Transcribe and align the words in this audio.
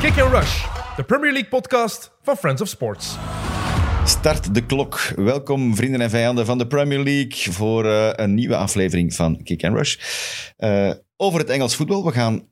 Kick 0.00 0.18
and 0.20 0.32
Rush, 0.32 0.64
de 0.96 1.04
Premier 1.04 1.32
League 1.32 1.48
podcast 1.48 2.12
van 2.22 2.36
Friends 2.36 2.62
of 2.62 2.68
Sports. 2.68 3.16
Start 4.04 4.54
de 4.54 4.66
klok. 4.66 5.00
Welkom 5.16 5.76
vrienden 5.76 6.00
en 6.00 6.10
vijanden 6.10 6.46
van 6.46 6.58
de 6.58 6.66
Premier 6.66 6.98
League 7.02 7.52
voor 7.52 7.84
uh, 7.84 8.08
een 8.12 8.34
nieuwe 8.34 8.56
aflevering 8.56 9.14
van 9.14 9.42
Kick 9.42 9.64
and 9.64 9.76
Rush. 9.76 9.96
Uh, 10.58 10.90
over 11.16 11.40
het 11.40 11.50
Engels 11.50 11.76
voetbal. 11.76 12.04
We 12.04 12.12
gaan 12.12 12.48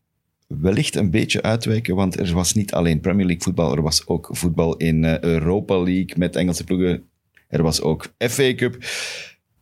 wellicht 0.46 0.96
een 0.96 1.10
beetje 1.10 1.42
uitwijken, 1.42 1.94
want 1.94 2.18
er 2.20 2.32
was 2.32 2.52
niet 2.52 2.72
alleen 2.72 3.00
Premier 3.00 3.26
League 3.26 3.42
voetbal, 3.42 3.76
er 3.76 3.82
was 3.82 4.06
ook 4.06 4.28
voetbal 4.30 4.76
in 4.76 5.02
uh, 5.02 5.20
Europa 5.20 5.82
League 5.82 6.12
met 6.16 6.36
Engelse 6.36 6.64
ploegen. 6.64 7.08
Er 7.48 7.62
was 7.62 7.80
ook 7.80 8.06
FA 8.18 8.54
Cup. 8.54 8.76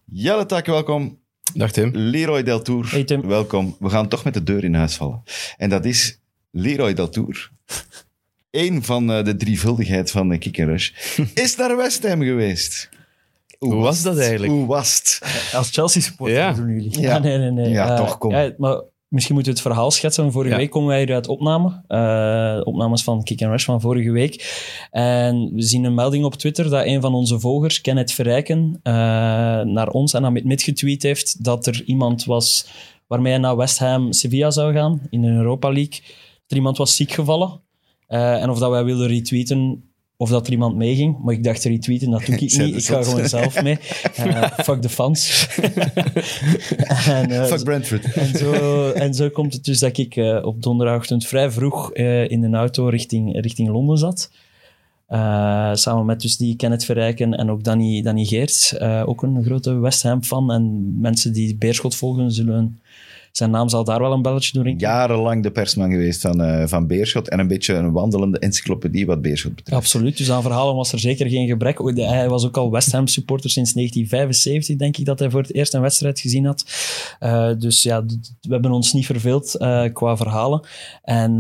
Jelle 0.05 0.47
Tak, 0.47 0.67
welkom. 0.67 1.21
Dag 1.55 1.73
Tim. 1.73 1.91
Leroy 1.95 2.43
Deltour, 2.43 2.91
hey 2.91 3.05
Tim. 3.05 3.27
welkom. 3.27 3.77
We 3.79 3.91
gaan 3.91 4.09
toch 4.09 4.25
met 4.25 4.35
de 4.35 4.43
deur 4.43 4.65
in 4.65 4.75
huis 4.75 4.97
vallen. 4.97 5.23
En 5.57 5.69
dat 5.69 5.85
is 5.85 6.22
Leroy 6.53 6.93
Deltour. 6.95 7.51
Eén 8.51 8.83
van 8.83 9.11
uh, 9.11 9.25
de 9.25 9.37
drievuldigheid 9.37 10.11
van 10.11 10.29
de 10.29 10.39
Kick 10.39 10.57
Rush. 10.57 10.91
is 11.35 11.57
naar 11.57 11.77
West 11.77 12.09
Ham 12.09 12.23
geweest. 12.23 12.89
Hoe, 13.59 13.73
Hoe 13.73 13.83
was 13.83 14.03
dat 14.03 14.19
eigenlijk? 14.19 14.53
Hoe 14.53 14.67
was 14.67 14.97
het? 14.99 15.21
Als 15.55 15.71
Chelsea-supporter 15.71 16.37
Ja. 16.37 16.53
doen 16.53 16.69
jullie. 16.73 17.01
Ja. 17.01 17.19
nee, 17.19 17.39
nee, 17.39 17.51
nee. 17.51 17.69
Ja, 17.71 17.91
Eh, 17.91 17.97
toch, 17.97 18.19
kom. 18.19 18.31
ja, 18.33 18.53
maar 18.59 18.81
misschien 19.09 19.35
moeten 19.35 19.53
we 19.53 19.59
het 19.59 19.69
verhaal 19.69 19.91
schetsen. 19.91 20.33
Vorige 20.33 20.51
Ja. 20.53 20.57
week 20.57 20.71
komen 20.71 20.89
wij 20.89 20.99
hier 21.05 21.15
uit 21.15 21.29
opname. 21.29 21.83
eh, 21.89 22.61
opnames 22.67 23.03
van 23.03 23.23
Kick 23.23 23.43
and 23.43 23.51
Rush 23.51 23.65
van 23.65 23.81
vorige 23.81 24.11
week. 24.11 24.63
En 24.91 25.51
we 25.55 25.63
zien 25.63 25.85
een 25.85 25.95
melding 25.95 26.25
op 26.25 26.35
Twitter 26.35 26.71
dat 26.71 26.85
een 26.87 27.01
van 27.01 27.15
onze 27.15 27.41
volgers, 27.41 27.81
Kenneth 27.81 28.13
Verrijken, 28.13 28.81
eh, 28.83 28.93
naar 29.61 29.89
ons 29.89 30.13
en 30.15 30.25
aan 30.25 30.33
Mid 30.33 30.63
getweet 30.63 31.03
heeft 31.03 31.45
dat 31.45 31.67
er 31.67 31.83
iemand 31.85 32.25
was 32.25 32.67
waarmee 33.07 33.33
hij 33.33 33.41
naar 33.41 33.57
West 33.57 33.79
Ham 33.79 34.13
Sevilla 34.13 34.51
zou 34.51 34.73
gaan 34.73 35.01
in 35.11 35.21
de 35.23 35.29
Europa 35.29 35.73
League. 35.73 36.01
Er 36.53 36.59
iemand 36.59 36.77
was 36.77 36.97
ziek 36.97 37.13
gevallen. 37.13 37.61
Eh, 38.07 38.43
en 38.43 38.51
of 38.51 38.59
dat 38.59 38.71
wij 38.71 38.85
wilden 38.85 39.07
retweeten 39.07 39.83
of 40.23 40.31
dat 40.31 40.47
er 40.47 40.53
iemand 40.53 40.77
meeging. 40.77 41.19
Maar 41.23 41.35
ik 41.35 41.45
dacht, 41.45 41.65
retweeten, 41.65 42.11
dat 42.11 42.27
doe 42.27 42.35
ik 42.35 42.41
niet. 42.41 42.57
de 42.57 42.65
Ik 42.65 42.85
ga 42.85 43.03
gewoon 43.03 43.29
zelf 43.29 43.63
mee. 43.63 43.79
Eh, 44.17 44.59
fuck 44.59 44.83
de 44.83 44.89
fans. 44.89 45.49
en, 47.07 47.31
eh, 47.31 47.45
Fuck 47.45 47.65
Brentford. 47.65 48.13
en, 48.13 48.39
zo, 48.39 48.91
en 48.91 49.15
zo 49.15 49.29
komt 49.29 49.53
het 49.53 49.65
dus 49.65 49.79
dat 49.79 49.99
ik 49.99 50.17
eh, 50.17 50.39
op 50.43 50.63
donderdagochtend 50.63 51.27
vrij 51.27 51.51
vroeg 51.51 51.93
in 51.93 52.43
een 52.43 52.55
auto 52.55 52.89
richting, 52.89 53.41
richting 53.41 53.69
Londen 53.69 53.99
zat. 53.99 54.31
Samen 55.79 56.07
met 56.07 56.21
dus 56.21 56.37
die 56.37 56.57
Kenneth 56.57 56.85
Verrijken 56.85 57.35
en 57.35 57.51
ook 57.51 57.65
Danny, 57.65 58.03
Danny 58.03 58.25
Geerts. 58.25 58.81
ook 58.81 59.23
een 59.23 59.45
grote 59.45 59.79
West 59.79 60.03
Ham 60.03 60.23
fan. 60.23 60.53
En 60.53 60.95
mensen 61.01 61.33
die 61.33 61.57
Beerschot 61.57 61.95
volgen 61.95 62.33
zullen... 62.33 62.81
Zijn 63.33 63.51
naam 63.51 63.69
zal 63.69 63.85
daar 63.85 64.01
wel 64.01 64.13
een 64.13 64.23
belletje 64.23 64.63
rinkelen. 64.63 64.93
Jarenlang 64.93 65.43
de 65.43 65.51
persman 65.51 65.91
geweest 65.91 66.21
van, 66.21 66.43
eh, 66.43 66.67
van 66.67 66.87
Beerschot 66.87 67.29
en 67.29 67.39
een 67.39 67.47
beetje 67.47 67.75
een 67.75 67.93
wandelende 67.93 68.39
encyclopedie 68.39 69.07
wat 69.07 69.23
Beerschot 69.23 69.55
betreft. 69.55 69.83
Absoluut, 69.83 70.17
dus 70.17 70.31
aan 70.31 70.43
verhalen 70.43 70.75
was 70.75 70.93
er 70.93 70.99
zeker 70.99 71.29
geen 71.29 71.47
gebrek. 71.49 71.79
Hij 71.95 72.29
was 72.29 72.47
ook 72.47 72.57
al 72.57 72.71
West 72.71 72.93
Ham 72.93 73.07
supporter 73.07 73.51
sinds 73.51 73.73
1975, 73.73 74.77
denk 74.77 74.97
ik, 74.97 75.05
dat 75.05 75.19
hij 75.19 75.31
voor 75.31 75.41
het 75.41 75.55
eerst 75.55 75.75
een 75.75 75.81
wedstrijd 75.81 76.21
gezien 76.21 76.45
had. 76.45 76.65
Eh, 77.19 77.51
dus 77.59 77.83
ja, 77.83 78.05
we 78.41 78.53
hebben 78.53 78.71
ons 78.71 78.93
niet 78.93 79.07
verveeld 79.07 79.55
eh, 79.55 79.85
qua 79.93 80.17
verhalen. 80.17 80.61
En 81.03 81.37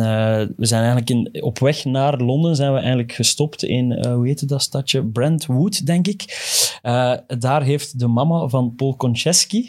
we 0.56 0.66
zijn 0.66 0.82
eigenlijk 0.82 1.10
in, 1.10 1.42
op 1.42 1.58
weg 1.58 1.84
naar 1.84 2.20
Londen 2.20 2.56
zijn 2.56 2.72
we 2.72 2.78
eigenlijk 2.78 3.12
gestopt 3.12 3.64
in, 3.64 4.06
hoe 4.06 4.26
heette 4.26 4.46
dat 4.46 4.62
stadje? 4.62 5.04
Brentwood, 5.04 5.86
denk 5.86 6.06
ik. 6.06 6.24
Daar 7.38 7.62
heeft 7.62 7.98
de 7.98 8.06
mama 8.06 8.48
van 8.48 8.74
Paul 8.74 8.96
Konchesky, 8.96 9.68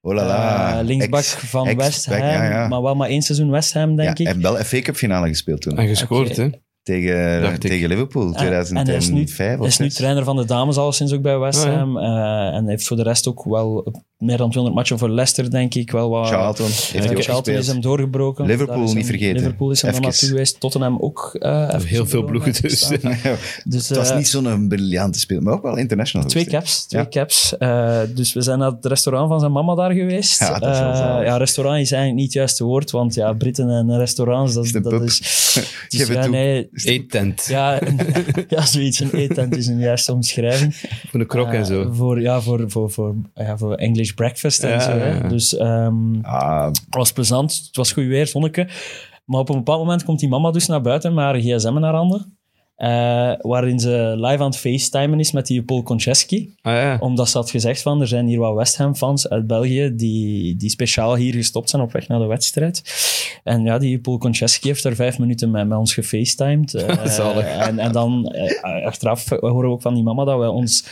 Oh 0.00 0.14
la 0.14 0.24
la. 0.26 0.78
eh, 0.78 0.84
linksbak 0.84 1.20
Ex- 1.20 1.34
van 1.34 1.66
ex- 1.66 1.76
West 1.76 2.06
Ham, 2.06 2.18
back, 2.18 2.30
ja, 2.30 2.44
ja. 2.50 2.68
maar 2.68 2.82
wel 2.82 2.94
maar 2.94 3.08
één 3.08 3.22
seizoen 3.22 3.50
West 3.50 3.72
Ham, 3.74 3.96
denk 3.96 4.18
ja, 4.18 4.24
ik. 4.30 4.34
En 4.34 4.42
wel 4.42 4.56
FA 4.56 4.80
Cup 4.80 4.94
finale 4.96 5.28
gespeeld 5.28 5.60
toen. 5.60 5.78
En 5.78 5.88
gescoord, 5.88 6.36
hè? 6.36 6.48
Tegen, 6.84 7.58
tegen 7.60 7.88
Liverpool, 7.88 8.34
En- 8.34 8.34
en 8.34 8.52
hij 8.52 8.60
is 8.60 8.68
nu- 8.70 8.82
2005 8.84 9.58
Hij 9.58 9.66
is 9.66 9.78
nu 9.78 9.88
trainer 9.90 10.24
van 10.24 10.36
de 10.36 10.44
dames 10.44 10.76
al 10.76 10.92
sinds 10.92 11.12
ook 11.12 11.22
bij 11.22 11.38
West 11.38 11.64
Ah, 11.64 11.72
ja. 11.72 11.78
Ham. 11.78 11.98
eh, 11.98 12.56
en 12.56 12.68
heeft 12.68 12.86
voor 12.86 12.96
de 12.96 13.02
rest 13.02 13.28
ook 13.28 13.44
wel 13.44 13.92
meer 14.18 14.36
dan 14.36 14.50
200 14.50 14.74
matchen 14.74 14.98
voor 14.98 15.08
Leicester, 15.10 15.50
denk 15.50 15.74
ik. 15.74 15.90
Wel 15.90 16.08
wat, 16.10 16.28
Charlton 16.28 16.66
heeft 16.66 16.94
Eh, 16.94 17.10
ook 17.10 17.22
Charlton 17.22 17.54
is 17.54 17.66
hem 17.66 17.80
doorgebroken. 17.80 18.46
Liverpool 18.46 18.92
niet 18.92 19.06
vergeten. 19.06 19.36
Liverpool 19.36 19.70
is 19.70 19.82
hem 19.82 19.92
dan 19.92 20.00
naartoe 20.02 20.28
geweest. 20.28 20.60
Tottenham 20.60 20.96
ook. 21.00 21.36
eh, 21.38 21.68
Heel 21.80 22.06
veel 22.06 22.24
ploegen 22.24 22.54
lijst 22.62 22.62
dus. 22.62 22.88
Dus, 23.64 23.88
het 23.88 23.98
was 23.98 24.10
eh, 24.10 24.16
niet 24.16 24.28
zo'n 24.28 24.68
briljante 24.68 25.18
speler, 25.18 25.42
maar 25.42 25.54
ook 25.54 25.62
wel 25.62 25.76
international. 25.76 26.28
Twee 26.28 26.44
caps, 26.44 26.84
twee 26.86 27.02
Ja. 27.02 27.08
caps. 27.08 27.56
Eh, 27.58 28.00
dus 28.14 28.32
we 28.32 28.40
zijn 28.42 28.58
naar 28.58 28.70
het 28.70 28.84
restaurant 28.86 29.28
van 29.28 29.40
zijn 29.40 29.52
mama 29.52 29.74
daar 29.74 29.92
geweest. 29.92 30.38
Ja, 30.40 30.58
dat 30.58 30.70
is 30.74 30.78
Eh, 30.78 31.24
ja, 31.24 31.36
restaurant 31.36 31.80
is 31.80 31.92
eigenlijk 31.92 32.14
niet 32.14 32.24
het 32.24 32.32
juiste 32.34 32.64
woord, 32.64 32.90
want 32.90 33.14
ja, 33.14 33.32
Britten 33.32 33.68
en 33.70 33.98
restaurants, 33.98 34.54
dat, 34.54 34.82
dat 34.82 35.02
is... 35.02 35.18
Dus 35.88 36.06
ja, 36.06 36.20
toe. 36.22 36.30
nee, 36.30 36.68
Eettent. 36.74 37.46
ja, 37.56 37.82
een- 37.82 37.98
ja, 38.48 38.66
zoiets. 38.66 39.00
Een 39.00 39.10
eettent 39.10 39.56
is 39.56 39.66
een 39.66 39.78
juiste 39.78 40.12
omschrijving. 40.12 40.74
Voor 41.10 41.20
de 41.20 41.26
krok 41.26 41.46
en 41.52 41.58
Eh, 41.60 41.64
zo. 41.64 41.92
Voor, 41.92 42.20
ja, 42.20 42.40
voor, 42.40 42.70
voor, 42.70 42.90
voor, 42.90 43.14
ja, 43.34 43.58
voor 43.58 43.74
English 43.74 44.10
breakfast 44.10 44.62
en 44.62 44.70
Ja, 44.70 44.80
zo. 44.80 44.90
Hè. 44.90 45.06
ja. 45.18 45.28
Dus 45.28 45.56
ehm, 45.56 46.20
Ah, 46.22 46.64
het 46.66 46.82
was 46.90 47.12
plezant. 47.12 47.52
Het 47.66 47.76
was 47.76 47.92
goed 47.92 48.06
weer, 48.06 48.26
zonneke. 48.26 48.68
Maar 49.24 49.40
op 49.40 49.48
een 49.48 49.56
bepaald 49.56 49.78
moment 49.78 50.04
komt 50.04 50.18
die 50.20 50.28
mama 50.28 50.50
dus 50.50 50.66
naar 50.66 50.80
buiten 50.80 51.14
met 51.14 51.24
haar 51.24 51.38
gsm 51.40 51.76
in 51.76 51.82
haar 51.82 51.94
handen. 51.94 52.38
Eh, 52.74 53.32
waarin 53.40 53.80
ze 53.80 54.14
live 54.16 54.42
aan 54.42 54.50
het 54.50 54.56
facetimen 54.56 55.20
is 55.20 55.32
met 55.32 55.46
die 55.46 55.62
Paul 55.62 55.82
Konchesky. 55.82 56.48
Ah 56.62 56.72
ja. 56.72 56.96
Omdat 57.00 57.28
ze 57.28 57.38
had 57.38 57.50
gezegd 57.50 57.82
van, 57.82 58.00
er 58.00 58.08
zijn 58.08 58.26
hier 58.26 58.38
wat 58.38 58.54
West 58.54 58.76
Ham 58.76 58.96
fans 58.96 59.28
uit 59.28 59.46
België 59.46 59.92
die, 59.94 60.56
die 60.56 60.70
speciaal 60.70 61.16
hier 61.16 61.34
gestopt 61.34 61.70
zijn 61.70 61.82
op 61.82 61.92
weg 61.92 62.08
naar 62.08 62.18
de 62.18 62.26
wedstrijd. 62.26 62.82
En 63.44 63.62
ja, 63.62 63.78
die 63.78 63.98
Paul 63.98 64.18
Konchesky 64.18 64.66
heeft 64.66 64.84
er 64.84 64.94
vijf 64.94 65.18
minuten 65.18 65.50
met, 65.50 65.68
met 65.68 65.78
ons 65.78 65.94
gefacetimed. 65.94 66.70
Zalig. 67.04 67.46
en, 67.46 67.78
en 67.78 67.92
dan 67.92 68.26
eh, 68.26 68.86
achteraf 68.86 69.28
horen 69.28 69.68
we 69.68 69.74
ook 69.74 69.82
van 69.82 69.94
die 69.94 70.02
mama 70.02 70.24
dat 70.24 70.38
wij 70.38 70.48
ons... 70.48 70.84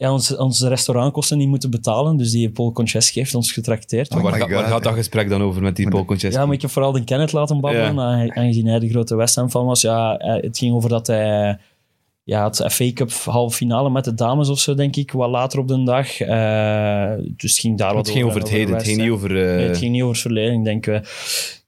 Ja, 0.00 0.12
ons, 0.12 0.36
onze 0.36 0.68
restaurantkosten 0.68 1.38
niet 1.38 1.48
moeten 1.48 1.70
betalen. 1.70 2.16
Dus 2.16 2.30
die 2.30 2.50
Paul 2.50 2.72
Conchesky 2.72 3.18
heeft 3.18 3.34
ons 3.34 3.52
getrakteerd. 3.52 4.14
Oh 4.14 4.22
waar, 4.22 4.32
ga- 4.34 4.48
waar 4.48 4.64
gaat 4.64 4.82
dat 4.82 4.94
gesprek 4.94 5.28
dan 5.28 5.42
over 5.42 5.62
met 5.62 5.76
die 5.76 5.88
Paul 5.88 6.04
Conchesky? 6.04 6.38
Ja, 6.38 6.46
maar 6.46 6.54
ik 6.54 6.60
heb 6.62 6.70
vooral 6.70 6.92
de 6.92 7.04
Kenneth 7.04 7.32
laten 7.32 7.60
babbelen, 7.60 7.94
Ja. 8.26 8.34
aangezien 8.34 8.66
hij 8.66 8.78
de 8.78 8.88
grote 8.88 9.16
West 9.16 9.34
Ham 9.34 9.50
fan 9.50 9.66
was. 9.66 9.80
Ja, 9.80 10.16
eh, 10.18 10.42
het 10.42 10.58
ging 10.58 10.74
over 10.74 10.88
dat 10.88 11.06
hij 11.06 11.58
ja, 12.24 12.44
het 12.44 12.64
FA 12.72 12.92
Cup 12.92 13.10
halve 13.12 13.56
finale 13.56 13.90
met 13.90 14.04
de 14.04 14.14
dames 14.14 14.48
of 14.48 14.58
zo, 14.58 14.74
denk 14.74 14.96
ik, 14.96 15.12
wat 15.12 15.30
later 15.30 15.58
op 15.58 15.68
de 15.68 15.82
dag. 15.82 16.20
Eh, 16.20 17.12
dus 17.36 17.50
het 17.50 17.60
ging 17.60 17.78
daar 17.78 17.94
wat 17.94 18.06
het 18.06 18.14
ging 18.14 18.26
over 18.26 18.40
het 18.40 18.48
heden, 18.50 18.74
het 18.74 18.84
ging 18.84 19.00
niet 19.00 19.10
over... 19.10 19.30
eh, 19.50 19.56
Nee, 19.56 19.66
het 19.68 19.78
ging 19.78 19.92
niet 19.92 20.02
over 20.02 20.14
het 20.14 20.22
verleden. 20.22 20.54
Ik 20.58 20.64
denk, 20.64 20.86
eh, 20.86 21.00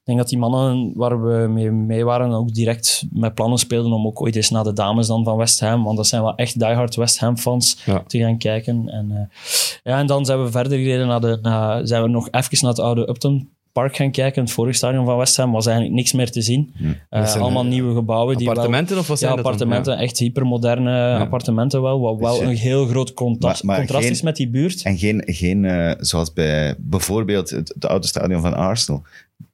ik 0.01 0.07
denk 0.07 0.17
dat 0.19 0.29
die 0.29 0.37
mannen 0.37 0.91
waar 0.95 1.23
we 1.23 1.47
mee, 1.47 1.71
mee 1.71 2.05
waren 2.05 2.31
ook 2.31 2.53
direct 2.53 3.03
met 3.11 3.33
plannen 3.33 3.57
speelden 3.59 3.91
om 3.91 4.05
ook 4.05 4.21
ooit 4.21 4.35
eens 4.35 4.49
naar 4.49 4.63
de 4.63 4.73
dames 4.73 5.07
dan 5.07 5.23
van 5.23 5.37
West 5.37 5.59
Ham, 5.59 5.83
want 5.83 5.97
dat 5.97 6.07
zijn 6.07 6.21
wel 6.21 6.35
echt 6.35 6.59
diehard 6.59 6.95
West 6.95 7.19
Ham 7.19 7.37
fans, 7.37 7.81
Ja. 7.85 8.03
te 8.07 8.17
gaan 8.19 8.37
kijken. 8.37 8.89
En, 8.89 9.11
eh, 9.11 9.37
ja, 9.83 9.99
en 9.99 10.05
dan 10.07 10.25
zijn 10.25 10.43
we 10.43 10.51
verder 10.51 10.77
gereden 10.77 11.07
naar 11.07 11.21
de, 11.21 11.39
naar, 11.41 11.87
zijn 11.87 12.01
we 12.03 12.09
nog 12.09 12.27
even 12.31 12.57
naar 12.61 12.69
het 12.71 12.79
oude 12.79 13.09
Upton 13.09 13.49
Park 13.71 13.95
gaan 13.95 14.11
kijken. 14.11 14.41
Het 14.43 14.51
vorige 14.51 14.77
stadion 14.77 15.05
van 15.05 15.17
West 15.17 15.37
Ham 15.37 15.51
was 15.51 15.65
eigenlijk 15.65 15.95
niks 15.95 16.13
meer 16.13 16.31
te 16.31 16.41
zien. 16.41 16.73
Eh, 17.09 17.19
Dat 17.21 17.29
zijn, 17.29 17.43
allemaal 17.43 17.63
eh, 17.63 17.69
nieuwe 17.69 17.93
gebouwen. 17.95 18.37
Die 18.37 18.45
wel- 18.45 18.55
appartementen 18.55 18.97
of 18.97 19.07
wat 19.07 19.19
ja, 19.19 19.25
zijn 19.27 19.35
dan? 19.35 19.45
appartementen, 19.45 19.97
echt 19.97 20.17
hypermoderne 20.17 21.17
appartementen 21.17 21.81
wel, 21.81 21.99
wat 21.99 22.19
wel 22.19 22.33
Dus, 22.33 22.41
eh, 22.41 22.47
een 22.49 22.55
heel 22.55 22.85
groot 22.85 23.13
contrast, 23.13 23.63
maar- 23.63 23.71
maar 23.75 23.77
contrast 23.85 24.05
geen- 24.05 24.13
is 24.15 24.21
met 24.21 24.35
die 24.35 24.49
buurt. 24.49 24.81
en 24.83 24.97
geen, 24.97 25.21
geen 25.25 25.65
eh, 25.65 25.91
zoals 25.99 26.33
bij 26.33 26.75
bijvoorbeeld 26.79 27.49
het, 27.49 27.67
het 27.73 27.85
oude 27.85 28.07
stadion 28.07 28.41
van 28.41 28.53
Arsenal, 28.55 29.01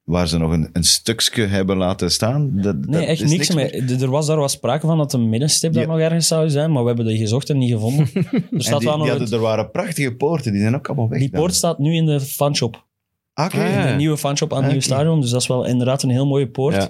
waar 0.08 0.28
ze 0.28 0.38
nog 0.38 0.52
een, 0.52 0.70
een 0.74 0.84
stukje 0.84 1.46
hebben 1.46 1.78
laten 1.78 2.12
staan. 2.12 2.52
Dat, 2.54 2.76
Nee, 2.76 2.86
dat 3.00 3.10
echt 3.10 3.22
is 3.22 3.30
niks 3.32 3.54
meer. 3.54 4.02
Er 4.02 4.10
was 4.10 4.26
daar 4.28 4.38
wat 4.38 4.52
sprake 4.52 4.88
van 4.88 4.98
dat 4.98 5.14
een 5.14 5.30
middenstip 5.30 5.74
daar 5.74 5.88
nog 5.88 6.00
ergens 6.00 6.28
zou 6.28 6.50
zijn, 6.50 6.72
maar 6.72 6.82
we 6.82 6.88
hebben 6.88 7.06
die 7.06 7.18
gezocht 7.18 7.50
en 7.50 7.58
niet 7.58 7.72
gevonden. 7.72 8.10
Er 8.14 8.64
staat 8.64 8.80
die, 8.80 8.88
wel 8.88 8.98
nog 8.98 9.06
die 9.06 9.14
een- 9.14 9.20
hadden, 9.20 9.38
er 9.38 9.44
waren 9.44 9.72
prachtige 9.72 10.16
poorten, 10.16 10.52
die 10.52 10.62
zijn 10.62 10.76
ook 10.76 10.88
allemaal 10.88 11.10
weg. 11.10 11.20
die 11.20 11.30
dan. 11.30 11.40
poort 11.40 11.54
staat 11.56 11.80
nu 11.80 11.94
in 11.96 12.06
de 12.06 12.20
fanshop. 12.20 12.86
Oké. 13.34 13.58
Ah, 13.58 13.70
ja. 13.70 13.82
In 13.86 13.88
de 13.92 13.96
nieuwe 13.98 14.18
fanshop 14.18 14.50
aan 14.52 14.56
het 14.58 14.66
Ah, 14.66 14.72
nieuwe 14.72 14.86
stadion. 14.86 15.22
Dus 15.22 15.30
dat 15.30 15.42
is 15.42 15.48
wel 15.48 15.66
inderdaad 15.66 16.04
een 16.04 16.10
heel 16.10 16.26
mooie 16.28 16.48
poort. 16.50 16.76
Ja. 16.76 16.90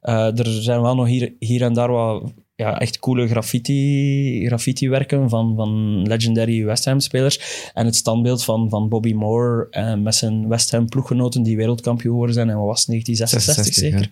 Eh, 0.00 0.38
er 0.38 0.46
zijn 0.62 0.80
wel 0.82 0.94
nog 0.94 1.06
hier, 1.06 1.34
hier 1.38 1.62
en 1.62 1.72
daar 1.72 1.90
wat 1.90 2.32
ja, 2.60 2.78
echt 2.80 2.98
coole 2.98 3.28
graffiti, 3.28 4.46
graffiti-werken 4.46 5.28
van, 5.28 5.54
van 5.56 6.02
legendary 6.02 6.64
West 6.64 6.84
Ham-spelers. 6.84 7.70
En 7.74 7.86
het 7.86 7.96
standbeeld 7.96 8.44
van, 8.44 8.68
van 8.70 8.88
Bobby 8.88 9.12
Moore 9.12 9.66
eh, 9.70 9.94
met 9.94 10.14
zijn 10.14 10.48
West 10.48 10.70
Ham-ploeggenoten 10.70 11.42
die 11.42 11.56
wereldkampioen 11.56 12.12
geworden 12.12 12.34
zijn. 12.34 12.50
En 12.50 12.56
wat 12.56 12.66
was 12.66 12.78
het, 12.86 12.86
1966 12.88 13.74
zeker? 13.74 14.10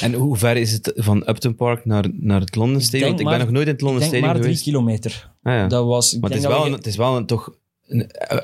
ja. 0.00 0.06
En 0.06 0.12
hoe 0.14 0.36
ver 0.36 0.56
is 0.56 0.72
het 0.72 0.92
van 0.96 1.22
Upton 1.28 1.54
Park 1.54 1.84
naar, 1.84 2.04
naar 2.12 2.40
het 2.40 2.56
Londen 2.56 2.82
Stadium? 2.82 3.08
Want 3.08 3.20
ik 3.20 3.26
maar- 3.26 3.36
ben 3.36 3.44
nog 3.44 3.54
nooit 3.54 3.66
in 3.66 3.72
het 3.72 3.82
Londen 3.82 4.02
Ik 4.02 4.10
denk 4.10 4.22
Stadium 4.24 4.40
maar 4.42 4.52
drie 4.52 4.56
geweest. 4.56 5.02
kilometer. 5.02 5.30
Ah, 5.42 5.52
ja. 5.54 5.66
Dat 5.66 5.84
was, 5.86 6.12
ik 6.14 6.20
Maar 6.20 6.30
het 6.30 6.38
is, 6.38 6.44
dat 6.44 6.52
wel 6.52 6.62
we- 6.62 6.68
een, 6.68 6.74
het 6.76 6.86
is 6.86 6.96
wel 6.96 7.16
een, 7.16 7.26
toch 7.26 7.52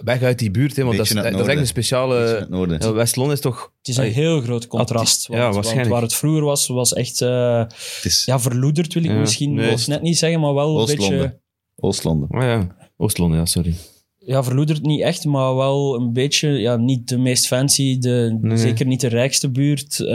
weg 0.05 0.23
uit 0.23 0.39
die 0.39 0.51
buurt, 0.51 0.77
hè, 0.77 0.85
want 0.85 0.97
dat 0.97 1.07
is, 1.07 1.13
dat 1.13 1.41
is 1.41 1.47
echt 1.47 1.59
een 1.59 1.67
speciale... 1.67 2.47
ja, 2.81 2.93
West-Londen 2.93 3.35
is 3.35 3.41
toch... 3.41 3.73
Het 3.79 3.89
is 3.89 3.97
een 3.97 4.03
Ai, 4.03 4.13
heel 4.13 4.41
groot 4.41 4.67
contrast. 4.67 5.23
ja, 5.27 5.33
Want, 5.33 5.43
want 5.43 5.55
waarschijnlijk. 5.55 5.91
waar 5.93 6.03
het 6.03 6.15
vroeger 6.15 6.43
was, 6.45 6.67
was 6.67 6.93
echt 6.93 7.21
eh, 7.21 7.65
is 8.03 8.23
ja, 8.25 8.41
verloederd, 8.41 8.95
wil 8.95 9.05
ik 9.05 9.11
Ja, 9.11 9.17
misschien 9.17 9.55
nee, 9.55 9.77
net 9.87 10.03
niet 10.03 10.19
zeggen, 10.19 10.41
maar 10.41 10.55
wel 10.55 10.69
een 10.75 10.83
Oost-Londen. 10.83 11.19
beetje... 11.19 11.41
Oost-Londen. 11.77 12.29
Oh 12.31 12.43
ja, 12.43 12.77
Oost-Londen, 12.97 13.39
ja, 13.39 13.45
sorry. 13.45 13.75
Ja, 14.19 14.45
verloederd 14.45 14.83
niet 14.83 15.01
echt, 15.01 15.25
maar 15.25 15.55
wel 15.57 15.95
een 15.95 16.13
beetje, 16.13 16.49
ja, 16.49 16.77
niet 16.77 17.09
de 17.09 17.19
meest 17.19 17.47
fancy, 17.47 17.99
de, 17.99 18.39
Nee. 18.41 18.57
zeker 18.57 18.87
niet 18.87 19.01
de 19.01 19.09
rijkste 19.09 19.51
buurt 19.51 20.01
eh, 20.01 20.07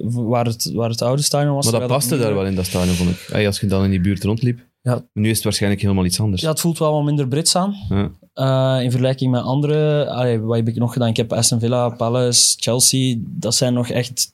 waar, 0.00 0.44
het, 0.46 0.70
waar 0.72 0.88
het 0.90 1.02
oude 1.02 1.22
stadion 1.22 1.54
was. 1.54 1.70
Maar 1.70 1.80
dat 1.80 1.88
paste 1.88 2.18
daar 2.18 2.34
wel 2.34 2.46
in 2.46 2.54
dat 2.54 2.66
stadion, 2.66 2.94
vond 2.94 3.10
ik. 3.10 3.26
Hey, 3.30 3.46
als 3.46 3.60
je 3.60 3.66
dan 3.66 3.84
in 3.84 3.90
die 3.90 4.00
buurt 4.00 4.24
rondliep. 4.24 4.66
Ja. 4.88 5.02
Nu 5.12 5.28
is 5.28 5.34
het 5.34 5.44
waarschijnlijk 5.44 5.82
helemaal 5.82 6.04
iets 6.04 6.20
anders. 6.20 6.42
Ja, 6.42 6.48
het 6.48 6.60
voelt 6.60 6.78
wel 6.78 6.92
wat 6.92 7.04
minder 7.04 7.28
Brits 7.28 7.56
aan. 7.56 7.74
Ja. 7.88 8.10
Eh, 8.34 8.84
in 8.84 8.90
vergelijking 8.90 9.30
met 9.30 9.42
andere, 9.42 10.10
allee, 10.10 10.40
wat 10.40 10.56
heb 10.56 10.68
ik 10.68 10.76
nog 10.76 10.92
gedaan? 10.92 11.08
Ik 11.08 11.16
heb 11.16 11.32
Aston 11.32 11.60
Villa, 11.60 11.88
Palace, 11.88 12.56
Chelsea. 12.58 13.16
Dat 13.20 13.54
zijn 13.54 13.74
nog 13.74 13.88
echt 13.88 14.32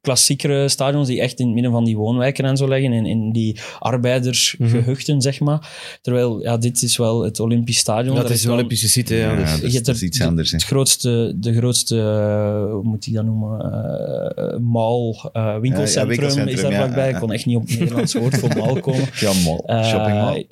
klassiekere 0.00 0.68
stadions 0.68 1.06
die 1.08 1.20
echt 1.20 1.38
in 1.38 1.44
het 1.46 1.54
midden 1.54 1.72
van 1.72 1.84
die 1.84 1.96
woonwijken 1.96 2.44
en 2.44 2.56
zo 2.56 2.68
liggen. 2.68 2.92
In, 2.92 3.06
in 3.06 3.32
die 3.32 3.58
arbeidersgehuchten, 3.78 5.20
zeg 5.20 5.40
maar. 5.40 5.68
Terwijl, 6.02 6.42
ja, 6.42 6.56
dit 6.56 6.82
is 6.82 6.96
wel 6.96 7.22
het 7.22 7.40
Olympisch 7.40 7.78
Stadion. 7.78 8.16
Het 8.16 8.30
is 8.30 8.44
wel 8.44 8.54
Olympische 8.54 8.88
site, 8.88 9.14
ja. 9.14 9.30
Ja, 9.30 9.36
dus- 9.36 9.50
dat 9.60 9.62
is, 9.72 9.82
dat 9.82 9.94
is 9.94 10.02
iets 10.02 10.18
de- 10.18 10.24
anders. 10.26 10.50
hè. 10.50 10.56
Het 10.56 10.66
grootste, 10.66 11.32
de 11.36 11.54
grootste 11.54 11.98
eh, 12.00 12.72
hoe 12.72 12.82
moet 12.82 13.06
ik 13.06 13.14
dat 13.14 13.24
noemen? 13.24 13.60
Eh, 13.60 14.58
mall, 14.58 15.14
eh, 15.32 15.56
winkelcentrum, 15.58 16.08
winkelcentrum, 16.08 16.54
is 16.54 16.60
daar 16.60 16.70
ja, 16.70 16.76
vlakbij. 16.76 17.08
ja. 17.08 17.14
Ik 17.14 17.20
kon 17.20 17.32
echt 17.32 17.46
niet 17.46 17.56
op 17.56 17.68
het 17.68 17.78
Nederlands 17.78 18.14
woord 18.14 18.38
voor 18.38 18.56
mall 18.56 18.80
komen. 18.86 19.08
Ja, 19.20 19.32
mall. 19.44 19.84
Shopping 19.84 20.16
mall. 20.16 20.46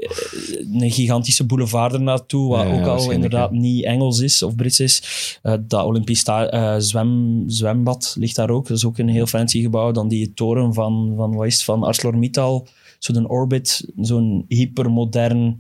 Een 0.83 0.91
gigantische 0.91 1.45
boulevard 1.45 1.93
ernaartoe, 1.93 2.49
wat 2.49 2.63
Ja, 2.67 2.73
ja, 2.73 2.81
ook 2.81 2.87
al 2.87 3.11
inderdaad 3.11 3.51
niet 3.53 3.85
Engels 3.85 4.21
is 4.21 4.43
of 4.43 4.55
Brits 4.55 4.81
is. 4.81 5.03
Eh, 5.43 5.55
dat 5.61 5.85
Olympisch 5.85 6.23
eh, 6.23 6.75
zwem, 6.79 7.43
zwembad 7.47 8.15
ligt 8.19 8.37
daar 8.37 8.51
ook. 8.51 8.69
Dat 8.69 8.77
is 8.77 8.85
ook 8.85 8.99
een 8.99 9.09
heel 9.09 9.27
fancy 9.27 9.37
gebouw. 9.47 9.93
Dan 9.93 10.09
die 10.09 10.33
toren 10.35 10.75
van, 10.75 11.13
van, 11.17 11.35
wat 11.35 11.47
is 11.47 11.55
het, 11.55 11.65
van 11.65 11.83
ArcelorMittal, 11.83 12.67
zo'n 12.99 13.29
Orbit, 13.29 13.89
zo'n 13.97 14.45
hypermodern 14.49 15.59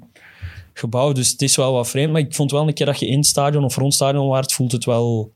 gebouw. 0.72 1.12
Dus 1.12 1.30
het 1.30 1.42
is 1.42 1.56
wel 1.56 1.72
wat 1.72 1.88
vreemd, 1.88 2.12
maar 2.12 2.20
ik 2.20 2.34
vond 2.34 2.50
wel 2.50 2.68
een 2.68 2.74
keer 2.74 2.86
dat 2.86 2.98
je 2.98 3.06
in 3.06 3.16
het 3.18 3.26
stadion 3.26 3.64
of 3.64 3.74
rond 3.74 3.86
het 3.86 3.94
stadion 3.94 4.28
waart, 4.28 4.52
voelt 4.52 4.72
het 4.72 4.84
wel... 4.84 5.32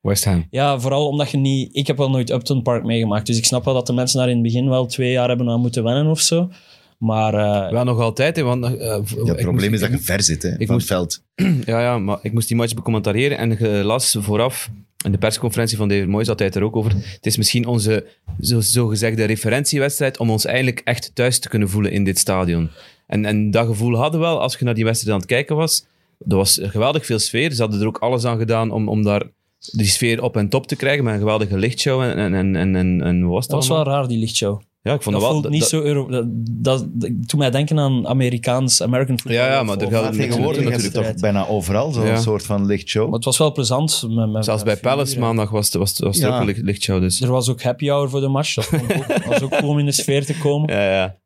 West 0.00 0.24
Ham. 0.24 0.46
Ja, 0.50 0.80
vooral 0.80 1.08
omdat 1.08 1.30
je 1.30 1.36
niet... 1.36 1.76
Ik 1.76 1.86
heb 1.86 1.96
wel 1.96 2.10
nooit 2.10 2.30
Upton 2.30 2.62
Park 2.62 2.84
meegemaakt, 2.84 3.26
dus 3.26 3.36
ik 3.38 3.44
snap 3.44 3.64
wel 3.64 3.74
dat 3.74 3.86
de 3.86 3.92
mensen 3.92 4.18
daar 4.18 4.28
in 4.28 4.34
het 4.34 4.42
begin 4.42 4.68
wel 4.68 4.86
twee 4.86 5.12
jaar 5.12 5.28
hebben 5.28 5.48
aan 5.48 5.60
moeten 5.60 5.84
wennen 5.84 6.06
of 6.06 6.20
zo. 6.20 6.48
Maar 6.98 7.34
eh, 7.34 7.72
Wel 7.72 7.84
nog 7.84 8.00
altijd, 8.00 8.36
hè, 8.36 8.42
want... 8.42 8.64
eh, 8.64 8.70
v- 9.02 9.12
Ja, 9.14 9.24
het 9.24 9.36
probleem 9.40 9.70
moest- 9.70 9.82
is 9.82 9.88
dat 9.90 9.98
je 9.98 10.04
ver 10.04 10.22
zit 10.22 10.42
hè, 10.42 10.48
ik 10.58 10.66
van 10.66 10.74
moest- 10.76 10.88
het 10.88 10.98
veld. 10.98 11.22
Ja, 11.66 11.80
ja, 11.80 11.98
maar 11.98 12.18
ik 12.22 12.32
moest 12.32 12.48
die 12.48 12.56
match 12.56 12.74
becommentariëren 12.74 13.38
en 13.38 13.56
je 13.58 13.84
las 13.84 14.16
vooraf 14.20 14.70
in 15.02 15.12
de 15.12 15.18
persconferentie 15.18 15.76
van 15.76 15.88
David 15.88 16.08
Moyes 16.08 16.26
had 16.26 16.38
hij 16.38 16.48
het 16.48 16.56
er 16.56 16.62
ook 16.62 16.76
over. 16.76 16.92
Het 16.94 17.26
is 17.26 17.36
misschien 17.36 17.66
onze 17.66 18.06
zo, 18.40 18.60
zogezegde 18.60 19.24
referentiewedstrijd 19.24 20.18
om 20.18 20.30
ons 20.30 20.44
eigenlijk 20.44 20.80
echt 20.84 21.10
thuis 21.14 21.38
te 21.38 21.48
kunnen 21.48 21.68
voelen 21.68 21.92
in 21.92 22.04
dit 22.04 22.18
stadion. 22.18 22.70
En, 23.06 23.24
en 23.24 23.50
dat 23.50 23.66
gevoel 23.66 23.96
hadden 23.96 24.20
we 24.20 24.26
wel 24.26 24.40
als 24.40 24.56
je 24.58 24.64
naar 24.64 24.74
die 24.74 24.84
wedstrijd 24.84 25.14
aan 25.14 25.20
het 25.20 25.30
kijken 25.30 25.56
was. 25.56 25.86
Er 26.28 26.36
was 26.36 26.60
geweldig 26.62 27.06
veel 27.06 27.18
sfeer. 27.18 27.52
Ze 27.52 27.62
hadden 27.62 27.80
er 27.80 27.86
ook 27.86 27.98
alles 27.98 28.24
aan 28.24 28.38
gedaan 28.38 28.70
om, 28.70 28.88
om 28.88 29.02
daar 29.02 29.22
die 29.70 29.86
sfeer 29.86 30.22
op 30.22 30.36
en 30.36 30.48
top 30.48 30.66
te 30.66 30.76
krijgen 30.76 31.04
met 31.04 31.12
een 31.12 31.18
geweldige 31.18 31.58
lichtshow 31.58 32.02
en, 32.02 32.16
en, 32.16 32.34
en, 32.34 32.56
en, 32.56 32.76
en, 32.76 33.02
en 33.02 33.26
was 33.26 33.46
dat 33.46 33.56
was 33.56 33.68
wel 33.68 33.84
raar, 33.84 34.08
die 34.08 34.18
lichtshow. 34.18 34.60
Ja, 34.84 34.92
ik 34.94 35.02
vond 35.02 35.14
Dat 35.14 35.24
dat, 35.24 35.32
wel... 35.32 35.40
voelt 35.40 35.52
niet 35.52 35.60
dat- 35.60 35.68
zo 35.70 35.80
Euro... 35.82 36.08
Dat, 36.08 36.24
dat, 36.50 36.86
dat 36.92 37.10
doet 37.12 37.36
mij 37.36 37.50
denken 37.50 37.78
aan 37.78 38.06
Amerikaans, 38.08 38.82
American 38.82 39.18
football. 39.20 39.40
Ja, 39.40 39.52
ja, 39.52 39.62
maar 39.62 39.76
er 39.78 39.90
gaat- 39.90 40.12
tegenwoordig 40.14 40.64
natuurlijk 40.64 40.92
toch 40.94 41.14
bijna 41.14 41.46
overal 41.46 41.92
zo'n 41.92 42.06
Ja. 42.06 42.16
soort 42.20 42.42
van 42.42 42.66
lichtshow. 42.66 43.04
Maar 43.04 43.14
het 43.14 43.24
was 43.24 43.38
wel 43.38 43.52
plezant. 43.52 44.04
Met, 44.08 44.30
met, 44.30 44.44
Zelfs 44.44 44.62
bij 44.62 44.76
Palace 44.76 45.18
maandag 45.18 45.50
was, 45.50 45.64
het- 45.66 45.74
was, 45.74 45.98
was 45.98 46.18
er 46.20 46.28
Ja. 46.28 46.34
ook 46.34 46.40
een 46.40 46.46
licht- 46.46 46.62
lichtshow. 46.62 47.00
Dus. 47.00 47.20
Er 47.20 47.30
was 47.30 47.48
ook 47.48 47.62
happy 47.62 47.88
hour 47.88 48.10
voor 48.10 48.20
de 48.20 48.28
match. 48.28 48.54
Dat 48.54 48.68
ook- 48.72 49.24
was 49.24 49.42
ook 49.42 49.50
cool 49.50 49.70
om 49.70 49.78
in 49.78 49.84
de 49.86 49.92
sfeer 49.92 50.24
te 50.26 50.38
komen. 50.38 50.74
Ja, 50.74 50.92
ja. 50.92 51.16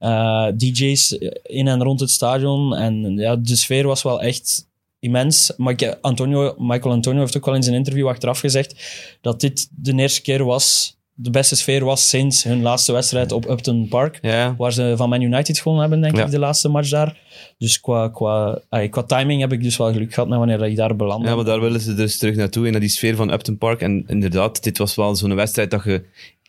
Eh, 0.49 0.53
DJ's 0.57 1.11
in 1.43 1.69
en 1.69 1.83
rond 1.83 2.01
het 2.01 2.11
stadion. 2.11 2.75
En 2.75 3.17
ja, 3.17 3.37
de 3.37 3.57
sfeer 3.57 3.87
was 3.87 4.03
wel 4.03 4.23
echt 4.23 4.69
immens. 4.99 5.53
Maar 5.57 5.73
ik, 5.73 5.99
Antonio, 6.01 6.55
Michael 6.59 6.95
Antonio 6.95 7.21
heeft 7.21 7.37
ook 7.37 7.45
wel 7.45 7.55
in 7.55 7.63
zijn 7.63 7.77
interview 7.77 8.09
achteraf 8.09 8.39
gezegd 8.41 8.75
dat 9.21 9.41
dit 9.41 9.69
de 9.71 9.93
eerste 9.95 10.23
keer 10.23 10.45
was, 10.45 10.97
de 11.19 11.31
beste 11.31 11.57
sfeer 11.57 11.85
was 11.85 12.09
sinds 12.09 12.43
hun 12.43 12.63
laatste 12.63 12.93
wedstrijd 12.93 13.33
op 13.33 13.49
Upton 13.51 13.89
Park. 13.89 14.19
ja. 14.23 14.55
Waar 14.59 14.73
ze 14.73 14.95
van 14.97 15.09
Man 15.09 15.21
United 15.21 15.59
gewonnen 15.59 15.83
hebben, 15.83 16.01
denk 16.01 16.17
Ja. 16.17 16.25
ik, 16.25 16.31
de 16.31 16.39
laatste 16.39 16.69
match 16.69 16.89
daar. 16.91 17.17
Dus 17.59 17.81
qua, 17.81 18.09
qua, 18.09 18.61
ay, 18.69 18.89
qua 18.89 19.03
timing 19.03 19.41
heb 19.41 19.53
ik 19.53 19.63
dus 19.63 19.77
wel 19.77 19.93
geluk 19.93 20.15
gehad 20.15 20.29
met 20.29 20.39
wanneer 20.39 20.65
ik 20.65 20.77
daar 20.77 20.97
belandde. 20.97 21.29
Ja, 21.29 21.35
maar 21.35 21.45
daar 21.45 21.61
willen 21.61 21.81
ze 21.81 21.95
dus 21.95 22.19
terug 22.19 22.37
naartoe, 22.37 22.65
in 22.67 22.71
naar 22.73 22.81
die 22.81 22.91
sfeer 22.91 23.17
van 23.17 23.33
Upton 23.33 23.59
Park. 23.59 23.81
En 23.81 24.05
inderdaad, 24.07 24.63
dit 24.63 24.79
was 24.79 24.95
wel 24.95 25.17
zo'n 25.17 25.35
wedstrijd 25.35 25.71
dat 25.71 25.85
je 25.85 26.05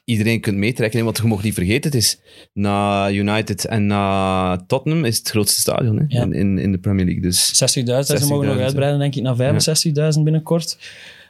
iedereen 0.05 0.41
kunt 0.41 0.57
meetrekken. 0.57 1.03
Want 1.03 1.17
je 1.17 1.23
mag 1.23 1.43
niet 1.43 1.53
vergeten, 1.53 1.91
het 1.91 1.99
is 2.01 2.19
na 2.53 3.09
United 3.11 3.65
en 3.65 3.85
na 3.87 4.63
Tottenham 4.67 5.05
is 5.05 5.17
het 5.17 5.29
grootste 5.29 5.59
stadion 5.59 5.97
hè, 5.97 6.03
Ja. 6.07 6.21
in, 6.23 6.57
in, 6.57 6.71
de 6.71 6.77
Premier 6.77 7.05
League. 7.05 7.23
Dus 7.23 7.63
60.000, 7.79 7.83
en 7.87 8.05
ze 8.05 8.25
mogen 8.27 8.47
60.000, 8.47 8.53
nog 8.53 8.59
uitbreiden, 8.63 8.99
denk 8.99 9.15
ik, 9.15 9.21
naar 9.21 10.13
65.000 10.15 10.23
binnenkort. 10.23 10.77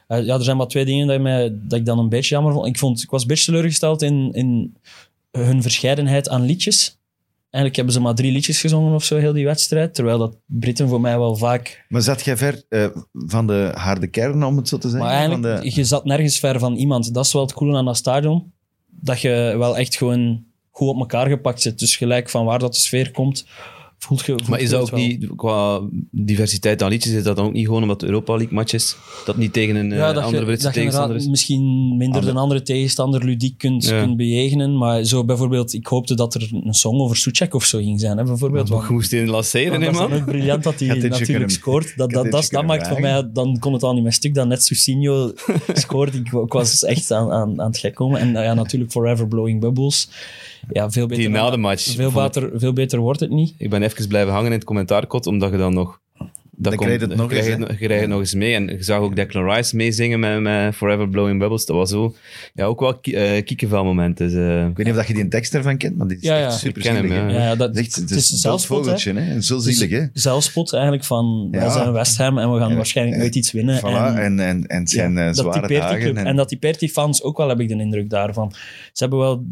Eh, 0.08 0.24
ja, 0.24 0.34
er 0.34 0.44
zijn 0.44 0.56
maar 0.56 0.66
twee 0.66 0.84
dingen 0.84 1.06
dat, 1.06 1.20
mij, 1.20 1.58
dat 1.62 1.78
ik 1.78 1.84
dan 1.86 1.98
een 1.98 2.08
beetje 2.08 2.34
jammer 2.34 2.52
vond. 2.52 2.66
Ik, 2.66 2.78
vond, 2.78 3.02
ik 3.02 3.10
was 3.10 3.22
een 3.22 3.28
beetje 3.28 3.44
teleurgesteld 3.44 4.02
in, 4.02 4.32
in 4.32 4.76
hun 5.30 5.62
verscheidenheid 5.62 6.28
aan 6.28 6.42
liedjes. 6.42 6.98
Eigenlijk 7.50 7.76
hebben 7.76 7.94
ze 7.94 8.00
maar 8.00 8.14
drie 8.14 8.32
liedjes 8.32 8.60
gezongen 8.60 8.94
of 8.94 9.04
zo, 9.04 9.16
heel 9.16 9.32
die 9.32 9.44
wedstrijd. 9.44 9.94
Terwijl 9.94 10.18
dat 10.18 10.36
Britten 10.46 10.88
voor 10.88 11.00
mij 11.00 11.18
wel 11.18 11.36
vaak... 11.36 11.84
Maar 11.88 12.02
zat 12.02 12.24
jij 12.24 12.36
ver 12.36 12.62
eh, 12.68 12.86
van 13.12 13.46
de 13.46 13.70
harde 13.74 14.06
kern, 14.06 14.44
om 14.44 14.56
het 14.56 14.68
zo 14.68 14.78
te 14.78 14.88
zeggen? 14.88 15.06
Maar 15.06 15.18
eigenlijk, 15.18 15.54
van 15.54 15.64
de... 15.64 15.74
je 15.74 15.84
zat 15.84 16.04
nergens 16.04 16.38
ver 16.38 16.58
van 16.58 16.76
iemand. 16.76 17.14
Dat 17.14 17.24
is 17.24 17.32
wel 17.32 17.42
het 17.42 17.52
coole 17.52 17.76
aan 17.76 17.84
dat 17.84 17.96
stadion. 17.96 18.52
Dat 18.86 19.20
je 19.20 19.54
wel 19.58 19.76
echt 19.78 19.96
gewoon 19.96 20.44
goed 20.70 20.88
op 20.88 20.98
elkaar 20.98 21.28
gepakt 21.28 21.62
zit. 21.62 21.78
Dus 21.78 21.96
gelijk 21.96 22.30
van 22.30 22.44
waar 22.44 22.58
dat 22.58 22.72
de 22.72 22.80
sfeer 22.80 23.10
komt, 23.10 23.46
voelt 23.98 24.20
je 24.20 24.32
voelt 24.32 24.48
maar 24.48 24.60
is 24.60 24.70
dat 24.70 24.80
ook 24.80 24.90
wel. 24.90 25.00
niet, 25.00 25.26
qua 25.36 25.80
diversiteit 26.10 26.82
aan 26.82 26.90
liedjes, 26.90 27.12
is 27.12 27.22
dat 27.22 27.36
dan 27.36 27.46
ook 27.46 27.52
niet 27.52 27.66
gewoon 27.66 27.82
omdat 27.82 28.02
Europa 28.02 28.36
League 28.36 28.54
match 28.54 28.72
is? 28.72 28.96
Dat 29.24 29.36
niet 29.36 29.52
tegen 29.52 29.76
een 29.76 29.92
eh, 29.92 29.98
Ja, 29.98 30.12
dat 30.12 30.22
andere 30.22 30.38
je, 30.40 30.46
Britse 30.46 30.64
dat 30.64 30.74
tegenstander 30.74 31.16
is? 31.16 31.26
misschien 31.28 31.96
minder 31.96 32.16
Ander- 32.18 32.30
een 32.30 32.36
andere 32.36 32.62
tegenstander 32.62 33.24
ludiek 33.24 33.58
kunt, 33.58 33.84
Ja. 33.86 34.00
kunt 34.00 34.16
bejegenen. 34.16 34.78
Maar 34.78 35.04
zo 35.04 35.24
bijvoorbeeld, 35.24 35.72
ik 35.74 35.86
hoopte 35.86 36.14
dat 36.14 36.34
er 36.34 36.48
een 36.64 36.74
song 36.74 37.00
over 37.00 37.16
Suchek 37.16 37.54
of 37.54 37.64
zo 37.64 37.78
ging 37.78 38.00
zijn. 38.00 38.18
Hè, 38.18 38.24
bijvoorbeeld. 38.24 38.68
Maar 38.68 38.86
je 38.86 38.92
moest 38.92 39.12
in 39.12 39.28
lanceren, 39.28 39.82
hè, 39.82 39.92
dan 39.92 40.10
man? 40.10 40.24
briljant 40.24 40.62
dat 40.62 40.78
hij 40.80 40.88
natuurlijk 40.88 41.24
kunnen- 41.24 41.50
scoort. 41.50 41.92
Dat, 41.96 42.10
dat, 42.10 42.30
dat, 42.30 42.64
maakt 42.66 42.88
voor 42.88 43.00
mij, 43.00 43.30
dan 43.32 43.58
kon 43.58 43.72
het 43.72 43.82
al 43.82 43.94
niet 43.94 44.02
meer 44.02 44.12
stuk 44.12 44.34
dat 44.34 44.46
net 44.48 44.64
Susinho 44.64 45.32
scoort. 45.74 46.14
Ik, 46.14 46.32
ik 46.32 46.52
was 46.52 46.84
echt 46.84 47.10
aan, 47.10 47.30
aan, 47.32 47.60
aan 47.60 47.66
het 47.70 47.78
gek 47.78 47.94
komen. 47.94 48.20
En 48.20 48.32
nou 48.32 48.44
ja, 48.44 48.54
natuurlijk 48.54 48.90
Forever 48.90 49.28
Blowing 49.28 49.60
Bubbles. 49.60 50.08
Ja, 50.72 50.90
veel 50.90 51.06
beter, 51.06 51.22
Die 51.24 51.32
na 51.32 51.50
de 51.50 51.56
match. 51.56 51.94
veel, 51.94 52.10
beter, 52.10 52.50
veel 52.54 52.72
beter 52.72 52.98
wordt 52.98 53.20
het 53.20 53.30
niet. 53.30 53.54
Ik 53.58 53.70
ben 53.70 53.82
even 53.92 54.08
blijven 54.08 54.32
hangen 54.32 54.50
in 54.50 54.56
het 54.56 54.64
commentaarkot, 54.64 55.26
omdat 55.26 55.50
je 55.50 55.56
dan 55.56 55.74
nog... 55.74 56.00
Dat 56.60 56.72
Dan 56.72 56.80
krijg 56.86 57.00
je 57.00 57.06
het 57.06 57.16
nog 57.16 57.28
krijg 57.28 57.46
eens, 57.46 58.00
je 58.00 58.06
nog 58.06 58.18
eens 58.20 58.34
mee. 58.34 58.54
En 58.54 58.66
je 58.66 58.82
zag 58.82 58.98
ook 58.98 59.16
Declan 59.16 59.50
Rice 59.50 59.76
meezingen 59.76 60.20
met, 60.20 60.40
met 60.40 60.74
Forever 60.74 61.08
Blowing 61.08 61.38
Bubbles. 61.38 61.66
Dat 61.66 61.76
was 61.76 61.90
zo... 61.90 62.14
Ja, 62.54 62.64
ook 62.64 62.80
wel 62.80 62.98
uh, 63.02 63.42
kiekenvelmoment. 63.44 64.16
Dus, 64.16 64.32
Ik 64.32 64.36
weet 64.76 64.76
niet 64.76 64.88
of 64.90 64.94
dat 64.96 65.06
je 65.06 65.14
die 65.14 65.28
tekst 65.28 65.54
ervan 65.54 65.76
kent, 65.76 65.96
maar 65.96 66.06
die 66.06 66.16
is 66.16 66.22
Ja, 66.22 66.36
ja. 66.38 66.44
echt 66.46 66.58
super 66.58 66.76
Ik 66.76 66.82
ken 66.82 66.94
hem, 66.96 67.06
zielig, 67.08 67.32
ja. 67.32 67.42
Ja, 67.42 67.56
dat, 67.56 67.68
Het 67.68 67.76
is 67.78 67.82
echt- 67.86 67.94
het 67.94 68.08
het 68.10 68.18
is 68.18 68.24
is 68.24 68.30
een 68.30 68.38
zelfspot, 68.38 68.76
hè. 68.78 68.82
vogeltje, 68.84 69.12
hè. 69.12 69.30
En 69.34 69.42
zo 69.42 69.58
zielig, 69.58 69.90
hè. 69.90 70.06
zelfspot 70.12 70.72
eigenlijk 70.72 71.04
van 71.04 71.48
Ja. 71.50 71.70
zijn 71.70 71.92
West 71.92 72.16
Ham 72.18 72.38
en 72.38 72.52
we 72.52 72.58
gaan 72.58 72.76
waarschijnlijk 72.76 73.16
nooit 73.18 73.34
iets 73.34 73.52
winnen. 73.52 73.78
Voilà, 73.78 74.18
en, 74.18 74.40
en, 74.40 74.66
en 74.66 74.78
het 74.80 74.90
zijn 74.90 75.12
ja, 75.12 75.18
eh, 75.20 75.26
dat 75.26 75.36
zware 75.36 75.66
die 75.66 75.78
dagen. 75.78 76.00
club. 76.00 76.16
En, 76.16 76.26
En, 76.26 76.36
dat 76.36 76.48
typeert 76.48 76.78
die 76.80 76.88
fans 76.90 77.22
ook 77.22 77.36
wel, 77.36 77.48
heb 77.48 77.60
ik 77.60 77.68
de 77.68 77.74
indruk 77.78 78.10
daarvan. 78.10 78.52
Ze 78.92 79.02
hebben 79.02 79.18
wel 79.18 79.42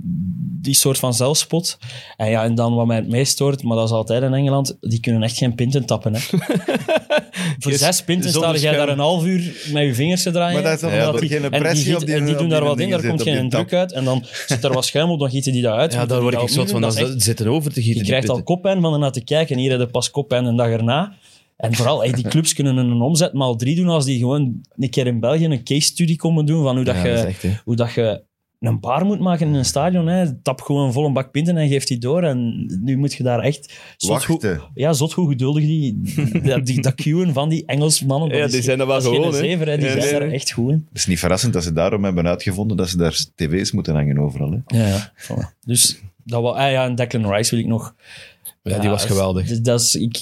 die 0.61 0.75
soort 0.75 0.99
van 0.99 1.15
zelfspot. 1.15 1.79
En 2.17 2.31
ja, 2.31 2.45
en 2.45 2.55
dan 2.55 2.75
wat 2.75 2.87
mij 2.87 2.97
het 2.97 3.09
meest 3.09 3.33
stoort, 3.33 3.63
maar 3.63 3.77
dat 3.77 3.87
is 3.87 3.93
altijd 3.93 4.23
in 4.23 4.35
Engeland, 4.35 4.77
die 4.81 5.01
kunnen 5.01 5.23
echt 5.23 5.37
geen 5.37 5.55
pinten 5.55 5.87
tappen. 5.87 6.15
Hè. 6.15 6.21
Voor 7.59 7.71
Yes, 7.73 7.81
zes 7.81 8.03
pinten 8.05 8.31
sta 8.31 8.57
jij 8.57 8.77
daar 8.77 8.89
een 8.89 8.99
half 8.99 9.25
uur 9.25 9.53
met 9.73 9.85
je 9.85 9.95
vingers 9.95 10.23
te 10.23 10.31
draaien. 10.31 10.55
Maar 10.55 10.63
dat 10.63 10.73
is 10.73 10.81
toch 10.81 10.91
Ja, 10.91 10.97
omdat 10.97 11.13
dat- 11.13 11.23
er 11.23 11.29
geen 11.29 11.43
en 11.45 11.51
die, 11.51 11.61
pressie 11.61 11.95
op 11.97 12.07
die 12.07 12.15
en 12.15 12.25
die 12.25 12.33
op 12.35 12.39
doen 12.41 12.49
daar 12.49 12.65
wat 12.65 12.81
in, 12.81 12.91
daar 12.91 13.07
komt 13.07 13.25
die 13.25 13.33
geen 13.35 13.49
tap. 13.49 13.69
druk 13.69 13.81
uit. 13.81 13.93
En 13.93 14.05
dan 14.05 14.25
zit 14.47 14.65
er 14.65 14.73
wat 14.73 14.85
schuim 14.85 15.11
op, 15.11 15.19
dan 15.21 15.31
gieten 15.31 15.53
die 15.53 15.63
dat 15.63 15.75
uit. 15.77 15.93
ja, 15.93 15.99
daar 15.99 16.07
die 16.09 16.17
word 16.17 16.33
ik 16.33 16.33
dat 16.41 16.43
ook 16.43 16.49
zo 16.55 16.61
opnieuw 16.61 16.91
van. 16.91 17.05
Dat 17.05 17.23
zitten 17.23 17.47
over 17.47 17.73
te 17.73 17.81
gieten. 17.83 17.93
je 17.99 18.03
die 18.03 18.09
krijgt 18.13 18.29
al 18.29 18.43
koppijn 18.43 18.81
van 18.81 18.93
ernaar 18.93 19.13
te 19.13 19.25
kijken. 19.25 19.55
En 19.57 19.61
hier 19.63 19.71
heb 19.71 19.81
je 19.81 19.87
pas 19.87 20.11
koppijn 20.11 20.45
een 20.45 20.57
dag 20.57 20.69
erna. 20.71 21.13
En 21.57 21.75
vooral, 21.75 22.01
hey, 22.03 22.13
die 22.13 22.29
clubs 22.29 22.53
kunnen 22.55 22.77
een 22.77 23.01
omzet 23.01 23.33
maal 23.33 23.57
drie 23.57 23.77
doen 23.77 23.89
als 23.89 24.05
die 24.05 24.19
gewoon 24.19 24.61
een 24.77 24.91
keer 24.91 25.07
in 25.07 25.21
België 25.21 25.45
een 25.45 25.65
case 25.65 25.81
study 25.81 26.17
komen 26.17 26.47
doen 26.47 26.63
van 26.63 26.77
hoe, 26.77 26.85
dat 26.85 26.95
Ja, 26.95 27.05
je, 27.07 27.13
echt, 27.13 27.45
hoe 27.65 27.77
dat 27.77 27.93
je 27.93 28.23
een 28.61 28.81
bar 28.81 29.05
moet 29.05 29.21
maken 29.21 29.47
in 29.47 29.55
een 29.55 29.65
stadion. 29.65 30.07
Hè. 30.07 30.41
Tap 30.43 30.61
gewoon 30.61 30.93
vol 30.93 31.07
een 31.07 31.13
bak 31.13 31.31
pinten 31.31 31.57
en 31.57 31.69
geeft 31.69 31.89
die 31.89 31.99
door. 31.99 32.23
En 32.23 32.67
nu 32.83 32.97
moet 32.97 33.15
je 33.15 33.23
daar 33.23 33.41
echt 33.41 33.79
zot 33.97 34.27
Wachten. 34.27 34.61
ja, 34.75 34.93
zot 34.93 35.13
goed 35.13 35.29
geduldig 35.29 35.65
die, 35.65 36.01
die, 36.43 36.63
die, 36.63 36.81
dat 36.83 36.95
cueën 36.95 37.33
van 37.33 37.49
die 37.49 37.65
Engelsmannen. 37.67 38.29
dat 38.29 38.39
Ja, 38.39 38.47
die 38.47 38.63
zijn 38.63 38.81
er 38.81 38.87
wel 38.87 38.95
dat 38.95 39.05
is 39.05 39.11
geen 39.11 39.19
gewoon, 39.23 39.35
hè. 39.35 39.39
zever, 39.41 39.67
hè. 39.69 39.77
Die 39.77 39.87
Ja, 39.87 39.93
zijn 39.93 40.05
nee, 40.05 40.15
er 40.15 40.27
nee. 40.27 40.35
echt 40.35 40.51
goed 40.53 40.71
in. 40.71 40.87
Het 40.89 40.99
is 40.99 41.07
niet 41.07 41.19
verrassend 41.19 41.53
dat 41.53 41.63
ze 41.63 41.73
daarom 41.73 42.05
hebben 42.05 42.27
uitgevonden 42.27 42.77
dat 42.77 42.89
ze 42.89 42.97
daar 42.97 43.25
tv's 43.35 43.73
moeten 43.73 43.95
hangen 43.95 44.19
overal. 44.19 44.51
Hè. 44.51 44.79
Ja, 44.79 44.87
ja. 44.87 45.13
Voilà. 45.23 45.59
Dus 45.65 46.01
dat 46.25 46.43
was, 46.43 46.57
ah 46.57 46.71
ja, 46.71 46.85
en 46.85 46.95
Declan 46.95 47.33
Rice 47.33 47.51
wil 47.51 47.65
ik 47.65 47.71
nog. 47.71 47.95
Ja, 48.75 48.79
die 48.79 48.91
was 48.91 49.03
is- 49.03 49.09
geweldig. 49.11 49.49
Dat, 49.49 49.65
dat 49.65 49.81
is, 49.81 49.95
ik, 49.95 50.21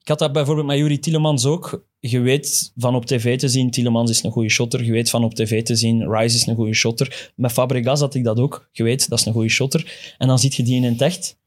ik 0.00 0.08
had 0.08 0.18
dat 0.18 0.32
bijvoorbeeld 0.32 0.66
met 0.66 0.76
Yuri 0.78 0.98
Tielemans 0.98 1.44
ook. 1.44 1.84
Je 2.00 2.20
weet 2.20 2.72
van 2.76 2.94
op 2.94 3.06
tv 3.06 3.38
te 3.38 3.48
zien, 3.48 3.70
Tielemans 3.70 4.10
is 4.10 4.22
een 4.22 4.30
goede 4.30 4.48
shotter. 4.48 4.84
Je 4.84 4.92
weet 4.92 5.10
van 5.10 5.24
op 5.24 5.34
tv 5.34 5.62
te 5.62 5.76
zien, 5.76 6.10
Rice 6.12 6.36
is 6.36 6.46
een 6.46 6.54
goede 6.54 6.74
shotter. 6.74 7.30
Met 7.36 7.52
Fabregas 7.52 8.00
had 8.00 8.14
ik 8.14 8.24
dat 8.24 8.38
ook. 8.38 8.68
Je 8.72 8.82
weet, 8.82 9.08
dat 9.08 9.18
is 9.18 9.26
een 9.26 9.32
goede 9.32 9.48
shotter. 9.48 10.14
En 10.18 10.28
dan 10.28 10.38
ziet 10.38 10.54
je 10.54 10.62
die 10.62 10.74
in 10.76 10.82
het 10.82 11.00
echt. 11.00 11.38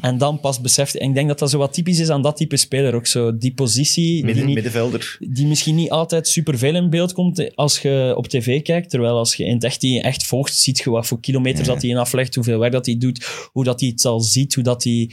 En 0.00 0.18
dan 0.18 0.40
pas 0.40 0.60
beseft... 0.60 0.96
En 0.96 1.08
ik 1.08 1.14
denk 1.14 1.28
dat 1.28 1.38
dat 1.38 1.50
zo 1.50 1.58
wat 1.58 1.72
typisch 1.72 1.98
is 1.98 2.08
aan 2.08 2.22
dat 2.22 2.36
type 2.36 2.56
speler. 2.56 2.94
Ook 2.94 3.06
zo 3.06 3.38
die 3.38 3.54
positie... 3.54 4.26
die 4.26 4.34
niet- 4.44 4.54
middenvelder. 4.54 5.16
die 5.20 5.46
misschien 5.46 5.74
niet 5.74 5.90
altijd 5.90 6.28
superveel 6.28 6.74
in 6.74 6.90
beeld 6.90 7.12
komt 7.12 7.56
als 7.56 7.78
je 7.78 8.12
op 8.16 8.26
tv 8.28 8.62
kijkt. 8.62 8.90
Terwijl 8.90 9.16
als 9.16 9.34
je 9.34 9.44
in 9.44 9.54
het 9.54 9.64
echt 9.64 9.80
die 9.80 10.02
echt 10.02 10.26
volgt, 10.26 10.54
ziet 10.56 10.78
je 10.78 10.90
wat 10.90 11.06
voor 11.06 11.20
kilometers 11.20 11.66
Ja. 11.66 11.72
dat 11.72 11.82
hij 11.82 11.90
in 11.90 11.96
aflegt, 11.96 12.34
hoeveel 12.34 12.58
werk 12.58 12.72
dat 12.72 12.86
hij 12.86 12.98
doet, 12.98 13.24
hoe 13.52 13.64
dat 13.64 13.80
hij 13.80 13.88
het 13.88 14.04
al 14.04 14.20
ziet, 14.20 14.54
hoe 14.54 14.64
dat 14.64 14.84
hij... 14.84 15.10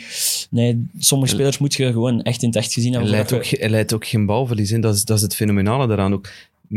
Nee, 0.49 0.85
sommige 0.99 1.33
spelers 1.33 1.57
moet 1.57 1.73
je 1.73 1.91
gewoon 1.91 2.21
echt 2.21 2.41
in 2.41 2.47
het 2.47 2.57
echt 2.57 2.73
gezien 2.73 2.93
Hij 2.93 3.01
hebben. 3.01 3.17
leidt, 3.19 3.33
ook, 3.33 3.45
hij 3.59 3.69
leidt 3.69 3.93
ook 3.93 4.05
geen 4.07 4.25
balverlies 4.25 4.71
in. 4.71 4.81
Dat 4.81 4.95
is, 4.95 5.05
dat 5.05 5.17
is 5.17 5.23
het 5.23 5.35
fenomenale 5.35 5.87
daaraan 5.87 6.13
ook. 6.13 6.25
Het 6.25 6.31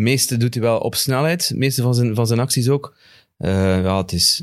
meeste 0.04 0.36
doet 0.36 0.54
hij 0.54 0.62
wel 0.62 0.78
op 0.78 0.94
snelheid. 0.94 1.52
Meeste 1.54 1.82
van 1.82 1.94
zijn, 1.94 2.14
van 2.14 2.26
zijn 2.26 2.40
acties 2.40 2.68
ook. 2.68 2.96
Eh, 3.38 3.50
ja, 3.82 3.96
het 4.00 4.12
is... 4.12 4.42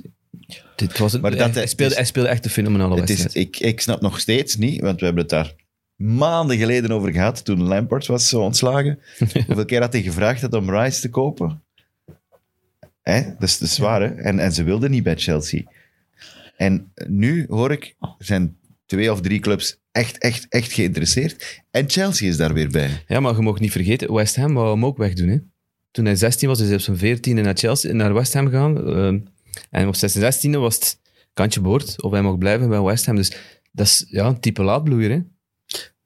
Dit 0.76 0.98
was 0.98 1.12
het, 1.12 1.22
Maar 1.22 1.36
dat- 1.36 1.54
hij, 1.56 1.68
speelde, 1.68 1.92
is- 1.92 1.98
hij 1.98 2.08
speelde 2.08 2.30
echt 2.30 2.46
een 2.46 2.52
fenomenale 2.52 3.00
Het 3.00 3.10
is, 3.10 3.22
wedstrijd. 3.22 3.48
ik, 3.48 3.60
ik 3.60 3.82
snap 3.82 4.02
nog 4.02 4.20
steeds 4.20 4.56
niet, 4.56 4.82
want 4.82 5.00
we 5.00 5.06
hebben 5.06 5.24
het 5.24 5.32
daar 5.32 5.54
maanden 5.96 6.58
geleden 6.58 6.92
over 6.92 7.12
gehad, 7.12 7.46
toen 7.46 7.64
Lampard 7.64 8.06
was 8.08 8.30
zo 8.30 8.42
ontslagen. 8.42 9.00
Hoeveel 9.48 9.66
keer 9.66 9.82
had 9.82 9.94
hij 9.94 10.02
gevraagd 10.02 10.42
had 10.42 10.54
om 10.54 10.70
Rice 10.70 11.02
te 11.02 11.10
kopen? 11.10 11.62
Hè? 13.02 13.22
Dat 13.24 13.50
is 13.50 13.58
te 13.58 13.66
zwaar, 13.68 14.02
hè? 14.02 14.08
En, 14.08 14.40
en 14.40 14.52
ze 14.52 14.64
wilden 14.64 14.92
niet 14.92 15.04
bij 15.04 15.16
Chelsea. 15.18 15.62
En 16.58 16.92
nu 17.08 17.46
hoor 17.50 17.72
ik, 17.72 17.96
er 18.00 18.16
zijn 18.26 18.58
twee 18.86 19.12
of 19.12 19.22
drie 19.22 19.40
clubs 19.40 19.78
echt, 19.92 20.18
echt, 20.18 20.46
echt 20.50 20.72
geïnteresseerd. 20.72 21.62
En 21.72 21.90
Chelsea 21.90 22.28
is 22.30 22.38
daar 22.38 22.54
weer 22.54 22.70
bij. 22.70 23.04
Ja, 23.08 23.20
maar 23.20 23.36
je 23.36 23.42
mag 23.42 23.60
niet 23.60 23.72
vergeten, 23.72 24.14
West 24.14 24.36
Ham 24.36 24.54
wou 24.54 24.72
hem 24.74 24.86
ook 24.86 24.98
wegdoen. 24.98 25.28
Hè? 25.28 25.38
Toen 25.92 26.06
hij 26.06 26.16
16 26.16 26.48
was, 26.48 26.60
is 26.60 26.66
hij 26.68 26.76
op 26.76 26.82
zijn 26.82 26.98
14e 27.18 27.42
naar, 27.44 27.58
Chelsea, 27.58 27.94
naar 27.94 28.14
West 28.14 28.34
Ham 28.34 28.46
gegaan. 28.46 28.88
Ehm, 28.88 29.20
en 29.70 29.88
op 29.88 29.96
zijn 29.96 30.34
16e 30.34 30.50
was 30.60 30.76
het 30.76 31.00
kantje 31.34 31.60
boord 31.62 32.02
of 32.02 32.12
hij 32.12 32.22
mocht 32.22 32.40
blijven 32.40 32.70
bij 32.70 32.82
West 32.82 33.06
Ham. 33.06 33.16
Dus 33.16 33.32
dat 33.72 33.86
is 33.86 34.06
ja, 34.08 34.26
een 34.26 34.40
type 34.40 34.64
laadbloeier. 34.64 35.10
Hè? 35.12 35.20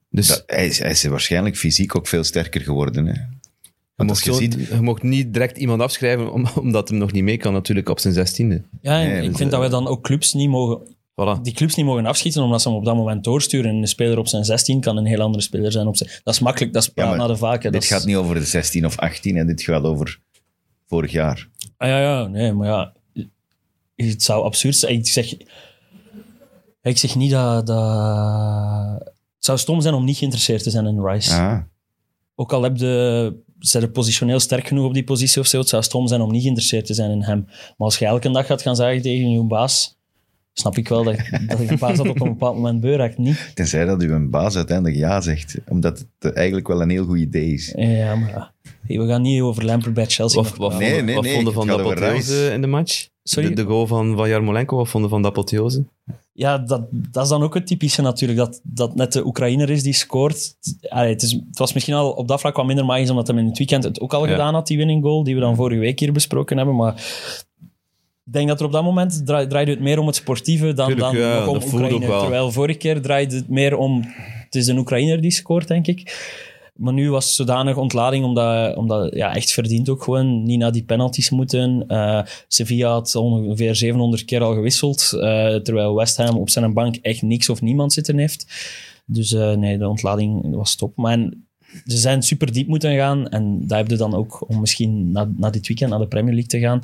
Dus 0.10 0.28
Dat, 0.28 0.44
hij, 0.48 0.68
is, 0.68 0.80
hij 0.80 0.90
is 0.92 1.04
waarschijnlijk 1.04 1.58
fysiek 1.58 1.96
ook 1.96 2.08
veel 2.08 2.24
sterker 2.24 2.62
geworden. 2.62 3.06
Hè? 3.06 3.14
je, 3.96 4.04
mocht 4.04 4.24
je 4.24 4.34
ziet, 4.34 4.54
je 4.70 4.82
mocht 4.82 5.04
niet 5.04 5.34
direct 5.34 5.58
iemand 5.58 5.82
afschrijven 5.82 6.32
om- 6.34 6.48
omdat 6.62 6.90
hem 6.90 6.98
nog 6.98 7.12
niet 7.12 7.24
mee 7.24 7.38
kan 7.38 7.54
natuurlijk 7.54 7.90
op 7.90 8.00
zijn 8.00 8.14
16e. 8.14 8.66
Ja, 8.82 8.98
Nee, 8.98 9.22
ik 9.22 9.28
dus, 9.28 9.38
vind 9.38 9.52
dat 9.52 9.60
eh, 9.60 9.66
we 9.66 9.72
dan 9.72 9.88
ook 9.88 10.04
clubs 10.04 10.34
niet 10.34 10.50
mogen... 10.50 10.96
Voilà. 11.22 11.42
Die 11.42 11.54
clubs 11.54 11.76
niet 11.76 11.86
mogen 11.86 12.06
afschieten, 12.06 12.44
omdat 12.44 12.62
ze 12.62 12.68
hem 12.70 12.78
op 12.78 12.86
dat 12.86 12.96
moment 12.96 13.24
doorsturen. 13.24 13.70
En 13.72 13.76
een 13.76 13.88
speler 13.88 14.18
op 14.18 14.28
zijn 14.28 14.46
16 14.46 14.82
kan 14.82 14.98
een 14.98 15.06
heel 15.06 15.22
andere 15.22 15.44
speler 15.44 15.72
zijn 15.72 15.88
op 15.88 15.98
zijn... 15.98 16.10
Dat 16.24 16.34
is 16.34 16.40
makkelijk, 16.40 16.74
dat 16.74 16.84
is 16.84 16.92
maar 16.96 17.18
naar 17.18 17.28
de 17.28 17.38
vaken. 17.38 17.72
dit 17.72 17.82
is- 17.84 17.90
gaat 17.90 18.06
niet 18.06 18.16
over 18.16 18.36
de 18.36 18.44
16 18.46 18.86
of 18.86 18.98
18, 18.98 19.38
en 19.38 19.48
dit 19.48 19.62
gaat 19.62 19.84
over 19.84 20.20
vorig 20.88 21.12
jaar. 21.12 21.50
Ah, 21.78 21.88
ja, 21.88 22.00
ja, 22.02 22.28
nee, 22.28 22.54
maar 22.54 22.68
ja. 22.68 22.94
Het 24.06 24.24
zou 24.24 24.44
absurd 24.44 24.76
zijn. 24.76 24.94
Ik 24.94 25.08
zeg, 25.08 25.34
ik 26.82 26.98
zeg 26.98 27.16
niet 27.16 27.32
dat, 27.32 27.68
dat... 27.68 29.14
Het 29.36 29.46
zou 29.46 29.58
stom 29.58 29.82
zijn 29.82 29.94
om 29.94 30.06
niet 30.06 30.18
geïnteresseerd 30.18 30.64
te 30.64 30.70
zijn 30.70 30.86
in 30.86 31.06
Rice. 31.06 31.34
Ah. 31.34 31.60
Ook 32.36 32.54
al 32.54 32.64
heb 32.64 32.78
je, 32.78 33.36
zijn 33.60 33.84
er 33.84 33.90
positioneel 33.90 34.40
sterk 34.40 34.68
genoeg 34.68 34.86
op 34.86 34.94
die 34.94 35.04
positie 35.04 35.42
of 35.42 35.48
zo, 35.48 35.60
het 35.60 35.70
zou 35.70 35.84
stom 35.84 36.08
zijn 36.08 36.22
om 36.22 36.32
niet 36.32 36.42
geïnteresseerd 36.42 36.86
te 36.86 36.94
zijn 36.94 37.12
in 37.12 37.24
hem. 37.24 37.44
Maar 37.46 37.74
als 37.78 37.98
je 37.98 38.06
elke 38.06 38.32
dag 38.32 38.46
gaat 38.46 38.62
gaan 38.62 38.76
zeggen 38.76 39.02
tegen 39.02 39.30
je 39.30 39.44
baas, 39.44 39.97
snap 40.60 40.78
ik 40.78 40.88
wel 40.88 41.04
dat, 41.04 41.16
dat 41.48 41.70
je 41.70 41.78
baas 41.78 41.98
dat 41.98 42.10
op 42.10 42.22
een 42.22 42.28
bepaald 42.28 42.56
moment 42.56 42.82
beu 42.82 42.96
raakt. 42.96 43.18
Niet. 43.18 43.52
Tenzij 43.54 43.86
dat 43.86 44.02
uw 44.02 44.30
baas 44.30 44.56
uiteindelijk 44.56 44.98
ja 44.98 45.22
zegt. 45.22 45.58
Omdat 45.68 46.06
het 46.20 46.34
eigenlijk 46.34 46.68
wel 46.68 46.82
een 46.82 46.90
heel 46.90 47.06
goed 47.06 47.18
idee 47.18 47.54
is. 47.54 47.74
Ja, 47.76 48.16
maar 48.16 48.30
ja. 48.30 48.52
Hey, 48.88 49.00
we 49.00 49.08
gaan 49.08 49.22
niet 49.22 49.42
over 49.42 49.66
Lampard 49.66 49.94
bij 49.94 50.06
Chelsea. 50.06 50.42
Wat, 50.42 50.50
nog 50.50 50.58
wat. 50.58 50.80
Nee, 50.80 50.88
vonden, 50.88 51.06
nee, 51.06 51.16
wat 51.16 51.24
nee, 51.24 51.34
vonden 51.34 51.54
het 51.54 51.64
van 51.64 51.78
de 51.78 51.84
apotheose 51.84 52.52
in 52.54 52.62
de 52.62 52.68
match? 52.68 53.08
Sorry? 53.24 53.50
De, 53.50 53.56
de 53.56 53.64
goal 53.64 53.88
van, 53.88 54.16
van 54.16 54.30
Jarmolenko, 54.30 54.78
wat 54.78 54.90
vonden 54.90 55.10
van 55.10 55.22
de 55.22 55.28
apotheose? 55.28 55.86
Ja, 56.34 56.58
dat, 56.58 56.88
dat 56.92 57.24
is 57.24 57.30
dan 57.30 57.44
ook 57.44 57.54
het 57.54 57.68
typische 57.68 58.02
natuurlijk, 58.02 58.40
dat, 58.40 58.60
dat 58.64 58.96
net 58.96 59.14
de 59.14 59.26
Oekraïner 59.26 59.70
is 59.70 59.84
die 59.84 59.94
scoort. 59.94 60.56
Allee, 60.90 61.14
het, 61.14 61.22
is, 61.22 61.32
het 61.32 61.58
was 61.58 61.74
misschien 61.74 61.94
al 61.94 62.12
op 62.12 62.28
dat 62.28 62.40
vlak 62.40 62.56
wat 62.56 62.66
minder 62.66 62.86
magisch, 62.86 63.10
omdat 63.10 63.28
hij 63.28 63.38
in 63.38 63.46
het 63.46 63.58
weekend 63.58 63.84
het 63.84 64.00
ook 64.00 64.14
al 64.14 64.26
Ja. 64.26 64.32
gedaan 64.32 64.54
had, 64.54 64.68
die 64.68 64.78
winning 64.78 65.04
goal, 65.04 65.24
die 65.24 65.36
we 65.36 65.42
dan 65.42 65.56
vorige 65.56 65.80
week 65.80 66.00
hier 66.00 66.12
besproken 66.12 66.58
hebben. 66.58 66.76
Maar 66.76 66.94
ik 68.28 68.34
denk 68.34 68.48
dat 68.48 68.60
er 68.60 68.66
op 68.66 68.72
dat 68.72 68.84
moment 68.84 69.26
draai- 69.26 69.48
draaide 69.48 69.72
het 69.72 69.80
meer 69.80 70.00
om 70.00 70.08
het 70.08 70.16
sportieve 70.16 70.74
dan, 70.74 70.88
Tuurlijk, 70.88 71.12
dan 71.12 71.22
ja, 71.22 71.40
nog 71.40 71.48
om 71.48 71.56
Oekraïne. 71.74 72.08
wel. 72.08 72.20
Terwijl 72.20 72.52
vorige 72.52 72.78
keer 72.78 73.02
draaide 73.02 73.36
het 73.36 73.50
meer 73.50 73.78
om... 73.78 74.04
Het 74.46 74.56
is 74.56 74.68
een 74.68 74.78
Oekraïner 74.78 75.22
die 75.22 75.32
scoort, 75.32 75.68
denk 75.68 75.88
ik. 75.88 76.16
Maar 76.76 76.94
nu 76.94 77.10
was 77.10 77.26
het 77.26 77.34
zodanig 77.34 77.78
ontlading, 77.78 78.26
omdat, 78.26 78.76
omdat 78.76 79.16
ja, 79.16 79.36
echt 79.36 79.52
verdient 79.52 79.90
ook 79.90 80.04
gewoon 80.04 80.44
niet 80.44 80.60
naar 80.60 80.72
die 80.72 80.84
penalties 80.84 81.30
moeten. 81.30 81.84
Eh, 81.88 82.22
Sevilla 82.48 82.90
had 82.92 83.16
ongeveer 83.16 83.76
700 83.76 84.26
keer 84.26 84.42
al 84.42 84.54
gewisseld, 84.54 85.14
eh, 85.14 85.56
terwijl 85.56 85.96
West 85.96 86.18
Ham 86.18 86.38
op 86.38 86.50
zijn 86.50 86.74
bank 86.74 86.96
echt 86.96 87.22
niks 87.22 87.50
of 87.50 87.62
niemand 87.62 87.94
zitten 87.94 88.18
heeft. 88.18 88.46
Dus 89.06 89.34
eh, 89.34 89.52
nee, 89.52 89.78
de 89.78 89.88
ontlading 89.88 90.56
was 90.56 90.76
top. 90.76 90.96
Maar 90.96 91.12
en 91.12 91.47
ze 91.86 91.98
zijn 91.98 92.22
super 92.22 92.52
diep 92.54 92.68
moeten 92.68 92.96
gaan 92.96 93.28
en 93.30 93.68
daar 93.68 93.78
heb 93.78 93.90
je 93.90 93.96
dan 93.98 94.14
ook 94.14 94.50
om 94.50 94.60
misschien 94.60 95.12
na, 95.12 95.32
na 95.38 95.50
dit 95.50 95.68
weekend 95.68 95.90
naar 95.90 96.00
de 96.00 96.08
Premier 96.08 96.34
League 96.34 96.50
te 96.50 96.60
gaan. 96.60 96.82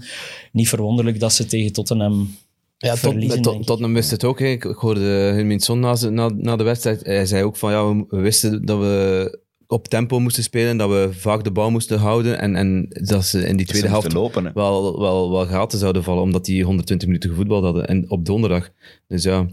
Niet 0.52 0.70
verwonderlijk 0.70 1.20
dat 1.20 1.34
ze 1.34 1.46
tegen 1.46 1.74
Tottenham 1.74 2.36
Ja, 2.78 2.98
verliezen, 2.98 3.42
tot. 3.42 3.66
Tottenham 3.66 3.94
wist 3.94 4.12
het 4.12 4.24
ook. 4.24 4.40
Hè. 4.40 4.46
Ik, 4.46 4.64
hoorde 4.64 5.02
Hermin 5.02 5.60
Son 5.60 5.80
na, 5.80 5.96
ze- 5.96 6.10
na, 6.10 6.30
na 6.38 6.56
de 6.56 6.64
wedstrijd. 6.64 7.06
Hij 7.06 7.26
zei 7.26 7.44
ook 7.44 7.58
van 7.58 7.72
ja, 7.72 7.88
we, 7.96 8.06
we 8.10 8.18
wisten 8.18 8.66
dat 8.66 8.80
we 8.80 9.42
op 9.68 9.88
tempo 9.88 10.20
moesten 10.20 10.44
spelen, 10.44 10.78
dat 10.78 10.90
we 10.90 11.10
vaak 11.12 11.44
de 11.44 11.52
bal 11.52 11.72
moesten 11.72 12.00
houden 12.00 12.40
en, 12.40 12.56
en 12.56 12.86
dat 12.90 13.26
ze 13.26 13.48
in 13.48 13.58
die 13.58 13.66
tweede 13.66 13.88
Ze 13.88 13.94
helft 13.94 14.14
lopen. 14.14 14.52
Wel, 14.54 15.00
wel, 15.00 15.32
wel 15.32 15.46
gaten 15.46 15.80
zouden 15.80 16.04
vallen, 16.04 16.24
omdat 16.24 16.46
die 16.46 16.64
120 16.64 17.08
minuten 17.08 17.30
gevoetbald 17.30 17.64
hadden 17.64 17.88
en 17.88 18.10
op 18.10 18.26
donderdag. 18.26 18.70
Dus 19.08 19.24
ja, 19.24 19.48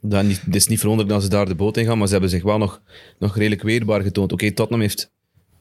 dat 0.00 0.24
niet, 0.24 0.40
het 0.44 0.54
is 0.54 0.66
niet 0.66 0.78
verwonderlijk 0.78 1.18
dat 1.18 1.24
ze 1.30 1.36
daar 1.36 1.46
de 1.46 1.54
boot 1.54 1.76
in 1.76 1.84
gaan, 1.84 1.98
maar 1.98 2.06
ze 2.06 2.12
hebben 2.12 2.30
zich 2.30 2.42
wel 2.42 2.58
nog, 2.58 2.80
nog 3.18 3.36
redelijk 3.36 3.62
weerbaar 3.62 4.02
getoond. 4.02 4.32
Oké, 4.32 4.52
Tottenham 4.52 4.80
heeft 4.80 5.12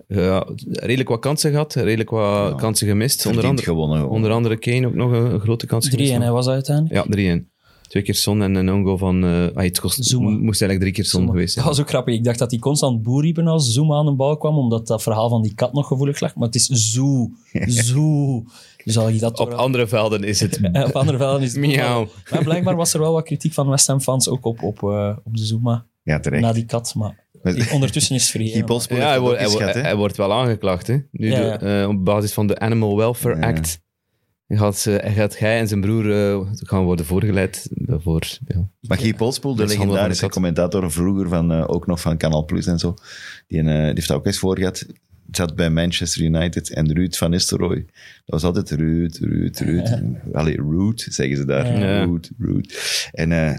eh, 0.08 0.42
redelijk 0.70 1.10
wat 1.10 1.20
kansen 1.20 1.52
gehad, 1.52 1.74
redelijk 1.74 2.10
wat 2.10 2.50
Ja. 2.50 2.56
kansen 2.58 2.88
gemist. 2.88 3.26
Onder 3.26 3.46
andere, 3.46 3.68
gewonnen. 3.68 4.10
onder 4.10 4.32
andere 4.32 4.58
Kane 4.58 4.88
ook 4.88 4.94
nog 4.96 5.12
een, 5.12 5.34
een 5.34 5.40
grote 5.40 5.66
kans 5.66 5.88
gemist. 5.90 6.06
3 6.06 6.16
en 6.18 6.22
hij 6.24 6.32
was 6.32 6.46
dat 6.46 6.54
uiteindelijk. 6.54 7.16
Ja, 7.16 7.38
3-1. 7.40 7.52
Twee 7.94 8.06
keer 8.06 8.16
Son 8.16 8.42
en 8.42 8.56
een 8.56 8.72
ongo 8.72 8.98
van... 8.98 9.24
eh 9.24 9.48
ah, 9.56 9.64
het 9.64 9.80
kost, 9.80 10.06
Zuma. 10.06 10.30
moest 10.30 10.62
eigenlijk 10.62 10.80
drie 10.80 10.92
keer 10.92 11.06
Son 11.06 11.20
Zuma. 11.20 11.32
geweest 11.34 11.56
Dat 11.56 11.64
was 11.66 11.80
ook 11.80 11.90
grappig. 11.90 12.16
Ik 12.16 12.24
dacht 12.24 12.40
dat 12.40 12.52
hij 12.52 12.60
constant 12.60 13.02
boer 13.04 13.22
riepen 13.22 13.48
als 13.48 13.72
Zoom 13.74 13.94
aan 13.94 14.06
de 14.06 14.12
bal 14.12 14.38
kwam, 14.38 14.58
omdat 14.58 14.88
dat 14.88 15.04
verhaal 15.04 15.30
van 15.30 15.42
die 15.42 15.54
kat 15.56 15.74
nog 15.74 15.88
gevoelig 15.88 16.20
lag. 16.20 16.36
Maar 16.36 16.46
het 16.46 16.56
is 16.56 16.66
Zoo. 16.68 17.30
Zoo. 17.66 18.44
Zal 18.86 19.10
je 19.10 19.20
dat 19.20 19.40
Op 19.40 19.50
door- 19.50 19.60
andere 19.60 19.88
velden 19.88 20.24
is 20.24 20.40
het... 20.40 20.60
Op 20.88 20.96
andere 20.96 21.18
velden 21.18 21.42
is 21.42 21.52
het 21.52 21.60
Miauw. 21.62 22.08
Maar 22.32 22.44
blijkbaar 22.44 22.76
was 22.76 22.94
er 22.94 23.00
wel 23.00 23.14
wat 23.14 23.24
kritiek 23.24 23.54
van 23.54 23.70
West 23.70 23.88
Ham 23.88 24.02
fans 24.02 24.30
ook 24.30 24.46
op, 24.46 24.64
op, 24.64 24.84
eh, 24.84 25.18
op 25.24 25.38
de 25.38 25.46
Zuma. 25.46 25.86
Ja, 26.04 26.20
terecht. 26.20 26.42
Na 26.42 26.54
die 26.54 26.66
kat. 26.66 26.94
Maar 26.96 27.26
ondertussen 27.72 28.16
is 28.16 28.22
het 28.22 28.32
vergeten. 28.36 28.56
Guy 28.58 28.64
Polspoel 28.64 28.98
Ja, 28.98 29.08
hij, 29.08 29.20
wordt, 29.20 29.36
hij, 29.36 29.44
eens 29.46 29.54
wordt, 29.54 29.68
gehad, 29.70 29.82
hè? 29.84 29.90
hij 29.90 29.98
wordt 29.98 30.18
wel 30.18 30.34
aangeklaagd, 30.34 30.88
hè. 30.88 30.98
Nu 31.12 31.32
Ja, 31.32 31.58
de- 31.58 31.82
eh, 31.82 31.88
op 31.90 32.06
basis 32.06 32.34
van 32.34 32.48
de 32.48 32.60
Animal 32.60 32.98
Welfare 32.98 33.36
Ja. 33.40 33.48
Act 33.48 33.82
gaat, 34.48 34.78
ze, 34.78 35.02
gaat 35.04 35.40
hij 35.40 35.60
en 35.60 35.68
zijn 35.68 35.82
broer 35.82 36.12
eh, 36.12 36.48
gaan 36.54 36.84
worden 36.84 37.06
voorgeleid 37.06 37.70
voor... 37.88 38.28
Ja. 38.48 38.68
Maar 38.82 38.98
Guy 38.98 39.14
Polspoel, 39.14 39.56
de 39.56 39.66
legendarische 39.66 40.30
commentator 40.30 40.92
vroeger, 40.92 41.30
van, 41.30 41.52
eh, 41.52 41.64
ook 41.68 41.88
nog 41.88 42.02
van 42.02 42.18
Canal 42.18 42.46
Plus 42.46 42.68
en 42.68 42.80
zo, 42.80 42.94
die, 43.48 43.60
eh, 43.60 43.66
die 43.66 43.74
heeft 43.74 44.08
dat 44.08 44.18
ook 44.18 44.26
eens 44.26 44.40
voor 44.40 44.58
gehad. 44.58 44.86
Zat 45.32 45.56
bij 45.56 45.70
Manchester 45.70 46.22
United 46.22 46.70
en 46.70 46.94
Ruud 46.94 47.16
van 47.16 47.30
Nistelrooy. 47.30 47.86
Dat 48.26 48.42
was 48.42 48.44
altijd 48.44 48.72
Ruud, 48.72 49.18
Ruud, 49.18 49.60
Ruud. 49.60 50.02
Allee, 50.34 50.56
Ruud, 50.56 51.00
zeggen 51.10 51.38
ze 51.38 51.46
daar. 51.46 51.80
Ja. 51.80 52.04
Ruud, 52.04 52.30
Ruud. 52.38 52.74
En, 53.12 53.32
eh, 53.32 53.58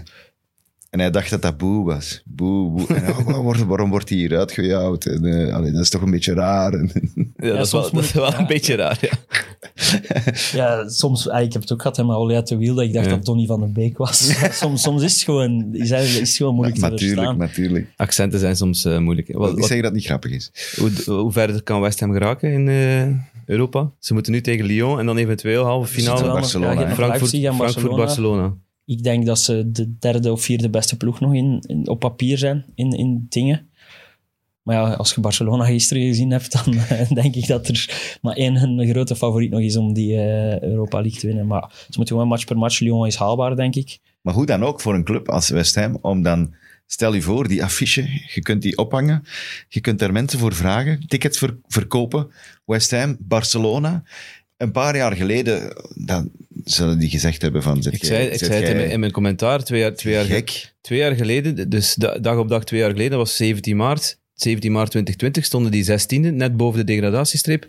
en 0.95 1.01
hij 1.01 1.11
dacht 1.11 1.31
dat 1.31 1.43
dat 1.43 1.57
boe 1.57 1.85
was. 1.85 2.23
Boe, 2.25 2.71
boe. 2.71 2.87
En, 2.97 3.09
oh, 3.17 3.45
waarom, 3.45 3.67
waarom 3.69 3.91
wordt 3.91 4.09
hij 4.09 4.19
hier 4.19 4.37
uitgejouwd? 4.39 5.05
En, 5.07 5.25
eh, 5.25 5.55
allee, 5.55 5.73
dat 5.73 5.81
is 5.83 5.91
toch 5.91 6.03
een 6.03 6.11
beetje 6.11 6.35
raar. 6.35 6.73
En, 6.73 6.91
Ja, 7.37 7.55
dat, 7.55 7.67
is 7.67 7.73
wel, 7.73 7.83
soms 7.83 7.93
dat 7.93 8.03
is 8.05 8.13
wel 8.13 8.25
moet- 8.31 8.39
een 8.39 8.47
beetje 8.47 8.75
raar, 8.75 8.99
ja. 9.01 9.11
Ja, 10.59 10.89
soms, 10.89 11.29
ah, 11.29 11.43
ik 11.43 11.53
heb 11.53 11.63
het 11.63 11.73
ook 11.73 11.83
gehad, 11.83 11.97
met 11.97 12.17
Olly 12.17 12.35
uit 12.35 12.49
de 12.49 12.57
Wiel, 12.57 12.75
dat 12.75 12.85
ik 12.85 12.93
dacht 12.93 13.05
Ja. 13.07 13.11
dat 13.11 13.25
Donny 13.25 13.47
van 13.47 13.61
den 13.61 13.73
Beek 13.73 13.99
was. 13.99 14.33
soms, 14.61 14.83
soms 14.83 15.03
is 15.03 15.13
het 15.13 15.23
gewoon, 15.23 15.69
is 15.73 15.91
het, 15.91 16.01
is 16.03 16.19
het 16.19 16.29
gewoon 16.29 16.55
moeilijk 16.55 16.79
te 16.79 16.83
natuurlijk, 16.89 17.19
verstaan. 17.19 17.39
natuurlijk. 17.39 17.87
Accenten 17.97 18.39
zijn 18.39 18.57
soms 18.57 18.85
eh, 18.85 18.99
moeilijk. 18.99 19.29
Ik 19.29 19.35
Wat, 19.37 19.49
wat- 19.51 19.59
zeggen 19.59 19.77
dat 19.77 19.85
het 19.85 19.95
niet 19.95 20.05
grappig 20.05 20.33
is. 20.33 20.51
hoe, 20.79 20.91
hoe 21.21 21.33
ver 21.33 21.63
kan 21.63 21.81
West 21.81 22.01
Ham 22.01 22.13
geraken 22.13 22.53
in 22.53 22.69
eh, 22.69 23.17
Europa? 23.47 23.91
Ze 23.99 24.13
moeten 24.15 24.33
nu 24.33 24.41
tegen 24.41 24.65
Lyon 24.65 24.99
en 24.99 25.07
dan 25.07 25.17
eventueel 25.17 25.65
halve 25.65 25.93
finale 25.93 26.27
Barcelona, 26.29 26.91
Frankfurt, 26.95 27.31
Frankfurt 27.55 27.97
Barcelona. 27.97 28.55
Ik 28.85 29.03
denk 29.03 29.27
dat 29.27 29.39
ze 29.39 29.71
de 29.71 29.99
derde 29.99 30.33
of 30.33 30.43
vierde 30.43 30.71
beste 30.71 30.97
ploeg 30.97 31.21
nog 31.21 31.35
in, 31.35 31.83
op 31.85 32.01
papier 32.01 32.39
zijn, 32.39 32.65
in, 32.75 32.91
in 32.93 33.27
dingen. 33.29 33.69
Maar 34.65 34.77
ja, 34.77 34.93
als 34.93 35.15
je 35.15 35.21
Barcelona 35.21 35.65
gisteren 35.65 36.03
gezien 36.03 36.31
hebt, 36.31 36.53
dan 36.53 36.75
eh, 36.89 37.11
denk 37.11 37.35
ik 37.35 37.47
dat 37.47 37.69
er 37.69 38.19
maar 38.23 38.37
één 38.37 38.89
grote 38.89 39.17
favoriet 39.17 39.51
nog 39.51 39.61
is 39.61 39.77
om 39.77 39.93
die 39.93 40.17
eh, 40.17 40.61
Europa 40.61 41.01
League 41.01 41.21
te 41.21 41.27
winnen. 41.27 41.47
Maar 41.47 41.71
ze 41.71 41.95
moeten 41.97 42.15
gewoon 42.15 42.29
match 42.29 42.45
per 42.45 42.59
match. 42.59 42.81
Lyon 42.81 43.07
is 43.07 43.17
haalbaar, 43.17 43.57
denk 43.57 43.75
ik. 43.75 43.99
Maar 44.21 44.35
hoe 44.35 44.47
dan 44.47 44.65
ook 44.65 44.81
voor 44.81 44.95
een 44.95 45.05
club 45.05 45.29
als 45.29 45.49
West 45.49 45.75
Ham, 45.75 45.99
om 46.01 46.23
dan, 46.23 46.55
stel 46.87 47.15
je 47.15 47.23
voor, 47.23 47.49
die 47.49 47.65
affiche, 47.65 48.09
je 48.35 48.41
kunt 48.41 48.63
die 48.63 48.77
ophangen, 48.79 49.25
je 49.69 49.81
kunt 49.81 49.99
daar 49.99 50.13
mensen 50.13 50.39
voor 50.39 50.55
vragen, 50.55 51.07
tickets 51.07 51.39
ver- 51.39 51.59
verkopen, 51.67 52.31
West 52.65 52.91
Ham, 52.91 53.17
Barcelona. 53.21 54.03
Een 54.57 54.73
paar 54.73 54.97
jaar 54.97 55.17
geleden, 55.17 55.77
dan, 55.95 56.31
zullen 56.65 56.99
die 56.99 57.11
gezegd 57.11 57.43
hebben 57.43 57.63
van... 57.63 57.83
zit 57.83 57.95
Ik 57.95 58.05
zei, 58.05 58.27
ik 58.27 58.39
zei 58.39 58.53
het 58.61 58.69
in 58.69 58.77
mijn, 58.77 58.91
in 58.91 59.01
mijn 59.01 59.13
commentaar, 59.13 59.65
twee 59.65 59.81
jaar, 59.81 59.95
twee 59.95 60.13
jaar, 60.15 60.25
gek? 60.25 60.75
twee 60.81 60.99
jaar 60.99 61.15
geleden, 61.15 61.71
dus 61.71 61.95
da- 61.95 62.19
dag 62.19 62.37
op 62.39 62.49
dag 62.49 62.65
twee 62.65 62.81
jaar 62.81 62.91
geleden, 62.91 63.19
was 63.19 63.37
17 63.37 63.77
maart. 63.77 64.19
17 64.35 64.73
maart 64.73 64.91
2020 64.91 65.45
stonden 65.45 65.71
die 65.73 65.85
16e, 65.85 66.35
net 66.35 66.57
boven 66.57 66.79
de 66.79 66.93
degradatiestreep, 66.93 67.67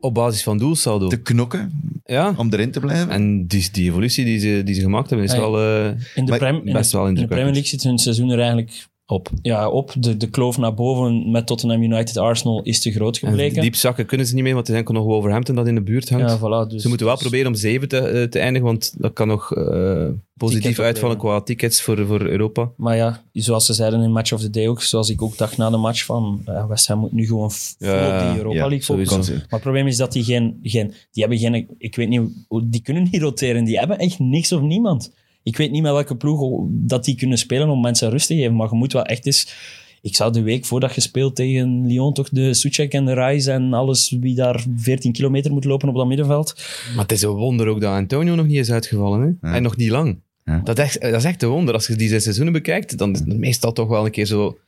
op 0.00 0.14
basis 0.14 0.42
van 0.42 0.58
doelsaldo. 0.58 1.08
Te 1.08 1.22
knokken 1.22 1.72
Ja, 2.04 2.34
om 2.36 2.52
erin 2.52 2.70
te 2.70 2.80
blijven? 2.80 3.10
en 3.10 3.46
die, 3.46 3.68
die 3.72 3.88
evolutie 3.88 4.24
die 4.24 4.38
ze, 4.38 4.62
die 4.64 4.74
ze 4.74 4.80
gemaakt 4.80 5.08
hebben, 5.10 5.26
is 5.26 5.32
Hey. 5.32 5.40
wel... 5.40 5.58
eh, 5.60 5.84
In 6.14 6.24
de, 6.24 6.60
in 6.64 6.72
best 6.72 6.90
de- 6.90 6.96
wel 6.96 7.06
in 7.08 7.14
de. 7.14 7.26
Premier 7.26 7.44
League 7.44 7.66
zit 7.66 7.82
hun 7.82 7.98
seizoen 7.98 8.30
er 8.30 8.38
eigenlijk 8.38 8.86
op. 9.10 9.30
ja, 9.42 9.68
op. 9.70 9.92
De, 9.98 10.16
de 10.16 10.26
kloof 10.30 10.58
naar 10.58 10.74
boven 10.74 11.30
met 11.30 11.46
Tottenham 11.46 11.82
United 11.82 12.16
Arsenal 12.16 12.62
is 12.62 12.80
te 12.80 12.92
groot 12.92 13.16
En 13.18 13.28
gebleken. 13.28 13.62
diep 13.62 13.74
zakken 13.74 14.06
kunnen 14.06 14.26
ze 14.26 14.34
niet 14.34 14.42
meer, 14.42 14.54
want 14.54 14.66
er 14.66 14.72
is 14.72 14.78
enkel 14.78 14.94
nog 14.94 15.04
Wolverhampton 15.04 15.54
dat 15.54 15.66
in 15.66 15.74
de 15.74 15.82
buurt 15.82 16.10
hangt. 16.10 16.30
ja, 16.30 16.38
voilà, 16.38 16.70
dus, 16.70 16.82
ze 16.82 16.88
moeten 16.88 17.06
wel 17.06 17.14
dus- 17.14 17.24
proberen 17.24 17.46
om 17.50 17.54
zeven 17.54 17.88
te, 17.88 17.98
eh, 17.98 18.22
te 18.22 18.38
eindigen, 18.38 18.66
want 18.66 18.94
dat 18.98 19.12
kan 19.12 19.28
nog 19.28 19.54
eh, 19.54 20.06
positief 20.36 20.78
uitvallen 20.78 21.16
qua 21.16 21.40
tickets 21.40 21.82
voor, 21.82 22.06
voor 22.06 22.20
Europa. 22.20 22.70
Maar 22.76 22.96
ja, 22.96 23.22
zoals 23.32 23.66
ze 23.66 23.72
zeiden 23.74 24.00
in 24.02 24.12
Match 24.12 24.32
of 24.32 24.40
the 24.40 24.50
Day 24.50 24.68
ook, 24.68 24.82
zoals 24.82 25.10
ik 25.10 25.22
ook 25.22 25.36
dacht 25.36 25.56
na 25.56 25.70
de 25.70 25.76
match 25.76 26.04
van 26.04 26.42
ja, 26.44 26.66
West 26.66 26.86
Ham 26.86 26.98
moet 26.98 27.12
nu 27.12 27.26
gewoon 27.26 27.50
Ja, 27.78 28.28
die 28.32 28.38
Europa 28.38 28.68
League 28.68 28.82
focussen. 28.82 29.34
Maar 29.34 29.46
het 29.48 29.60
probleem 29.60 29.86
is 29.86 29.96
dat 29.96 30.12
die 30.12 30.24
geen, 30.24 30.58
geen, 30.62 30.86
die 31.10 31.22
hebben 31.22 31.38
geen, 31.38 31.68
ik 31.78 31.96
weet 31.96 32.08
niet, 32.08 32.22
die 32.64 32.82
kunnen 32.82 33.08
niet 33.10 33.22
roteren. 33.22 33.64
Die 33.64 33.78
hebben 33.78 33.98
echt 33.98 34.18
niks 34.18 34.52
of 34.52 34.60
niemand. 34.60 35.12
Ik 35.48 35.56
weet 35.56 35.70
niet 35.70 35.82
met 35.82 35.92
welke 35.92 36.16
ploeg 36.16 36.66
dat 36.68 37.04
die 37.04 37.16
kunnen 37.16 37.38
spelen 37.38 37.68
om 37.68 37.80
mensen 37.80 38.10
rust 38.10 38.26
te 38.26 38.34
geven, 38.34 38.56
maar 38.56 38.68
je 38.70 38.76
moet 38.76 38.92
wel 38.92 39.04
echt 39.04 39.26
eens... 39.26 39.54
Ik 40.02 40.16
zou 40.16 40.32
de 40.32 40.42
week 40.42 40.64
voordat 40.64 40.94
je 40.94 41.00
speelt 41.00 41.36
tegen 41.36 41.86
Lyon 41.86 42.14
toch 42.14 42.28
de 42.28 42.54
Suchek 42.54 42.92
en 42.92 43.04
de 43.04 43.12
Reis 43.12 43.46
en 43.46 43.72
alles 43.72 44.16
wie 44.20 44.34
daar 44.34 44.64
14 44.76 45.12
kilometer 45.12 45.52
moet 45.52 45.64
lopen 45.64 45.88
op 45.88 45.94
dat 45.94 46.06
middenveld. 46.06 46.54
Maar 46.94 47.02
het 47.02 47.12
is 47.12 47.22
een 47.22 47.30
wonder 47.30 47.66
ook 47.66 47.80
dat 47.80 47.92
Antonio 47.92 48.34
nog 48.34 48.46
niet 48.46 48.56
is 48.56 48.70
uitgevallen. 48.70 49.20
Hè? 49.20 49.48
Ja. 49.48 49.54
En 49.54 49.62
nog 49.62 49.76
niet 49.76 49.90
lang. 49.90 50.20
Ja. 50.44 50.60
Dat, 50.64 50.78
is 50.78 50.84
echt, 50.84 51.00
dat 51.00 51.14
is 51.14 51.24
echt 51.24 51.42
een 51.42 51.48
wonder. 51.48 51.74
Als 51.74 51.86
je 51.86 51.96
die 51.96 52.08
zes 52.08 52.22
seizoenen 52.22 52.52
bekijkt, 52.52 52.98
dan 52.98 53.12
is 53.12 53.18
het 53.18 53.38
meestal 53.38 53.72
toch 53.72 53.88
wel 53.88 54.04
een 54.04 54.10
keer 54.10 54.26
zo... 54.26 54.58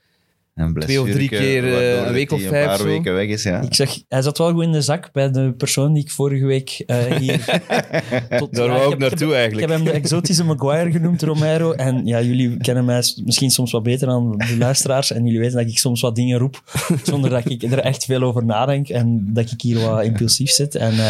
Een 0.54 0.74
Twee 0.74 1.00
of 1.00 1.10
drie 1.10 1.28
keer, 1.28 1.64
eh, 1.64 2.06
een 2.06 2.12
week 2.12 2.30
of 2.32 2.40
vijf 2.42 2.62
Een 2.62 2.68
paar 2.68 2.78
zo. 2.78 2.84
weken 2.84 3.14
weg 3.14 3.28
is, 3.28 3.42
ja. 3.42 3.60
Ik 3.60 3.74
zeg, 3.74 4.02
hij 4.08 4.22
zat 4.22 4.38
wel 4.38 4.52
goed 4.52 4.62
in 4.62 4.72
de 4.72 4.80
zak 4.80 5.12
bij 5.12 5.30
de 5.30 5.52
persoon 5.56 5.92
die 5.92 6.02
ik 6.02 6.10
vorige 6.10 6.44
week 6.46 6.82
eh, 6.86 7.04
hier... 7.16 7.44
tot, 8.38 8.54
Daar 8.54 8.68
wou 8.68 8.82
ik 8.84 8.90
heb- 8.90 8.98
naartoe 8.98 9.28
heb- 9.28 9.36
eigenlijk. 9.36 9.66
Ik 9.66 9.68
heb 9.68 9.70
hem 9.70 9.84
de 9.84 9.90
exotische 10.00 10.44
Maguire 10.44 10.90
genoemd, 10.90 11.22
Romero. 11.22 11.72
En 11.72 12.06
ja, 12.06 12.20
jullie 12.22 12.56
kennen 12.56 12.84
mij 12.84 13.02
misschien 13.24 13.50
soms 13.50 13.72
wat 13.72 13.82
beter 13.82 14.06
dan 14.06 14.38
de 14.38 14.56
luisteraars. 14.58 15.12
En 15.12 15.24
jullie 15.24 15.40
weten 15.40 15.56
dat 15.58 15.68
ik 15.70 15.78
soms 15.78 16.00
wat 16.00 16.16
dingen 16.16 16.38
roep, 16.38 16.62
zonder 17.02 17.30
dat 17.30 17.50
ik 17.50 17.62
er 17.62 17.78
echt 17.78 18.04
veel 18.04 18.22
over 18.22 18.44
nadenk. 18.44 18.88
En 18.88 19.26
dat 19.34 19.50
ik 19.50 19.60
hier 19.60 19.80
wat 19.80 20.04
impulsief 20.04 20.50
zit. 20.50 20.74
En 20.74 20.92
eh, 20.92 21.08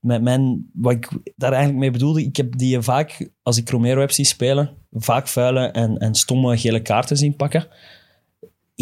met 0.00 0.22
mijn, 0.22 0.70
wat 0.74 0.92
ik 0.92 1.08
daar 1.36 1.50
eigenlijk 1.52 1.80
mee 1.80 1.90
bedoelde, 1.90 2.22
ik 2.24 2.36
heb 2.36 2.58
die 2.58 2.80
vaak, 2.80 3.28
als 3.42 3.56
ik 3.58 3.70
Romero 3.70 4.00
heb 4.00 4.10
zien 4.10 4.26
spelen, 4.26 4.70
vaak 4.92 5.28
vuile 5.28 5.60
en, 5.66 5.98
en 5.98 6.14
stomme 6.14 6.56
gele 6.58 6.80
kaarten 6.82 7.16
zien 7.16 7.36
pakken. 7.36 7.66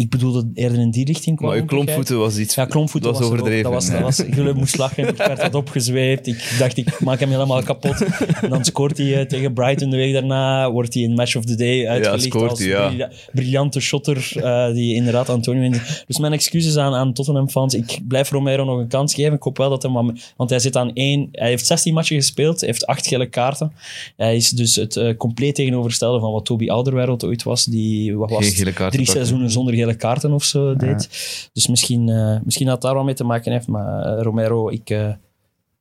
Ik 0.01 0.09
bedoelde 0.09 0.49
eerder 0.53 0.79
in 0.79 0.91
die 0.91 1.05
richting. 1.05 1.37
qua 1.37 1.47
Maar 1.47 1.57
moeilijkheid. 1.57 1.85
klompvoeten 1.85 2.17
was 2.17 2.37
iets... 2.37 2.55
Ja, 2.55 2.65
klompvoeten 2.65 3.11
dat 3.11 3.19
was, 3.19 3.29
er 3.29 3.33
overdreven. 3.33 3.63
Dat 3.63 3.73
was, 3.73 3.89
dat 3.89 4.35
was, 4.35 4.53
moest 4.53 4.77
lachen. 4.77 5.07
Ik 5.07 5.17
werd 5.17 5.41
wat 5.41 5.55
opgezweept. 5.55 6.27
Ik 6.27 6.55
dacht, 6.59 6.77
ik 6.77 6.99
maak 6.99 7.19
hem 7.19 7.29
helemaal 7.29 7.63
kapot. 7.63 8.01
En 8.41 8.49
dan 8.49 8.65
scoort 8.65 8.97
hij 8.97 9.19
eh, 9.19 9.25
tegen 9.25 9.53
Brighton 9.53 9.89
de 9.89 9.97
week 9.97 10.13
daarna. 10.13 10.71
Wordt 10.71 10.93
hij 10.93 11.03
in 11.03 11.13
Match 11.13 11.35
of 11.35 11.45
the 11.45 11.55
Day 11.55 11.87
uitgelicht 11.87 12.23
scoort 12.23 12.49
als 12.49 12.59
hij, 12.59 12.95
ja. 12.95 13.09
briljante 13.31 13.79
shotter 13.79 14.31
eh, 14.35 14.73
die 14.73 14.95
inderdaad 14.95 15.29
Antonio 15.29 15.61
in. 15.61 15.81
Dus 16.07 16.17
mijn 16.17 16.33
excuses 16.33 16.77
aan, 16.77 16.93
aan 16.93 17.13
Tottenham-fans. 17.13 17.73
Ik 17.73 17.99
blijf 18.07 18.29
Romero 18.29 18.65
nog 18.65 18.79
een 18.79 18.87
kans 18.87 19.13
geven. 19.13 19.33
Ik 19.33 19.43
hoop 19.43 19.57
wel 19.57 19.69
dat 19.69 19.83
hij... 19.83 19.91
Want 20.37 20.49
hij 20.49 20.59
zit 20.59 20.75
aan 20.75 20.93
één... 20.93 21.29
Hij 21.31 21.49
heeft 21.49 21.65
16 21.65 21.93
matchen 21.93 22.15
gespeeld. 22.15 22.59
Hij 22.59 22.69
heeft 22.69 22.85
acht 22.85 23.07
gele 23.07 23.29
kaarten. 23.29 23.73
Hij 24.17 24.35
is 24.35 24.49
dus 24.49 24.75
het 24.75 24.95
eh, 24.95 25.17
compleet 25.17 25.55
tegenovergestelde 25.55 26.19
van 26.19 26.31
wat 26.31 26.45
Toby 26.45 26.69
Alderweireld 26.69 27.25
ooit 27.25 27.43
was. 27.43 27.65
Die 27.65 28.17
wat 28.17 28.29
was 28.29 28.39
Geen 28.39 28.47
het? 28.47 28.57
gele 28.57 28.73
kaarten 28.73 28.91
drie 28.91 29.05
pakken. 29.05 29.25
seizoenen 29.25 29.51
zonder 29.51 29.73
gele 29.73 29.90
kaarten 29.95 30.31
of 30.31 30.43
zo 30.43 30.75
deed. 30.75 31.09
Dus 31.53 31.67
misschien, 31.67 32.09
eh, 32.09 32.37
misschien 32.43 32.65
dat 32.65 32.73
het 32.75 32.83
daar 32.83 32.93
wel 32.93 33.03
mee 33.03 33.13
te 33.15 33.23
maken 33.23 33.51
heeft. 33.51 33.67
Maar 33.67 34.03
eh, 34.03 34.21
Romero, 34.23 34.69
ik, 34.69 34.89
eh, 34.89 35.09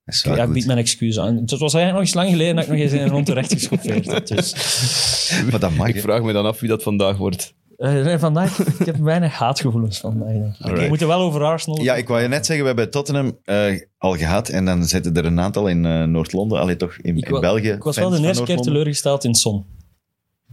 ja, 0.05 0.43
ik 0.43 0.53
bied 0.53 0.67
mijn 0.67 0.79
excuus 0.79 1.19
aan. 1.19 1.37
Het 1.37 1.51
was 1.51 1.75
eigenlijk 1.75 1.93
nog 1.93 2.01
eens 2.01 2.15
lang 2.15 2.31
geleden 2.31 2.55
dat 2.55 2.65
ik 2.65 2.71
nog 2.71 2.81
eens 2.81 2.93
in 2.93 3.01
een 3.01 3.09
rond 3.09 3.27
terecht 3.27 3.53
geschoffeerd 3.53 4.07
heb. 4.13 4.27
Dus, 4.27 4.55
Maar 5.51 5.61
dat 5.61 5.75
mag, 5.75 5.89
Ik 5.89 6.01
vraag 6.01 6.23
me 6.23 6.33
dan 6.33 6.47
af 6.47 6.61
wie 6.61 6.69
dat 6.69 6.83
vandaag 6.83 7.17
wordt. 7.17 7.55
eh, 7.77 7.93
nee, 7.93 8.19
vandaag, 8.19 8.59
ik 8.59 8.87
heb 8.87 8.97
weinig 8.97 9.33
haatgevoelens 9.33 9.99
vandaag. 9.99 10.29
Denk 10.33 10.45
ik. 10.55 10.61
Alright. 10.61 10.83
We 10.83 10.89
moeten 10.89 11.07
wel 11.07 11.21
over 11.21 11.43
Arsenal. 11.45 11.83
Ja, 11.83 11.95
ik 11.95 12.09
wou 12.09 12.23
je 12.23 12.29
net 12.29 12.47
zeggen, 12.47 12.65
we 12.65 12.71
hebben 12.71 12.91
Tottenham 12.91 13.39
eh, 13.45 13.81
al 13.99 14.17
gehad 14.17 14.49
en 14.49 14.65
dan 14.65 14.85
zitten 14.85 15.15
er 15.17 15.25
een 15.25 15.41
aantal 15.41 15.69
in 15.69 15.85
eh, 15.85 16.05
Noord-Londen, 16.05 16.61
alleen 16.61 16.77
toch 16.77 16.97
in, 16.97 17.17
ik, 17.17 17.29
in 17.29 17.41
België. 17.41 17.69
ik 17.71 17.83
was 17.83 17.97
wel 17.97 18.11
de 18.11 18.27
eerste 18.27 18.43
keer 18.43 18.57
teleurgesteld 18.57 19.25
in 19.25 19.35
Son. 19.35 19.65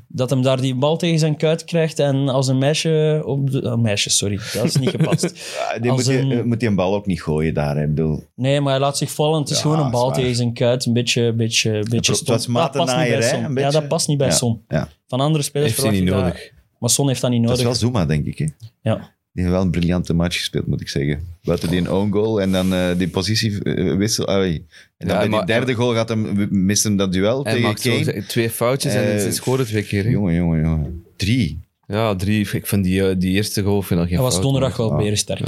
Dat 0.09 0.29
hem 0.29 0.41
daar 0.41 0.61
die 0.61 0.75
bal 0.75 0.97
tegen 0.97 1.19
zijn 1.19 1.37
kuit 1.37 1.63
krijgt 1.63 1.99
en 1.99 2.29
als 2.29 2.47
een 2.47 2.57
meisje 2.57 3.21
op 3.25 3.51
de... 3.51 3.61
oh, 3.61 3.77
meisje, 3.81 4.09
sorry. 4.09 4.39
Dat 4.53 4.63
is 4.63 4.75
niet 4.77 4.89
gepast. 4.89 5.21
Ja, 5.73 5.79
die 5.79 5.91
moet, 5.91 6.05
je, 6.05 6.17
een- 6.19 6.31
eh, 6.31 6.43
moet 6.43 6.59
die 6.59 6.69
een 6.69 6.75
bal 6.75 6.95
ook 6.95 7.05
niet 7.05 7.21
gooien 7.23 7.53
daar. 7.53 7.77
Ik 7.81 7.87
bedoel, 7.95 8.23
Nee, 8.35 8.61
maar 8.61 8.71
hij 8.71 8.81
laat 8.81 8.97
zich 8.97 9.11
vallen. 9.11 9.39
Het 9.39 9.49
is 9.49 9.55
Ja, 9.55 9.61
gewoon 9.61 9.79
een 9.79 9.91
bal 9.91 10.11
tegen 10.11 10.35
zijn 10.35 10.53
kuit. 10.53 10.85
Een 10.85 10.93
beetje, 10.93 11.33
beetje, 11.33 11.71
beetje 11.89 12.11
het 12.11 12.21
stom. 12.21 12.33
was 12.35 12.45
Dat 12.45 12.71
past 12.71 12.97
niet 12.97 13.07
bij 13.09 13.21
Son. 13.21 13.53
Ja, 13.55 13.69
dat 13.69 13.87
past 13.87 14.07
niet 14.07 14.17
bij 14.17 14.27
Ja, 14.27 14.33
Son. 14.33 14.61
ja. 14.67 14.87
Van 15.07 15.19
andere 15.19 15.43
spelers 15.43 15.71
Heeft 15.71 15.83
hij 15.83 15.91
niet 15.99 16.07
verwacht 16.09 16.27
ik 16.27 16.33
nodig. 16.33 16.49
dat. 16.51 16.79
Maar 16.79 16.89
Son 16.89 17.07
heeft 17.07 17.21
dat 17.21 17.29
niet 17.29 17.39
dat 17.47 17.49
nodig. 17.49 17.65
is 17.73 17.79
wel 17.81 17.89
Zuma, 17.91 18.05
denk 18.05 18.25
ik. 18.25 18.37
Hè. 18.37 18.45
Ja. 18.81 19.15
Die 19.37 19.45
heeft 19.45 19.57
wel 19.57 19.65
een 19.65 19.71
briljante 19.71 20.13
match 20.13 20.37
gespeeld, 20.37 20.67
moet 20.67 20.81
ik 20.81 20.89
zeggen. 20.89 21.19
Buiten 21.43 21.69
die 21.69 21.79
een 21.79 21.91
own 21.91 22.11
goal 22.11 22.41
en 22.41 22.51
dan 22.51 22.73
eh, 22.73 22.97
die 22.97 23.07
positiewissel. 23.09 24.27
en 24.27 24.63
dan 24.97 25.07
Ja, 25.07 25.17
bij 25.17 25.29
die 25.29 25.45
derde 25.45 25.73
goal 25.73 25.93
gaat 25.93 26.09
hem, 26.09 26.47
mist 26.65 26.83
hem 26.83 26.97
dat 26.97 27.11
duel 27.11 27.43
Hij 27.43 27.53
tegen 27.53 27.67
maakt 27.67 27.81
zo 27.81 28.21
twee 28.27 28.49
foutjes 28.49 28.93
en 28.93 29.13
Eh, 29.13 29.19
ze 29.19 29.31
scoren 29.31 29.65
twee 29.65 29.83
keer. 29.83 30.03
hè. 30.03 30.09
Jongen, 30.09 30.35
jongen, 30.35 30.61
jongen. 30.61 31.03
Drie. 31.15 31.59
Ja, 31.87 32.15
drie. 32.15 32.47
Ik 32.51 32.67
vind 32.67 32.83
die, 32.83 33.07
eh, 33.09 33.15
die 33.19 33.31
eerste 33.31 33.61
goal 33.61 33.81
vind 33.81 33.99
ik 33.99 34.05
geen 34.07 34.15
Hij 34.15 34.25
was 34.25 34.41
donderdag 34.41 34.77
wel 34.77 34.91
Ah. 34.91 34.97
berensterk. 34.97 35.47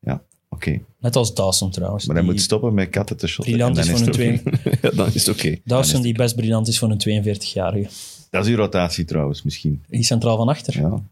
Ja. 0.00 0.22
Oké. 0.48 0.80
Net 1.00 1.16
als 1.16 1.34
Dawson 1.34 1.70
trouwens. 1.70 2.06
Maar 2.06 2.16
hij 2.16 2.24
moet 2.24 2.40
stoppen 2.40 2.74
met 2.74 2.88
katten 2.90 3.16
te 3.16 3.26
shotten. 3.26 3.54
briljant 3.54 3.78
is 3.78 3.90
voor 3.90 4.00
een 4.00 4.12
twee... 4.12 4.42
ja, 4.82 4.90
dan 4.90 5.06
is 5.14 5.26
het 5.26 5.36
oké. 5.36 5.56
Dawson 5.64 6.02
die 6.02 6.14
best 6.14 6.36
briljant 6.36 6.68
is 6.68 6.78
voor 6.78 6.90
een 6.90 7.24
42-jarige. 7.24 7.88
Dat 8.30 8.44
is 8.44 8.50
uw 8.50 8.56
rotatie 8.56 9.04
trouwens, 9.04 9.42
misschien. 9.42 9.82
Die 9.88 10.02
centraal 10.04 10.36
van 10.36 10.48
achter. 10.48 10.80
Ja, 10.80 11.02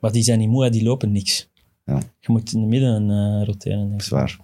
Maar 0.00 0.12
die 0.12 0.22
zijn 0.22 0.38
niet 0.38 0.48
moe, 0.48 0.70
die 0.70 0.82
lopen 0.82 1.12
niks. 1.12 1.48
Ja. 1.84 1.98
Je 2.20 2.32
moet 2.32 2.52
in 2.52 2.60
de 2.60 2.66
midden 2.66 3.10
eh, 3.10 3.46
roteren. 3.46 3.78
Denk 3.78 3.90
dat 3.90 3.94
ik. 4.00 4.00
is 4.00 4.08
waar. 4.08 4.36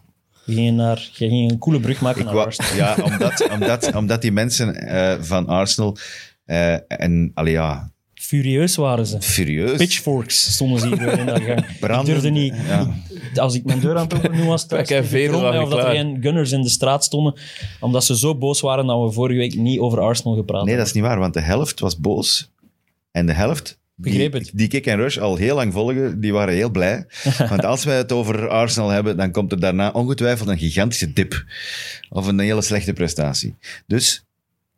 Je 0.46 0.53
ging, 0.55 0.77
naar, 0.77 1.09
je 1.12 1.29
ging 1.29 1.51
een 1.51 1.59
coole 1.59 1.81
brug 1.81 2.01
maken 2.01 2.18
Ik 2.20 2.25
naar 2.25 2.35
wou- 2.35 2.46
Arsenal. 2.46 2.75
ja, 2.77 2.96
omdat, 3.05 3.49
omdat, 3.51 3.94
omdat 3.94 4.22
die 4.22 4.33
mensen 4.33 4.75
eh, 4.75 5.22
van 5.22 5.46
Arsenal 5.46 5.96
eh, 6.44 7.01
en 7.01 7.31
allee, 7.35 7.53
ja, 7.53 7.90
Furieus 8.14 8.77
waren 8.77 9.07
ze. 9.07 9.20
furieus. 9.22 9.77
Pitchforks 9.77 10.53
stonden 10.53 10.81
ze 10.81 10.87
hier 10.87 11.18
in 11.18 11.27
dat 11.27 11.42
gang. 11.42 11.66
Ik 11.68 11.77
Branden. 11.81 12.05
durfde 12.12 12.31
niet... 12.31 12.55
Ja. 12.68 12.94
Als 13.35 13.55
ik 13.55 13.64
mijn 13.64 13.81
deur 13.81 13.96
aan 13.96 14.03
het 14.09 14.14
openen 14.14 14.46
was 14.46 14.66
ik 14.66 14.88
mij 14.90 15.31
waren 15.40 15.62
of 15.62 15.68
dat 15.68 15.79
er 15.79 15.90
geen 15.90 16.16
gunners 16.22 16.53
in 16.53 16.62
de 16.62 16.68
straat 16.68 17.05
stonden, 17.05 17.35
omdat 17.81 18.05
ze 18.05 18.18
zo 18.18 18.35
boos 18.35 18.61
waren 18.61 18.87
dat 18.87 19.03
we 19.03 19.11
vorige 19.12 19.38
week 19.38 19.55
niet 19.55 19.79
over 19.79 20.01
Arsenal 20.01 20.37
gepraat 20.37 20.64
Nee, 20.64 20.77
dat 20.77 20.87
is 20.87 20.92
niet 20.92 21.03
waar, 21.03 21.18
want 21.18 21.35
de 21.35 21.40
helft 21.40 21.81
was 21.81 21.99
boos. 22.01 22.51
En 23.11 23.27
de 23.27 23.33
helft, 23.33 23.79
Begreep 23.98 24.32
die, 24.32 24.40
het. 24.40 24.50
die 24.54 24.68
Kick 24.68 24.87
en 24.87 24.96
Rush 24.96 25.18
al 25.18 25.37
heel 25.37 25.54
lang 25.54 25.72
volgen, 25.72 26.20
die 26.20 26.32
waren 26.32 26.54
heel 26.54 26.70
blij. 26.70 27.06
want 27.48 27.64
als 27.64 27.85
wij 27.85 27.96
het 27.96 28.12
over 28.12 28.48
Arsenal 28.48 28.88
hebben, 28.88 29.16
dan 29.16 29.30
komt 29.32 29.52
er 29.52 29.61
daarna 29.61 29.90
ongetwijfeld 29.90 30.48
een 30.48 30.59
gigantische 30.59 31.12
dip. 31.12 31.44
Of 32.11 32.26
een 32.26 32.38
hele 32.38 32.62
slechte 32.62 32.92
prestatie. 32.92 33.54
Dus 33.87 34.24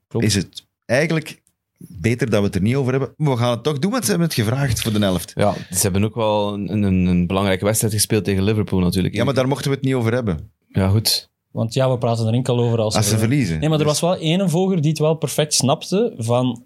Klopt. 0.09 0.27
is 0.27 0.35
het 0.35 0.65
eigenlijk 0.87 1.41
beter 1.79 2.31
dat 2.31 2.41
we 2.41 2.47
het 2.47 2.55
er 2.55 2.61
niet 2.63 2.75
over 2.75 2.91
hebben. 2.91 3.15
Maar 3.17 3.33
we 3.33 3.39
gaan 3.39 3.51
het 3.51 3.63
toch 3.63 3.79
doen, 3.79 3.91
want 3.91 4.05
ze 4.05 4.11
hebben 4.11 4.29
het 4.29 4.37
gevraagd 4.39 4.81
voor 4.83 4.93
de 4.93 4.99
helft. 4.99 5.33
Ja, 5.35 5.55
ze 5.71 5.79
hebben 5.81 6.05
ook 6.05 6.15
wel 6.15 6.55
een, 6.55 6.83
een, 6.83 7.07
een 7.07 7.27
belangrijke 7.27 7.65
wedstrijd 7.65 7.93
gespeeld 7.95 8.25
tegen 8.25 8.43
Liverpool 8.43 8.81
natuurlijk. 8.81 9.15
Ja, 9.15 9.25
maar 9.25 9.35
daar 9.35 9.49
mochten 9.49 9.71
we 9.71 9.77
het 9.77 9.85
niet 9.85 9.95
over 9.95 10.13
hebben. 10.13 10.51
Ja, 10.69 10.89
goed. 10.89 11.29
Want 11.51 11.75
ja, 11.75 11.91
we 11.91 11.99
praten 11.99 12.27
er 12.27 12.33
enkel 12.33 12.59
over 12.61 12.79
als, 12.79 12.95
Als 12.95 13.07
ze 13.09 13.13
we- 13.13 13.19
verliezen. 13.19 13.59
Nee, 13.59 13.69
maar 13.69 13.79
er 13.79 13.85
Dus- 13.85 14.01
was 14.01 14.11
wel 14.11 14.21
één 14.21 14.51
volger 14.51 14.81
die 14.81 14.91
het 14.91 14.99
wel 14.99 15.15
perfect 15.15 15.55
snapte. 15.55 16.15
Van, 16.19 16.65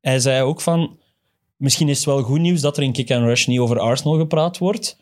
hij 0.00 0.18
zei 0.18 0.42
ook 0.42 0.60
van... 0.60 0.98
Misschien 1.56 1.88
is 1.88 1.96
het 1.96 2.06
wel 2.06 2.22
goed 2.22 2.40
nieuws 2.40 2.60
dat 2.60 2.76
er 2.76 2.82
in 2.82 2.92
Kick 2.92 3.10
and 3.10 3.24
Rush 3.24 3.46
niet 3.46 3.58
over 3.58 3.78
Arsenal 3.78 4.18
gepraat 4.18 4.58
wordt. 4.58 4.96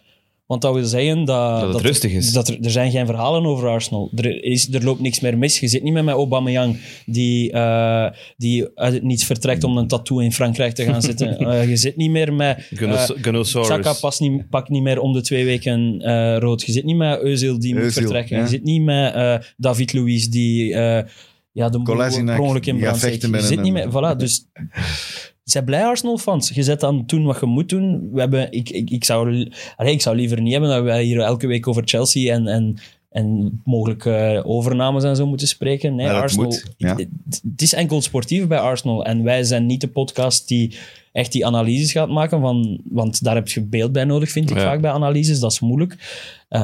Want 0.47 0.62
dat 0.62 0.75
wil 0.75 0.85
zeggen 0.85 1.25
dat... 1.25 1.61
Dat 1.61 1.69
het 1.73 1.79
er- 1.83 1.87
rustig 1.87 2.12
is. 2.12 2.33
Dat 2.33 2.49
er, 2.49 2.59
er 2.62 2.71
zijn 2.71 2.90
geen 2.90 3.07
verhalen 3.07 3.45
over 3.47 3.69
Arsenal. 3.69 4.11
Er, 4.17 4.45
is, 4.45 4.73
er 4.75 4.85
loopt 4.85 5.01
niks 5.01 5.21
meer 5.21 5.38
mis. 5.38 5.61
Je 5.61 5.69
zit 5.69 5.83
niet 5.83 5.93
meer 5.93 6.05
met 6.05 6.14
Aubameyang 6.14 6.79
die, 7.07 7.53
eh, 7.53 8.07
die 8.37 8.69
uit 8.75 8.93
het 8.95 9.03
niets 9.03 9.25
vertrekt 9.25 9.64
om 9.64 9.77
een 9.79 9.87
tattoo 9.88 10.19
in 10.19 10.33
Frankrijk 10.33 10.75
te 10.75 10.85
gaan 10.85 11.03
zitten. 11.11 11.38
Eh, 11.38 11.69
je 11.69 11.77
zit 11.77 11.97
niet 11.97 12.11
meer 12.11 12.33
met... 12.33 12.69
Gunos- 12.75 13.14
eh, 13.14 13.23
Gunosaurus. 13.23 13.69
Saka 13.69 13.93
past 14.01 14.21
niet, 14.21 14.49
pakt 14.49 14.69
niet 14.69 14.83
meer 14.83 15.01
om 15.01 15.12
de 15.12 15.21
twee 15.23 15.45
weken 15.45 16.01
eh, 16.01 16.37
rood. 16.38 16.62
Je 16.62 16.73
zit 16.73 16.85
niet 16.85 16.97
met 16.97 17.19
Özil 17.21 17.57
die 17.59 17.75
moet 17.79 17.93
vertrekken. 17.93 18.37
ja. 18.37 18.43
Je 18.43 18.49
zit 18.49 18.64
niet 18.64 18.83
met 18.83 19.14
eh, 19.14 19.37
David 19.57 19.93
Luiz 19.93 20.27
die 20.27 20.75
eh, 20.75 21.09
ja, 21.53 21.69
de 21.69 21.83
per 21.83 22.40
ongeluk 22.40 22.67
in 22.67 22.75
die 22.75 22.83
brand 22.83 22.97
steekt. 22.99 23.21
vechten 23.21 23.40
Je 23.40 23.47
zit 23.47 23.61
niet 23.61 23.73
met... 23.73 23.88
Voilà, 23.88 24.17
dus... 24.17 24.45
Zij 25.44 25.62
blij 25.62 25.85
Arsenal-fans. 25.85 26.48
Je 26.48 26.62
zet 26.62 26.80
dan 26.80 27.02
doen 27.07 27.24
wat 27.24 27.40
je 27.40 27.46
moet 27.46 27.68
doen. 27.68 28.09
We 28.12 28.20
hebben, 28.20 28.52
ik, 28.52 28.70
ik, 28.70 28.90
ik, 28.90 29.04
zou, 29.04 29.50
allee, 29.76 29.92
ik 29.92 30.02
zou 30.02 30.16
liever 30.16 30.40
niet 30.40 30.52
hebben 30.52 30.70
dat 30.70 30.83
wij 30.83 31.02
hier 31.04 31.20
elke 31.20 31.46
week 31.46 31.66
over 31.68 31.83
Chelsea 31.85 32.35
en, 32.35 32.46
en, 32.46 32.76
en 33.11 33.61
mogelijk 33.64 34.04
eh, 34.04 34.40
overnames 34.44 35.04
en 35.04 35.16
zo 35.16 35.26
moeten 35.26 35.48
spreken. 35.48 35.94
Nee, 35.94 36.07
Ja, 36.07 36.20
Arsenal, 36.20 36.44
moet, 36.46 36.74
ja. 36.76 36.94
het, 36.96 37.09
het 37.50 37.62
is 37.62 37.72
enkel 37.72 38.02
sportief 38.02 38.46
bij 38.46 38.59
Arsenal. 38.59 39.04
En 39.04 39.22
wij 39.22 39.42
zijn 39.44 39.66
niet 39.66 39.80
de 39.80 39.88
podcast 39.88 40.48
die 40.48 40.76
echt 41.12 41.33
die 41.33 41.46
analyses 41.46 41.92
gaat 41.92 42.09
maken, 42.09 42.40
van, 42.40 42.80
want 42.85 43.24
daar 43.24 43.35
heb 43.35 43.48
je 43.48 43.61
beeld 43.62 43.92
bij 43.92 44.04
nodig, 44.04 44.30
vind 44.30 44.50
ik 44.50 44.57
Ja. 44.57 44.62
vaak 44.62 44.80
bij 44.80 44.90
analyses. 44.90 45.40
Dat 45.40 45.52
is 45.52 45.61
moeilijk. 45.61 45.96
Eh, 46.48 46.61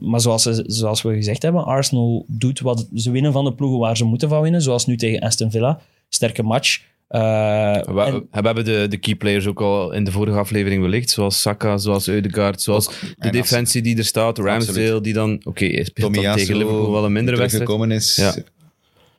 maar 0.00 0.20
zoals, 0.20 0.42
ze- 0.42 0.64
zoals 0.66 1.02
we 1.02 1.14
gezegd 1.14 1.42
hebben, 1.42 1.64
Arsenal 1.64 2.24
doet 2.28 2.60
wat 2.60 2.88
ze 2.94 3.10
winnen 3.10 3.32
van 3.32 3.44
de 3.44 3.54
ploegen 3.54 3.78
waar 3.78 3.96
ze 3.96 4.04
moeten 4.04 4.28
van 4.28 4.42
winnen, 4.42 4.62
zoals 4.62 4.86
nu 4.86 4.96
tegen 4.96 5.20
Aston 5.20 5.50
Villa. 5.50 5.80
Sterke 6.08 6.42
match. 6.42 6.80
Eh, 7.14 7.20
We, 7.94 8.00
en- 8.02 8.14
we 8.30 8.40
hebben 8.40 8.64
de, 8.64 8.86
de 8.88 8.96
key 8.96 9.14
players 9.14 9.46
ook 9.46 9.60
al 9.60 9.92
in 9.92 10.04
de 10.04 10.10
vorige 10.12 10.38
aflevering 10.38 10.82
belicht, 10.82 11.10
zoals 11.10 11.40
Saka, 11.40 11.78
zoals 11.78 12.08
Eudegaard, 12.08 12.62
zoals 12.62 12.86
de 12.86 12.92
en 13.18 13.32
defensie 13.32 13.82
die 13.82 13.96
er 13.98 14.04
staat, 14.04 14.38
Ramsdale 14.38 14.78
Absoluut. 14.80 15.04
die 15.04 15.12
dan... 15.12 15.40
Oké, 15.44 15.64
hij 15.66 15.84
speelt 15.84 16.14
dan 16.14 16.34
tegen 16.36 16.56
Liverpool 16.56 16.90
wel 16.92 17.04
een 17.04 17.12
mindere 17.12 17.36
wedstrijd. 17.36 17.66
teruggekomen 17.68 17.96
is. 17.96 18.16
Ja. 18.16 18.34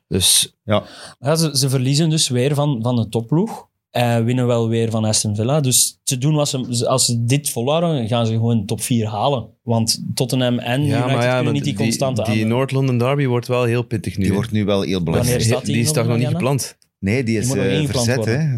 Dus 0.08 0.54
Ja. 0.64 0.82
Ja, 1.20 1.34
ze, 1.36 1.50
ze 1.58 1.68
verliezen 1.68 2.10
dus 2.10 2.28
weer 2.28 2.54
van, 2.54 2.78
van 2.82 2.96
de 2.96 3.08
topploeg. 3.08 3.66
En 3.90 4.24
winnen 4.24 4.46
wel 4.46 4.68
weer 4.68 4.90
van 4.90 5.04
Aston 5.04 5.34
Villa. 5.36 5.60
Dus 5.60 5.98
ze 6.04 6.18
doen 6.18 6.34
wat 6.34 6.48
ze, 6.48 6.86
als 6.88 7.04
ze 7.04 7.24
dit 7.24 7.50
volhouden, 7.50 8.08
gaan 8.08 8.26
ze 8.26 8.32
gewoon 8.32 8.64
top 8.66 8.80
4 8.80 9.06
halen. 9.08 9.46
Want 9.62 10.02
Tottenham 10.14 10.58
en 10.58 10.84
ja, 10.84 10.96
United 10.98 11.14
maar 11.14 11.22
ja, 11.24 11.28
kunnen 11.28 11.44
maar 11.44 11.52
niet 11.52 11.64
die, 11.64 11.74
constante 11.74 12.22
die, 12.22 12.32
die 12.34 12.42
aan. 12.42 12.48
North 12.48 12.70
London 12.72 12.98
derby 12.98 13.26
wordt 13.26 13.46
wel 13.46 13.64
heel 13.64 13.82
pittig 13.82 14.16
nu. 14.16 14.24
Die 14.24 14.32
wordt 14.32 14.50
nu 14.52 14.64
wel 14.64 14.82
heel 14.82 15.02
belangrijk. 15.02 15.38
Wanneer 15.38 15.46
staat 15.54 15.64
die 15.64 15.74
die 15.74 15.82
is 15.82 15.86
nog 15.88 15.96
toch 15.96 16.06
nog 16.06 16.16
niet 16.18 16.26
gepland? 16.28 16.76
Nee, 17.06 17.22
die 17.22 17.38
is 17.38 17.52
eh, 17.54 17.86
verzet, 17.88 18.24
hè. 18.24 18.54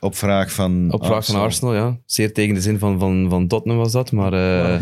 Op 0.00 0.16
vraag 0.16 0.52
van 0.52 0.92
Op 0.92 1.04
vraag 1.06 1.24
van 1.26 1.34
Arsenal, 1.34 1.74
ja. 1.74 1.98
Zeer 2.06 2.32
tegen 2.32 2.54
de 2.54 2.60
zin 2.60 2.78
van, 2.78 2.98
van, 2.98 3.26
van 3.30 3.46
Tottenham 3.46 3.80
was 3.80 3.92
dat, 3.92 4.12
maar... 4.12 4.32
eh, 4.32 4.80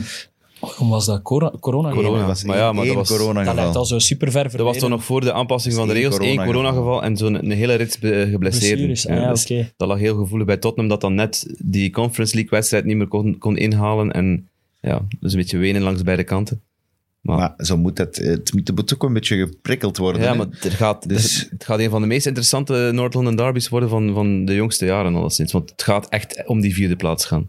Waarom 0.61 0.89
was 0.89 1.07
dat? 1.07 1.23
Corona? 1.23 1.59
Corona. 1.61 2.19
Dat 2.19 2.27
was 2.27 2.45
Maar 2.45 2.57
ja, 2.57 2.73
maar 2.73 2.85
één 2.85 2.95
dat 2.95 3.09
was- 3.09 3.19
corona 3.19 3.45
Dat 3.45 3.55
lijkt 3.55 3.77
al 3.77 3.85
zo 3.85 3.99
super 3.99 4.31
ver 4.31 4.43
dat 4.51 4.61
was 4.61 4.79
toch 4.79 4.89
nog 4.91 5.05
voor 5.05 5.21
de 5.21 5.33
aanpassing 5.33 5.75
van 5.75 5.87
de 5.89 5.93
regels. 5.95 6.19
Eén 6.19 6.45
coronageval. 6.45 7.03
en 7.03 7.17
zo'n 7.17 7.35
een 7.35 7.51
hele 7.51 7.75
rits 7.75 7.97
geblesseerden. 7.97 8.39
Blessures. 8.39 9.07
Ah, 9.09 9.17
ja, 9.17 9.31
dus 9.31 9.43
oké. 9.43 9.73
Dat 9.77 9.89
lag 9.89 9.99
heel 9.99 10.17
gevoelig 10.17 10.47
bij 10.47 10.57
Tottenham, 10.57 10.89
dat 10.91 11.01
dan 11.01 11.15
net 11.15 11.55
die 11.59 11.91
Conference 11.91 12.35
League-wedstrijd 12.35 12.85
niet 12.85 12.97
meer 12.97 13.07
kon, 13.09 13.39
kon 13.39 13.57
inhalen. 13.57 14.13
En 14.13 14.49
ja, 14.81 15.03
dus 15.21 15.33
een 15.33 15.39
beetje 15.39 15.59
wenen 15.59 15.83
langs 15.83 16.03
beide 16.03 16.25
kanten. 16.25 16.61
Maar, 17.21 17.37
Maar 17.39 17.55
zo 17.67 17.77
moet 17.77 17.99
het, 17.99 18.17
het 18.17 18.53
moet- 18.55 18.67
het 18.69 18.77
moet 18.77 18.95
ook 18.95 19.03
een 19.03 19.13
beetje 19.13 19.37
geprikkeld 19.37 19.97
worden. 19.97 20.23
ja, 20.23 20.31
hè. 20.31 20.37
maar 20.37 20.47
er 20.63 20.71
gaat, 20.71 21.09
Dus- 21.09 21.41
er- 21.45 21.49
het 21.51 21.65
gaat 21.65 21.79
een 21.79 21.91
van 21.91 22.01
de 22.01 22.07
meest 22.07 22.27
interessante 22.27 22.91
North 22.93 23.15
London 23.15 23.37
derbies 23.37 23.69
worden 23.69 23.89
van, 23.89 24.13
van 24.15 24.45
de 24.45 24.55
jongste 24.55 24.85
jaren 24.87 25.15
alleszins. 25.15 25.53
Want 25.53 25.71
het 25.71 25.83
gaat 25.83 26.09
echt 26.09 26.47
om 26.47 26.61
die 26.61 26.75
vierde 26.75 26.97
plaats 26.97 27.25
gaan. 27.27 27.49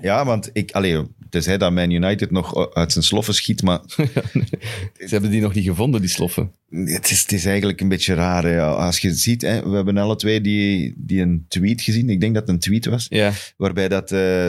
Ja, 0.00 0.24
want 0.24 0.50
ik, 0.52 0.70
allee, 0.72 1.02
tenzij 1.30 1.58
dat 1.58 1.72
Man 1.72 1.90
United 1.90 2.30
nog 2.30 2.74
uit 2.74 2.92
zijn 2.92 3.04
sloffen 3.04 3.34
schiet, 3.34 3.62
maar 3.62 3.80
Ze 3.96 5.08
hebben 5.08 5.30
die 5.30 5.40
nog 5.40 5.54
niet 5.54 5.64
gevonden, 5.64 6.00
die 6.00 6.10
sloffen. 6.10 6.52
het 6.70 7.10
is, 7.10 7.20
het 7.22 7.32
is 7.32 7.44
eigenlijk 7.44 7.80
een 7.80 7.88
beetje 7.88 8.14
raar. 8.14 8.44
Hè. 8.44 8.62
Als 8.62 8.98
je 8.98 9.14
ziet, 9.14 9.42
hè, 9.42 9.68
we 9.68 9.76
hebben 9.76 9.96
alle 9.96 10.16
twee 10.16 10.40
die, 10.40 10.94
die 10.96 11.20
een 11.20 11.44
tweet 11.48 11.82
gezien, 11.82 12.08
ik 12.10 12.20
denk 12.20 12.34
dat 12.34 12.42
het 12.42 12.52
een 12.52 12.58
tweet 12.60 12.86
was, 12.86 13.06
Ja, 13.08 13.32
waarbij 13.56 13.88
dat, 13.88 14.12
eh, 14.12 14.48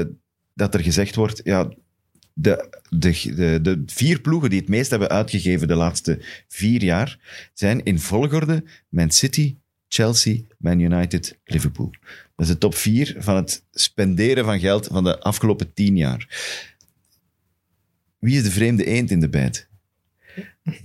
dat 0.54 0.74
er 0.74 0.80
gezegd 0.84 1.16
wordt, 1.16 1.42
ja, 1.44 1.70
de, 2.40 2.80
de, 2.90 3.34
de, 3.36 3.60
de 3.62 3.84
vier 3.86 4.22
ploegen 4.22 4.50
die 4.50 4.60
het 4.60 4.70
meest 4.70 4.90
hebben 4.90 5.10
uitgegeven 5.10 5.68
de 5.68 5.76
laatste 5.76 6.20
vier 6.48 6.84
jaar 6.84 7.20
zijn 7.54 7.84
in 7.84 8.00
volgorde 8.00 8.64
Man 8.90 9.12
City, 9.12 9.58
Chelsea, 9.88 10.40
Man 10.58 10.80
United, 10.80 11.40
Liverpool. 11.44 11.92
Dat 12.36 12.46
is 12.46 12.52
de 12.52 12.58
top 12.58 12.76
vier 12.76 13.16
van 13.18 13.36
het 13.36 13.64
spenderen 13.72 14.46
van 14.46 14.60
geld 14.60 14.88
van 14.88 15.04
de 15.04 15.20
afgelopen 15.20 15.74
tien 15.74 15.98
jaar. 15.98 16.28
Wie 18.20 18.38
is 18.38 18.44
de 18.44 18.52
vreemde 18.52 18.86
eend 18.86 19.12
in 19.12 19.20
de 19.20 19.30
bijt? 19.30 19.68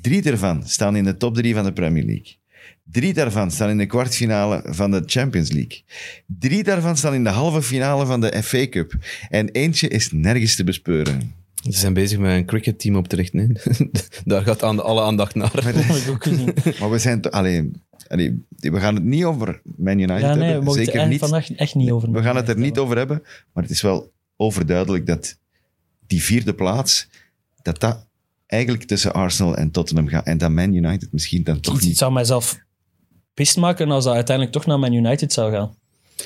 Drie 0.01 0.23
daarvan 0.23 0.69
staan 0.69 0.97
in 0.97 1.05
de 1.05 1.17
top 1.17 1.35
drie 1.35 1.55
van 1.55 1.65
de 1.65 1.73
Premier 1.73 2.05
League. 2.05 2.37
Drie 2.85 3.15
daarvan 3.15 3.51
staan 3.51 3.71
in 3.71 3.79
de 3.79 3.87
kwartfinale 3.87 4.63
van 4.67 4.91
de 4.91 5.03
Champions 5.07 5.51
League. 5.51 5.83
Drie 6.27 6.63
daarvan 6.63 6.97
staan 6.97 7.15
in 7.15 7.25
de 7.25 7.31
halve 7.31 7.63
finale 7.63 8.07
van 8.07 8.21
de 8.21 8.43
FA 8.43 8.69
Cup. 8.69 8.95
En 9.29 9.49
eentje 9.49 9.89
is 9.89 10.13
nergens 10.13 10.57
te 10.57 10.65
bespeuren. 10.65 11.42
Ze 11.63 11.79
zijn 11.79 11.93
bezig 11.95 12.19
met 12.19 12.31
een 12.31 12.45
cricketteam 12.47 12.97
op 12.97 13.09
te 13.09 13.17
richten. 13.17 13.39
hè. 13.39 13.75
Daar 14.25 14.43
gaat 14.43 14.63
aan, 14.63 14.83
alle 14.83 15.03
aandacht 15.03 15.35
naar. 15.35 15.51
Dat 15.55 15.65
heb 15.75 15.75
ik 15.97 16.11
ook 16.11 16.23
gezien. 16.23 16.55
Maar 16.81 16.91
we 16.91 16.99
zijn... 16.99 17.21
to- 17.21 17.31
Allee, 17.31 17.71
allee, 18.09 18.45
we 18.57 18.81
gaan 18.81 18.95
het 18.95 19.05
niet 19.05 19.25
over 19.25 19.61
Man 19.77 19.99
United 19.99 20.21
Ja, 20.21 20.29
nee, 20.35 20.39
we 20.39 20.45
hebben. 20.45 20.67
het 20.69 20.75
Zeker 20.77 21.01
echt 21.01 21.09
niet. 21.09 21.19
vandaag 21.19 21.53
echt 21.53 21.75
niet 21.75 21.91
over 21.91 22.11
We 22.13 22.23
gaan 22.23 22.37
het 22.37 22.49
er 22.49 22.59
niet 22.59 22.79
over 22.79 22.97
hebben. 22.97 23.23
Maar 23.53 23.63
het 23.63 23.73
is 23.73 23.81
wel 23.83 24.13
overduidelijk 24.37 25.07
dat 25.07 25.39
die 26.07 26.23
vierde 26.23 26.55
plaats... 26.55 27.09
Dat 27.63 27.81
dat 27.81 28.07
eigenlijk 28.47 28.85
tussen 28.85 29.13
Arsenal 29.13 29.57
en 29.57 29.71
Tottenham 29.71 30.09
gaat. 30.09 30.27
En 30.27 30.39
dat 30.39 30.51
Man 30.51 30.75
United 30.75 31.13
misschien 31.13 31.43
dan 31.43 31.61
toch 31.61 31.75
Het 31.75 31.85
niet... 31.85 31.99
zou 31.99 32.13
mijzelf 32.13 32.59
pist 33.35 33.57
maken 33.57 33.91
als 33.91 34.05
dat 34.05 34.15
uiteindelijk 34.15 34.57
toch 34.57 34.67
naar 34.67 34.79
Man 34.79 34.93
United 34.93 35.33
zou 35.33 35.53
gaan. 35.53 35.75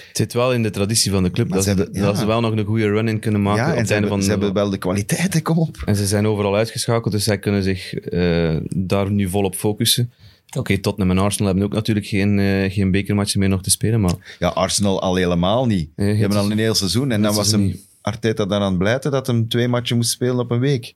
Het 0.09 0.17
zit 0.17 0.33
wel 0.33 0.53
in 0.53 0.63
de 0.63 0.71
traditie 0.71 1.11
van 1.11 1.23
de 1.23 1.31
club 1.31 1.49
Maar 1.49 1.57
dat 1.57 1.67
ze 1.67 1.73
ze, 1.73 1.77
hebben- 1.77 2.01
ja. 2.01 2.07
dat 2.07 2.19
ze 2.19 2.27
wel 2.27 2.41
nog 2.41 2.53
een 2.57 2.65
goede 2.65 2.89
run-in 2.89 3.19
kunnen 3.19 3.43
maken 3.43 3.63
Ja, 3.65 3.71
op 3.73 3.77
het 3.79 3.87
ze 3.87 3.93
einde 3.95 4.09
hebben, 4.09 4.11
van 4.11 4.23
ze 4.23 4.31
hebben 4.31 4.53
wel 4.63 4.71
de 4.71 4.79
kwaliteiten, 4.79 5.43
kom 5.43 5.59
op. 5.59 5.77
En 5.85 5.97
ze 5.97 6.07
zijn 6.07 6.27
overal 6.27 6.57
uitgeschakeld, 6.57 7.13
dus 7.13 7.25
zij 7.25 7.39
kunnen 7.39 7.63
zich 7.63 7.95
eh, 7.95 8.57
daar 8.77 9.11
nu 9.11 9.29
volop 9.29 9.55
focussen. 9.55 10.13
Oké, 10.59 10.79
Tottenham 10.79 11.17
en 11.17 11.23
Arsenal 11.25 11.47
hebben 11.47 11.65
ook 11.65 11.73
natuurlijk 11.73 12.07
geen, 12.07 12.39
eh, 12.39 12.73
geen 12.73 12.91
bekermatchen 12.91 13.41
meer 13.41 13.49
nog 13.49 13.63
te 13.63 13.71
spelen, 13.71 14.01
maar 14.01 14.37
Ja, 14.39 14.49
Arsenal 14.49 15.01
al 15.03 15.15
helemaal 15.15 15.67
niet. 15.67 15.91
Die 15.97 16.07
het 16.07 16.19
hebben 16.19 16.39
al 16.39 16.51
een 16.51 16.59
heel 16.59 16.75
seizoen. 16.75 17.11
En 17.11 17.23
dan 17.23 17.35
was 17.35 17.51
hem, 17.51 17.77
Arteta 18.01 18.45
daar 18.47 18.61
aan 18.61 18.69
het 18.71 18.79
blijten 18.79 19.11
dat 19.11 19.27
hem 19.27 19.49
twee 19.49 19.69
matchen 19.69 19.97
moest 19.97 20.11
spelen 20.11 20.39
op 20.39 20.51
een 20.51 20.59
week. 20.61 20.95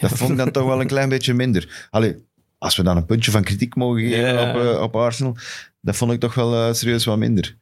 Dat 0.00 0.10
vond 0.10 0.30
ik 0.30 0.36
dan 0.36 0.50
toch 0.50 0.64
wel 0.64 0.80
een 0.80 0.86
klein 0.86 1.08
beetje 1.08 1.34
minder. 1.34 1.88
Allee, 1.90 2.16
als 2.60 2.76
we 2.76 2.82
dan 2.82 2.96
een 2.96 3.06
puntje 3.06 3.30
van 3.30 3.42
kritiek 3.44 3.74
mogen 3.74 4.00
geven 4.00 4.18
Ja. 4.34 4.50
op, 4.54 4.60
eh, 4.74 4.82
op 4.82 4.96
Arsenal, 4.96 5.36
dat 5.80 5.96
vond 5.96 6.12
ik 6.12 6.20
toch 6.20 6.34
wel 6.34 6.54
eh, 6.54 6.74
serieus 6.74 7.04
wat 7.04 7.18
minder. 7.18 7.56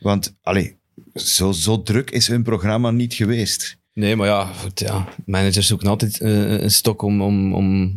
Want, 0.00 0.36
allee, 0.42 0.76
zo, 1.14 1.52
zo 1.52 1.82
druk 1.82 2.10
is 2.10 2.26
hun 2.26 2.42
programma 2.42 2.90
niet 2.90 3.14
geweest. 3.14 3.78
nee, 3.94 4.16
maar 4.16 4.26
ja, 4.26 4.44
goed, 4.44 4.80
ja 4.80 5.08
managers 5.26 5.66
zoeken 5.66 5.88
altijd 5.88 6.20
eh, 6.20 6.60
een 6.60 6.70
stok 6.70 7.02
om, 7.02 7.22
om, 7.22 7.54
om 7.54 7.96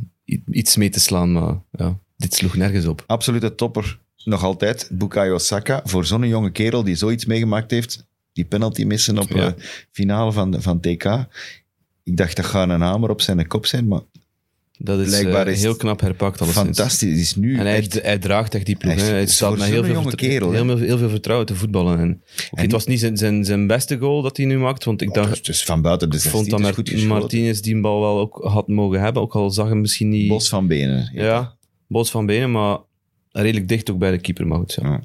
iets 0.52 0.76
mee 0.76 0.90
te 0.90 1.00
slaan, 1.00 1.32
maar 1.32 1.56
ja, 1.72 1.98
dit 2.18 2.34
sloeg 2.34 2.56
nergens 2.56 2.86
op. 2.86 3.04
Absolute 3.08 3.56
topper, 3.56 4.00
nog 4.24 4.44
altijd, 4.44 4.90
Bukayo 4.92 5.38
Saka. 5.38 5.82
Voor 5.84 6.06
zo'n 6.06 6.28
jonge 6.28 6.52
kerel 6.52 6.84
die 6.84 6.96
zoiets 6.96 7.26
meegemaakt 7.26 7.72
heeft, 7.72 8.06
die 8.34 8.46
penalty 8.46 8.84
missen 8.84 9.18
op 9.20 9.30
Ja. 9.30 9.46
eh 9.46 9.64
finale 9.92 10.32
van, 10.32 10.62
van 10.62 10.80
TK. 10.80 11.06
Ik 12.04 12.18
dacht, 12.18 12.36
dat 12.36 12.46
gaat 12.46 12.70
een 12.70 12.82
hamer 12.82 13.10
op 13.10 13.22
zijn 13.22 13.48
kop 13.48 13.66
zijn, 13.66 13.88
maar 13.88 14.02
Dat 14.78 15.00
is, 15.00 15.08
Blijkbaar 15.08 15.48
eh, 15.48 15.54
is 15.54 15.62
heel 15.62 15.70
het 15.70 15.80
knap 15.80 16.00
herpakt 16.02 16.42
alleszins. 16.42 16.66
fantastisch. 16.66 17.10
Het 17.10 17.20
is 17.20 17.36
nu 17.36 17.58
En 17.58 17.66
hij, 17.66 17.76
echt... 17.78 18.02
hij 18.02 18.18
draagt 18.18 18.56
echt 18.56 18.66
die 18.66 18.76
ploeg. 18.76 18.94
Hij. 18.96 19.10
Hij 19.10 19.28
staat 19.28 19.52
met 19.58 19.62
heel 19.68 19.84
zo'n 19.84 20.02
veel, 20.04 20.12
kerel, 20.16 20.52
heel, 20.52 20.66
veel, 20.66 20.78
heel 20.78 20.98
veel 20.98 21.10
vertrouwen 21.10 21.48
te 21.48 21.56
voetballen. 21.56 22.00
En, 22.00 22.22
En- 22.52 22.62
het 22.62 22.72
was 22.72 22.86
niet 22.86 23.00
zijn, 23.00 23.18
zijn, 23.18 23.46
zijn 23.46 23.68
beste 23.68 23.98
goal 23.98 24.22
dat 24.22 24.38
hij 24.38 24.46
nu 24.46 24.58
maakt, 24.58 24.84
want 24.84 25.02
ik 25.02 25.08
Oh, 25.10 25.14
dacht, 25.16 25.30
dus, 25.30 25.42
dus 25.42 25.64
van 25.64 25.82
buiten 25.82 26.10
de 26.10 26.16
ik 26.16 26.22
16 26.22 26.42
vond 26.50 26.64
dat 26.64 26.74
goed. 26.76 27.04
Martinez 27.06 27.60
die 27.60 27.82
bal 27.82 28.00
wel 28.02 28.20
ook 28.20 28.40
had 28.44 28.68
mogen 28.68 29.00
hebben, 29.02 29.22
ook 29.22 29.36
al 29.36 29.50
zag 29.52 29.68
hem 29.68 29.82
misschien 29.82 30.10
niet... 30.10 30.28
Bos 30.28 30.50
van 30.50 30.68
benen. 30.68 31.10
Ja, 31.14 31.56
bos 31.88 32.12
van 32.12 32.26
benen, 32.26 32.52
maar 32.52 32.78
redelijk 33.32 33.68
dicht 33.68 33.92
ook 33.92 33.98
bij 33.98 34.12
de 34.12 34.18
keeper, 34.20 34.48
maar 34.48 34.58
goed. 34.58 34.78
Ja. 34.82 34.90
Ja. 34.90 35.02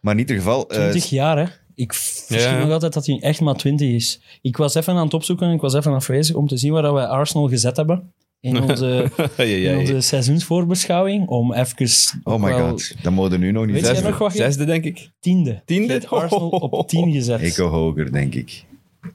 Maar 0.00 0.12
in 0.14 0.20
ieder 0.20 0.36
geval... 0.36 0.70
eh, 0.70 0.76
20 0.90 1.10
jaar, 1.10 1.38
hè? 1.38 1.44
Ik 1.74 1.92
verschiet 1.92 2.40
Ja. 2.40 2.58
nog 2.62 2.70
altijd 2.70 2.92
dat 2.92 3.06
hij 3.06 3.18
echt 3.20 3.40
maar 3.40 3.54
20 3.56 3.88
is. 3.88 4.20
Ik 4.42 4.56
was 4.56 4.74
even 4.74 4.94
aan 4.94 5.04
het 5.04 5.14
opzoeken, 5.14 5.52
ik 5.52 5.60
was 5.60 5.74
even 5.74 5.92
afwezig 5.92 6.34
om 6.36 6.46
te 6.46 6.56
zien 6.56 6.72
waar 6.72 6.82
dat 6.82 6.92
wij 6.92 7.06
Arsenal 7.06 7.48
gezet 7.48 7.76
hebben. 7.76 8.12
In 8.44 8.62
onze, 8.70 9.10
Ja, 9.16 9.28
ja, 9.36 9.44
in 9.44 9.60
ja. 9.60 9.78
onze 9.78 10.00
seizoensvoorbeschouwing. 10.00 11.28
Om 11.28 11.52
even. 11.52 12.20
oh 12.24 12.42
my 12.42 12.48
wel 12.54 12.68
god, 12.68 12.94
dat 13.02 13.12
mogen 13.12 13.40
nu 13.40 13.50
nog 13.50 13.64
niet 13.64 13.74
Weet 13.74 13.82
jij 13.84 13.94
zeggen. 13.94 14.10
nog 14.10 14.18
wat 14.18 14.32
je- 14.32 14.38
Zesde, 14.38 14.64
denk 14.64 14.84
ik. 14.84 15.10
Tiende. 15.20 15.62
Tiende? 15.64 15.94
Ik 15.94 16.00
heb 16.02 16.10
Arsenal 16.12 16.48
op 16.48 16.88
10 16.88 17.12
gezet. 17.12 17.42
Ik 17.42 17.56
hoger, 17.56 18.12
denk 18.12 18.34
ik. 18.34 18.64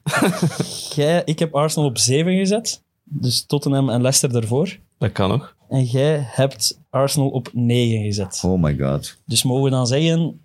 Jij, 0.95 1.21
ik 1.25 1.39
heb 1.39 1.55
Arsenal 1.55 1.89
op 1.89 1.97
7 1.97 2.37
gezet. 2.37 2.83
Dus 3.03 3.45
Tottenham 3.45 3.89
en 3.89 4.01
Leicester 4.01 4.35
ervoor. 4.41 4.77
Dat 4.97 5.11
kan 5.11 5.29
nog. 5.29 5.55
En 5.69 5.83
jij 5.83 6.19
hebt 6.21 6.79
Arsenal 6.89 7.29
op 7.29 7.49
9 7.53 8.03
gezet. 8.03 8.41
Oh 8.45 8.61
my 8.61 8.77
god. 8.77 9.17
Dus 9.25 9.43
mogen 9.43 9.63
we 9.63 9.69
dan 9.69 9.87
zeggen, 9.87 10.41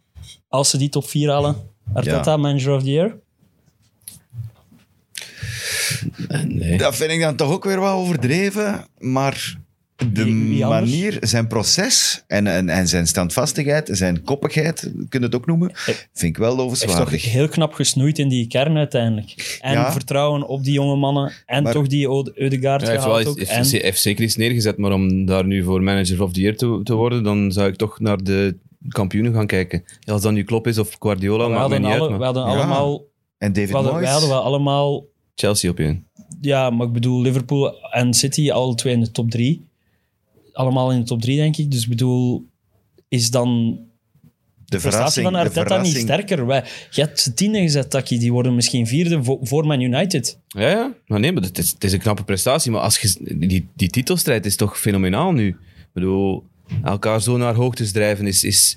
als 0.49 0.71
ze 0.71 0.79
die 0.79 0.89
top 0.89 1.05
4 1.09 1.31
halen, 1.31 1.57
Arteta, 1.95 2.31
Ja. 2.31 2.37
manager 2.37 2.75
of 2.75 2.83
the 2.83 2.91
year? 2.91 3.19
Eh, 6.29 6.41
Nee. 6.43 6.79
Dat 6.79 6.97
vind 6.97 7.11
ik 7.11 7.21
dan 7.21 7.37
toch 7.37 7.51
ook 7.53 7.65
weer 7.65 7.81
wel 7.81 7.99
overdreven, 7.99 8.87
maar 8.99 9.57
de 10.13 10.25
Wie- 10.25 10.49
wie 10.49 10.65
anders? 10.65 10.91
manier, 10.91 11.17
zijn 11.21 11.47
proces 11.47 12.25
en, 12.27 12.47
en, 12.47 12.69
en 12.69 12.89
zijn 12.89 13.07
standvastigheid, 13.07 13.89
zijn 13.93 14.23
koppigheid, 14.23 14.81
kun 15.09 15.21
je 15.21 15.27
het 15.27 15.35
ook 15.35 15.47
noemen, 15.47 15.71
vind 16.13 16.23
ik 16.23 16.37
wel 16.37 16.57
Hij 16.57 16.65
is 16.67 16.79
toch 16.79 16.89
lovenswaardig. 16.89 17.33
heel 17.33 17.49
knap 17.49 17.73
gesnoeid 17.73 18.19
in 18.19 18.29
die 18.29 18.47
kern 18.47 18.77
uiteindelijk. 18.77 19.59
En 19.61 19.73
Ja. 19.73 19.93
vertrouwen 19.93 20.47
op 20.47 20.65
die 20.65 20.73
jonge 20.73 20.97
mannen. 20.97 21.33
En 21.47 21.63
Maar- 21.63 21.73
toch 21.73 21.87
die 21.87 22.09
Eudegaard 22.35 22.81
Ja, 22.81 22.87
hij 22.87 22.95
heeft, 22.95 23.05
wel, 23.07 23.15
gehaald 23.15 23.27
ook. 23.29 23.39
heeft, 23.39 23.51
En, 23.51 23.81
heeft- 23.81 24.01
zeker 24.01 24.25
iets 24.25 24.37
neergezet, 24.37 24.77
maar 24.79 24.93
om 24.93 25.27
daar 25.27 25.47
nu 25.47 25.63
voor 25.63 25.83
manager 25.83 26.23
of 26.23 26.33
the 26.33 26.41
year 26.41 26.57
te, 26.57 26.81
te 26.85 26.95
worden, 26.95 27.23
dan 27.23 27.53
zou 27.53 27.69
ik 27.69 27.77
toch 27.77 28.01
naar 28.01 28.23
de 28.23 28.57
kampioenen 28.89 29.33
gaan 29.35 29.47
kijken. 29.47 29.85
Als 30.05 30.23
dat 30.23 30.33
nu 30.33 30.45
Klopp 30.45 30.67
is 30.67 30.79
of 30.79 30.97
Guardiola, 30.99 31.45
we 31.45 31.51
maakt 31.51 31.53
mij 31.53 31.61
hadden, 31.61 31.81
niet 31.81 31.91
alle, 31.91 32.01
uit. 32.01 32.11
we 32.11 32.17
Maar 32.17 32.25
hadden 32.27 32.43
Ja. 32.47 32.49
allemaal... 32.59 33.03
En 33.39 33.53
We 33.53 33.55
David 33.59 33.71
hadden, 33.75 33.93
wij 33.93 34.01
Moyes, 34.01 34.13
hadden 34.13 34.31
wel 34.31 34.43
allemaal 34.43 35.05
Chelsea 35.35 35.71
op 35.71 35.79
je. 35.79 36.01
Ja, 36.41 36.71
maar 36.71 36.87
ik 36.87 36.93
bedoel, 36.93 37.21
Liverpool 37.21 37.91
en 37.91 38.15
City, 38.15 38.51
alle 38.51 38.75
twee 38.75 38.93
in 38.93 39.01
de 39.01 39.11
top 39.11 39.31
drie. 39.31 39.67
Allemaal 40.53 40.93
in 40.93 40.99
de 40.99 41.05
top 41.05 41.21
drie, 41.21 41.37
denk 41.37 41.57
ik. 41.57 41.71
Dus 41.71 41.83
ik 41.83 41.89
bedoel, 41.89 42.47
is 43.09 43.31
dan 43.31 43.79
De 44.65 44.77
de 44.77 44.79
prestatie 44.79 45.23
van 45.23 45.35
Arteta 45.35 45.81
niet 45.81 45.97
sterker? 45.97 46.47
Wij, 46.47 46.65
je 46.91 47.01
hebt 47.01 47.21
ze 47.21 47.35
tiende 47.35 47.61
gezet, 47.61 47.91
Taki. 47.91 48.19
Die 48.19 48.33
worden 48.33 48.55
misschien 48.55 48.87
vierde 48.87 49.25
voor, 49.25 49.39
voor 49.43 49.67
Man 49.67 49.81
United. 49.81 50.39
Ja, 50.49 50.69
ja. 50.69 50.95
Maar 51.07 51.21
nee, 51.21 51.33
maar 51.33 51.43
het 51.43 51.59
is, 51.59 51.71
het 51.71 51.85
is 51.85 51.93
een 51.93 51.99
knappe 51.99 52.25
prestatie. 52.25 52.71
Maar 52.71 52.81
als 52.81 52.99
je, 52.99 53.37
die, 53.39 53.69
die 53.75 53.89
titelstrijd 53.89 54.47
is 54.47 54.57
toch 54.57 54.81
fenomenaal 54.81 55.33
nu. 55.33 55.47
Ik 55.49 55.91
bedoel, 55.93 56.45
elkaar 56.85 57.23
zo 57.23 57.37
naar 57.37 57.55
hoogtes 57.55 57.93
drijven 57.93 58.27
is... 58.27 58.45
is 58.45 58.77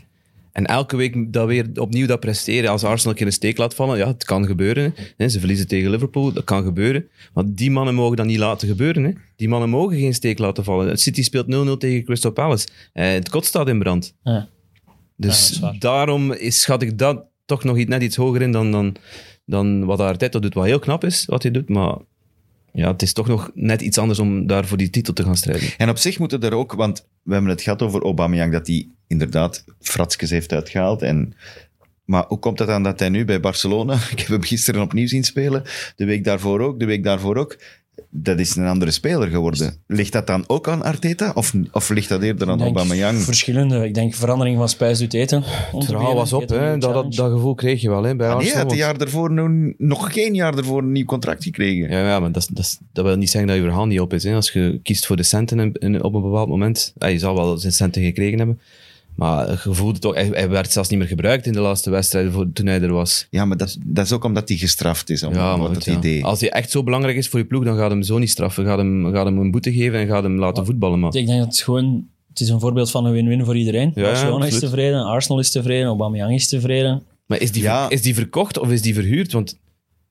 en 0.57 0.65
elke 0.65 0.95
week 0.95 1.33
dat 1.33 1.47
weer 1.47 1.69
opnieuw 1.75 2.07
dat 2.07 2.19
presteren. 2.19 2.69
Als 2.69 2.83
Arsenal 2.83 3.11
een 3.11 3.17
keer 3.17 3.27
een 3.27 3.33
steek 3.33 3.57
laat 3.57 3.75
vallen, 3.75 3.97
ja, 3.97 4.07
het 4.07 4.23
kan 4.23 4.45
gebeuren. 4.45 4.95
Hè. 5.17 5.29
Ze 5.29 5.39
verliezen 5.39 5.67
tegen 5.67 5.89
Liverpool, 5.89 6.33
dat 6.33 6.43
kan 6.43 6.63
gebeuren. 6.63 7.07
Maar 7.33 7.43
die 7.47 7.71
mannen 7.71 7.95
mogen 7.95 8.17
dat 8.17 8.25
niet 8.25 8.37
laten 8.37 8.67
gebeuren. 8.67 9.03
Hè. 9.03 9.11
Die 9.35 9.49
mannen 9.49 9.69
mogen 9.69 9.97
geen 9.97 10.13
steek 10.13 10.39
laten 10.39 10.63
vallen. 10.63 10.97
City 10.97 11.23
speelt 11.23 11.45
0-0 11.45 11.77
tegen 11.77 12.03
Crystal 12.03 12.31
Palace. 12.31 12.67
Eh, 12.93 13.11
het 13.11 13.29
kot 13.29 13.45
staat 13.45 13.67
in 13.67 13.79
brand. 13.79 14.13
Ja. 14.23 14.47
Dus 15.15 15.51
is 15.51 15.61
daarom 15.79 16.31
is, 16.31 16.61
schat 16.61 16.81
ik 16.81 16.97
dat 16.97 17.25
toch 17.45 17.63
nog 17.63 17.77
iets, 17.77 17.89
net 17.89 18.01
iets 18.01 18.15
hoger 18.15 18.41
in 18.41 18.51
dan, 18.51 18.71
dan, 18.71 18.95
dan 19.45 19.85
wat 19.85 19.99
Arteta 19.99 20.39
doet. 20.39 20.53
Wat 20.53 20.65
heel 20.65 20.79
knap 20.79 21.03
is, 21.03 21.25
wat 21.25 21.43
hij 21.43 21.51
doet. 21.51 21.69
Maar 21.69 21.97
ja, 22.77 22.91
het 22.91 23.01
is 23.01 23.13
toch 23.13 23.27
nog 23.27 23.51
net 23.53 23.81
iets 23.81 23.97
anders 23.97 24.19
om 24.19 24.47
daar 24.47 24.65
voor 24.65 24.77
die 24.77 24.89
titel 24.89 25.13
te 25.13 25.23
gaan 25.23 25.37
strijden. 25.37 25.69
En 25.77 25.89
op 25.89 25.97
zich 25.97 26.19
moeten 26.19 26.41
er 26.41 26.53
ook, 26.53 26.73
want 26.73 27.07
we 27.23 27.33
hebben 27.33 27.51
het 27.51 27.61
gehad 27.61 27.81
over 27.81 28.01
Aubameyang, 28.01 28.51
dat 28.51 28.67
hij 28.67 28.89
inderdaad 29.07 29.63
fratskes 29.79 30.29
heeft 30.29 30.51
uitgehaald. 30.51 31.01
En, 31.01 31.33
maar 32.05 32.25
hoe 32.27 32.39
komt 32.39 32.59
het 32.59 32.67
dan 32.67 32.83
dat 32.83 32.99
hij 32.99 33.09
nu 33.09 33.25
bij 33.25 33.39
Barcelona, 33.39 33.93
ik 34.11 34.19
heb 34.19 34.27
hem 34.27 34.43
gisteren 34.43 34.81
opnieuw 34.81 35.07
zien 35.07 35.23
spelen, 35.23 35.63
de 35.95 36.05
week 36.05 36.23
daarvoor 36.23 36.59
ook, 36.59 36.79
de 36.79 36.85
week 36.85 37.03
daarvoor 37.03 37.35
ook, 37.35 37.57
dat 38.23 38.39
is 38.39 38.55
een 38.55 38.65
andere 38.67 38.91
speler 38.91 39.27
geworden. 39.27 39.73
Ligt 39.87 40.11
dat 40.11 40.27
dan 40.27 40.43
ook 40.47 40.67
aan 40.67 40.83
Arteta? 40.83 41.31
Of, 41.35 41.53
of 41.71 41.89
ligt 41.89 42.09
dat 42.09 42.21
eerder 42.21 42.49
aan 42.49 42.61
Aubameyang? 42.61 43.17
Verschillende. 43.21 43.85
Ik 43.85 43.93
denk 43.93 44.13
verandering 44.13 44.57
van 44.57 44.69
spijs 44.69 44.99
doet 44.99 45.13
eten. 45.13 45.43
Het 45.45 45.85
verhaal 45.85 46.15
was 46.15 46.33
op, 46.33 46.49
hè. 46.49 46.77
Dat, 46.77 46.93
dat, 46.93 47.13
dat 47.13 47.31
gevoel 47.31 47.55
kreeg 47.55 47.81
je 47.81 47.89
wel 47.89 48.03
hè, 48.03 48.15
bij 48.15 48.29
Ah, 48.29 48.37
nee, 48.37 48.47
had 48.47 48.55
een 48.61 48.67
want- 48.67 48.79
jaar 48.79 48.97
daarvoor, 48.97 49.31
nog- 49.31 49.73
nog 49.77 50.13
geen 50.13 50.33
jaar 50.33 50.55
daarvoor, 50.55 50.81
een 50.81 50.91
nieuw 50.91 51.05
contract 51.05 51.43
gekregen. 51.43 51.89
Ja, 51.89 52.07
ja 52.07 52.19
maar 52.19 52.31
dat, 52.31 52.41
is- 52.41 52.47
dat, 52.47 52.79
dat 52.93 53.05
wil 53.05 53.15
niet 53.17 53.29
zeggen 53.29 53.49
dat 53.49 53.57
je 53.59 53.63
verhaal 53.65 53.85
niet 53.85 53.99
op 53.99 54.13
is. 54.13 54.23
Hè. 54.23 54.33
Als 54.35 54.51
je 54.51 54.79
kiest 54.83 55.05
voor 55.05 55.15
de 55.15 55.23
centen 55.23 55.59
in- 55.59 55.73
in- 55.73 56.03
op 56.03 56.13
een 56.13 56.21
bepaald 56.21 56.49
moment, 56.49 56.93
ja, 56.97 57.07
je 57.07 57.19
zal 57.19 57.35
wel 57.35 57.57
zijn 57.57 57.73
centen 57.73 58.03
gekregen 58.03 58.37
hebben. 58.37 58.59
Maar 59.17 59.49
je 59.49 59.73
voelde 59.73 59.99
toch, 59.99 60.13
hij, 60.13 60.27
hij 60.31 60.49
werd 60.49 60.71
zelfs 60.71 60.89
niet 60.89 60.99
meer 60.99 61.07
gebruikt 61.07 61.45
in 61.45 61.53
de 61.53 61.59
laatste 61.59 61.89
wedstrijden 61.89 62.31
voor, 62.31 62.51
toen 62.53 62.65
hij 62.65 62.81
er 62.81 62.93
was. 62.93 63.27
Ja, 63.29 63.45
maar 63.45 63.57
dat, 63.57 63.77
dat 63.85 64.05
is 64.05 64.11
ook 64.11 64.23
omdat 64.23 64.47
hij 64.47 64.57
gestraft 64.57 65.09
is. 65.09 65.23
Om, 65.23 65.33
Ja, 65.33 65.57
maar 65.57 65.67
goed, 65.67 65.87
idee. 65.87 66.25
Als 66.25 66.39
hij 66.39 66.49
echt 66.49 66.71
zo 66.71 66.83
belangrijk 66.83 67.17
is 67.17 67.27
voor 67.27 67.39
je 67.39 67.45
ploeg, 67.45 67.63
dan 67.63 67.77
gaat 67.77 67.89
hem 67.89 68.03
zo 68.03 68.17
niet 68.17 68.29
straffen. 68.29 68.65
Gaat 68.65 68.77
hem, 68.77 69.11
gaat 69.13 69.25
hem 69.25 69.37
een 69.37 69.51
boete 69.51 69.73
geven 69.73 69.99
en 69.99 70.07
gaat 70.07 70.23
hem 70.23 70.39
laten 70.39 70.65
voetballen. 70.65 70.99
Maar 70.99 71.15
Ik 71.15 71.25
denk 71.25 71.39
dat 71.39 71.47
het 71.47 71.61
gewoon... 71.61 72.07
Het 72.29 72.39
is 72.39 72.49
een 72.49 72.59
voorbeeld 72.59 72.91
van 72.91 73.05
een 73.05 73.11
win-win 73.11 73.45
voor 73.45 73.57
iedereen. 73.57 73.91
Ja, 73.95 74.01
Barcelona 74.01 74.45
is 74.45 74.59
tevreden, 74.59 75.05
Arsenal 75.05 75.39
is 75.39 75.51
tevreden, 75.51 75.87
Aubameyang 75.87 76.33
is 76.33 76.47
tevreden. 76.47 77.03
Maar 77.25 77.41
is 77.41 77.51
die, 77.51 77.69
is 77.89 78.01
die 78.01 78.15
verkocht 78.15 78.59
of 78.59 78.71
is 78.71 78.81
die 78.81 78.93
verhuurd? 78.93 79.31
Want, 79.31 79.57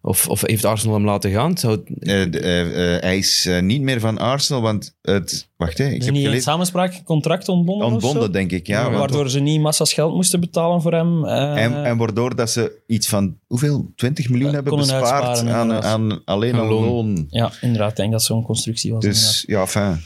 of, 0.07 0.29
of 0.29 0.40
heeft 0.40 0.64
Arsenal 0.64 0.95
hem 0.95 1.05
laten 1.05 1.31
gaan? 1.31 1.59
Zou 1.59 1.81
Eh, 2.01 2.23
eh, 2.23 2.95
eh, 2.95 3.03
hij 3.03 3.19
is 3.19 3.49
niet 3.61 3.81
meer 3.81 4.01
van 4.01 4.19
Arsenal, 4.19 4.62
want 4.62 4.97
het... 5.03 5.49
Wacht, 5.57 5.79
hè, 5.79 5.85
ik 5.85 5.90
Is 5.99 6.05
heb 6.05 6.14
niet 6.14 6.23
in 6.23 6.29
gelezen... 6.29 6.42
samenspraak 6.42 7.03
contract 7.05 7.49
ontbonden 7.49 7.87
Ontbonden, 7.87 8.33
denk 8.33 8.51
ik, 8.53 8.66
ja. 8.66 8.83
want- 8.85 8.97
Waardoor 8.97 9.31
ze 9.31 9.40
niet 9.40 9.61
massa's 9.61 9.92
geld 9.92 10.14
moesten 10.14 10.40
betalen 10.40 10.83
voor 10.83 10.92
hem. 10.92 11.25
eh, 11.25 11.62
en, 11.64 11.85
en 11.85 11.97
waardoor 11.97 12.37
dat 12.37 12.51
ze 12.51 12.79
iets 12.87 13.09
van, 13.09 13.38
hoeveel? 13.47 13.92
20 13.97 14.29
miljoen 14.29 14.49
Ja, 14.49 14.55
hebben 14.55 14.77
bespaard 14.77 15.38
aan, 15.47 15.73
aan 15.73 16.25
alleen 16.25 16.55
Aan 16.55 16.61
aan 16.61 16.66
loon. 16.66 16.85
loon. 16.85 17.27
Ja, 17.31 17.53
inderdaad. 17.61 17.90
Ik 17.90 17.97
denk 17.97 18.12
dat 18.12 18.23
zo'n 18.23 18.42
constructie 18.42 18.92
was. 18.92 19.05
Dus 19.05 19.45
ja, 19.47 19.66
fijn. 19.66 20.01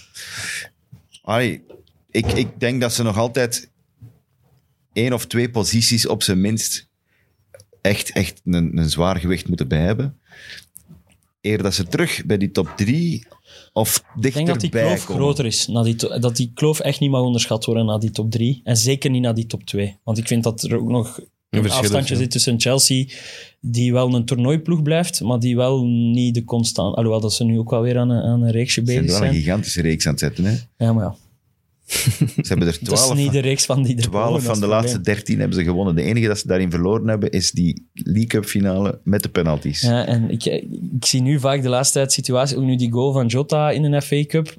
Allee, 1.23 1.63
ik, 2.11 2.27
ik 2.33 2.49
denk 2.61 2.81
dat 2.81 2.93
ze 2.93 3.03
nog 3.03 3.19
altijd 3.19 3.71
één 4.93 5.13
of 5.13 5.27
twee 5.27 5.51
posities 5.51 6.07
op 6.07 6.23
zijn 6.23 6.41
minst 6.41 6.89
echt, 7.81 8.12
echt 8.12 8.40
een, 8.45 8.79
een 8.79 8.90
zwaar 8.90 9.16
gewicht 9.16 9.49
moeten 9.49 9.69
bij 9.69 9.81
hebben. 9.81 10.16
Eer 11.40 11.62
dat 11.62 11.75
ze 11.75 11.87
terug 11.87 12.25
bij 12.27 12.37
die 12.38 12.51
top 12.51 12.73
drie 12.77 13.27
of 13.73 14.05
Ik 14.21 14.35
denk 14.35 14.47
dat 14.47 14.61
die 14.61 14.71
kloof 14.71 15.05
komen. 15.05 15.23
groter 15.23 15.47
is. 15.47 15.66
Na 15.66 15.83
die 15.83 15.95
to- 15.95 16.19
dat 16.19 16.37
die 16.37 16.51
kloof 16.55 16.79
echt 16.81 17.01
niet 17.01 17.11
mag 17.11 17.21
onderschat 17.23 17.64
worden 17.64 17.87
na 17.87 17.99
die 17.99 18.11
top 18.11 18.31
3. 18.31 18.61
En 18.64 18.77
zeker 18.77 19.11
niet 19.11 19.23
na 19.23 19.33
die 19.33 19.47
top 19.47 19.64
2. 19.64 19.97
Want 20.05 20.19
ik 20.19 20.27
vind 20.27 20.43
dat 20.43 20.62
er 20.62 20.77
ook 20.77 20.88
nog 20.88 21.21
een 21.51 21.71
afstandje 21.71 22.14
ja. 22.14 22.21
zit 22.21 22.31
tussen 22.31 22.61
Chelsea, 22.61 23.05
die 23.61 23.93
wel 23.93 24.14
een 24.14 24.25
toernooiploeg 24.25 24.83
blijft, 24.83 25.21
maar 25.21 25.38
die 25.40 25.57
wel 25.57 25.85
niet 25.87 26.35
de 26.35 26.45
constant... 26.45 26.97
Alhoewel 26.97 27.21
dat 27.21 27.33
ze 27.33 27.45
nu 27.45 27.59
ook 27.59 27.71
wel 27.71 27.83
weer 27.83 27.99
aan 27.99 28.11
een, 28.11 28.23
aan 28.23 28.43
een 28.43 28.51
reeksje 28.51 28.81
Ze 28.85 28.93
zijn 28.93 29.05
bezig 29.05 29.19
wel 29.19 29.27
een 29.29 29.33
zijn. 29.35 29.45
gigantische 29.45 29.83
reeks 29.83 30.05
aan 30.07 30.11
het 30.12 30.21
zetten. 30.21 30.45
Hè? 30.45 30.55
Ja, 30.77 30.93
maar 30.93 31.05
ja. 31.05 31.14
Ze 31.90 32.42
hebben 32.42 32.66
er 32.66 32.79
Dat 32.83 32.92
is 32.92 33.00
twaalf 33.00 33.14
niet 33.14 33.33
de 33.33 33.38
reeks 33.38 33.66
van 33.66 33.83
die 33.83 33.96
er 33.96 34.03
12 34.03 34.24
boven, 34.24 34.46
dat 34.46 34.53
van 34.53 34.61
de 34.61 34.66
laatste. 34.66 35.00
13 35.00 35.38
hebben 35.38 35.57
ze 35.57 35.64
gewonnen. 35.64 35.94
De 35.94 36.03
enige 36.03 36.26
dat 36.26 36.38
ze 36.38 36.46
daarin 36.46 36.70
verloren 36.70 37.09
hebben 37.09 37.31
is 37.31 37.50
die 37.50 37.88
League 37.92 38.26
Cup 38.26 38.44
finale 38.44 39.00
met 39.05 39.22
de 39.22 39.29
penalties. 39.29 39.81
Ja, 39.81 40.07
en 40.07 40.31
ik, 40.31 40.44
ik 40.44 41.05
zie 41.05 41.22
nu 41.22 41.40
vaak 41.40 41.62
de 41.62 41.68
laatste 41.68 41.98
tijd 41.98 42.12
situatie, 42.12 42.57
ook 42.57 42.62
nu 42.62 42.76
die 42.76 42.92
goal 42.92 43.12
van 43.12 43.26
Jota 43.26 43.70
in 43.70 43.85
een 43.85 44.03
FA 44.03 44.24
Cup, 44.24 44.57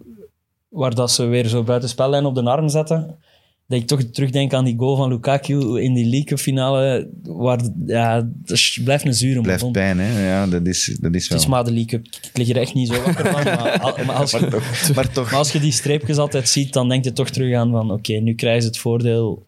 waar 0.70 0.96
dat 0.96 1.12
ze 1.12 1.26
weer 1.26 1.48
zo 1.48 1.64
buiten 1.64 2.26
op 2.26 2.36
de 2.36 2.44
arm 2.44 2.70
zetten, 2.70 3.18
dat 3.72 3.80
ik 3.80 3.88
toch 3.88 4.04
terugdenk 4.04 4.54
aan 4.54 4.66
die 4.66 4.78
goal 4.78 4.96
van 4.96 5.10
Lukaku 5.10 5.82
in 5.82 5.94
die 5.94 6.06
League 6.06 6.38
finale, 6.38 7.10
waar, 7.24 7.60
ja, 7.86 8.22
dat 8.44 8.58
is- 8.58 8.80
blijft 8.84 9.06
een 9.06 9.14
zure 9.14 9.42
Blijft 9.42 9.72
pijn, 9.72 10.00
hè? 10.00 10.28
Ja, 10.30 10.48
dat 10.48 10.68
is, 10.68 10.98
dat 11.02 11.16
is 11.16 11.22
Het 11.22 11.32
wel. 11.32 11.40
is 11.40 11.48
maar 11.48 11.64
de 11.64 11.72
League 11.72 11.86
Cup. 12.00 12.06
Ik 12.06 12.38
lig 12.38 12.50
er 12.50 12.58
echt 12.58 12.74
niet 12.74 12.88
zo 12.88 13.02
wakker 13.04 13.26
van, 13.32 13.44
maar, 13.44 14.04
maar 14.06 14.16
als 14.16 14.32
je, 14.32 14.40
maar, 14.40 14.50
toch, 14.50 14.96
maar 14.96 15.12
toch, 15.12 15.30
maar 15.30 15.40
als 15.40 15.52
je 15.52 15.60
die 15.60 15.72
streepjes 15.72 16.18
altijd 16.18 16.50
ziet, 16.50 16.74
dan 16.74 16.90
denk 16.90 17.04
je 17.04 17.14
toch 17.14 17.30
terug 17.30 17.56
aan 17.56 17.72
van 17.72 17.92
oké, 17.92 18.14
nu 18.14 18.34
krijgen 18.34 18.62
ze 18.62 18.68
het 18.68 18.78
voordeel. 18.78 19.46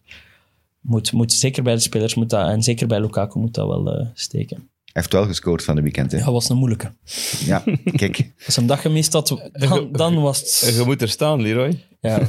Moet, 0.80 1.12
moet, 1.12 1.32
zeker 1.32 1.62
bij 1.62 1.74
de 1.74 1.80
spelers 1.80 2.14
moet 2.14 2.30
dat, 2.30 2.48
en 2.48 2.62
zeker 2.62 2.86
bij 2.86 3.00
Lukaku 3.00 3.38
moet 3.38 3.54
dat 3.54 3.66
wel 3.68 3.98
eh, 3.98 4.06
steken. 4.14 4.68
Hij 4.94 5.02
heeft 5.02 5.12
wel 5.12 5.26
gescoord 5.26 5.64
van 5.64 5.74
de 5.76 5.82
weekend. 5.82 6.12
Hè? 6.12 6.18
Ja, 6.18 6.32
was 6.32 6.48
een 6.48 6.56
moeilijke. 6.56 6.92
Ja, 7.44 7.62
kijk. 7.96 8.32
Als 8.46 8.56
hem 8.56 8.66
dat 8.66 8.78
gemist 8.78 9.12
had, 9.12 9.48
dan, 9.52 9.88
dan 9.92 10.20
was 10.22 10.38
het... 10.40 10.74
Je 10.76 10.82
moet 10.84 11.02
er 11.02 11.08
staan, 11.08 11.42
Leroy. 11.42 11.82
Ja, 12.00 12.20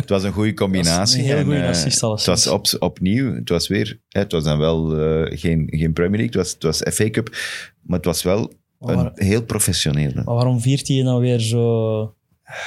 Het 0.00 0.08
was 0.08 0.22
een 0.22 0.32
goede 0.32 0.54
combinatie. 0.54 1.18
een 1.18 1.24
hele 1.24 1.36
en, 1.38 1.44
goede 1.44 1.60
eh, 1.60 1.68
assist 1.68 2.00
Het 2.00 2.24
was 2.24 2.46
op, 2.46 2.66
opnieuw. 2.78 3.34
Het 3.34 3.48
was 3.48 3.68
weer... 3.68 4.00
Het 4.08 4.32
was 4.32 4.44
dan 4.44 4.58
wel 4.58 4.98
eh, 4.98 5.38
geen, 5.38 5.66
geen 5.70 5.92
Premier 5.92 6.18
League. 6.20 6.26
Het 6.26 6.34
was, 6.34 6.50
het 6.52 6.62
was 6.62 6.94
FA 6.94 7.10
Cup. 7.10 7.36
Maar 7.82 7.96
het 7.96 8.06
was 8.06 8.22
wel 8.22 8.52
Maar 8.78 8.94
een 8.96 9.02
waar- 9.02 9.12
heel 9.14 9.42
professioneel. 9.42 10.10
maar 10.14 10.24
waarom 10.34 10.60
viert 10.60 10.88
hij 10.88 11.02
dan 11.02 11.20
weer 11.20 11.38
zo... 11.40 12.14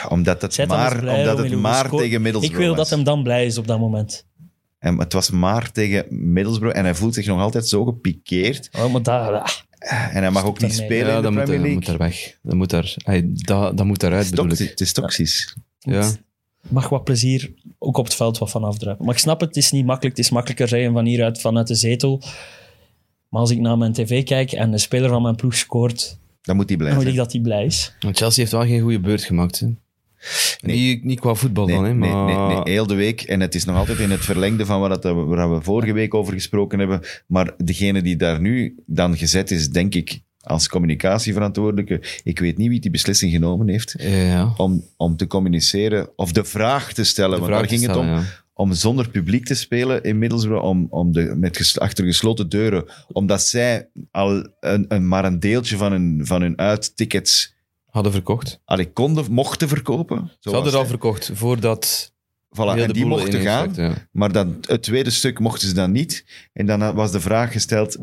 Omdat 0.09 0.41
het 0.41 0.53
Zij 0.53 0.65
maar, 0.67 0.99
omdat 0.99 1.37
het 1.37 1.55
maar 1.55 1.89
tegen 1.89 2.21
Middlesbrough 2.21 2.45
Ik 2.45 2.55
wil 2.55 2.67
was. 2.67 2.77
dat 2.77 2.89
hem 2.89 3.03
dan 3.05 3.23
blij 3.23 3.45
is 3.45 3.57
op 3.57 3.67
dat 3.67 3.79
moment. 3.79 4.25
En 4.81 4.99
het 4.99 5.13
was 5.13 5.29
maar 5.29 5.71
tegen 5.71 6.05
Middlesbrough. 6.33 6.77
En 6.77 6.83
hij 6.83 6.95
voelt 6.95 7.13
zich 7.13 7.25
nog 7.25 7.39
altijd 7.39 7.67
zo 7.67 7.85
gepikeerd. 7.85 8.69
Oh, 8.71 8.91
maar 8.91 9.03
dat, 9.03 9.13
ah, 9.79 10.15
En 10.15 10.21
hij 10.21 10.31
mag 10.31 10.45
ook 10.45 10.61
niet 10.61 10.73
spelen 10.73 11.07
Ja, 11.07 11.09
in 11.09 11.15
de 11.15 11.21
dat 11.21 11.31
moet, 11.31 11.43
Premier 11.43 11.57
dat 11.57 11.61
League. 11.61 11.73
moet 11.73 11.85
daar 11.85 11.97
weg. 11.97 12.37
Dat 12.41 12.55
moet, 12.55 12.69
daar, 12.69 12.93
hij, 12.97 13.21
dat, 13.33 13.77
dat 13.77 13.85
moet 13.85 13.99
daaruit, 13.99 14.23
het, 14.25 14.33
is 14.33 14.39
bedoel 14.39 14.49
toxisch, 14.49 14.65
ik. 14.65 14.71
het 14.71 14.81
is 14.81 14.93
toxisch. 14.93 15.55
Ja. 15.79 16.11
mag 16.69 16.89
wat 16.89 17.03
plezier 17.03 17.53
ook 17.79 17.97
op 17.97 18.05
het 18.05 18.15
veld 18.15 18.37
wat 18.37 18.51
van 18.51 18.63
afdruipen. 18.63 19.05
Maar 19.05 19.13
ik 19.13 19.19
snap 19.21 19.39
het, 19.39 19.49
het 19.55 19.57
is 19.63 19.71
niet 19.71 19.85
makkelijk. 19.85 20.15
Het 20.17 20.25
is 20.25 20.31
makkelijker 20.31 20.67
zeggen 20.67 20.93
van 20.93 21.05
hieruit, 21.05 21.41
vanuit 21.41 21.67
de 21.67 21.75
zetel. 21.75 22.21
Maar 23.29 23.41
als 23.41 23.51
ik 23.51 23.59
naar 23.59 23.77
mijn 23.77 23.93
tv 23.93 24.23
kijk 24.23 24.51
en 24.51 24.71
de 24.71 24.77
speler 24.77 25.09
van 25.09 25.21
mijn 25.21 25.35
ploeg 25.35 25.55
scoort, 25.55 26.17
Dan 26.41 26.55
moet 26.55 26.69
hij 26.69 26.77
dan 26.77 26.85
blijven. 26.85 27.03
wil 27.03 27.11
ik 27.11 27.17
dat 27.19 27.31
hij 27.31 27.41
blij 27.41 27.65
is. 27.65 27.93
Want 27.99 28.17
Chelsea 28.17 28.39
heeft 28.39 28.51
wel 28.55 28.65
geen 28.65 28.81
goede 28.81 28.99
beurt 28.99 29.23
gemaakt. 29.23 29.59
Hè. 29.59 29.67
Nee. 30.61 30.75
Niet, 30.75 31.03
niet 31.03 31.19
qua 31.19 31.33
voetbal 31.33 31.65
Nee, 31.65 31.75
dan, 31.75 31.85
hè, 31.85 31.93
maar... 31.93 32.25
nee, 32.25 32.35
nee, 32.55 32.73
heel 32.73 32.87
de 32.87 32.95
week. 32.95 33.21
En 33.21 33.39
het 33.39 33.55
is 33.55 33.65
nog 33.65 33.75
altijd 33.77 33.99
in 33.99 34.11
het 34.11 34.25
verlengde 34.25 34.65
van 34.65 34.79
wat 34.79 35.03
waar 35.03 35.53
we 35.53 35.61
vorige 35.61 35.93
week 35.93 36.13
over 36.13 36.33
gesproken 36.33 36.79
hebben. 36.79 36.99
Maar 37.27 37.53
degene 37.57 38.01
die 38.01 38.15
daar 38.15 38.41
nu 38.41 38.75
dan 38.85 39.17
gezet 39.17 39.51
is, 39.51 39.69
denk 39.69 39.95
ik, 39.95 40.19
als 40.41 40.67
communicatieverantwoordelijke, 40.67 42.01
ik 42.23 42.39
weet 42.39 42.57
niet 42.57 42.69
wie 42.69 42.79
die 42.79 42.91
beslissing 42.91 43.31
genomen 43.31 43.67
heeft, 43.67 43.95
Ja, 43.97 44.53
om, 44.57 44.85
om 44.97 45.15
te 45.17 45.27
communiceren 45.27 46.09
of 46.15 46.31
de 46.31 46.43
vraag 46.43 46.93
te 46.93 47.03
stellen. 47.03 47.35
De 47.35 47.39
want 47.41 47.51
daar 47.51 47.67
ging 47.67 47.81
het 47.87 47.95
om. 47.95 48.05
ja. 48.05 48.23
Om 48.53 48.73
zonder 48.73 49.09
publiek 49.09 49.45
te 49.45 49.55
spelen 49.55 50.03
in 50.03 50.17
Middlesbrough, 50.17 50.65
om, 50.65 50.87
om 50.89 51.11
de, 51.11 51.33
met 51.37 51.57
ges- 51.57 51.79
achter 51.79 52.05
gesloten 52.05 52.49
deuren, 52.49 52.85
omdat 53.11 53.43
zij 53.43 53.87
al 54.11 54.47
een, 54.59 54.85
een, 54.87 55.07
maar 55.07 55.25
een 55.25 55.39
deeltje 55.39 55.77
van 55.77 55.91
hun, 55.91 56.19
van 56.23 56.41
hun 56.41 56.57
uittickets 56.57 57.53
Hadden 57.91 58.11
verkocht. 58.11 58.59
allee, 58.65 58.91
konden, 58.91 59.31
mochten 59.31 59.67
verkopen. 59.67 60.31
Ze 60.39 60.49
hadden 60.49 60.73
al 60.73 60.79
zij. 60.79 60.87
verkocht 60.87 61.31
voordat 61.33 62.11
Voilà, 62.57 62.79
en 62.79 62.91
die 62.91 63.05
mochten 63.05 63.41
gaan. 63.41 63.71
ja. 63.75 63.93
Maar 64.11 64.31
dan, 64.31 64.57
het 64.67 64.83
tweede 64.83 65.09
stuk 65.09 65.39
mochten 65.39 65.67
ze 65.67 65.73
dan 65.73 65.91
niet. 65.91 66.25
En 66.53 66.65
dan 66.65 66.93
was 66.95 67.11
de 67.11 67.19
vraag 67.19 67.51
gesteld, 67.51 67.97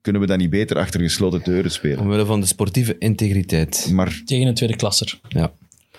kunnen 0.00 0.20
we 0.20 0.26
dat 0.26 0.38
niet 0.38 0.50
beter 0.50 0.76
achter 0.78 1.00
gesloten 1.00 1.40
deuren 1.44 1.70
spelen? 1.70 1.98
Omwille 1.98 2.24
van 2.26 2.40
de 2.40 2.46
sportieve 2.46 2.98
integriteit. 2.98 3.88
Maar 3.92 4.22
Tegen 4.24 4.46
een 4.46 4.54
tweede 4.54 4.76
klasser. 4.76 5.20
Ja. 5.28 5.52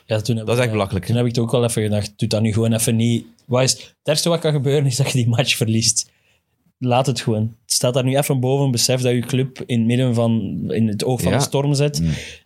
Ja, 0.06 0.22
toen 0.22 0.36
heb 0.38 0.46
Dat 0.46 0.56
is 0.56 0.60
ik- 0.62 0.64
echt 0.64 0.72
belachelijk. 0.74 1.06
Toen 1.06 1.16
heb 1.16 1.26
ik 1.26 1.36
het 1.36 1.44
ook 1.44 1.52
wel 1.52 1.64
even 1.64 1.82
gedacht, 1.84 2.14
doe 2.16 2.30
dat 2.30 2.42
nu 2.42 2.54
gewoon 2.54 2.74
even 2.74 2.96
niet. 2.96 3.26
Wat 3.46 3.64
is, 3.64 3.72
het 3.72 3.96
ergste 4.04 4.30
wat 4.30 4.40
kan 4.40 4.52
gebeuren 4.52 4.86
is 4.86 4.96
dat 4.96 5.12
je 5.12 5.18
die 5.18 5.28
match 5.28 5.56
verliest. 5.56 6.12
laat 6.78 7.06
het 7.06 7.22
gewoon. 7.22 7.56
Staat 7.66 7.94
daar 7.94 8.04
nu 8.04 8.18
even 8.18 8.40
boven, 8.40 8.72
besef 8.72 9.02
dat 9.02 9.12
je 9.14 9.20
club 9.20 9.64
in 9.66 9.78
het 9.78 9.88
midden 9.88 10.14
van, 10.16 10.64
in 10.68 10.88
het 10.88 11.04
oog 11.04 11.22
van 11.22 11.32
Ja. 11.32 11.38
de 11.38 11.44
storm 11.44 11.74
zet. 11.74 12.02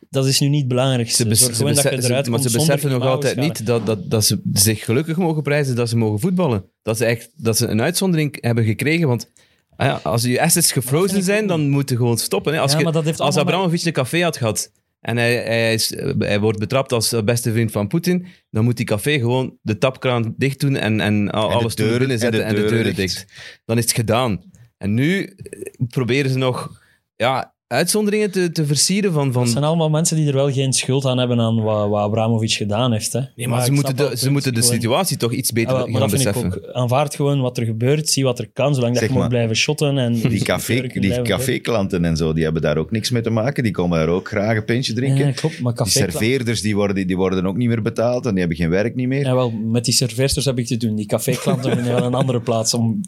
Dat 0.10 0.26
is 0.28 0.40
nu 0.40 0.48
niet 0.48 0.60
het 0.60 0.68
belangrijkste. 0.68 1.24
Ze, 1.24 1.36
Zorg 1.36 1.58
gewoon 1.58 1.74
dat 1.74 1.84
je 1.84 2.02
ze- 2.02 2.30
maar 2.30 2.40
ze 2.42 2.52
beseffen 2.52 2.90
nog 2.90 3.04
altijd 3.04 3.36
niet 3.36 3.66
dat, 3.66 3.86
dat, 3.86 4.10
dat 4.12 4.26
ze 4.26 4.42
zich 4.54 4.86
gelukkig 4.86 5.18
mogen 5.18 5.44
prijzen 5.44 5.76
dat 5.76 5.90
ze 5.90 5.98
mogen 5.98 6.20
voetballen. 6.20 6.66
Dat 6.82 6.98
ze, 6.98 7.06
echt, 7.06 7.30
dat 7.36 7.58
ze 7.58 7.68
een 7.68 7.82
uitzondering 7.82 8.38
hebben 8.42 8.64
gekregen. 8.64 9.08
Want 9.08 9.32
ah 9.76 9.88
ja, 9.88 10.00
als 10.04 10.24
je 10.24 10.42
assets 10.42 10.72
gefrozen 10.72 11.24
zijn, 11.24 11.48
dan 11.48 11.70
moet 11.70 11.90
je 11.90 11.96
gewoon 11.96 12.18
stoppen. 12.18 12.54
Hè. 12.54 12.60
Als, 12.60 12.72
Ja, 12.72 12.80
je- 12.80 13.14
als 13.18 13.38
Abramovic 13.38 13.84
een 13.86 13.92
café 13.92 14.22
had 14.24 14.38
gehad 14.38 14.72
en 15.00 15.18
hij, 15.18 15.36
hij, 15.36 15.74
is, 15.74 15.94
hij 16.20 16.40
wordt 16.40 16.60
betrapt 16.60 16.92
als 16.92 17.16
beste 17.24 17.52
vriend 17.52 17.72
van 17.72 17.88
Poetin, 17.88 18.26
dan 18.52 18.64
moet 18.64 18.78
die 18.78 18.86
café 18.86 19.20
gewoon 19.20 19.58
de 19.62 19.78
tapkraan 19.78 20.34
dicht 20.38 20.60
doen 20.60 20.76
en, 20.76 21.00
en, 21.00 21.26
de 21.26 21.32
alles 21.32 21.76
deuren- 21.76 21.98
binnen 21.98 22.16
en 22.16 22.22
zetten 22.22 22.40
de 22.40 22.46
en 22.46 22.54
de 22.54 22.60
deuren 22.60 22.76
deuren 22.78 22.96
dicht. 22.96 23.16
dicht. 23.18 23.34
Dan 23.66 23.78
is 23.78 23.84
het 23.84 23.94
gedaan. 23.94 24.42
En 24.78 24.94
nu 24.94 25.24
eh, 25.24 25.62
proberen 25.88 26.32
ze 26.32 26.38
nog 26.38 26.82
ja, 27.16 27.54
uitzonderingen 27.74 28.32
te, 28.32 28.52
te 28.52 28.66
versieren 28.66 29.14
van... 29.14 29.32
van 29.32 29.42
Het 29.42 29.52
zijn 29.52 29.64
allemaal 29.64 29.90
mensen 29.90 30.16
die 30.16 30.28
er 30.28 30.34
wel 30.34 30.52
geen 30.52 30.74
schuld 30.74 31.06
aan 31.06 31.18
hebben 31.18 31.40
aan 31.40 31.62
wat, 31.62 31.90
wat 31.90 32.02
Abramovic 32.02 32.52
gedaan 32.52 32.92
heeft. 32.92 33.14
Hè. 33.14 33.20
Nee, 33.36 33.48
maar, 33.48 33.66
ze, 33.66 33.72
moeten 33.72 33.96
de, 33.96 34.12
ze 34.18 34.32
moeten 34.32 34.54
de 34.54 34.62
Gewoon- 34.62 34.76
situatie 34.76 35.18
toch 35.18 35.32
iets 35.32 35.52
beter 35.52 35.74
Ja, 35.74 35.78
maar 35.80 35.90
gaan 35.90 36.00
dat 36.00 36.10
vind 36.10 36.24
beseffen. 36.24 36.46
ik 36.62 36.68
ook. 36.68 36.74
Aanvaard 36.76 37.16
gewoon 37.16 37.42
wat 37.42 37.58
er 37.58 37.66
gebeurt, 37.66 38.10
zie 38.10 38.24
wat 38.24 38.40
er 38.40 38.50
kan, 38.54 38.76
zolang 38.76 39.00
dat 39.00 39.10
je 39.10 39.16
maar, 39.16 39.30
blijven 39.30 39.56
shotten. 39.56 39.98
En 39.98 40.14
Die, 40.30 40.44
café, 40.44 40.82
die 40.82 41.22
caféklanten 41.22 42.06
en 42.06 42.18
zo, 42.18 42.34
die 42.34 42.44
hebben 42.44 42.62
daar 42.62 42.78
ook 42.78 42.92
niks 42.92 43.10
mee 43.10 43.22
te 43.22 43.30
maken. 43.30 43.64
Die 43.64 43.72
komen 43.72 43.98
daar 43.98 44.08
ook 44.08 44.28
graag 44.28 44.58
een 44.58 44.66
pintje 44.66 44.94
drinken. 44.94 45.26
Ja, 45.26 45.32
klopt, 45.32 45.62
maar 45.62 45.74
die 45.76 45.86
serveerders 45.88 46.62
die 46.62 46.76
worden, 46.76 47.08
die 47.08 47.18
worden 47.18 47.46
ook 47.46 47.58
niet 47.58 47.68
meer 47.68 47.82
betaald 47.82 48.26
en 48.26 48.30
die 48.32 48.40
hebben 48.40 48.58
geen 48.58 48.70
werk 48.70 48.96
niet 48.96 49.08
meer. 49.08 49.26
Ja, 49.26 49.36
wel, 49.36 49.52
met 49.52 49.86
die 49.86 49.94
serveersters 49.94 50.46
heb 50.46 50.60
ik 50.60 50.66
te 50.66 50.78
doen. 50.78 50.96
Die 50.96 51.06
caféklanten 51.06 51.76
vinden 51.76 51.94
wel 51.94 52.04
een 52.04 52.14
andere 52.14 52.42
plaats 52.42 52.74
om... 52.74 53.02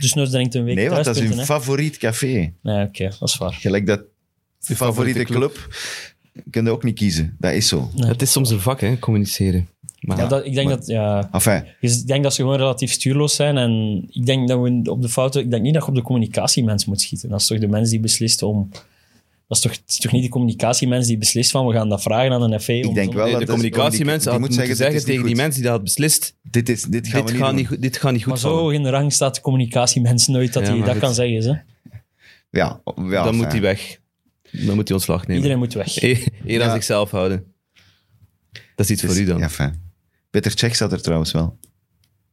Dus 0.00 0.14
nu 0.14 0.28
denkt 0.28 0.54
een 0.54 0.64
week 0.64 0.74
nee, 0.76 0.90
want 0.90 1.04
dat 1.04 1.16
is 1.16 1.28
hun 1.28 1.44
favoriet 1.44 1.96
café. 1.96 2.52
Nee, 2.62 2.86
oké, 2.86 3.10
dat 3.18 3.28
is 3.28 3.36
waar. 3.36 3.52
Gelijk 3.52 3.86
dat 3.86 3.93
favoriete 4.64 5.24
favoriete 5.24 5.32
club, 5.32 5.68
kun 6.50 6.64
je 6.64 6.70
ook 6.70 6.82
niet 6.84 6.94
kiezen. 6.94 7.36
Dat 7.38 7.52
is 7.52 7.68
zo. 7.68 7.90
Nee. 7.94 8.08
Het 8.08 8.22
is 8.22 8.32
soms 8.32 8.50
een 8.50 8.60
vak, 8.60 8.80
hè, 8.80 8.98
communiceren. 8.98 9.68
Maar 10.00 10.16
Ja, 10.18 10.26
dat, 10.26 10.44
ik 10.46 10.54
denk 10.54 10.68
maar- 10.68 10.76
dat... 10.76 10.86
Ja, 10.86 11.28
Enfin, 11.32 11.64
ik 11.80 12.06
denk 12.06 12.22
dat 12.22 12.34
ze 12.34 12.42
gewoon 12.42 12.56
relatief 12.56 12.92
stuurloos 12.92 13.34
zijn. 13.34 13.56
En 13.58 14.04
ik 14.10 14.26
denk 14.26 14.48
dat 14.48 14.60
we 14.60 14.82
op 14.90 15.02
de 15.02 15.08
fouten... 15.08 15.40
Ik 15.42 15.50
denk 15.50 15.62
niet 15.62 15.74
dat 15.74 15.82
je 15.82 15.88
op 15.88 15.94
de 15.94 16.02
communicatiemens 16.02 16.84
moet 16.84 17.00
schieten. 17.00 17.28
Dat 17.28 17.40
is 17.40 17.46
toch 17.46 17.58
de 17.58 17.68
mens 17.68 17.90
die 17.90 18.00
beslist 18.00 18.42
om... 18.42 18.68
Dat 19.48 19.56
is 19.56 19.60
toch, 19.62 19.72
het 19.72 19.82
is 19.90 19.96
toch 19.98 20.12
niet 20.12 20.22
de 20.22 20.28
communicatiemens 20.28 21.06
die 21.06 21.18
beslist 21.18 21.50
van 21.50 21.66
we 21.66 21.72
gaan 21.72 21.88
dat 21.88 22.02
vragen 22.02 22.32
aan 22.32 22.52
een 22.52 22.60
FA. 22.60 22.72
om 22.72 22.78
Ik 22.78 22.94
denk 22.94 23.12
wel 23.12 23.22
Nee, 23.24 23.32
dat 23.32 23.40
de 23.40 23.46
dat 23.46 23.60
die 23.60 23.74
hadden 23.74 24.30
moet 24.30 24.38
moeten 24.38 24.52
zeggen, 24.54 24.66
dit 24.68 24.76
zeggen 24.76 25.00
tegen 25.04 25.22
die 25.22 25.30
goed. 25.30 25.36
mensen 25.36 25.60
die 25.60 25.70
hadden 25.70 25.84
beslist, 25.86 26.34
dit, 26.42 26.68
is, 26.68 26.82
dit 26.82 27.06
gaan 27.08 27.20
dit 27.26 27.30
we 27.34 27.38
gaat, 27.38 27.54
niet 27.54 27.66
goed- 27.66 27.82
dit 27.82 27.96
gaat 27.96 28.12
niet 28.12 28.20
goed 28.22 28.30
Maar 28.32 28.38
zo 28.40 28.56
vallen. 28.56 28.74
in 28.74 28.82
de 28.82 28.90
rang 28.90 29.12
staat 29.12 29.34
de 29.34 29.40
communicatiemens 29.40 30.26
nooit 30.26 30.52
dat 30.52 30.62
Ja, 30.66 30.68
hij 30.72 30.80
dat 30.80 30.90
goed. 30.90 30.98
kan 30.98 31.14
zeggen. 31.14 31.42
Hè. 31.42 31.48
Ja, 31.50 31.60
ja 32.50 32.80
dan 32.94 33.16
enfin. 33.16 33.36
moet 33.36 33.52
hij 33.52 33.60
weg. 33.60 33.98
Dan 34.66 34.74
moet 34.74 34.88
hij 34.88 34.96
ontslag 34.96 35.20
nemen. 35.20 35.36
Iedereen 35.36 35.58
moet 35.58 35.72
weg. 35.72 36.02
Eer 36.02 36.28
eer 36.44 36.60
aan 36.60 36.66
Ja. 36.68 36.72
zichzelf 36.74 37.10
houden. 37.10 37.54
Dat 38.52 38.86
is 38.86 38.90
iets 38.90 39.04
voor 39.04 39.16
u 39.16 39.24
dan. 39.24 39.38
Ja, 39.38 39.48
fijn. 39.50 39.92
Peter 40.30 40.52
Cech 40.58 40.76
zat 40.76 40.92
er 40.92 41.02
trouwens 41.02 41.32
wel. 41.32 41.58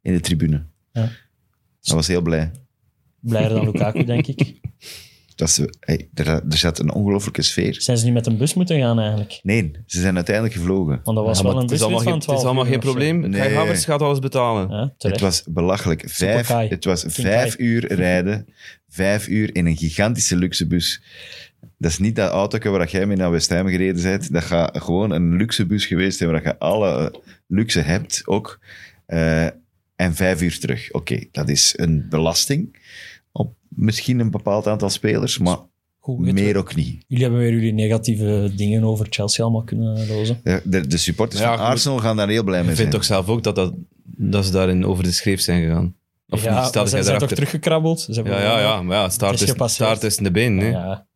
In 0.01 0.13
de 0.13 0.19
tribune. 0.19 0.65
Ja. 0.91 1.01
Hij 1.81 1.95
was 1.95 2.07
heel 2.07 2.21
blij. 2.21 2.51
Blijer 3.19 3.49
dan 3.49 3.65
Lukaku, 3.65 4.03
denk 4.03 4.27
ik. 4.27 4.39
Dat 5.41 5.49
ze, 5.49 5.73
hey, 5.79 6.09
er, 6.13 6.27
er 6.27 6.57
zat 6.57 6.79
een 6.79 6.93
ongelofelijke 6.93 7.41
sfeer. 7.41 7.75
Zijn 7.81 7.97
ze 7.97 8.05
niet 8.05 8.13
met 8.13 8.25
een 8.25 8.37
bus 8.37 8.53
moeten 8.53 8.79
gaan 8.79 8.99
eigenlijk? 8.99 9.39
Nee, 9.43 9.71
ze 9.85 10.01
zijn 10.01 10.15
uiteindelijk 10.15 10.55
gevlogen. 10.55 10.99
Want 11.03 11.17
dat 11.17 11.25
was 11.25 11.37
Ja, 11.37 11.43
wel 11.43 11.51
een 11.55 11.61
het 11.61 11.71
is 11.71 11.79
busrit 11.79 11.87
allemaal 11.87 12.03
van 12.03 12.11
geen, 12.11 12.19
het 12.21 12.29
is 12.29 12.35
12 12.35 12.43
allemaal 12.45 12.65
geen 12.65 12.79
probleem. 12.79 13.19
Nee. 13.29 13.53
Kai 13.53 13.75
gaat 13.77 14.01
alles 14.01 14.19
betalen. 14.19 14.69
Ja, 14.69 14.93
Het 14.97 15.19
was 15.19 15.43
belachelijk. 15.47 16.03
Vijf, 16.05 16.47
het 16.47 16.85
was 16.85 17.01
King 17.01 17.13
vijf 17.13 17.55
Kai. 17.55 17.67
uur 17.67 17.93
rijden, 17.93 18.47
vijf 18.89 19.27
uur 19.27 19.55
in 19.55 19.65
een 19.65 19.77
gigantische 19.77 20.35
luxe 20.35 20.67
bus. 20.67 21.01
Dat 21.77 21.91
is 21.91 21.99
niet 21.99 22.15
dat 22.15 22.31
auto 22.31 22.71
waar 22.71 22.89
jij 22.89 23.05
mee 23.05 23.17
naar 23.17 23.31
West 23.31 23.49
Ham 23.49 23.67
gereden 23.67 24.03
bent. 24.03 24.33
Dat 24.33 24.43
gaat 24.43 24.77
gewoon 24.81 25.11
een 25.11 25.35
luxe 25.35 25.65
bus 25.65 25.85
geweest 25.85 26.17
zijn 26.17 26.31
waar 26.31 26.43
je 26.43 26.59
alle 26.59 27.21
luxe 27.47 27.79
hebt 27.79 28.21
ook. 28.25 28.59
Eh, 29.05 29.45
en 29.95 30.15
vijf 30.15 30.41
uur 30.41 30.59
terug. 30.59 30.91
Oké, 30.91 31.23
dat 31.31 31.49
is 31.49 31.73
een 31.77 32.05
belasting 32.09 32.79
op 33.31 33.55
misschien 33.69 34.19
een 34.19 34.31
bepaald 34.31 34.67
aantal 34.67 34.89
spelers, 34.89 35.37
maar 35.37 35.57
Goed, 35.99 36.19
meer 36.19 36.57
ook 36.57 36.75
niet. 36.75 37.03
Jullie 37.07 37.23
hebben 37.23 37.41
weer 37.41 37.53
jullie 37.53 37.73
negatieve 37.73 38.51
dingen 38.55 38.83
over 38.83 39.07
Chelsea 39.09 39.43
allemaal 39.43 39.63
kunnen 39.63 40.07
lozen. 40.07 40.39
De, 40.43 40.61
de, 40.65 40.87
de 40.87 40.97
supporters 40.97 41.41
Ja, 41.41 41.57
van. 41.57 41.65
Arsenal 41.65 41.97
gaan 41.99 42.17
daar 42.17 42.29
heel 42.29 42.43
blij 42.43 42.61
mee 42.61 42.69
Ik 42.69 42.75
zijn. 42.75 42.89
vind 42.89 42.91
toch 43.01 43.03
zelf 43.15 43.27
ook 43.27 43.43
dat, 43.43 43.55
dat, 43.55 43.73
dat 44.03 44.45
ze 44.45 44.51
daarin 44.51 44.85
over 44.85 45.03
de 45.03 45.11
schreef 45.11 45.41
zijn 45.41 45.61
gegaan. 45.61 45.95
Of 46.29 46.43
ja, 46.43 46.85
ze 46.87 47.03
zijn 47.03 47.19
toch 47.19 47.29
teruggekrabbeld? 47.29 47.99
Ze 47.99 48.11
hebben 48.11 48.33
Ja, 48.33 48.41
ja, 48.41 48.59
ja, 48.59 48.81
maar 48.81 48.97
ja, 48.97 49.09
staart, 49.09 49.41
is 49.41 49.73
staart 49.73 50.03
is 50.03 50.17
in 50.17 50.23
de 50.23 50.31
been. 50.31 50.57
Hè. 50.57 50.69
Ja. 50.69 51.07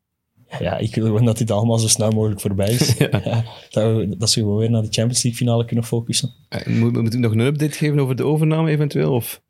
ja, 0.60 0.78
ik 0.78 0.96
wil 0.96 1.06
gewoon 1.06 1.26
dat 1.26 1.38
dit 1.38 1.52
allemaal 1.52 1.78
zo 1.78 1.88
snel 1.88 2.12
mogelijk 2.12 2.42
voorbij 2.42 2.70
is. 2.72 2.94
Ja, 2.98 3.44
dat, 3.70 3.96
we, 3.96 4.16
dat 4.18 4.30
ze 4.30 4.40
gewoon 4.40 4.58
weer 4.58 4.70
naar 4.70 4.82
de 4.82 4.88
Champions 4.92 5.24
League 5.24 5.42
finale 5.42 5.66
kunnen 5.66 5.86
focussen. 5.86 6.34
Eh, 6.50 6.66
Moet, 6.80 6.94
moet 6.94 7.14
ik 7.14 7.20
nog 7.20 7.32
een 7.32 7.40
update 7.40 7.78
geven 7.78 8.00
over 8.00 8.16
de 8.16 8.24
overname 8.24 8.70
eventueel? 8.70 9.14
Of 9.14 9.42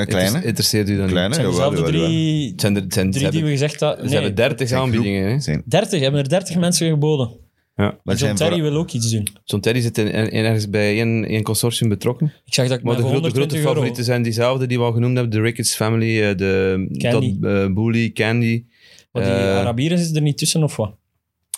Een 0.00 0.06
kleine? 0.06 0.30
Inter- 0.34 0.48
interesseert 0.48 0.88
u 0.88 0.94
dan 0.94 1.02
Een 1.04 1.10
kleine? 1.10 1.34
Het 1.34 1.42
zijn 1.42 1.50
dezelfde 1.50 1.76
jawel, 1.76 1.92
jawel. 1.92 2.08
drie? 2.10 2.52
Zijn 2.56 2.76
er, 2.76 2.84
zijn, 2.88 3.10
drie 3.10 3.12
die 3.12 3.22
hebben, 3.22 3.42
we 3.44 3.50
gezegd 3.50 3.80
hadden. 3.80 3.98
ze 3.98 4.04
Nee, 4.04 4.14
hebben 4.14 4.34
30 4.34 4.68
Zijn 4.68 4.80
aanbiedingen. 4.80 5.30
Hè? 5.30 5.40
Zijn, 5.40 5.62
30 5.66 6.00
hebben 6.00 6.20
er 6.20 6.28
30 6.28 6.56
mensen 6.58 6.88
geboden. 6.90 7.30
Ja. 7.76 7.98
maar 8.04 8.16
John 8.16 8.34
Terry 8.34 8.52
voor- 8.60 8.62
wil 8.70 8.76
ook 8.78 8.90
iets 8.90 9.10
doen. 9.10 9.28
John 9.44 9.62
Terry 9.62 9.80
zit 9.80 9.98
in, 9.98 10.06
in- 10.12 10.44
ergens 10.44 10.70
bij 10.70 11.00
een, 11.00 11.34
een 11.34 11.42
consortium 11.42 11.88
betrokken. 11.88 12.32
Ik 12.44 12.54
zag 12.54 12.68
dat 12.68 12.78
ik 12.78 12.84
Maar 12.84 12.96
de 12.96 13.00
grote, 13.02 13.14
grote 13.18 13.28
120 13.30 13.58
euro... 13.58 13.70
favorieten 13.72 14.04
zijn 14.04 14.22
diezelfde 14.22 14.66
die 14.66 14.78
we 14.78 14.84
al 14.84 14.92
genoemd 14.92 15.16
hebben. 15.16 15.32
De 15.36 15.40
Ricketts 15.40 15.74
Family, 15.74 16.22
eh, 16.22 16.36
de 16.36 16.86
Candy. 16.98 17.30
Todd 17.40 17.44
eh, 17.44 17.72
Boehly, 17.72 18.10
Candy. 18.12 18.64
Maar 19.12 19.22
die 19.22 19.32
Eh, 19.32 19.56
Arabieren 19.56 19.98
zitten 19.98 20.16
er 20.16 20.22
niet 20.22 20.38
tussen, 20.38 20.62
of 20.62 20.76
wat? 20.76 20.94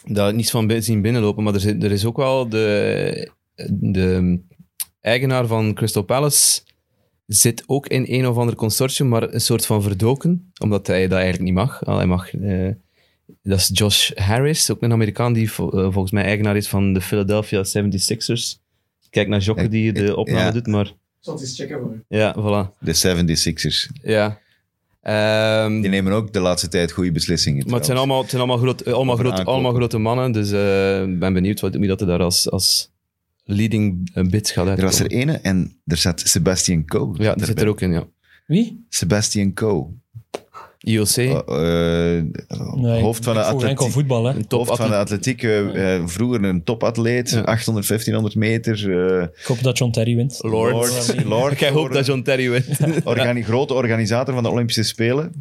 daar 0.06 0.34
niets 0.34 0.50
van 0.50 0.72
zien 0.82 1.02
binnenlopen. 1.02 1.44
Maar 1.44 1.54
er, 1.54 1.60
zit, 1.60 1.82
er 1.84 1.92
is 1.92 2.04
ook 2.04 2.16
wel 2.16 2.48
de, 2.48 3.30
de 3.70 4.38
eigenaar 5.00 5.46
van 5.46 5.74
Crystal 5.74 6.02
Palace 6.02 6.60
zit 7.26 7.64
ook 7.66 7.86
in 7.86 8.04
een 8.08 8.26
of 8.26 8.36
ander 8.36 8.54
consortium, 8.54 9.08
maar 9.08 9.32
een 9.34 9.40
soort 9.40 9.66
van 9.66 9.82
verdoken, 9.82 10.52
omdat 10.60 10.86
hij 10.86 11.02
dat 11.08 11.18
eigenlijk 11.18 11.44
niet 11.44 11.54
mag. 11.54 11.84
Al, 11.84 11.96
Hij 11.96 12.06
mag 12.06 12.34
eh, 12.34 12.68
dat 13.42 13.58
is 13.58 13.70
Josh 13.72 14.10
Harris, 14.14 14.70
ook 14.70 14.82
een 14.82 14.92
Amerikaan 14.92 15.32
die 15.32 15.52
vo- 15.52 15.70
eh, 15.70 15.82
volgens 15.92 16.10
mij 16.12 16.24
eigenaar 16.24 16.56
is 16.56 16.68
van 16.68 16.92
de 16.92 17.00
Philadelphia 17.00 17.64
76ers. 17.64 18.60
Kijk 19.10 19.28
naar 19.28 19.40
Jokke 19.40 19.68
die 19.68 19.92
de 19.92 20.16
opname 20.16 20.38
Ja. 20.40 20.50
doet, 20.50 20.66
maar... 20.66 20.92
zal 21.20 21.34
het 21.34 21.42
eens 21.42 21.56
checken 21.56 21.78
voor. 21.80 22.02
Ja, 22.08 22.34
voilà. 22.38 22.78
De 22.80 22.94
76ers. 22.94 23.88
Ja. 24.02 24.38
Ehm, 25.02 25.80
Die 25.80 25.90
nemen 25.90 26.12
ook 26.12 26.32
de 26.32 26.40
laatste 26.40 26.68
tijd 26.68 26.92
goede 26.92 27.12
beslissingen. 27.12 27.64
maar 27.66 27.74
het 27.76 27.84
zijn 27.86 27.98
allemaal, 27.98 28.20
het 28.20 28.30
zijn 28.30 28.42
allemaal, 28.42 28.58
groot, 29.16 29.44
allemaal 29.44 29.72
grote 29.74 29.98
mannen, 29.98 30.32
dus 30.32 30.50
eh, 30.50 31.02
ik 31.02 31.18
ben 31.18 31.32
benieuwd 31.32 31.60
wat, 31.60 31.74
wie 31.74 31.88
dat 31.88 32.00
er 32.00 32.06
daar 32.06 32.20
als, 32.22 32.50
als 32.50 32.90
leading 33.52 34.10
eh, 34.14 34.24
bid 34.24 34.50
gaat 34.50 34.64
Er 34.64 34.70
uitkomen. 34.70 34.90
was 34.90 35.00
er 35.00 35.06
ene 35.10 35.32
en 35.32 35.76
er 35.86 35.96
zat 35.96 36.20
Sebastian 36.24 36.84
Coe. 36.86 37.14
Ja, 37.22 37.34
die 37.34 37.44
zit 37.44 37.60
er 37.60 37.68
ook 37.68 37.80
in, 37.80 37.92
ja. 37.92 38.06
Wie? 38.46 38.84
Sebastian 38.88 39.52
Coe. 39.54 39.86
IOC, 40.84 41.16
Eh, 41.16 42.18
eh, 42.18 42.24
Nee, 42.74 43.02
hoofd 43.02 43.24
van 43.24 43.34
de 43.34 43.42
atletiek. 43.42 43.90
voetbal, 43.90 44.24
hè. 44.24 44.34
Hoofd 44.48 44.76
van 44.76 44.88
de 44.88 44.96
atletiek, 44.96 45.42
eh, 45.42 45.94
eh, 45.96 46.02
vroeger 46.06 46.44
een 46.44 46.64
topatleet, 46.64 47.30
Ja. 47.30 47.40
800, 47.40 47.86
1500 47.86 48.34
meter. 48.34 49.06
eh, 49.20 49.22
Ik 49.22 49.44
hoop 49.46 49.62
dat 49.62 49.78
John 49.78 49.90
Terry 49.92 50.16
wint. 50.16 50.38
Lord. 50.40 50.72
Lord, 50.72 51.24
Lord 51.24 51.52
Ik 51.60 51.68
hoop 51.68 51.92
dat 51.92 52.06
John 52.06 52.22
Terry 52.22 52.50
wint. 52.50 52.66
Organi- 53.04 53.42
grote 53.42 53.74
organisator 53.74 54.34
van 54.34 54.42
de 54.42 54.48
Olympische 54.50 54.82
Spelen. 54.82 55.32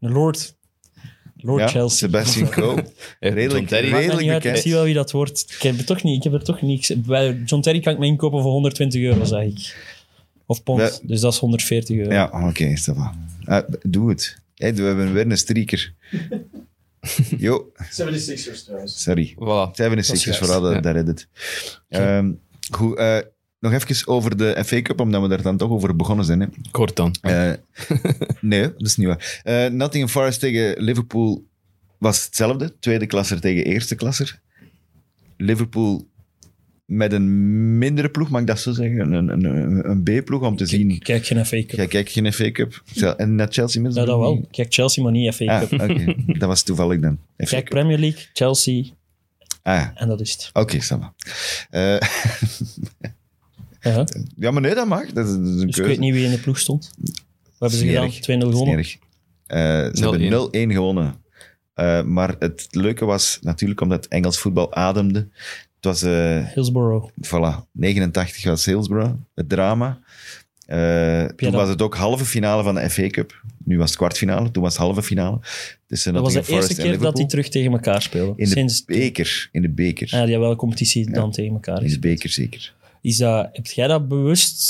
Lord. 0.00 0.54
Lord 1.42 1.60
Ja, 1.60 1.68
Chelsea. 1.68 1.96
Sebastian 2.08 2.48
Coe. 2.54 2.74
Eh, 3.20 3.32
Redelijk- 3.32 3.52
John 3.52 3.64
Terry. 3.64 3.90
redelijk- 3.92 4.26
bekend. 4.26 4.56
Ik 4.56 4.62
zie 4.62 4.72
wel 4.72 4.84
wie 4.84 4.94
dat 4.94 5.10
wordt. 5.10 5.44
Ik 5.56 5.62
heb 5.62 5.78
er 5.78 5.84
toch 5.84 6.02
niet. 6.02 6.16
Ik 6.16 6.22
heb 6.22 6.32
er 6.40 6.44
toch 6.44 6.62
niks. 6.62 6.92
Bij 6.96 7.42
John 7.44 7.62
Terry 7.62 7.80
kan 7.80 7.92
ik 7.92 7.98
me 7.98 8.06
inkopen 8.06 8.42
voor 8.42 8.50
120 8.52 9.02
euro, 9.02 9.24
zeg 9.24 9.42
ik. 9.42 9.76
Of 10.46 10.62
pond. 10.62 10.80
We- 10.80 10.98
Dus 11.02 11.20
dat 11.20 11.32
is 11.32 11.38
140 11.38 11.96
euro. 11.96 12.12
Ja, 12.12 12.30
oké, 12.48 12.64
is 12.64 12.84
dat 12.84 12.96
wel. 12.96 13.10
Ah, 13.44 13.68
doe 13.82 14.08
het. 14.08 14.36
Hey, 14.56 14.74
we 14.74 14.82
hebben 14.82 15.12
weer 15.12 15.30
een 15.30 15.36
streaker. 15.38 15.92
Jo, 17.38 17.72
76ers 17.90 18.64
trouwens. 18.64 19.02
sorry. 19.02 19.34
Voilà. 19.34 19.70
76ers, 19.70 20.22
juist. 20.24 20.36
vooral, 20.36 20.60
dat, 20.60 20.72
Ja. 20.72 20.80
dat 20.80 20.94
redt 20.94 21.08
het. 21.08 21.28
Ehm, 21.88 22.30
goed, 22.70 22.96
eh, 22.98 23.18
nog 23.62 23.72
even 23.72 24.06
over 24.08 24.36
de 24.36 24.62
FA 24.64 24.82
Cup, 24.82 25.00
omdat 25.00 25.22
we 25.22 25.28
daar 25.28 25.42
dan 25.42 25.56
toch 25.56 25.70
over 25.70 25.96
begonnen 25.96 26.24
zijn. 26.24 26.40
Hè. 26.40 26.46
Kort 26.70 26.96
dan. 26.96 27.14
Eh, 27.20 27.52
nee, 28.40 28.60
dat 28.62 28.86
is 28.86 28.96
niet 28.96 29.06
waar. 29.06 29.40
Eh, 29.42 29.66
Nottingham 29.66 30.10
Forest 30.12 30.40
tegen 30.40 30.82
Liverpool 30.82 31.44
was 31.98 32.24
hetzelfde. 32.24 32.74
Tweede 32.80 33.06
klasser 33.06 33.40
tegen 33.40 33.64
eerste 33.64 33.94
klasser. 33.94 34.40
Liverpool 35.36 36.06
met 36.84 37.12
een 37.12 37.78
mindere 37.78 38.08
ploeg, 38.10 38.30
mag 38.30 38.40
ik 38.40 38.46
dat 38.46 38.60
zo 38.60 38.72
zeggen? 38.72 39.12
Een, 39.12 39.28
een, 39.28 39.44
een, 39.44 39.90
een 39.90 40.02
B-ploeg 40.22 40.42
om 40.42 40.56
te 40.56 40.66
zien. 40.66 40.98
Kijk 40.98 41.26
geen 41.26 41.46
FA 41.46 41.56
Cup. 41.56 41.70
Jij 41.70 41.86
kijkt 41.86 42.10
geen 42.10 42.32
FA 42.32 42.50
Cup. 42.50 42.82
En 43.16 43.34
naar 43.34 43.48
Chelsea 43.50 43.80
Ja, 43.82 43.86
Middlesbrough 43.88 44.24
dat 44.30 44.38
wel. 44.38 44.48
kijk 44.50 44.72
Chelsea, 44.74 45.02
maar 45.02 45.12
niet 45.12 45.34
FA 45.34 45.44
Ah, 45.44 45.68
Cup. 45.68 45.80
oké. 45.90 46.14
Dat 46.38 46.48
was 46.48 46.62
toevallig 46.62 47.00
dan. 47.00 47.18
FA 47.36 47.44
kijk 47.44 47.64
Cup. 47.64 47.68
Premier 47.70 47.98
League, 47.98 48.22
Chelsea 48.32 48.84
Ah, 49.62 49.86
en 49.94 50.08
dat 50.08 50.20
is 50.20 50.32
het. 50.32 50.50
oké, 50.52 50.76
okay, 50.76 51.10
Eh 51.70 52.00
Ja, 53.82 54.04
ja, 54.36 54.50
maar 54.50 54.62
nee, 54.62 54.74
dat 54.74 54.86
mag. 54.86 55.12
Dat 55.12 55.26
is, 55.26 55.32
dat 55.32 55.40
is 55.46 55.60
een 55.60 55.66
dus 55.66 55.76
ik 55.78 55.84
weet 55.84 55.98
niet 55.98 56.14
wie 56.14 56.24
in 56.24 56.30
de 56.30 56.38
ploeg 56.38 56.58
stond. 56.58 56.90
Wat 57.58 57.70
hebben 57.70 57.78
ze 57.78 57.86
gedaan? 57.86 58.10
2-0 58.10 58.38
Dat 58.38 58.52
is 58.52 58.58
gewonnen. 58.58 58.84
Eh, 59.46 59.58
ze 59.58 59.90
0-1. 59.94 60.10
hebben 60.20 60.70
0-1 60.70 60.72
gewonnen. 60.72 61.14
Eh, 61.74 62.02
maar 62.02 62.34
het 62.38 62.66
leuke 62.70 63.04
was 63.04 63.38
natuurlijk 63.40 63.80
omdat 63.80 64.06
Engels 64.06 64.38
voetbal 64.38 64.74
ademde. 64.74 65.18
Het 65.76 65.84
was, 65.84 66.02
eh, 66.02 66.46
Hillsborough. 66.54 67.10
voilà, 67.26 67.70
89 67.72 68.44
was 68.44 68.64
Hillsborough, 68.64 69.14
het 69.34 69.48
drama. 69.48 69.98
Eh, 70.66 71.24
toen 71.24 71.50
dat- 71.50 71.60
was 71.60 71.68
het 71.68 71.82
ook 71.82 71.94
halve 71.96 72.24
finale 72.24 72.62
van 72.62 72.74
de 72.74 72.90
FA 72.90 73.08
Cup. 73.08 73.42
Nu 73.64 73.78
was 73.78 73.88
het 73.88 73.98
kwartfinale, 73.98 74.50
toen 74.50 74.62
was 74.62 74.72
het 74.72 74.82
halve 74.82 75.02
finale. 75.02 75.38
Tussen 75.86 76.12
Dat 76.12 76.22
was 76.22 76.32
de 76.32 76.52
eerste 76.52 76.74
keer 76.74 76.98
dat 76.98 77.16
die 77.16 77.26
terug 77.26 77.48
tegen 77.48 77.72
elkaar 77.72 78.02
spelen. 78.02 78.32
In 78.36 78.44
de 78.44 78.50
Sinds, 78.50 78.84
beker, 78.84 79.48
in 79.52 79.62
de 79.62 79.68
beker. 79.68 80.06
ja, 80.06 80.10
die 80.10 80.20
hebben 80.20 80.40
wel 80.40 80.50
een 80.50 80.56
competitie 80.56 81.10
dan 81.10 81.30
tegen 81.30 81.52
elkaar. 81.52 81.82
in 81.82 81.88
de 81.90 81.98
beker 81.98 82.28
zeker. 82.30 82.74
Is 83.02 83.16
dat, 83.16 83.48
heb 83.52 83.66
jij 83.66 83.86
dat 83.86 84.08
bewust? 84.08 84.60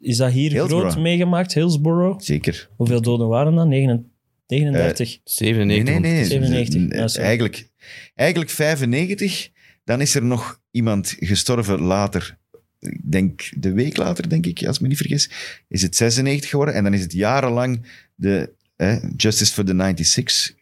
Is 0.00 0.16
dat 0.16 0.32
hier 0.32 0.50
Hillsborough. 0.50 0.90
groot 0.90 1.02
meegemaakt, 1.02 1.54
Hillsborough? 1.54 2.20
Zeker. 2.22 2.68
Hoeveel 2.76 3.02
doden 3.02 3.28
waren 3.28 3.54
dat? 3.54 3.66
39? 3.66 4.10
39. 4.46 5.20
97. 5.24 5.84
Nee, 5.84 6.00
nee, 6.00 6.12
nee. 6.12 6.24
97, 6.24 6.80
N- 6.80 6.96
ja, 6.96 7.08
sorry. 7.08 7.26
eigenlijk, 7.26 7.68
eigenlijk 8.14 8.50
95. 8.50 9.50
Dan 9.84 10.00
is 10.00 10.14
er 10.14 10.24
nog 10.24 10.60
iemand 10.70 11.14
gestorven 11.18 11.80
later. 11.80 12.38
Ik 12.80 13.00
denk 13.12 13.50
de 13.56 13.72
week 13.72 13.96
later, 13.96 14.28
denk 14.28 14.46
ik, 14.46 14.66
als 14.66 14.76
ik 14.76 14.82
me 14.82 14.88
niet 14.88 14.96
vergis. 14.96 15.30
Is 15.68 15.82
het 15.82 15.96
96 15.96 16.50
geworden. 16.50 16.74
En 16.74 16.84
dan 16.84 16.94
is 16.94 17.00
het 17.00 17.12
jarenlang 17.12 17.86
de 18.14 18.52
eh, 18.76 18.96
Justice 19.16 19.52
for 19.52 19.64
the 19.64 19.74
96. 19.76 20.54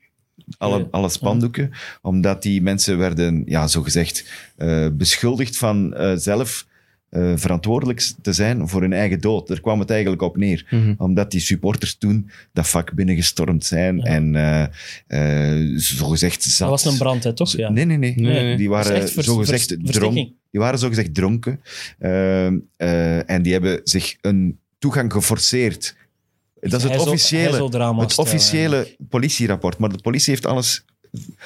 Alle, 0.58 0.88
alle 0.90 1.08
spandoeken. 1.08 1.70
Omdat 2.02 2.42
die 2.42 2.62
mensen 2.62 2.98
werden, 2.98 3.42
ja, 3.46 3.66
zogezegd, 3.66 4.24
eh 4.56 4.88
beschuldigd 4.92 5.56
van 5.56 5.94
eh, 5.94 6.12
zelf 6.16 6.66
eh, 7.12 7.32
verantwoordelijk 7.36 8.10
te 8.22 8.32
zijn 8.32 8.68
voor 8.68 8.80
hun 8.80 8.92
eigen 8.92 9.20
dood. 9.20 9.48
Daar 9.48 9.60
kwam 9.60 9.80
het 9.80 9.90
eigenlijk 9.90 10.22
op 10.22 10.36
neer 10.36 10.66
Mhm. 10.70 10.94
omdat 10.96 11.30
die 11.30 11.40
supporters 11.40 11.96
toen 11.96 12.30
dat 12.52 12.68
vak 12.68 12.94
binnengestormd 12.94 13.64
zijn 13.64 13.96
Ja. 13.96 14.02
en 14.04 14.34
eh 14.36 14.62
eh 15.06 15.72
zogezegd 15.76 16.42
zat. 16.42 16.68
Dat 16.68 16.82
was 16.82 16.92
een 16.92 16.98
brand, 16.98 17.24
hè, 17.24 17.32
toch? 17.34 17.56
Ja. 17.56 17.70
Nee, 17.70 17.84
nee, 17.84 17.96
nee. 17.96 18.14
Nee, 18.16 18.42
nee. 18.42 18.56
Die 18.56 18.68
waren 18.68 19.08
zogezegd 19.08 19.76
dronken. 19.82 20.34
Die 20.50 20.60
waren 20.60 20.78
zogezegd 20.78 21.14
dronken. 21.14 21.60
Ehm, 21.98 22.58
en 23.26 23.42
die 23.42 23.52
hebben 23.52 23.80
zich 23.84 24.16
een 24.20 24.58
toegang 24.78 25.12
geforceerd. 25.12 25.96
Dat 26.60 26.84
is 26.84 26.90
het 26.90 26.98
officiële, 26.98 27.64
het 28.00 28.18
officiële 28.18 28.96
politierapport. 29.08 29.78
Maar 29.78 29.88
de 29.88 30.00
politie 30.02 30.32
heeft 30.32 30.46
alles 30.46 30.84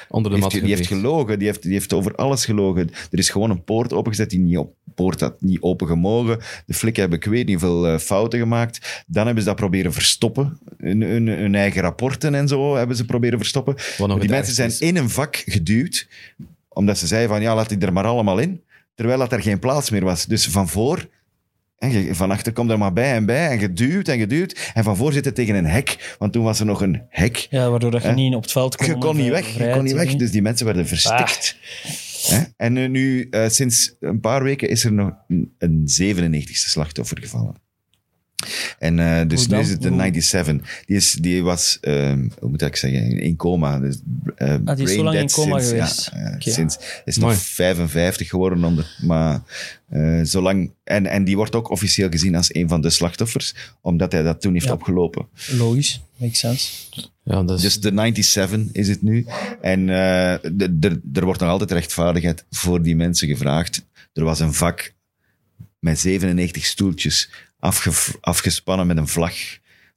Onder 0.09 0.31
de 0.31 0.37
die 0.37 0.43
mat 0.43 0.51
heeft, 0.51 0.65
die 0.65 0.75
heeft 0.75 0.87
geveegd. 0.87 1.01
gelogen, 1.01 1.39
die 1.39 1.47
heeft, 1.47 1.61
die 1.61 1.71
heeft 1.71 1.93
over 1.93 2.15
alles 2.15 2.45
gelogen. 2.45 2.89
Er 3.11 3.19
is 3.19 3.29
gewoon 3.29 3.49
een 3.49 3.63
poort 3.63 3.93
opengezet 3.93 4.29
die 4.29 4.39
niet 4.39 4.57
op, 4.57 4.73
poort 4.95 5.19
had 5.19 5.41
niet 5.41 5.61
open 5.61 5.87
gemogen. 5.87 6.39
De 6.65 6.73
flikken 6.73 7.01
hebben 7.01 7.19
ik 7.19 7.25
weet 7.25 7.47
niet 7.47 7.59
veel 7.59 7.87
eh, 7.87 7.97
fouten 7.97 8.39
gemaakt. 8.39 9.03
Dan 9.07 9.25
hebben 9.25 9.43
ze 9.43 9.49
dat 9.49 9.57
proberen 9.57 9.93
verstoppen. 9.93 10.59
Hun, 10.77 11.01
hun, 11.01 11.27
hun 11.27 11.55
eigen 11.55 11.81
rapporten 11.81 12.35
en 12.35 12.47
zo 12.47 12.75
hebben 12.75 12.95
ze 12.95 13.05
proberen 13.05 13.37
verstoppen. 13.37 13.75
Die 14.19 14.29
mensen 14.29 14.55
zijn 14.55 14.69
is. 14.69 14.79
in 14.79 14.95
een 14.95 15.09
vak 15.09 15.35
geduwd, 15.35 16.07
omdat 16.67 16.97
ze 16.97 17.07
zeiden 17.07 17.29
van 17.29 17.41
ja, 17.41 17.55
laat 17.55 17.69
die 17.69 17.77
er 17.77 17.93
maar 17.93 18.05
allemaal 18.05 18.37
in. 18.37 18.61
Terwijl 18.95 19.19
dat 19.19 19.31
er 19.31 19.41
geen 19.41 19.59
plaats 19.59 19.89
meer 19.89 20.03
was. 20.03 20.25
Dus 20.25 20.47
van 20.47 20.67
voor... 20.69 21.07
En 21.77 22.15
van 22.15 22.31
achter 22.31 22.53
komt 22.53 22.69
er 22.71 22.77
maar 22.77 22.93
bij 22.93 23.13
en 23.13 23.25
bij 23.25 23.47
en 23.49 23.59
geduwd 23.59 24.07
en 24.07 24.19
geduwd. 24.19 24.71
En 24.73 24.83
van 24.83 24.95
voor 24.97 25.13
zitten 25.13 25.33
tegen 25.33 25.55
een 25.55 25.65
hek, 25.65 26.15
want 26.19 26.33
toen 26.33 26.43
was 26.43 26.59
er 26.59 26.65
nog 26.65 26.81
een 26.81 27.01
hek. 27.09 27.47
Ja, 27.49 27.69
waardoor 27.69 27.91
dat 27.91 28.01
je 28.01 28.07
Hè? 28.07 28.13
niet 28.13 28.35
op 28.35 28.41
het 28.41 28.51
veld 28.51 28.75
kon. 28.75 28.85
Je 28.87 28.97
kon 28.97 29.15
niet 29.15 29.25
vrij- 29.27 29.41
weg, 29.41 29.57
je 29.67 29.69
kon 29.73 29.83
niet 29.83 29.93
weg. 29.93 30.15
Dus 30.15 30.31
die 30.31 30.41
mensen 30.41 30.65
werden 30.65 30.87
verstikt. 30.87 31.57
Hè? 32.27 32.41
En 32.57 32.77
eh, 32.77 32.89
nu, 32.89 33.27
eh, 33.29 33.49
sinds 33.49 33.95
een 33.99 34.19
paar 34.19 34.43
weken, 34.43 34.69
is 34.69 34.83
er 34.83 34.93
nog 34.93 35.11
een, 35.27 35.55
een 35.57 35.83
97ste 36.01 36.69
slachtoffer 36.69 37.17
gevallen. 37.21 37.55
En 38.79 38.99
eh, 38.99 39.27
dus 39.27 39.39
Hoe 39.39 39.47
nu 39.47 39.53
dan? 39.53 39.59
is 39.63 39.69
het 39.69 39.81
de 39.81 39.87
Hoe? 39.89 39.97
97. 39.97 40.83
Die, 40.85 40.95
is, 40.95 41.11
die 41.11 41.43
was, 41.43 41.77
ehm, 41.81 42.27
hoe 42.39 42.49
moet 42.49 42.61
ik 42.61 42.75
zeggen, 42.75 43.19
in 43.19 43.35
coma. 43.35 43.79
Dus, 43.79 43.99
Ah, 44.37 44.47
die 44.47 44.57
is 44.57 44.77
zo 44.77 44.83
brain 44.83 45.03
lang 45.03 45.15
in 45.15 45.21
dead 45.21 45.31
coma 45.31 45.59
sinds, 45.59 45.69
geweest. 45.69 46.09
Ja, 46.13 46.37
eh, 46.37 46.53
sinds, 46.53 46.77
is 47.05 47.17
Mooi. 47.17 47.33
nog 47.33 47.41
55 47.43 48.29
geworden. 48.29 48.63
Onder, 48.63 48.95
maar 49.01 49.41
eh, 49.89 50.19
zolang, 50.23 50.71
en, 50.83 51.05
en 51.05 51.23
die 51.23 51.35
wordt 51.35 51.55
ook 51.55 51.69
officieel 51.69 52.09
gezien 52.09 52.35
als 52.35 52.53
een 52.55 52.69
van 52.69 52.81
de 52.81 52.89
slachtoffers, 52.89 53.53
omdat 53.81 54.11
hij 54.11 54.23
dat 54.23 54.41
toen 54.41 54.53
heeft 54.53 54.65
Ja. 54.65 54.71
opgelopen. 54.73 55.27
Logisch, 55.57 56.01
makes 56.15 56.39
sense. 56.39 56.71
Ja, 57.23 57.43
dat 57.43 57.57
is... 57.57 57.61
Dus 57.63 57.79
de 57.79 57.91
97 57.93 58.59
is 58.71 58.87
het 58.87 59.01
nu. 59.01 59.25
En 59.61 59.79
eh, 59.89 60.35
de- 60.53 60.79
de- 60.79 61.01
er 61.13 61.25
wordt 61.25 61.39
nog 61.39 61.49
altijd 61.49 61.71
rechtvaardigheid 61.71 62.45
voor 62.49 62.81
die 62.83 62.95
mensen 62.95 63.27
gevraagd. 63.27 63.85
Er 64.13 64.23
was 64.23 64.39
een 64.39 64.53
vak 64.53 64.93
met 65.87 65.99
97 65.99 66.65
stoeltjes 66.65 67.29
afge- 67.59 68.17
afgespannen 68.21 68.87
met 68.87 68.97
een 68.97 69.07
vlag 69.07 69.33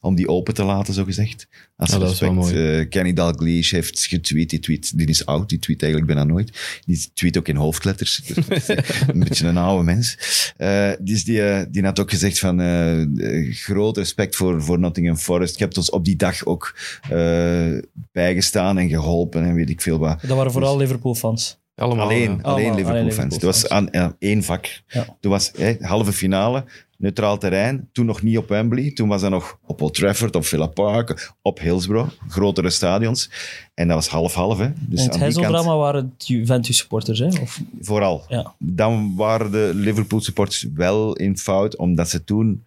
om 0.03 0.15
die 0.15 0.29
open 0.29 0.55
te 0.55 0.65
laten, 0.65 0.95
zogezegd. 0.95 1.47
Als 1.77 1.91
Ja, 1.91 1.99
dat 1.99 2.11
is 2.13 2.19
wel 2.21 2.35
respect. 2.35 2.55
mooi. 2.55 2.79
Eh, 2.81 2.89
Kenny 2.89 3.13
Dalglish 3.13 3.71
heeft 3.71 4.07
getweet. 4.07 4.51
Die, 4.51 4.59
tweet, 4.59 4.99
die 4.99 5.07
is 5.07 5.27
oud, 5.27 5.49
die 5.49 5.59
tweet 5.59 5.83
eigenlijk 5.83 6.13
bijna 6.15 6.31
nooit. 6.33 6.81
Die 6.87 7.11
tweet 7.15 7.39
ook 7.39 7.49
in 7.49 7.57
hoofdletters. 7.57 8.21
Dus 8.25 8.47
is 8.47 8.69
een 9.09 9.19
beetje 9.19 9.47
een 9.47 9.57
oude 9.57 9.85
mens. 9.85 10.17
Eh, 10.57 10.91
dus 11.01 11.25
die, 11.25 11.43
eh, 11.43 11.67
die 11.71 11.85
had 11.85 12.01
ook 12.01 12.11
gezegd 12.11 12.39
van 12.39 12.61
eh, 12.61 13.01
eh, 13.03 13.55
groot 13.55 13.97
respect 13.97 14.37
voor, 14.37 14.63
voor 14.63 14.79
Nottingham 14.79 15.17
Forest. 15.17 15.59
Je 15.59 15.65
hebt 15.65 15.77
ons 15.77 15.91
op 15.91 16.05
die 16.05 16.17
dag 16.17 16.45
ook 16.45 16.77
eh, 17.11 17.79
bijgestaan 18.13 18.79
en 18.79 18.89
geholpen 18.89 19.45
en 19.45 19.55
weet 19.55 19.71
ik 19.71 19.81
veel 19.81 19.99
wat. 19.99 20.21
Dat 20.21 20.37
waren 20.37 20.53
vooral 20.53 20.77
Liverpool-fans. 20.77 21.59
Allemaal, 21.81 22.05
Alleen, 22.05 22.31
ja. 22.31 22.43
alleen 22.43 22.71
Allemaal, 22.71 22.77
Liverpool-fans. 22.77 23.37
Er 23.37 23.47
was 23.47 23.69
aan, 23.69 23.95
aan 23.95 24.17
één 24.19 24.43
vak. 24.43 24.81
Ja. 24.89 25.17
Toen 25.21 25.31
was 25.31 25.51
hè, 25.57 25.75
halve 25.81 26.13
finale, 26.13 26.65
neutraal 26.97 27.39
terrein. 27.39 27.89
Toen 27.93 28.07
nog 28.07 28.23
niet 28.23 28.39
op 28.39 28.49
Wembley. 28.49 28.91
Toen 28.91 29.09
was 29.09 29.21
dat 29.21 29.31
nog 29.31 29.59
op 29.67 29.83
Old 29.83 29.95
Trafford, 29.95 30.37
op 30.37 30.45
Villa 30.45 30.67
Park, 30.67 31.33
op 31.43 31.61
Hillsborough. 31.61 32.11
Grotere 32.29 32.71
stadions. 32.71 33.31
En 33.75 33.87
dat 33.87 33.97
was 33.97 34.09
half-half. 34.09 34.59
hè. 34.59 34.69
Dus 34.79 35.01
en 35.01 35.05
het 35.05 35.23
aan 35.23 35.29
die 35.29 35.43
kant 35.43 35.65
waren 35.65 36.13
het 36.17 36.27
Juventus-supporters, 36.27 37.19
hè? 37.19 37.27
Of, 37.27 37.61
vooral. 37.81 38.25
ja. 38.29 38.55
Dan 38.59 39.15
waren 39.17 39.51
de 39.51 39.71
Liverpool-supporters 39.75 40.67
wel 40.75 41.17
in 41.17 41.39
fout, 41.39 41.77
omdat 41.77 42.09
ze 42.09 42.25
toen 42.25 42.65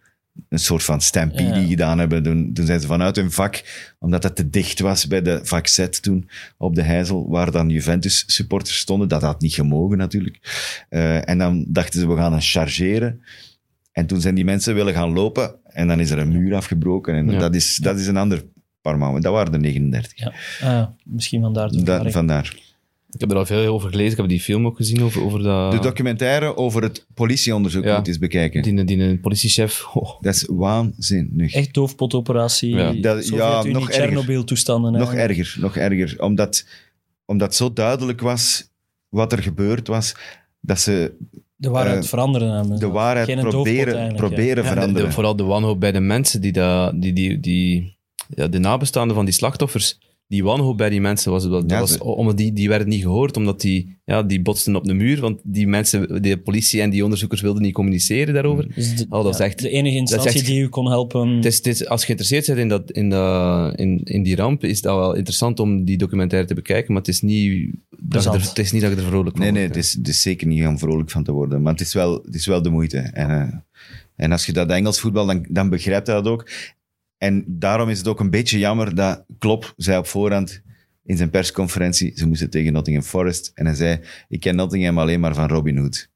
een 0.48 0.58
soort 0.58 0.82
van 0.82 1.00
stampede 1.00 1.60
Ja. 1.60 1.66
gedaan 1.66 1.98
hebben. 1.98 2.22
Toen, 2.22 2.50
toen 2.52 2.66
zijn 2.66 2.80
ze 2.80 2.86
vanuit 2.86 3.16
hun 3.16 3.30
vak, 3.30 3.62
omdat 3.98 4.22
het 4.22 4.36
te 4.36 4.50
dicht 4.50 4.80
was 4.80 5.06
bij 5.06 5.22
de 5.22 5.40
vak 5.42 5.66
Z 5.66 5.88
toen 6.00 6.28
op 6.56 6.74
de 6.74 6.82
Heizel, 6.82 7.28
waar 7.28 7.50
dan 7.50 7.68
Juventus-supporters 7.68 8.78
stonden. 8.78 9.08
Dat 9.08 9.22
had 9.22 9.40
niet 9.40 9.54
gemogen 9.54 9.98
natuurlijk. 9.98 10.38
Eh, 10.88 11.28
en 11.28 11.38
dan 11.38 11.64
dachten 11.68 12.00
ze, 12.00 12.08
we 12.08 12.16
gaan 12.16 12.32
een 12.32 12.40
chargeren. 12.40 13.22
En 13.92 14.06
toen 14.06 14.20
zijn 14.20 14.34
die 14.34 14.44
mensen 14.44 14.74
willen 14.74 14.94
gaan 14.94 15.12
lopen 15.12 15.54
en 15.64 15.86
dan 15.88 16.00
is 16.00 16.10
er 16.10 16.18
een 16.18 16.32
muur 16.32 16.54
afgebroken. 16.54 17.14
En 17.14 17.30
Ja. 17.30 17.38
dat, 17.38 17.54
is, 17.54 17.76
dat 17.76 17.98
is 17.98 18.06
een 18.06 18.16
ander 18.16 18.42
paar 18.80 18.98
maanden. 18.98 19.22
Dat 19.22 19.32
waren 19.32 19.52
de 19.52 19.58
39. 19.58 20.12
ja. 20.18 20.32
Ah, 20.60 20.86
misschien 21.04 21.40
vandaar 21.40 21.68
de 21.68 21.76
Da- 21.76 21.82
verwarring. 21.84 22.12
vandaar. 22.12 22.54
Ik 23.14 23.20
heb 23.20 23.30
er 23.30 23.36
al 23.36 23.46
veel 23.46 23.72
over 23.74 23.90
gelezen. 23.90 24.10
Ik 24.12 24.16
heb 24.16 24.28
die 24.28 24.40
film 24.40 24.66
ook 24.66 24.76
gezien 24.76 25.02
over, 25.02 25.22
over 25.24 25.42
dat... 25.42 25.72
De 25.72 25.78
documentaire 25.78 26.56
over 26.56 26.82
het 26.82 27.06
politieonderzoek 27.14 27.84
Ja. 27.84 27.96
moet 27.96 28.06
eens 28.08 28.18
bekijken. 28.18 28.62
Die, 28.62 28.84
die, 28.84 28.96
die 28.96 29.18
politiechef. 29.18 29.86
Oh, 29.94 30.20
Dat 30.20 30.34
is 30.34 30.46
waanzinnig. 30.50 31.54
Echt 31.54 31.74
doofpotoperatie. 31.74 32.74
Ja. 32.74 32.92
Dat- 32.92 33.28
ja, 33.28 33.62
nog 33.62 33.88
erger. 33.90 34.02
Chernobyl-toestanden. 34.02 34.92
Nog 34.92 35.14
eigenlijk. 35.14 35.38
erger, 35.38 35.60
nog 35.60 35.76
erger. 35.76 36.22
Omdat, 36.22 36.66
omdat 37.24 37.54
zo 37.54 37.72
duidelijk 37.72 38.20
was 38.20 38.70
wat 39.08 39.32
er 39.32 39.42
gebeurd 39.42 39.88
was, 39.88 40.14
dat 40.60 40.80
ze 40.80 41.12
De 41.56 41.68
waarheid 41.70 42.02
Eh, 42.02 42.08
veranderen. 42.08 42.78
de 42.78 42.88
waarheid 42.88 43.26
Geen 43.28 43.38
proberen, 43.48 44.14
proberen 44.14 44.64
Ja, 44.64 44.68
veranderen. 44.70 45.08
de- 45.08 45.12
vooral 45.14 45.36
de 45.36 45.42
wanhoop 45.42 45.80
bij 45.80 45.92
de 45.92 46.00
mensen, 46.00 46.40
die, 46.40 46.52
dat, 46.52 47.02
die, 47.02 47.12
die, 47.12 47.40
die, 47.40 47.96
ja, 48.28 48.48
de 48.48 48.58
nabestaanden 48.58 49.16
van 49.16 49.24
die 49.24 49.34
slachtoffers, 49.34 49.98
die 50.26 50.44
wanhoop 50.44 50.76
bij 50.76 50.90
die 50.90 51.00
mensen, 51.00 51.30
was, 51.30 51.48
dat, 51.48 51.64
Ja, 51.70 51.80
was, 51.80 51.98
omdat 51.98 52.36
die, 52.36 52.52
die 52.52 52.68
werden 52.68 52.88
niet 52.88 53.02
gehoord, 53.02 53.36
omdat 53.36 53.60
die, 53.60 53.96
ja, 54.04 54.22
die 54.22 54.42
botsten 54.42 54.76
op 54.76 54.84
de 54.84 54.94
muur, 54.94 55.20
want 55.20 55.40
die 55.42 55.66
mensen, 55.66 56.22
de 56.22 56.36
politie 56.38 56.80
en 56.80 56.90
die 56.90 57.02
onderzoekers 57.04 57.40
wilden 57.40 57.62
niet 57.62 57.72
communiceren 57.74 58.34
daarover. 58.34 58.74
Dus 58.74 58.96
de, 58.96 59.06
Oh, 59.08 59.24
dat 59.24 59.34
is 59.34 59.40
echt- 59.40 59.58
de 59.62 59.68
enige 59.70 59.96
instantie 59.96 60.30
echt- 60.30 60.46
die 60.46 60.60
u 60.60 60.68
kon 60.68 60.88
helpen. 60.90 61.28
Het 61.28 61.44
is, 61.44 61.56
het 61.56 61.66
is- 61.66 61.86
als 61.86 62.00
je 62.00 62.06
geïnteresseerd 62.06 62.46
bent 62.46 62.58
in, 62.58 62.68
dat, 62.68 62.90
in, 62.90 63.08
dat, 63.10 63.78
in, 63.78 64.00
in 64.04 64.22
die 64.22 64.36
ramp, 64.36 64.64
is 64.64 64.80
dat 64.80 64.96
wel 64.96 65.14
interessant 65.14 65.60
om 65.60 65.84
die 65.84 65.96
documentaire 65.98 66.48
te 66.48 66.54
bekijken, 66.54 66.92
maar 66.92 67.02
het 67.02 67.10
is 67.10 67.20
niet, 67.20 67.70
dat 67.98 68.22
je 68.22 68.30
er, 68.30 68.40
het 68.40 68.58
is 68.58 68.72
niet 68.72 68.82
dat 68.82 68.90
je 68.90 68.96
er 68.96 69.02
vrolijk 69.04 69.36
van 69.36 69.44
Nee, 69.44 69.52
nee, 69.54 69.66
het 69.66 69.76
is, 69.76 69.92
het 69.92 70.08
is 70.08 70.22
zeker 70.22 70.46
niet 70.46 70.66
om 70.66 70.78
vrolijk 70.78 71.10
van 71.10 71.24
te 71.24 71.32
worden. 71.32 71.62
Maar 71.62 71.72
het 71.72 71.80
is 71.80 71.92
wel, 71.94 72.22
het 72.24 72.34
is 72.34 72.46
wel 72.46 72.62
de 72.62 72.70
moeite. 72.70 72.98
En, 72.98 73.30
eh, 73.30 73.54
en 74.16 74.32
als 74.32 74.46
je 74.46 74.52
dat 74.52 74.70
Engels 74.70 75.00
voetbal, 75.00 75.26
dan, 75.26 75.46
dan 75.50 75.68
begrijpt 75.68 76.06
hij 76.06 76.16
dat 76.16 76.26
ook. 76.28 76.48
En 77.24 77.44
daarom 77.46 77.88
is 77.88 77.98
het 77.98 78.08
ook 78.08 78.20
een 78.20 78.30
beetje 78.30 78.58
jammer 78.58 78.94
dat 78.94 79.24
Klopp 79.38 79.72
zei 79.76 79.98
op 79.98 80.06
voorhand 80.06 80.62
in 81.04 81.16
zijn 81.16 81.30
persconferentie, 81.30 82.12
ze 82.14 82.26
moesten 82.26 82.50
tegen 82.50 82.72
Nottingham 82.72 83.04
Forest, 83.04 83.50
en 83.54 83.66
hij 83.66 83.74
zei, 83.74 84.00
ik 84.28 84.40
ken 84.40 84.56
Nottingham 84.56 84.98
alleen 84.98 85.20
maar 85.20 85.34
van 85.34 85.48
Robin 85.48 85.76
Hood. 85.76 86.10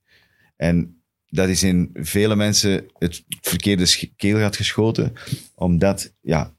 En 0.57 1.03
dat 1.29 1.49
is 1.49 1.63
in 1.63 1.91
vele 1.93 2.37
mensen 2.37 2.85
het 2.99 3.25
verkeerde 3.41 3.87
sch- 3.87 4.05
keelgat 4.17 4.57
geschoten, 4.57 5.13
omdat, 5.55 6.15
ja, 6.21 6.55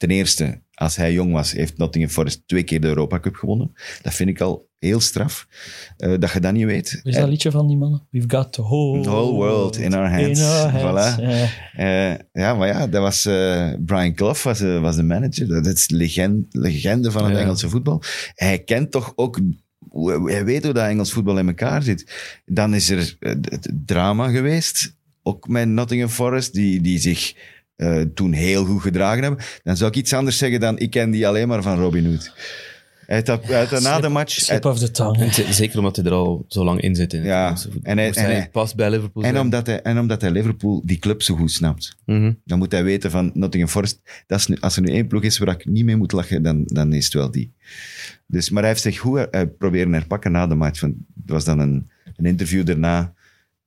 ten 0.00 0.10
eerste, 0.10 0.62
als 0.74 0.96
hij 0.96 1.12
jong 1.12 1.32
was, 1.32 1.52
heeft 1.52 1.76
Nottingham 1.76 2.12
Forest 2.12 2.42
twee 2.46 2.62
keer 2.62 2.80
de 2.80 2.86
Europa 2.86 3.20
Cup 3.20 3.34
gewonnen. 3.34 3.72
Dat 4.02 4.14
vind 4.14 4.28
ik 4.30 4.40
al 4.40 4.68
heel 4.78 5.00
straf, 5.00 5.46
eh, 5.96 6.14
dat 6.18 6.30
je 6.32 6.40
dat 6.40 6.52
niet 6.52 6.64
weet. 6.64 7.00
Is 7.02 7.14
dat 7.14 7.28
liedje 7.28 7.50
van 7.50 7.66
die 7.66 7.76
mannen? 7.76 8.06
We've 8.10 8.30
got 8.30 8.52
the 8.52 8.62
whole, 8.62 9.02
The 9.02 9.08
whole 9.10 9.32
world 9.32 9.76
in 9.76 9.94
our 9.94 10.10
hands. 10.10 10.40
Voilà. 10.72 11.20
Ja. 11.22 11.48
Eh, 11.72 12.18
ja, 12.32 12.54
maar 12.54 12.68
ja, 12.68 12.86
dat 12.86 13.02
was 13.02 13.24
eh, 13.24 13.72
Brian 13.84 14.14
Clough 14.14 14.42
was, 14.42 14.60
eh, 14.60 14.80
was 14.80 14.96
de 14.96 15.02
manager. 15.02 15.48
Dat 15.48 15.66
is 15.66 15.90
legende, 15.90 16.46
legende 16.50 17.10
van 17.10 17.24
het 17.24 17.32
Ja. 17.32 17.38
Engelse 17.40 17.68
voetbal. 17.68 18.02
Hij 18.34 18.58
kent 18.58 18.90
toch 18.90 19.12
ook, 19.16 19.40
hij 20.24 20.44
weet 20.44 20.64
hoe 20.64 20.72
dat 20.72 20.88
Engels 20.88 21.12
voetbal 21.12 21.38
in 21.38 21.46
elkaar 21.48 21.82
zit. 21.82 22.12
Dan 22.44 22.74
is 22.74 22.90
er 22.90 23.16
eh, 23.18 23.30
het 23.40 23.70
drama 23.86 24.28
geweest, 24.28 24.96
ook 25.22 25.48
met 25.48 25.68
Nottingham 25.68 26.08
Forest, 26.10 26.52
die, 26.52 26.80
die 26.80 26.98
zich 26.98 27.34
eh, 27.80 28.00
toen 28.14 28.32
heel 28.32 28.64
goed 28.64 28.82
gedragen 28.82 29.22
hebben. 29.22 29.44
Dan 29.62 29.76
zou 29.76 29.90
ik 29.90 29.96
iets 29.96 30.12
anders 30.12 30.38
zeggen 30.38 30.60
dan, 30.60 30.78
ik 30.78 30.90
ken 30.90 31.10
die 31.10 31.26
alleen 31.28 31.48
maar 31.48 31.62
van 31.62 31.78
Robin 31.78 32.06
Hood. 32.06 32.32
Hij 33.06 33.16
had, 33.16 33.26
dat- 33.26 33.44
hij 33.44 33.66
dat 33.68 33.82
na 33.82 34.00
de 34.00 34.08
match... 34.08 34.32
Slip 34.32 34.64
of 34.64 34.78
the 34.78 34.90
tongue. 34.90 35.30
Zeker 35.50 35.78
omdat 35.78 35.96
hij 35.96 36.04
er 36.04 36.12
al 36.12 36.44
zo 36.48 36.64
lang 36.64 36.80
in 36.80 36.94
zit. 36.94 37.12
In 37.12 37.18
het 37.18 37.28
Ja, 37.28 37.56
en 37.82 37.98
hij- 37.98 38.12
en 38.12 38.24
hij- 38.24 38.48
past 38.52 38.76
bij 38.76 38.90
Liverpool 38.90 39.22
En 39.22 39.30
zijn. 39.30 39.42
omdat, 39.42 39.66
hij, 39.66 39.82
en 39.82 39.98
omdat 39.98 40.20
hij 40.20 40.30
Liverpool, 40.30 40.82
die 40.84 40.98
club, 40.98 41.22
zo 41.22 41.34
goed 41.36 41.50
snapt. 41.50 41.96
Mhm. 42.06 42.32
Dan 42.44 42.58
moet 42.58 42.72
hij 42.72 42.84
weten 42.84 43.10
van 43.10 43.30
Nottingham 43.34 43.70
Forest, 43.72 44.00
dat 44.26 44.38
is 44.38 44.46
nu, 44.46 44.56
als 44.60 44.76
er 44.76 44.82
nu 44.82 44.88
één 44.92 45.06
ploeg 45.06 45.22
is 45.22 45.38
waar 45.38 45.54
ik 45.54 45.66
niet 45.66 45.84
mee 45.84 45.96
moet 45.96 46.12
lachen, 46.12 46.42
dan, 46.42 46.62
dan 46.66 46.92
is 46.92 47.04
het 47.04 47.14
wel 47.14 47.30
die. 47.30 47.52
Dus, 48.26 48.50
maar 48.50 48.62
hij 48.62 48.70
heeft 48.70 48.82
zich 48.82 48.98
goed 48.98 49.26
uh, 49.30 49.40
proberen 49.58 49.92
herpakken 49.92 50.32
na 50.32 50.46
de 50.46 50.54
match. 50.54 50.80
Want 50.80 50.94
er 51.26 51.32
was 51.32 51.44
dan 51.44 51.58
een, 51.58 51.90
een 52.16 52.24
interview 52.26 52.66
daarna, 52.66 53.12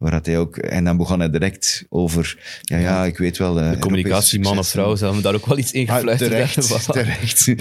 waar 0.04 0.12
had 0.14 0.26
hij 0.26 0.38
ook... 0.38 0.58
En 0.58 0.84
dan 0.84 0.98
begon 0.98 1.20
hij 1.20 1.30
direct 1.30 1.86
over, 1.90 2.38
ja, 2.62 2.78
ja, 2.78 3.06
ik 3.06 3.18
weet 3.18 3.38
wel... 3.38 3.60
eh, 3.60 3.72
De 3.72 3.78
communicatie 3.78 4.40
man 4.40 4.58
of 4.60 4.68
vrouw, 4.68 4.96
ze 4.96 5.04
hebben 5.04 5.24
daar 5.24 5.34
ook 5.36 5.46
wel 5.46 5.58
iets 5.58 5.72
in 5.72 5.88
Ah, 5.90 5.96
gefluisterd. 5.96 6.32
terecht, 6.32 6.72
Voilà. 6.72 6.86
terecht. 6.86 7.48
Ik 7.48 7.58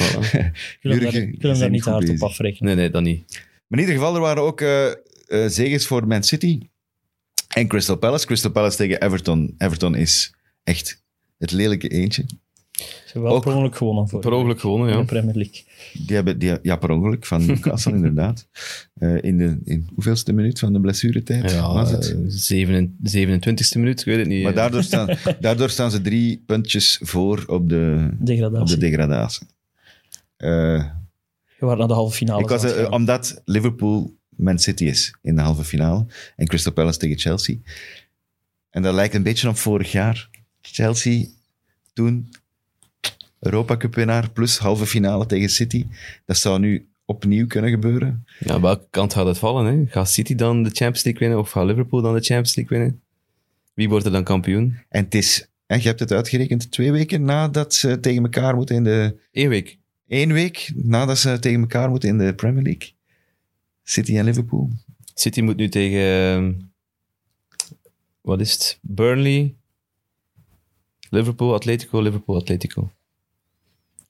wil 0.81 1.51
hem 1.51 1.59
daar, 1.59 1.71
niet 1.71 1.85
hard 1.85 2.09
op 2.09 2.23
afrekenen. 2.23 2.67
Nee, 2.67 2.75
nee, 2.75 2.91
dat 2.91 3.03
niet. 3.03 3.25
Maar 3.67 3.79
in 3.81 3.87
ieder 3.87 3.95
geval, 3.95 4.15
er 4.15 4.21
waren 4.21 4.43
ook 4.43 4.61
eh 4.61 4.87
eh, 4.89 4.95
zegens 5.47 5.87
voor 5.87 6.07
Man 6.07 6.23
City 6.23 6.61
en 7.49 7.69
Crystal 7.69 7.97
Palace. 7.97 8.27
Crystal 8.27 8.51
Palace 8.51 8.77
tegen 8.77 9.03
Everton. 9.03 9.55
Everton 9.59 9.95
is 9.95 10.35
echt 10.63 11.03
het 11.39 11.51
lelijke 11.53 11.89
eentje. 11.89 12.25
Ze 12.83 13.19
hebben 13.19 13.23
wel 13.23 13.33
Ook- 13.33 13.43
per 13.45 13.53
ongeluk 13.55 13.77
gewonnen 13.77 14.09
voor 14.09 14.21
Per 14.21 14.33
ongeluk 14.33 14.61
gewonnen, 14.61 14.89
in 14.89 14.95
ja. 14.95 15.01
de 15.01 15.07
Premier 15.07 15.35
League. 15.35 15.63
Die 15.93 16.17
hebben, 16.17 16.39
die, 16.39 16.59
ja, 16.63 16.77
per 16.77 16.91
ongeluk 16.91 17.27
van 17.27 17.47
Newcastle, 17.47 17.93
inderdaad. 18.01 18.47
Eh, 18.95 19.23
in 19.23 19.37
de 19.39 19.59
in 19.65 19.89
hoeveelste 19.95 20.33
minuut 20.33 20.59
van 20.59 20.73
de 20.73 20.81
blessuretijd 20.81 21.51
Ja, 21.51 21.73
was 21.73 21.91
het? 21.91 22.11
eh, 22.11 22.19
zeven- 22.27 22.97
27e 23.03 23.79
minuut, 23.79 24.01
ik 24.01 24.07
weet 24.07 24.19
het 24.19 24.29
niet. 24.29 24.43
maar 24.43 24.51
eh. 24.53 24.57
daardoor 24.57 24.83
staan, 24.83 25.17
daardoor 25.41 25.71
staan 25.71 25.91
ze 25.91 26.01
drie 26.01 26.43
puntjes 26.47 26.99
voor 27.03 27.45
op 27.47 27.69
de, 27.69 28.09
op 28.21 28.27
Degradatie. 28.27 28.75
de 28.79 28.81
degradatie. 28.81 29.47
Eh, 30.37 30.85
Je 31.59 31.65
wordt 31.65 31.79
naar 31.79 31.89
de 31.89 31.95
halve 31.95 32.17
finale. 32.17 32.43
ik 32.43 32.49
was, 32.49 32.65
eh, 32.65 32.91
omdat 32.91 33.43
Liverpool 33.45 34.15
Man 34.37 34.59
City 34.59 34.85
is 34.85 35.15
in 35.23 35.37
de 35.37 35.43
halve 35.43 35.65
finale 35.65 36.07
en 36.37 36.47
Crystal 36.47 36.73
Palace 36.73 36.99
tegen 36.99 37.19
Chelsea. 37.19 37.57
En 38.71 38.83
dat 38.83 38.95
lijkt 38.95 39.15
een 39.15 39.23
beetje 39.23 39.49
op 39.49 39.57
vorig 39.57 39.93
jaar. 39.93 40.29
Chelsea 40.61 41.25
toen 41.93 42.29
Europa 43.43 43.77
Cup 43.77 43.95
winnaar 43.95 44.31
plus 44.31 44.59
halve 44.59 44.87
finale 44.87 45.27
tegen 45.27 45.49
City. 45.49 45.87
Dat 46.27 46.37
zou 46.37 46.59
nu 46.59 46.89
opnieuw 47.05 47.47
kunnen 47.47 47.71
gebeuren. 47.71 48.27
Ja, 48.39 48.61
welke 48.61 48.87
kant 48.91 49.13
gaat 49.15 49.27
het 49.27 49.39
vallen? 49.39 49.67
Hè? 49.67 49.87
Gaat 49.87 50.11
City 50.11 50.35
dan 50.35 50.63
de 50.63 50.69
Champions 50.69 51.05
League 51.05 51.21
winnen 51.21 51.39
of 51.39 51.51
gaat 51.51 51.67
Liverpool 51.67 52.03
dan 52.03 52.15
de 52.15 52.21
Champions 52.21 52.57
League 52.57 52.79
winnen? 52.79 53.01
Wie 53.75 53.89
wordt 53.89 54.07
er 54.07 54.13
dan 54.13 54.25
kampioen? 54.25 54.79
En 54.89 55.05
het 55.05 55.15
is, 55.15 55.49
en 55.67 55.79
je 55.79 55.87
hebt 55.87 56.01
het 56.01 56.13
uitgerekend, 56.13 56.71
twee 56.71 56.93
weken 56.93 57.23
nadat 57.23 57.75
ze 57.75 58.01
tegen 58.01 58.23
elkaar 58.23 58.55
moeten 58.55 58.77
in 58.77 58.85
de... 58.85 59.17
Eén 59.33 59.49
week. 59.49 59.79
één 60.09 60.33
week 60.33 60.73
nadat 60.75 61.19
ze 61.19 61.39
tegen 61.39 61.61
elkaar 61.61 61.91
moeten 61.91 62.09
in 62.09 62.19
de 62.19 62.35
Premier 62.35 62.63
League. 62.63 62.93
City 63.83 64.19
en 64.19 64.25
Liverpool. 64.25 64.71
City 65.15 65.41
moet 65.41 65.57
nu 65.57 65.69
tegen... 65.69 66.01
ehm, 66.01 66.53
wat 68.21 68.41
is 68.41 68.53
het? 68.53 68.79
Burnley, 68.81 69.55
Liverpool, 71.11 71.55
Atletico, 71.55 72.01
Liverpool, 72.01 72.37
Atletico. 72.37 72.91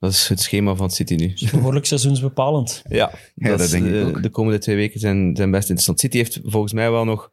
Dat 0.02 0.10
is 0.10 0.28
het 0.28 0.40
schema 0.40 0.74
van 0.74 0.90
City 0.90 1.14
nu. 1.14 1.34
Behoorlijk 1.50 1.86
seizoensbepalend. 1.86 2.82
Ja, 2.88 3.12
dat 3.34 3.60
is, 3.60 3.70
denk 3.70 3.86
ik 3.86 3.94
eh, 3.94 4.06
ook. 4.06 4.22
De 4.22 4.28
komende 4.28 4.58
twee 4.58 4.76
weken 4.76 5.00
zijn, 5.00 5.36
zijn 5.36 5.50
best 5.50 5.62
interessant. 5.62 6.00
City 6.00 6.16
heeft 6.16 6.40
volgens 6.44 6.72
mij 6.72 6.90
wel 6.90 7.04
nog 7.04 7.30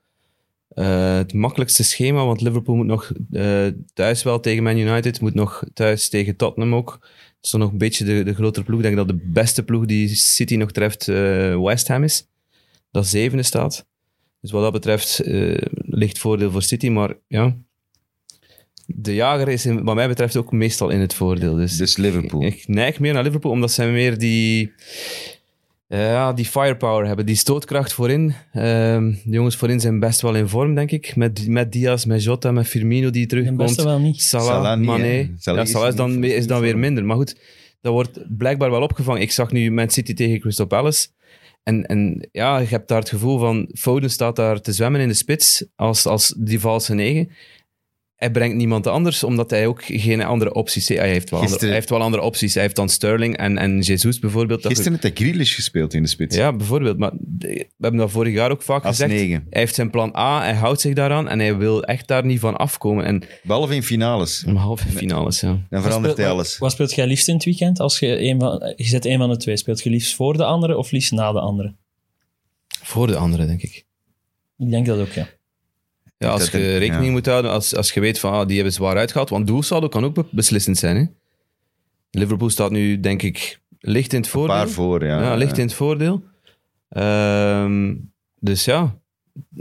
eh, 0.70 1.16
het 1.16 1.34
makkelijkste 1.34 1.84
schema, 1.84 2.26
want 2.26 2.42
Liverpool 2.42 2.76
moet 2.76 2.86
nog 2.86 3.12
eh, 3.32 3.68
thuis 3.94 4.24
wel 4.24 4.40
tegen 4.40 4.64
Man 4.64 4.78
United, 4.78 5.22
moet 5.22 5.34
nog 5.34 5.64
thuis 5.74 6.10
tegen 6.10 6.36
Tottenham 6.36 6.76
ook. 6.76 6.98
Dat 7.00 7.10
is 7.42 7.50
dan 7.50 7.60
nog 7.60 7.72
een 7.72 7.78
beetje 7.78 8.06
de, 8.06 8.24
de 8.24 8.34
grotere 8.34 8.66
ploeg. 8.66 8.80
Ik 8.80 8.86
denk 8.86 8.96
dat 8.96 9.08
de 9.08 9.30
beste 9.32 9.64
ploeg 9.64 9.86
die 9.86 10.16
City 10.16 10.56
nog 10.56 10.72
treft 10.72 11.08
eh, 11.08 11.62
West 11.62 11.88
Ham 11.88 12.04
is. 12.04 12.28
Dat 12.92 13.08
zevende 13.08 13.44
staat. 13.44 13.86
Dus 14.42 14.52
wat 14.52 14.62
dat 14.62 14.72
betreft 14.72 15.20
eh, 15.20 15.62
ligt 15.74 16.20
voordeel 16.20 16.52
voor 16.52 16.64
City, 16.64 16.90
maar 16.90 17.18
ja... 17.28 17.58
De 18.96 19.14
jager 19.16 19.48
is 19.48 19.66
in- 19.66 19.84
wat 19.84 19.96
mij 19.96 20.08
betreft 20.08 20.36
ook 20.38 20.52
meestal 20.52 20.90
in 20.90 21.00
het 21.00 21.14
voordeel. 21.14 21.56
Dus 21.56 21.78
Dus 21.78 21.98
Liverpool. 21.98 22.44
ik 22.44 22.64
neig 22.68 23.00
meer 23.00 23.14
naar 23.14 23.24
Liverpool, 23.24 23.52
omdat 23.52 23.72
zij 23.72 23.92
meer 23.92 24.18
die, 24.18 24.72
ja, 25.88 26.34
die 26.34 26.46
firepower 26.46 27.08
hebben, 27.08 27.26
die 27.26 27.36
stootkracht 27.36 27.94
voorin. 27.94 28.34
Ehm, 28.54 29.12
de 29.12 29.20
jongens 29.36 29.56
voorin 29.56 29.80
zijn 29.80 30.00
best 30.00 30.22
wel 30.22 30.36
in 30.36 30.48
vorm, 30.48 30.76
denk 30.76 30.92
ik. 30.92 31.16
Met, 31.16 31.48
met 31.48 31.72
Diaz, 31.72 32.06
met 32.06 32.24
Jota, 32.24 32.52
met 32.52 32.68
Firmino 32.68 33.10
die 33.10 33.26
terugkomt. 33.26 33.58
beste 33.58 33.84
wel 33.84 34.00
niet. 34.00 34.22
Salah, 34.22 34.46
Salah 34.48 34.78
niet, 34.78 34.88
Mané. 34.88 35.30
Salah 35.38 35.66
ja, 35.66 35.72
Salah 35.72 35.88
is 35.88 35.96
dan, 35.96 36.24
is 36.24 36.48
dan 36.48 36.62
weer 36.62 36.78
minder. 36.78 37.06
Maar 37.06 37.16
goed, 37.16 37.40
dat 37.82 37.92
wordt 37.94 38.20
blijkbaar 38.38 38.72
wel 38.72 38.82
opgevangen. 38.82 39.22
Ik 39.22 39.32
zag 39.32 39.52
nu 39.52 39.72
Man 39.72 39.90
City 39.90 40.14
tegen 40.14 40.40
Crystal 40.40 40.66
Palace. 40.66 41.08
En, 41.64 41.86
en 41.86 42.28
ja, 42.32 42.58
je 42.60 42.68
hebt 42.68 42.88
daar 42.88 43.00
het 43.00 43.10
gevoel 43.10 43.40
van... 43.40 43.70
Foden 43.74 44.10
staat 44.10 44.36
daar 44.36 44.62
te 44.62 44.74
zwemmen 44.74 45.02
in 45.02 45.08
de 45.08 45.14
spits 45.14 45.66
als, 45.76 46.06
als 46.06 46.34
die 46.38 46.60
valse 46.60 46.94
negen. 46.94 47.30
Hij 48.20 48.32
brengt 48.32 48.56
niemand 48.56 48.88
anders, 48.88 49.24
omdat 49.24 49.50
hij 49.50 49.68
ook 49.68 49.84
geen 49.84 50.22
andere 50.24 50.54
opties 50.54 50.88
heeft. 50.88 51.02
Hij 51.02 51.10
heeft 51.10 51.30
wel, 51.30 51.40
andere, 51.42 51.66
hij 51.66 51.74
heeft 51.74 51.90
wel 51.90 52.02
andere 52.02 52.24
opties. 52.24 52.54
Hij 52.54 52.64
heeft 52.64 52.76
dan 52.76 52.90
Sterling 52.90 53.38
en, 53.38 53.58
en 53.58 53.80
Jesus 53.80 54.20
bijvoorbeeld. 54.20 54.66
Gisteren 54.66 54.92
heeft 54.92 55.04
hij 55.04 55.12
Grealish 55.26 55.56
gespeeld 55.56 55.94
in 55.94 56.04
de 56.04 56.10
spits. 56.10 56.36
ja, 56.36 56.54
bijvoorbeeld. 56.56 56.98
Maar 56.98 57.12
we 57.40 57.68
hebben 57.80 58.00
dat 58.00 58.12
vorig 58.12 58.34
jaar 58.34 58.52
ook 58.52 58.62
vaak 58.62 58.84
Als 58.86 58.98
gezegd. 58.98 59.20
negen. 59.20 59.46
Hij 59.50 59.62
heeft 59.62 59.76
zijn 59.76 59.90
plan 59.90 60.16
A, 60.16 60.42
hij 60.42 60.54
houdt 60.54 60.82
zich 60.82 60.94
daaraan 60.94 61.28
en 61.28 61.40
hij 61.40 61.58
wil 61.58 61.84
echt 61.84 62.08
daar 62.08 62.26
niet 62.26 62.40
van 62.40 62.58
afkomen. 62.58 63.06
En 63.06 63.24
Behalve 63.44 63.76
in 63.76 63.84
finales. 63.84 64.44
een 64.46 64.56
halve 64.56 64.88
finales, 64.88 65.40
ja. 65.42 65.60
Dan 65.70 65.82
verandert 65.82 66.18
hij 66.18 66.30
alles. 66.30 66.58
Wat 66.58 66.72
speelt 66.72 66.96
jij 66.96 67.08
liefst 67.08 67.28
in 67.28 67.34
het 67.34 67.44
weekend? 67.46 67.80
Als 67.80 68.00
je, 68.00 68.20
een 68.22 68.40
van, 68.40 68.74
je 68.76 68.86
zet 68.86 69.06
een 69.06 69.18
van 69.18 69.30
de 69.30 69.38
twee. 69.38 69.58
Speelt 69.58 69.82
je 69.84 69.90
liefst 69.90 70.16
voor 70.16 70.38
de 70.38 70.44
andere 70.46 70.78
of 70.78 70.92
liefst 70.92 71.12
na 71.12 71.32
de 71.32 71.40
andere? 71.40 71.76
Voor 72.84 73.08
de 73.08 73.16
anderen, 73.16 73.48
denk 73.48 73.62
ik. 73.62 73.86
Ik 74.58 74.70
denk 74.70 74.86
dat 74.86 75.00
ook, 75.00 75.12
ja. 75.12 75.28
Ja, 76.22 76.30
als 76.30 76.50
je 76.50 76.78
rekening 76.78 77.06
ja. 77.06 77.12
moet 77.12 77.26
houden, 77.26 77.52
als, 77.52 77.76
als 77.76 77.92
je 77.92 78.00
weet 78.00 78.20
van 78.20 78.32
ah, 78.34 78.46
die 78.48 78.56
hebben 78.56 78.74
zwaar 78.74 78.98
uitgehaald, 78.98 79.30
want 79.30 79.48
doelsaldo 79.48 79.88
kan 79.88 80.04
ook 80.06 80.14
be- 80.14 80.26
beslissend 80.32 80.78
zijn. 80.78 80.96
Hè? 80.96 81.04
Liverpool 82.12 82.50
staat 82.50 82.72
nu, 82.72 83.00
denk 83.00 83.22
ik, 83.22 83.60
licht 83.80 84.14
in 84.14 84.18
het 84.18 84.26
Een 84.26 84.32
voordeel. 84.32 84.56
paar 84.56 84.70
voor, 84.70 85.06
ja. 85.06 85.22
ja, 85.22 85.36
licht 85.36 85.58
in 85.58 85.66
het 85.66 85.74
voordeel. 85.74 86.24
Ehm, 86.90 87.96
dus 88.40 88.66
ja, 88.66 88.98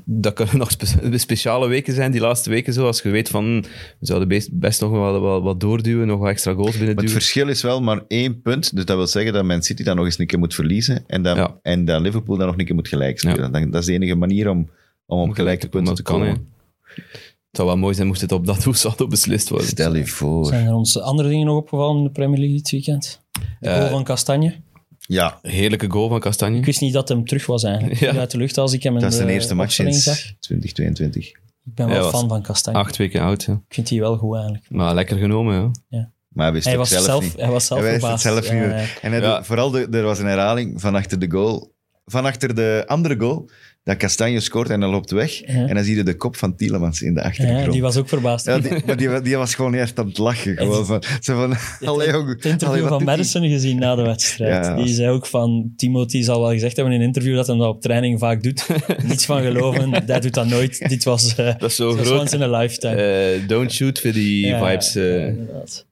dat 0.05 0.33
kunnen 0.33 0.59
nog 0.65 0.71
spe- 0.71 1.19
speciale 1.19 1.69
weken 1.69 1.95
zijn, 1.95 2.11
die 2.13 2.21
laatste 2.21 2.51
weken 2.51 2.73
zo. 2.73 2.87
Als 2.87 3.03
je 3.03 3.11
weet 3.11 3.29
van, 3.29 3.61
we 3.99 4.07
zouden 4.07 4.29
best, 4.29 4.59
best 4.59 4.81
nog 4.81 4.91
wel 4.91 5.21
wat, 5.21 5.43
wat 5.43 5.61
doorduwen, 5.61 6.07
nog 6.07 6.19
wat 6.21 6.29
extra 6.29 6.53
goals 6.53 6.79
binnen 6.79 6.97
het 6.97 7.11
verschil 7.11 7.49
is 7.49 7.63
wel 7.63 7.83
maar 7.83 8.03
één 8.09 8.43
punt. 8.43 8.75
Dus 8.77 8.85
dat 8.85 8.97
wil 8.97 9.07
zeggen 9.07 9.33
dat 9.33 9.45
Man 9.45 9.63
City 9.63 9.83
dan 9.83 9.97
nog 9.97 10.05
eens 10.05 10.19
een 10.19 10.27
keer 10.27 10.39
moet 10.39 10.55
verliezen. 10.55 11.05
En 11.07 11.23
dat, 11.23 11.37
Ja. 11.37 11.59
en 11.63 11.85
dat 11.85 12.01
Liverpool 12.01 12.37
dan 12.37 12.47
nog 12.47 12.59
een 12.59 12.65
keer 12.65 12.75
moet 12.75 12.89
gelijk 12.89 13.19
spelen. 13.19 13.71
Dat 13.71 13.81
is 13.81 13.87
de 13.87 13.93
enige 13.93 14.15
manier 14.15 14.49
om, 14.51 14.71
om 15.09 15.21
op 15.29 15.35
gelijke 15.35 15.69
punten 15.69 15.95
te 15.95 16.03
kan, 16.03 16.15
komen. 16.21 16.47
Het 16.95 17.57
zou 17.57 17.69
wel 17.69 17.77
mooi 17.77 17.95
zijn 17.95 18.07
moest 18.07 18.21
het 18.21 18.33
op 18.33 18.47
dat 18.47 18.63
doelsaldo 18.65 19.07
beslist 19.07 19.49
worden. 19.49 19.69
Stel 19.69 19.95
je 19.97 20.07
voor. 20.07 20.47
Zijn 20.47 20.67
er 20.67 20.75
ons 20.75 20.99
andere 21.01 21.29
dingen 21.29 21.47
nog 21.47 21.57
opgevallen 21.57 21.97
in 21.97 22.05
de 22.05 22.11
Premier 22.11 22.39
League 22.39 22.57
dit 22.57 22.71
weekend? 22.71 23.23
De 23.61 23.69
goal 23.71 23.85
Eh, 23.85 23.91
van 23.91 24.05
Castanje. 24.05 24.55
Ja, 24.99 25.39
Heerlijke 25.43 25.91
goal 25.91 26.09
van 26.09 26.21
Castanje. 26.21 26.59
Ik 26.59 26.65
wist 26.65 26.81
niet 26.81 26.93
dat 26.93 27.09
hem 27.09 27.25
terug 27.25 27.47
was 27.47 27.63
eigenlijk. 27.63 28.01
Ja. 28.01 28.15
Uit 28.17 28.31
de 28.31 28.39
lucht 28.39 28.59
als 28.59 28.73
ik 28.73 28.83
hem 28.83 28.95
in 28.95 29.01
dat 29.01 29.13
is 29.13 29.19
de 29.19 29.25
de 29.25 29.33
eerste 29.33 29.55
match 29.55 29.73
sinds 29.73 30.03
zag. 30.03 30.17
2022. 30.41 31.27
Ik 31.29 31.75
ben 31.75 31.89
wel 31.89 32.09
fan 32.11 32.29
van 32.29 32.43
Castanje. 32.43 32.79
Acht 32.79 32.97
weken 32.97 33.21
oud, 33.21 33.43
ja. 33.43 33.53
Ik 33.53 33.75
vind 33.75 33.89
die 33.89 34.01
wel 34.01 34.17
goed 34.17 34.35
eigenlijk. 34.35 34.65
Maar 34.71 34.95
lekker 34.95 35.17
genomen, 35.19 35.71
ja. 35.89 36.11
Maar 36.29 36.45
hij 36.45 36.53
wist 36.55 36.65
Hij 36.67 36.73
het 36.79 36.83
was 36.83 36.91
zelf, 36.91 37.05
zelf, 37.05 37.23
niet. 37.23 37.37
hij 37.37 37.51
was 37.51 37.67
zelf 37.67 37.81
hij 37.81 37.91
wist 37.93 38.07
het 38.07 38.21
zelf 38.21 38.41
niet. 38.53 38.63
Ja, 38.63 38.77
ja. 38.79 38.85
En 39.03 39.13
hij 39.13 39.21
Ja. 39.21 39.37
doet- 39.37 39.47
vooral, 39.47 39.71
de, 39.71 39.89
er 39.91 40.03
was 40.03 40.19
een 40.19 40.27
herhaling 40.27 40.81
van 40.81 40.95
achter 40.95 41.19
de 41.19 41.31
goal. 41.31 41.73
Van 42.05 42.25
achter 42.25 42.55
de 42.55 42.85
andere 42.87 43.17
goal. 43.19 43.49
Dat 43.83 43.97
Castanje 43.97 44.41
scoort 44.41 44.71
en 44.71 44.81
dan 44.81 44.91
loopt 44.91 45.11
weg. 45.11 45.41
En 45.43 45.75
dan 45.75 45.85
zie 45.85 45.97
je 45.97 46.03
de 46.05 46.17
kop 46.17 46.37
van 46.37 46.57
Tielemans 46.57 47.03
in 47.03 47.15
de 47.15 47.23
achtergrond. 47.23 47.65
Ja, 47.65 47.71
die 47.71 47.83
was 47.83 47.97
ook 47.97 48.09
verbaasd. 48.09 48.47
Ja, 48.47 48.59
die, 48.59 48.73
maar 48.87 48.97
die, 48.97 49.21
die 49.23 49.37
was 49.37 49.55
gewoon 49.55 49.75
echt 49.75 49.99
aan 49.99 50.07
het 50.07 50.19
lachen. 50.19 50.57
Gewoon 50.57 50.87
van, 50.87 51.03
zo 51.21 51.35
van, 51.35 51.57
allee, 51.89 52.11
jong, 52.11 52.29
Het 52.29 52.45
interview 52.45 52.69
allee, 52.77 52.89
van 52.89 52.99
die? 52.99 53.07
Madison 53.07 53.49
gezien 53.49 53.79
na 53.79 53.95
de 53.95 54.03
wedstrijd. 54.03 54.65
Ja. 54.67 54.75
Die 54.75 54.95
zei 54.95 55.09
ook 55.09 55.27
van, 55.27 55.73
Timothy 55.77 56.23
zal 56.23 56.41
wel 56.41 56.51
gezegd 56.51 56.77
hebben 56.77 56.95
in 56.95 57.01
een 57.01 57.07
interview 57.07 57.35
dat 57.35 57.47
hij 57.47 57.57
dat 57.57 57.69
op 57.69 57.81
training 57.83 58.19
vaak 58.19 58.43
doet. 58.43 58.67
Niets 59.09 59.25
van 59.27 59.43
geloven, 59.43 59.91
hij 60.07 60.21
doet 60.21 60.35
dat 60.35 60.47
nooit. 60.47 60.89
Dit 60.89 61.05
was, 61.05 61.35
eh 61.35 61.47
Dat 61.59 61.71
is 61.71 61.77
zo 61.77 61.87
dat 61.89 61.97
was 61.99 62.07
groot. 62.07 62.21
once 62.21 62.37
in 62.37 62.43
a 62.43 62.59
lifetime. 62.59 62.95
Eh, 62.95 63.49
don't 63.49 63.73
shoot 63.73 64.01
voor 64.01 64.13
die 64.13 64.47
Ja, 64.47 64.67
vibes. 64.69 64.93
ja, 64.93 65.01
eh. 65.01 65.27
inderdaad. 65.27 65.87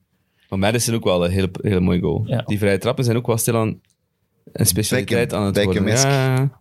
Maar 0.49 0.59
Madison 0.59 0.95
ook 0.95 1.03
wel 1.03 1.25
een 1.25 1.31
hele, 1.31 1.49
hele 1.61 1.79
mooie 1.79 1.99
goal. 2.01 2.23
Ja. 2.27 2.41
Die 2.45 2.57
vrije 2.57 2.77
trappen 2.77 3.03
zijn 3.03 3.17
ook 3.17 3.27
wel 3.27 3.37
stilaan 3.37 3.79
een 4.53 4.65
specialiteit 4.65 5.29
Beckham- 5.29 5.39
aan 5.39 5.53
het 5.53 5.63
worden. 5.63 6.51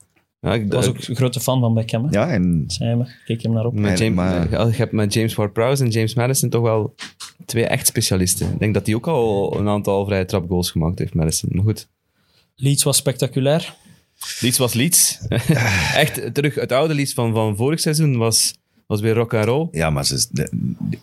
Ja, 0.41 0.55
ik, 0.55 0.73
was 0.73 0.87
ook 0.87 0.99
een 1.07 1.17
grote 1.17 1.41
fan 1.41 1.61
van 1.61 1.75
Beckham. 1.75 2.05
hè. 2.05 2.11
Ja, 2.11 2.29
en 2.31 2.67
me. 2.79 3.07
Keek 3.25 3.43
hem 3.43 3.53
naar 3.53 3.65
op. 3.67 3.75
met 3.75 3.99
James, 3.99 4.15
maar- 4.17 4.51
je 4.51 4.77
hebt 4.77 4.93
met 4.93 5.13
James 5.13 5.35
Ward-Prowse 5.35 5.85
en 5.85 5.91
James 5.91 6.15
Madison 6.15 6.49
toch 6.51 6.63
wel 6.63 6.95
twee 7.47 7.67
echt 7.67 7.87
specialisten. 7.87 8.53
Ik 8.53 8.59
denk 8.59 8.75
dat 8.75 8.87
hij 8.87 8.95
ook 8.95 9.07
al 9.07 9.57
een 9.59 9.69
aantal 9.69 10.05
vrije 10.05 10.25
trapgoals 10.25 10.71
gemaakt 10.71 10.99
heeft, 10.99 11.15
Madison. 11.15 11.51
Maar 11.53 11.65
goed. 11.65 11.89
Leeds 12.57 12.83
was 12.83 12.97
spectaculair. 12.97 13.75
Leeds 14.41 14.59
was 14.59 14.73
Leeds. 14.75 15.19
echt 15.95 16.35
terug, 16.35 16.55
het 16.55 16.73
oude 16.73 16.95
Leeds 16.95 17.13
van, 17.13 17.33
van 17.33 17.57
vorig 17.57 17.81
seizoen 17.81 18.17
was, 18.17 18.55
was 18.87 19.01
weer 19.01 19.15
rock 19.15 19.35
and 19.35 19.45
roll. 19.45 19.69
ja, 19.71 19.91
maar 19.91 20.05
ze, 20.05 20.27
de- 20.31 20.51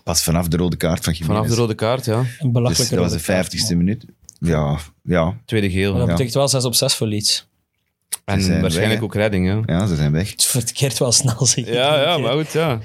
pas 0.04 0.24
vanaf 0.24 0.48
de 0.48 0.58
rode 0.58 0.76
kaart 0.78 1.04
van 1.04 1.14
Jiménez. 1.14 1.38
Vanaf 1.42 1.56
de 1.56 1.62
rode 1.62 1.76
kaart, 1.76 2.06
ja. 2.06 2.18
Een 2.18 2.26
Dus 2.40 2.52
belachelijke 2.52 2.66
dat 2.66 2.76
was 2.76 2.90
de 2.90 2.96
rode 2.98 3.10
kaart, 3.10 3.22
vijftigste 3.24 3.76
minuut. 3.76 4.06
Ja, 4.40 4.80
ja, 5.04 5.38
Tweede 5.46 5.70
geel. 5.70 5.90
Maar 5.90 6.00
dat 6.00 6.08
Ja. 6.08 6.14
betekent 6.14 6.36
wel 6.36 6.48
6 6.48 6.64
op 6.64 6.76
6 6.76 6.94
voor 6.96 7.08
Leeds. 7.08 7.48
En 8.26 8.62
waarschijnlijk 8.62 9.00
weg, 9.00 9.10
ook 9.10 9.16
redding, 9.16 9.48
ja. 9.48 9.62
ja, 9.66 9.86
ze 9.86 9.96
zijn 9.96 10.12
weg. 10.12 10.32
Het 10.32 10.46
verkeert 10.46 10.98
wel 10.98 11.12
snel, 11.12 11.46
zeg 11.46 11.66
ik. 11.66 11.74
Ja, 11.74 12.02
ja, 12.02 12.18
maar 12.18 12.34
goed, 12.34 12.52
ja. 12.52 12.80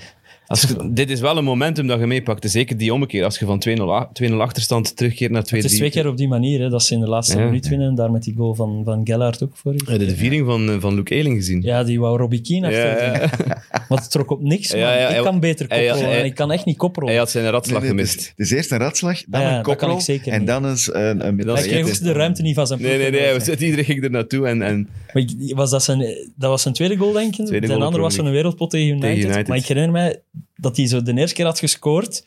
Als 0.49 0.61
je- 0.63 0.91
dit 0.93 1.11
is 1.11 1.21
wel 1.21 1.37
een 1.37 1.45
momentum 1.45 1.87
dat 1.87 1.99
je 2.01 2.07
meepakt. 2.07 2.51
Zeker 2.51 2.77
die 2.77 2.93
ommekeer. 2.93 3.25
Als 3.25 3.39
je 3.39 3.45
van 3.45 3.59
2-0 3.59 3.93
a- 3.95 4.11
2-0 4.13 4.41
achterstand 4.41 4.97
terugkeert 4.97 5.31
naar 5.31 5.43
2-3. 5.45 5.63
Het 5.63 5.71
is 5.73 5.77
twee 5.79 5.91
keer 5.91 6.09
op 6.11 6.17
die 6.17 6.29
manier, 6.29 6.61
hè, 6.61 6.69
dat 6.69 6.83
ze 6.83 6.95
in 6.95 7.01
de 7.01 7.09
laatste 7.09 7.39
Ja. 7.39 7.45
minuut 7.45 7.69
winnen. 7.69 7.95
Daar 7.95 8.11
met 8.11 8.23
die 8.23 8.35
goal 8.37 8.55
van, 8.55 8.81
van 8.85 9.01
Gellert 9.05 9.43
ook 9.43 9.57
voor. 9.57 9.73
Heb 9.73 9.87
je 10.01 10.07
de 10.07 10.17
viering 10.17 10.47
van, 10.47 10.71
eh, 10.71 10.77
van 10.79 10.95
Luke 10.95 11.15
Eling 11.15 11.37
gezien? 11.37 11.63
Ja, 11.63 11.85
die 11.85 12.01
wou 12.01 12.19
Robbie 12.19 12.41
Keane 12.41 12.67
achter. 12.67 13.13
ja. 13.13 13.31
Want 13.89 14.01
het 14.01 14.11
trok 14.11 14.31
op 14.31 14.43
niks, 14.43 14.71
ja, 14.71 15.09
ik 15.09 15.23
kan 15.23 15.41
beter 15.41 15.67
koprollen. 15.67 15.99
hij- 16.09 16.25
ik 16.25 16.35
kan 16.35 16.53
echt 16.53 16.65
niet 16.65 16.77
koprollen. 16.77 17.11
Hij 17.13 17.23
had 17.23 17.31
zijn 17.31 17.51
ratslag 17.51 17.83
Nee, 17.83 17.93
nee, 17.93 18.05
gemist. 18.07 18.17
Dus, 18.19 18.33
dus 18.49 18.51
eerst 18.51 18.71
een 18.73 18.79
ratslag, 18.79 19.25
dan 19.27 19.41
ja, 19.41 19.47
een 19.49 19.55
dat 19.55 19.63
kan 19.65 19.75
koprol 19.77 19.97
ik 19.97 20.03
zeker 20.05 20.33
en 20.33 20.45
dan 20.45 20.67
eens 20.69 20.95
een, 20.95 21.27
een 21.27 21.37
Dat 21.37 21.59
hij 21.59 21.67
kreeg 21.69 21.87
ook 21.87 22.01
de 22.03 22.13
ruimte 22.13 22.43
niet 22.43 22.55
van 22.55 22.67
zijn 22.67 22.83
Nee, 22.83 22.99
nee, 22.99 23.11
nee. 23.11 23.33
was- 23.33 23.49
Iedereen 23.49 23.85
ging 23.85 24.05
er 24.05 24.11
naartoe. 24.11 24.47
En, 24.47 24.63
en 24.63 24.89
Maar 25.13 25.25
was 25.55 25.71
dat, 25.71 25.83
zijn, 25.85 25.99
dat 26.37 26.51
was 26.51 26.63
zijn 26.63 26.75
tweede 26.75 26.97
goal, 26.97 27.13
denk 27.13 27.37
ik. 27.37 27.47
Tweede 27.47 27.67
de 27.67 27.73
goal 27.73 27.85
andere 27.85 28.03
was 28.03 28.13
Premier 28.15 28.31
zo'n 28.33 28.41
wereldpot 28.43 28.71
tegen 28.71 28.87
United. 28.89 29.11
Tegen 29.11 29.25
United. 29.29 29.49
Maar 29.49 29.57
ik 29.57 29.67
herinner 29.67 29.93
mij 29.93 30.21
dat 30.55 30.77
hij 30.77 30.87
zo 30.87 31.03
de 31.03 31.15
eerste 31.15 31.35
keer 31.35 31.45
had 31.45 31.59
gescoord. 31.59 32.27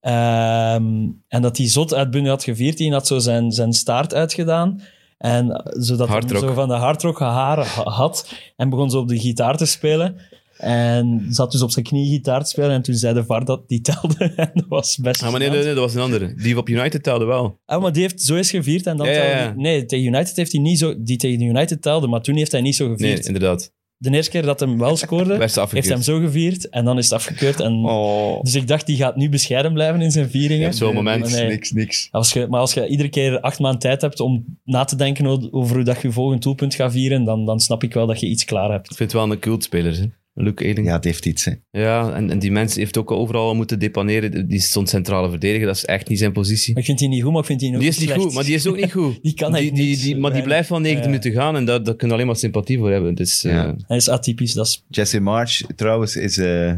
Ehm, 0.00 0.84
en 1.28 1.42
dat 1.42 1.56
hij 1.56 1.68
zot 1.68 1.94
uitbundig 1.94 2.30
had 2.30 2.44
gevierd. 2.44 2.78
Hij 2.78 2.88
had 2.88 3.06
zo 3.06 3.18
zijn, 3.18 3.52
zijn 3.52 3.72
staart 3.72 4.14
uitgedaan. 4.14 4.80
En 5.18 5.62
zodat 5.64 6.08
hij 6.08 6.38
zo 6.38 6.52
van 6.52 6.68
de 6.68 6.74
hardrock 6.74 7.18
haren 7.18 7.64
ha- 7.66 7.82
had. 7.90 8.32
En 8.56 8.70
begon 8.70 8.90
zo 8.90 8.98
op 8.98 9.08
de 9.08 9.18
gitaar 9.18 9.56
te 9.56 9.66
spelen. 9.66 10.16
En 10.56 11.26
zat 11.30 11.52
dus 11.52 11.62
op 11.62 11.70
zijn 11.70 11.84
knie 11.84 12.08
gitaar 12.10 12.42
te 12.42 12.48
spelen. 12.48 12.70
En 12.70 12.82
toen 12.82 12.94
zei 12.94 13.14
de 13.14 13.24
VAR 13.24 13.44
dat 13.44 13.68
die 13.68 13.80
telde. 13.80 14.24
En 14.36 14.50
dat 14.54 14.64
was 14.68 14.96
best 14.96 15.22
Ah, 15.22 15.30
maar 15.30 15.40
nee, 15.40 15.48
nee, 15.50 15.58
nee, 15.58 15.74
dat 15.74 15.84
was 15.84 15.94
een 15.94 16.00
andere. 16.00 16.34
Die 16.34 16.58
op 16.58 16.68
United 16.68 17.02
telde 17.02 17.24
wel. 17.24 17.58
Ah, 17.64 17.82
maar 17.82 17.92
die 17.92 18.02
heeft 18.02 18.22
zo 18.22 18.34
eens 18.36 18.50
gevierd. 18.50 18.86
En 18.86 18.96
dan 18.96 19.06
Ja, 19.06 19.12
telde 19.12 19.28
ja. 19.28 19.52
Nee, 19.56 19.84
tegen 19.84 20.06
United 20.06 20.36
heeft 20.36 20.52
hij 20.52 20.60
niet 20.60 20.78
zo... 20.78 20.94
Die 21.02 21.16
tegen 21.16 21.40
United 21.40 21.82
telde, 21.82 22.06
maar 22.06 22.20
toen 22.22 22.36
heeft 22.36 22.52
hij 22.52 22.60
niet 22.60 22.76
zo 22.76 22.86
Nee, 22.88 22.96
gevierd. 22.96 23.26
inderdaad. 23.26 23.72
De 24.02 24.10
eerste 24.10 24.30
keer 24.30 24.42
dat 24.42 24.60
hem 24.60 24.78
wel 24.78 24.96
scoorde, 24.96 25.36
heeft 25.70 25.88
hem 25.88 26.02
zo 26.02 26.20
gevierd 26.20 26.68
en 26.68 26.84
dan 26.84 26.98
is 26.98 27.04
het 27.04 27.12
afgekeurd. 27.12 27.60
En, 27.60 27.72
Oh, 27.72 28.42
Dus 28.42 28.54
ik 28.54 28.68
dacht, 28.68 28.86
die 28.86 28.96
gaat 28.96 29.16
nu 29.16 29.28
bescheiden 29.28 29.72
blijven 29.72 30.00
in 30.00 30.10
zijn 30.10 30.30
vieringen. 30.30 30.66
Ja, 30.66 30.72
zo'n 30.72 30.94
moment. 30.94 31.30
Nee. 31.30 31.48
niks, 31.48 31.72
niks. 31.72 32.08
Als 32.10 32.32
je, 32.32 32.46
maar 32.46 32.60
als 32.60 32.74
je 32.74 32.86
iedere 32.86 33.08
keer 33.08 33.40
acht 33.40 33.58
maanden 33.58 33.80
tijd 33.80 34.00
hebt 34.00 34.20
om 34.20 34.44
na 34.64 34.84
te 34.84 34.96
denken 34.96 35.26
over 35.52 35.74
hoe 35.74 35.84
dat 35.84 36.00
je 36.00 36.08
je 36.08 36.14
volgend 36.14 36.42
doelpunt 36.42 36.74
gaat 36.74 36.92
vieren, 36.92 37.24
dan, 37.24 37.46
dan 37.46 37.60
snap 37.60 37.82
ik 37.82 37.94
wel 37.94 38.06
dat 38.06 38.20
je 38.20 38.26
iets 38.26 38.44
klaar 38.44 38.70
hebt. 38.70 38.90
Ik 38.90 38.96
vind 38.96 39.12
het 39.12 39.20
wel 39.20 39.30
een 39.30 39.38
cultspeler, 39.38 39.96
hè. 39.96 40.04
Luke 40.34 40.64
Eling. 40.64 40.86
Ja, 40.86 40.92
het 40.94 41.04
heeft 41.04 41.26
iets, 41.26 41.44
hè. 41.44 41.52
Ja, 41.70 42.12
en, 42.14 42.30
en 42.30 42.38
die 42.38 42.52
mens 42.52 42.74
heeft 42.74 42.96
ook 42.98 43.10
overal 43.10 43.54
moeten 43.54 43.78
depaneren. 43.78 44.48
Die 44.48 44.60
stond 44.60 44.88
centrale 44.88 45.30
verdediger, 45.30 45.66
dat 45.66 45.76
is 45.76 45.84
echt 45.84 46.08
niet 46.08 46.18
zijn 46.18 46.32
positie. 46.32 46.72
Maar 46.72 46.80
ik 46.82 46.86
vind 46.88 46.98
die 46.98 47.08
niet 47.08 47.22
goed, 47.22 47.30
maar 47.32 47.40
ik 47.40 47.46
vind 47.46 47.60
die 47.60 47.74
ook 47.74 47.78
Die 47.80 47.88
is 47.88 47.98
niet 47.98 48.08
slecht. 48.08 48.22
goed, 48.22 48.34
maar 48.34 48.44
die 48.44 48.54
is 48.54 48.66
ook 48.66 48.76
niet 48.76 48.92
goed. 48.92 49.18
Die 49.22 49.34
kan 49.34 49.52
die, 49.52 49.72
die, 49.72 49.96
die, 49.96 49.96
Maar 49.96 50.12
die 50.12 50.20
weinig. 50.20 50.44
blijft 50.44 50.68
wel 50.68 50.80
90 50.80 51.04
Ja. 51.04 51.10
minuten 51.10 51.32
gaan 51.32 51.56
en 51.56 51.64
daar, 51.64 51.82
daar 51.82 51.96
kun 51.96 52.08
je 52.08 52.14
alleen 52.14 52.26
maar 52.26 52.36
sympathie 52.36 52.78
voor 52.78 52.90
hebben. 52.90 53.14
Dus, 53.14 53.44
eh, 53.44 53.52
Ja. 53.52 53.74
Hij 53.86 53.96
is 53.96 54.08
atypisch, 54.08 54.52
dat 54.52 54.66
is... 54.66 54.84
Jesse 54.88 55.20
March, 55.20 55.60
trouwens, 55.76 56.16
is, 56.16 56.38
eh, 56.38 56.72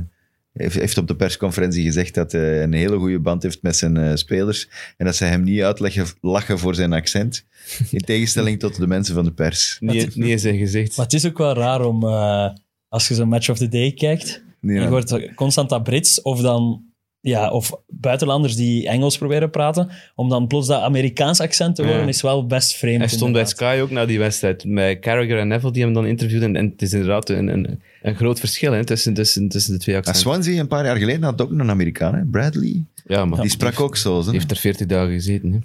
heeft, 0.53 0.75
heeft 0.75 0.99
op 0.99 1.07
de 1.09 1.17
persconferentie 1.17 1.83
gezegd 1.85 2.15
dat 2.15 2.33
hij 2.33 2.63
een 2.63 2.73
hele 2.73 2.97
goede 2.99 3.21
band 3.21 3.43
heeft 3.43 3.63
met 3.63 3.77
zijn 3.77 3.97
eh, 3.97 4.15
spelers 4.15 4.69
en 4.97 5.05
dat 5.07 5.17
ze 5.17 5.25
hem 5.25 5.43
niet 5.43 5.61
uitleggen 5.63 6.07
lachen 6.21 6.59
voor 6.59 6.75
zijn 6.75 6.93
accent, 6.93 7.45
in 7.91 7.99
tegenstelling 8.01 8.59
tot 8.59 8.77
de 8.77 8.87
mensen 8.87 9.15
van 9.15 9.25
de 9.25 9.33
pers. 9.33 9.77
niet, 9.81 10.17
niet 10.17 10.29
in 10.29 10.39
zijn 10.39 10.59
gezicht. 10.59 10.97
Maar 10.97 11.05
het 11.07 11.15
is 11.15 11.27
ook 11.27 11.39
wel 11.39 11.55
raar 11.55 11.85
om, 11.85 12.05
eh, 12.05 12.49
als 12.95 13.09
je 13.09 13.15
zo'n 13.15 13.29
match 13.29 13.49
of 13.51 13.59
the 13.59 13.69
day 13.69 13.93
kijkt, 13.93 14.43
Nee, 14.61 14.77
Je 14.77 14.83
ja. 14.83 14.89
hoort 14.89 15.35
constant 15.35 15.69
dat 15.69 15.83
Brits 15.83 16.23
of 16.23 16.41
dan 16.41 16.83
ja, 17.21 17.51
of 17.51 17.73
buitenlanders 17.89 18.57
die 18.57 18.89
Engels 18.89 19.19
proberen 19.19 19.51
praten, 19.51 19.91
om 20.15 20.29
dan 20.29 20.47
plots 20.47 20.67
dat 20.67 20.81
Amerikaans 20.83 21.41
accent 21.41 21.77
te 21.77 21.83
horen, 21.83 22.01
Ja. 22.01 22.07
is 22.07 22.23
wel 22.23 22.47
best 22.47 22.77
vreemd. 22.77 22.99
Hij 22.99 23.09
stond 23.09 23.33
bij. 23.33 23.45
Sky 23.47 23.79
ook 23.83 23.91
na 23.91 24.07
die 24.07 24.19
wedstrijd, 24.19 24.65
met 24.65 24.99
Carragher 24.99 25.39
en 25.39 25.49
Neville, 25.49 25.73
die 25.73 25.83
hem 25.83 25.93
dan 25.93 26.07
interviewden. 26.07 26.57
En 26.57 26.65
het 26.71 26.83
is 26.83 26.93
inderdaad 26.93 27.29
een, 27.29 27.49
een, 27.49 27.81
een 28.03 28.15
groot 28.15 28.41
verschil 28.41 28.73
hè, 28.73 28.85
tussen, 28.85 29.15
tussen, 29.15 29.49
tussen 29.49 29.73
de 29.73 29.79
twee 29.79 29.97
accenten. 29.97 30.21
Swansea, 30.23 30.61
een 30.61 30.69
paar 30.69 30.85
jaar 30.85 30.97
geleden, 30.97 31.23
had 31.23 31.41
ook 31.43 31.51
een 31.51 31.71
Amerikaan, 31.71 32.15
hè? 32.15 32.25
Bradley. 32.25 32.85
Ja, 33.07 33.25
maar 33.25 33.41
Die 33.41 33.51
sprak 33.51 33.81
ook 33.81 33.97
zo. 33.97 34.17
die 34.19 34.27
Hè? 34.27 34.33
heeft 34.33 34.51
er 34.51 34.57
40 34.57 34.87
dagen 34.87 35.13
gezeten. 35.13 35.53
Hè. 35.53 35.59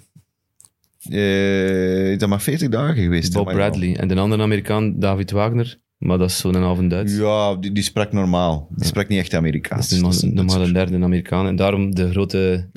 Eh, 1.10 2.12
is 2.12 2.18
dat 2.18 2.28
maar 2.28 2.40
40 2.40 2.68
dagen 2.68 3.02
geweest? 3.02 3.32
Bob 3.32 3.46
ja. 3.48 3.52
Bradley. 3.54 3.96
En 3.96 4.08
de 4.08 4.14
andere 4.16 4.42
Amerikaan, 4.42 4.98
David 4.98 5.30
Wagner. 5.30 5.78
Maar 6.00 6.18
dat 6.18 6.30
is 6.30 6.38
zo'n 6.38 6.54
halve 6.54 6.86
Duits. 6.86 7.16
Ja, 7.16 7.54
die, 7.54 7.72
die 7.72 7.82
sprak 7.82 8.12
normaal. 8.12 8.68
Die 8.70 8.86
sprak 8.86 9.08
niet 9.08 9.18
echt 9.18 9.30
Dat 9.30 9.40
Amerikaans. 9.40 9.84
is 9.84 9.90
normaal, 9.92 10.10
Dat 10.10 10.18
is 10.18 10.22
een 10.28 10.34
normaal 10.34 10.54
een 10.54 10.60
Duitser. 10.72 10.90
derde 10.90 11.04
Amerikaan. 11.04 11.46
En 11.46 11.56
daarom 11.56 11.94
de 11.94 12.10
grote 12.10 12.68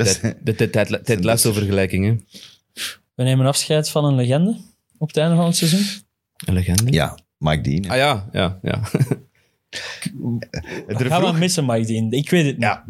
tijd- 1.03 1.23
Lasso-vergelijking. 1.23 2.25
We 3.15 3.23
nemen 3.23 3.45
afscheid 3.45 3.89
van 3.89 4.05
een 4.05 4.15
legende 4.15 4.57
op 4.97 5.07
het 5.07 5.17
einde 5.17 5.35
van 5.35 5.45
het 5.45 5.55
seizoen. 5.55 5.85
Een 6.45 6.53
legende. 6.53 6.91
Ja, 6.91 7.17
Mike 7.37 7.61
Dean. 7.61 7.89
Ah 7.91 7.97
ja, 7.97 8.29
ja, 8.31 8.59
ja. 8.61 8.81
Er 10.87 11.05
Gaan 11.05 11.33
we 11.33 11.39
missen, 11.39 11.65
Mike 11.65 11.85
Dean? 11.87 12.11
Ik 12.11 12.29
weet 12.29 12.45
het 12.45 12.53
niet. 12.57 12.63
Ja, 12.63 12.83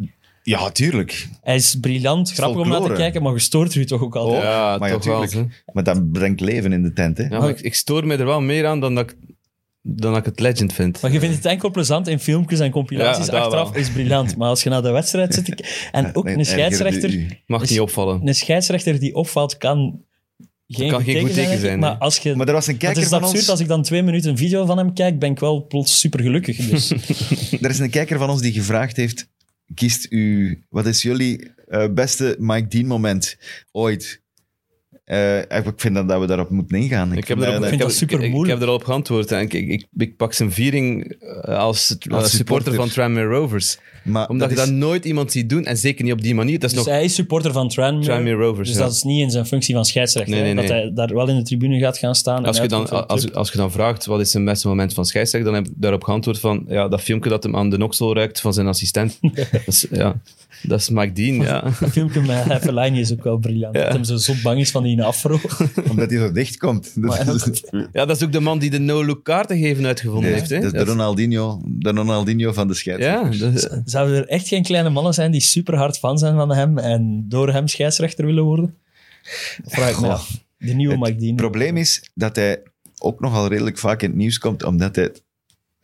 ja, 0.44 0.70
tuurlijk. 0.72 1.28
Hij 1.42 1.56
is 1.56 1.78
briljant, 1.80 2.32
grappig 2.32 2.62
om 2.62 2.68
naar 2.68 2.82
te 2.82 2.94
kijken, 2.94 3.22
maar 3.24 3.34
gestoord 3.34 3.76
u 3.76 3.86
toch 3.86 4.02
ook 4.02 4.16
altijd. 4.16 4.38
Oh, 4.38 4.44
ja, 4.44 4.78
maar 4.78 4.90
ja, 4.90 5.00
wel. 5.00 5.48
Maar 5.74 5.84
dat 5.84 6.12
brengt 6.12 6.40
leven 6.42 6.74
in 6.74 6.84
de 6.84 6.94
tent, 6.94 7.18
hè? 7.18 7.24
Ja, 7.24 7.40
maar 7.40 7.50
ik, 7.50 7.60
ik 7.62 7.76
stoor 7.76 8.08
me 8.08 8.16
er 8.16 8.26
wel 8.26 8.42
meer 8.42 8.66
aan 8.68 8.80
dan 8.80 8.96
dat 8.96 9.10
ik, 9.12 9.18
dan 9.86 10.12
dat 10.12 10.20
ik 10.20 10.26
het 10.26 10.40
legend 10.40 10.74
vind. 10.74 11.02
Maar 11.02 11.12
je 11.12 11.20
vindt 11.20 11.36
het 11.36 11.46
enkel 11.46 11.72
plezant 11.72 12.08
in 12.08 12.20
filmpjes 12.20 12.60
en 12.60 12.72
compilaties 12.72 13.26
Ja, 13.26 13.38
achteraf, 13.38 13.70
wel. 13.72 13.80
is 13.82 13.90
briljant. 13.90 14.38
Maar 14.38 14.48
als 14.50 14.64
je 14.64 14.70
naar 14.70 14.82
de 14.82 14.92
wedstrijd 14.92 15.34
zit... 15.34 15.48
ik- 15.48 15.90
En 15.92 16.16
ook 16.16 16.24
Nee, 16.24 16.38
een 16.38 16.46
scheidsrechter... 16.46 17.14
u. 17.14 17.28
Mag 17.46 17.62
is- 17.62 17.70
niet 17.70 17.80
opvallen. 17.80 18.28
Een 18.28 18.36
scheidsrechter 18.36 19.00
die 19.00 19.16
opvalt, 19.16 19.58
kan 19.58 20.02
geen, 20.68 20.90
kan 20.90 21.04
geen 21.04 21.20
goed 21.20 21.34
teken 21.34 21.60
zijn, 21.60 21.80
Maar 21.80 21.96
als 21.98 22.18
je... 22.18 22.36
Maar 22.36 22.48
er 22.48 22.54
was 22.54 22.68
een 22.68 22.76
Het 22.80 22.98
is 22.98 23.08
van 23.08 23.18
absurd, 23.22 23.40
ons... 23.40 23.50
als 23.50 23.60
ik 23.60 23.68
dan 23.68 23.84
twee 23.84 24.04
minuten 24.04 24.30
een 24.30 24.38
video 24.38 24.66
van 24.66 24.78
hem 24.78 24.94
kijk, 24.94 25.20
ben 25.20 25.32
ik 25.32 25.40
wel 25.40 25.66
plots 25.68 26.00
super 26.00 26.20
gelukkig. 26.22 26.56
Dus. 26.58 26.92
Er 27.62 27.70
is 27.70 27.80
een 27.80 27.90
kijker 27.90 28.18
van 28.18 28.30
ons 28.30 28.42
die 28.42 28.54
gevraagd 28.54 28.96
heeft... 28.98 29.28
Kiest 29.74 30.08
u... 30.10 30.64
Wat 30.70 30.86
is 30.86 31.02
jullie 31.02 31.52
eh, 31.68 31.88
beste 31.94 32.36
Mike 32.40 32.68
Dean 32.68 32.86
moment 32.86 33.38
ooit? 33.72 34.22
Eh, 35.04 35.38
ik 35.40 35.74
vind 35.76 35.96
dat, 35.96 36.08
dat 36.08 36.20
we 36.20 36.26
daarop 36.28 36.50
moeten 36.50 36.78
ingaan. 36.78 37.12
Ik 37.14 37.18
heb, 37.18 37.26
vind 37.28 37.40
erop, 37.40 37.54
dat- 37.54 37.62
ik, 37.64 37.68
vind 37.70 37.80
heb, 37.82 37.90
dat 37.90 37.98
super 37.98 38.20
ik- 38.20 38.26
ik 38.26 38.32
moeilijk. 38.32 38.60
heb 38.60 38.68
erop 38.68 38.84
geantwoord. 38.84 39.32
En 39.32 39.40
ik, 39.42 39.54
ik, 39.54 39.68
ik, 39.70 39.86
ik 39.98 40.18
pak 40.18 40.34
zijn 40.34 40.52
viering 40.52 41.12
eh, 41.20 41.38
als, 41.58 41.58
als 41.58 41.90
supporter 41.90 42.30
supporter. 42.30 42.74
van 42.74 42.90
Tranmere 42.90 43.28
Rovers. 43.28 43.78
Maar 44.04 44.30
Omdat 44.30 44.50
je 44.50 44.56
dat 44.56 44.66
dat 44.66 44.74
is- 44.76 44.80
nooit 44.82 45.06
iemand 45.06 45.32
ziet 45.32 45.50
doen. 45.50 45.66
En 45.66 45.78
zeker 45.78 46.04
niet 46.04 46.14
op 46.14 46.22
die 46.22 46.36
manier. 46.36 46.60
Dat 46.60 46.70
is 46.70 46.76
Dus 46.76 46.86
nog 46.86 46.94
hij 46.96 47.04
is 47.04 47.14
supporter 47.16 47.52
van 47.52 47.70
Tranmere. 47.70 48.06
Tranmere 48.06 48.36
Rovers. 48.36 48.68
Dus 48.70 48.78
ja. 48.78 48.84
dat 48.84 48.94
is 48.94 49.04
niet 49.04 49.22
in 49.22 49.32
zijn 49.32 49.46
functie 49.46 49.76
van 49.76 49.86
scheidsrechter. 49.86 50.34
Nee, 50.34 50.42
nee, 50.54 50.64
hè, 50.64 50.70
Dat 50.70 50.70
hij 50.70 50.92
daar 50.94 51.14
wel 51.16 51.28
in 51.30 51.36
de 51.36 51.44
tribune 51.44 51.80
gaat 51.80 51.98
gaan 51.98 52.16
staan. 52.16 52.46
Als 52.46 52.58
en 52.58 52.64
je, 52.64 52.70
dan, 52.70 53.08
als, 53.08 53.34
als 53.34 53.52
je 53.52 53.58
dan 53.58 53.72
vraagt 53.72 54.06
wat 54.06 54.20
is 54.20 54.32
zijn 54.32 54.46
beste 54.46 54.68
moment 54.68 54.94
van 54.94 55.06
scheidsrechter, 55.06 55.52
dan 55.52 55.62
heb 55.64 55.72
ik 55.72 55.78
daarop 55.82 56.04
geantwoord 56.04 56.40
van 56.40 56.66
ja, 56.68 56.88
dat 56.88 57.02
filmpje 57.02 57.30
dat 57.30 57.44
hem 57.44 57.56
aan 57.56 57.70
de 57.70 57.78
noksel 57.78 58.16
ruikt 58.16 58.40
van 58.42 58.54
zijn 58.54 58.68
assistent. 58.68 59.18
dat, 59.52 59.62
is, 59.66 59.86
ja, 59.92 60.22
dat 60.64 60.80
is 60.80 60.90
Mike 60.90 61.12
Dean, 61.14 61.36
ja. 61.36 61.62
Dat 61.80 61.90
filmpje 61.90 62.22
met 62.22 62.62
Fellaini 62.64 63.00
is 63.00 63.12
ook 63.12 63.24
wel 63.24 63.38
briljant. 63.38 63.74
Dat 63.74 63.92
hem 63.94 64.04
zo 64.20 64.34
bang 64.44 64.60
is 64.60 64.72
van 64.72 64.84
die 64.84 65.04
afro. 65.04 65.40
Omdat 65.90 66.10
hij 66.10 66.20
zo 66.20 66.32
dicht 66.32 66.58
komt. 66.58 66.92
Dat, 66.96 67.62
Ja, 67.94 68.06
dat 68.06 68.16
is 68.18 68.24
ook 68.24 68.32
de 68.32 68.40
man 68.40 68.60
die 68.60 68.70
de 68.70 68.80
no-look 68.80 69.24
kaarten 69.24 69.58
geven 69.58 69.86
uitgevonden 69.86 70.30
Nee, 70.30 70.40
heeft. 70.40 70.50
Hè? 70.50 70.56
dat 70.56 70.66
is 70.66 70.72
de 70.72 70.78
Dat 70.78 70.88
Ronaldinho, 70.88 71.62
de 71.66 71.90
Ronaldinho 71.92 72.54
van 72.54 72.68
de 72.68 72.74
ja, 72.74 72.80
scheidsrechters. 72.80 73.62
dat- 73.62 73.82
Zouden 73.94 74.18
er 74.18 74.28
echt 74.28 74.48
geen 74.48 74.64
kleine 74.64 74.90
mannen 74.90 75.14
zijn 75.14 75.32
die 75.32 75.42
super 75.42 75.78
hard 75.78 75.98
fan 75.98 76.18
zijn 76.18 76.36
van 76.36 76.52
hem 76.52 76.78
en 76.78 77.26
door 77.28 77.52
hem 77.52 77.68
scheidsrechter 77.68 78.26
willen 78.26 78.44
worden? 78.44 78.78
Dat 79.64 79.74
vraag 79.74 79.90
ik 79.90 80.00
me 80.00 80.08
af. 80.08 80.46
De 80.58 80.74
nieuwe 80.74 80.98
Mike 80.98 81.16
Dean. 81.16 81.28
Het 81.28 81.36
probleem 81.36 81.78
is 81.78 82.12
dat 82.14 82.36
hij 82.36 82.64
ook 82.98 83.20
nogal 83.20 83.48
redelijk 83.48 83.78
vaak 83.78 84.02
in 84.02 84.10
het 84.10 84.18
nieuws 84.18 84.38
komt, 84.38 84.64
omdat 84.64 84.96
hij 84.96 85.12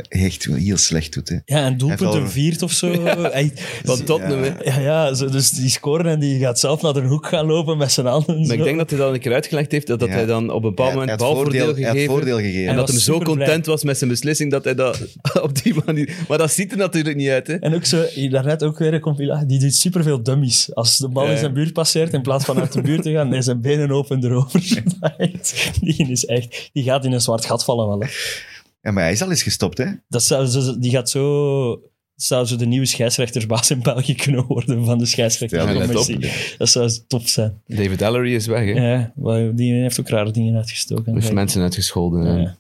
echt 0.10 0.45
heel 0.45 0.78
slecht 0.78 1.14
doet. 1.14 1.30
Hè. 1.30 1.36
Ja, 1.36 1.41
en 1.58 1.64
Hij 1.64 1.76
doelpunten 1.76 2.22
al- 2.22 2.28
viert 2.28 2.62
of 2.62 2.72
zo. 2.72 2.91
Hij- 3.06 3.52
Van 3.84 4.04
Tottenham, 4.04 4.41
hè. 4.43 4.52
ja, 4.64 4.80
ja 4.80 5.14
zo, 5.14 5.30
dus 5.30 5.50
die 5.50 5.70
scoren 5.70 6.06
en 6.06 6.20
die 6.20 6.39
gaat 6.39 6.60
zelf 6.60 6.82
naar 6.82 6.93
de 6.93 7.02
hoek 7.02 7.28
gaan 7.28 7.45
lopen 7.45 7.78
met 7.78 7.91
zijn 7.91 8.06
handen. 8.08 8.36
en 8.36 8.47
Maar 8.47 8.56
ik 8.58 8.64
denk 8.64 8.78
dat 8.78 8.89
hij 8.89 9.00
dat 9.00 9.14
een 9.14 9.20
keer 9.20 9.34
uitgelegd 9.34 9.72
heeft, 9.72 9.88
dat, 9.88 10.00
dat 10.00 10.10
Ja. 10.10 10.16
hij 10.16 10.26
dan 10.26 10.50
op 10.50 10.56
een 10.64 10.70
bepaald 10.70 10.89
Hij- 10.89 10.97
moment 11.00 11.20
hij 11.20 11.30
balvoordeel 11.30 11.66
voordeel, 11.66 11.84
hij 11.84 11.91
gegeven. 11.93 12.14
voordeel 12.16 12.38
gegeven. 12.38 12.60
En 12.62 12.68
Hij 12.68 12.76
dat 12.76 12.88
hij 12.89 13.00
zo 13.00 13.20
content 13.20 13.66
was 13.66 13.84
met 13.84 13.97
zijn 13.97 14.10
beslissing 14.10 14.52
dat 14.52 14.64
hij 14.64 14.76
dat 14.76 15.00
op 15.41 15.64
die 15.64 15.74
manier... 15.86 16.16
Maar 16.28 16.38
dat 16.38 16.52
ziet 16.52 16.72
er 16.72 16.78
natuurlijk 16.78 17.16
niet 17.16 17.30
uit, 17.30 17.47
hè. 17.47 17.56
En 17.56 17.76
ook 17.76 17.86
zo, 17.86 18.04
daarnet 18.30 18.64
ook 18.64 18.78
weer 18.78 18.93
een 18.93 19.00
compilatie, 19.00 19.47
die 19.47 19.60
doet 19.60 19.76
superveel 19.76 20.24
dummies. 20.24 20.76
Als 20.76 20.97
de 20.97 21.08
bal 21.10 21.26
Ja. 21.26 21.32
in 21.32 21.38
zijn 21.38 21.54
buurt 21.54 21.74
passeert, 21.74 22.14
in 22.14 22.22
plaats 22.22 22.45
van 22.45 22.60
uit 22.60 22.72
de 22.74 22.82
buurt 22.82 23.02
te 23.04 23.12
gaan, 23.12 23.30
nee, 23.30 23.41
zijn 23.41 23.62
benen 23.62 23.91
open 23.91 24.24
erover. 24.24 24.60
die, 25.82 26.08
is 26.10 26.26
echt, 26.26 26.70
die 26.74 26.84
gaat 26.84 27.06
in 27.06 27.12
een 27.12 27.22
zwart 27.22 27.45
gat 27.45 27.64
vallen 27.64 27.88
wel. 27.88 28.00
Hè. 28.00 28.08
Ja, 28.82 28.91
maar 28.91 29.03
hij 29.03 29.11
is 29.11 29.21
al 29.21 29.30
eens 29.30 29.43
gestopt, 29.43 29.77
hè? 29.77 29.86
Dat 30.07 30.23
zou, 30.23 30.45
zo- 30.45 30.80
die 30.80 30.91
gaat 30.91 31.09
zo... 31.09 31.82
Zou 32.15 32.45
zo 32.45 32.55
de 32.55 32.65
nieuwe 32.65 32.86
scheidsrechtersbaas 32.86 33.71
in 33.71 33.82
België 33.82 34.15
kunnen 34.15 34.45
worden 34.45 34.86
van 34.86 34.97
de 34.97 35.05
scheidsrechterscommissie. 35.05 36.19
let 36.19 36.55
dat 36.57 36.69
zou 36.69 36.91
tof 37.07 37.27
zijn. 37.30 37.61
David 37.67 38.01
Ellery 38.01 38.34
is 38.36 38.45
weg, 38.45 38.65
hè. 38.73 38.91
Ja, 38.91 39.13
maar 39.15 39.55
die 39.55 39.73
heeft 39.73 39.99
ook 39.99 40.09
rare 40.09 40.32
dingen 40.32 40.55
uitgestoken. 40.55 41.13
Heeft 41.13 41.34
mensen 41.34 41.61
uitgescholden. 41.61 42.41
Ja. 42.41 42.55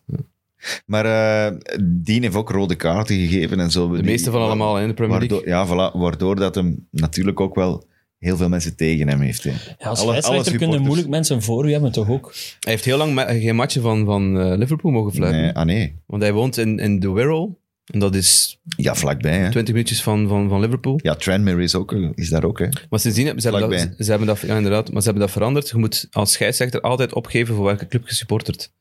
Maar 0.85 1.05
eh 1.05 1.57
Dien 1.81 2.21
heeft 2.23 2.35
ook 2.35 2.49
rode 2.49 2.75
kaarten 2.75 3.15
gegeven 3.15 3.59
en 3.59 3.71
zo. 3.71 3.95
De 3.95 4.03
meeste 4.03 4.31
van 4.31 4.41
allemaal 4.41 4.75
hè, 4.75 4.81
in 4.81 4.87
de 4.87 4.93
Premier 4.93 5.19
League. 5.19 5.37
Waardoor, 5.45 5.77
ja, 5.79 5.91
voilà, 5.91 5.97
waardoor 5.97 6.35
dat 6.35 6.55
hem 6.55 6.87
natuurlijk 6.91 7.39
ook 7.39 7.55
wel 7.55 7.83
heel 8.19 8.37
veel 8.37 8.49
mensen 8.49 8.75
tegen 8.75 9.07
hem 9.07 9.19
heeft. 9.19 9.43
Hè. 9.43 9.49
Ja, 9.49 9.89
als 9.89 9.99
Alle- 9.99 10.09
scheidsrechter 10.11 10.57
kunnen 10.57 10.81
moeilijk 10.81 11.07
mensen 11.07 11.41
voor 11.41 11.67
u 11.67 11.71
hebben, 11.71 11.91
toch 11.91 12.09
ook? 12.09 12.33
Hij 12.59 12.71
heeft 12.73 12.85
heel 12.85 12.97
lang 12.97 13.13
ma- 13.13 13.33
geen 13.33 13.55
matchen 13.55 13.81
van, 13.81 14.05
van 14.05 14.39
eh, 14.39 14.57
Liverpool 14.57 14.91
mogen 14.91 15.13
fluiten. 15.13 15.41
Nee, 15.41 15.51
ah 15.53 15.65
nee. 15.65 15.95
Want 16.05 16.21
hij 16.21 16.33
woont 16.33 16.57
in, 16.57 16.79
in 16.79 16.99
de 16.99 17.11
Wirral. 17.11 17.57
En 17.85 17.99
dat 17.99 18.15
is 18.15 18.59
Ja, 18.77 18.95
vlakbij. 18.95 19.37
Hè. 19.37 19.49
20 19.51 19.73
minuutjes 19.73 20.01
van, 20.03 20.27
van, 20.27 20.49
van 20.49 20.59
Liverpool. 20.59 20.99
Ja, 21.01 21.15
Tranmere 21.15 21.63
is, 21.63 21.75
ook, 21.75 21.91
is 22.15 22.29
daar 22.29 22.43
ook. 22.43 22.59
Hè. 22.59 22.67
Maar 22.89 22.99
sindsdien 22.99 23.25
hebben 23.25 23.43
ze 23.43 23.49
hebben 23.49 23.69
dat, 23.69 23.89
ze 24.05 24.09
hebben 24.09 24.27
dat, 24.27 24.39
ja, 24.39 24.55
inderdaad, 24.55 24.91
maar 24.91 25.01
ze 25.01 25.07
hebben 25.07 25.25
dat 25.25 25.33
veranderd. 25.35 25.69
Je 25.69 25.77
moet 25.77 26.07
als 26.11 26.31
scheidsrechter 26.31 26.81
altijd 26.81 27.13
opgeven 27.13 27.55
voor 27.55 27.65
welke 27.65 27.87
club 27.87 28.07
je 28.07 28.13
supportert. 28.15 28.71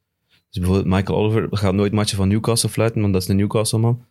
Dus 0.51 0.59
bijvoorbeeld 0.62 0.86
Michael 0.95 1.18
Oliver 1.18 1.47
gaat 1.51 1.74
nooit 1.74 1.93
matchen 1.93 2.16
van 2.16 2.28
Newcastle 2.28 2.68
fluiten, 2.68 3.01
want 3.01 3.12
dat 3.12 3.22
is 3.22 3.28
een 3.28 3.36
Newcastle-man. 3.36 4.05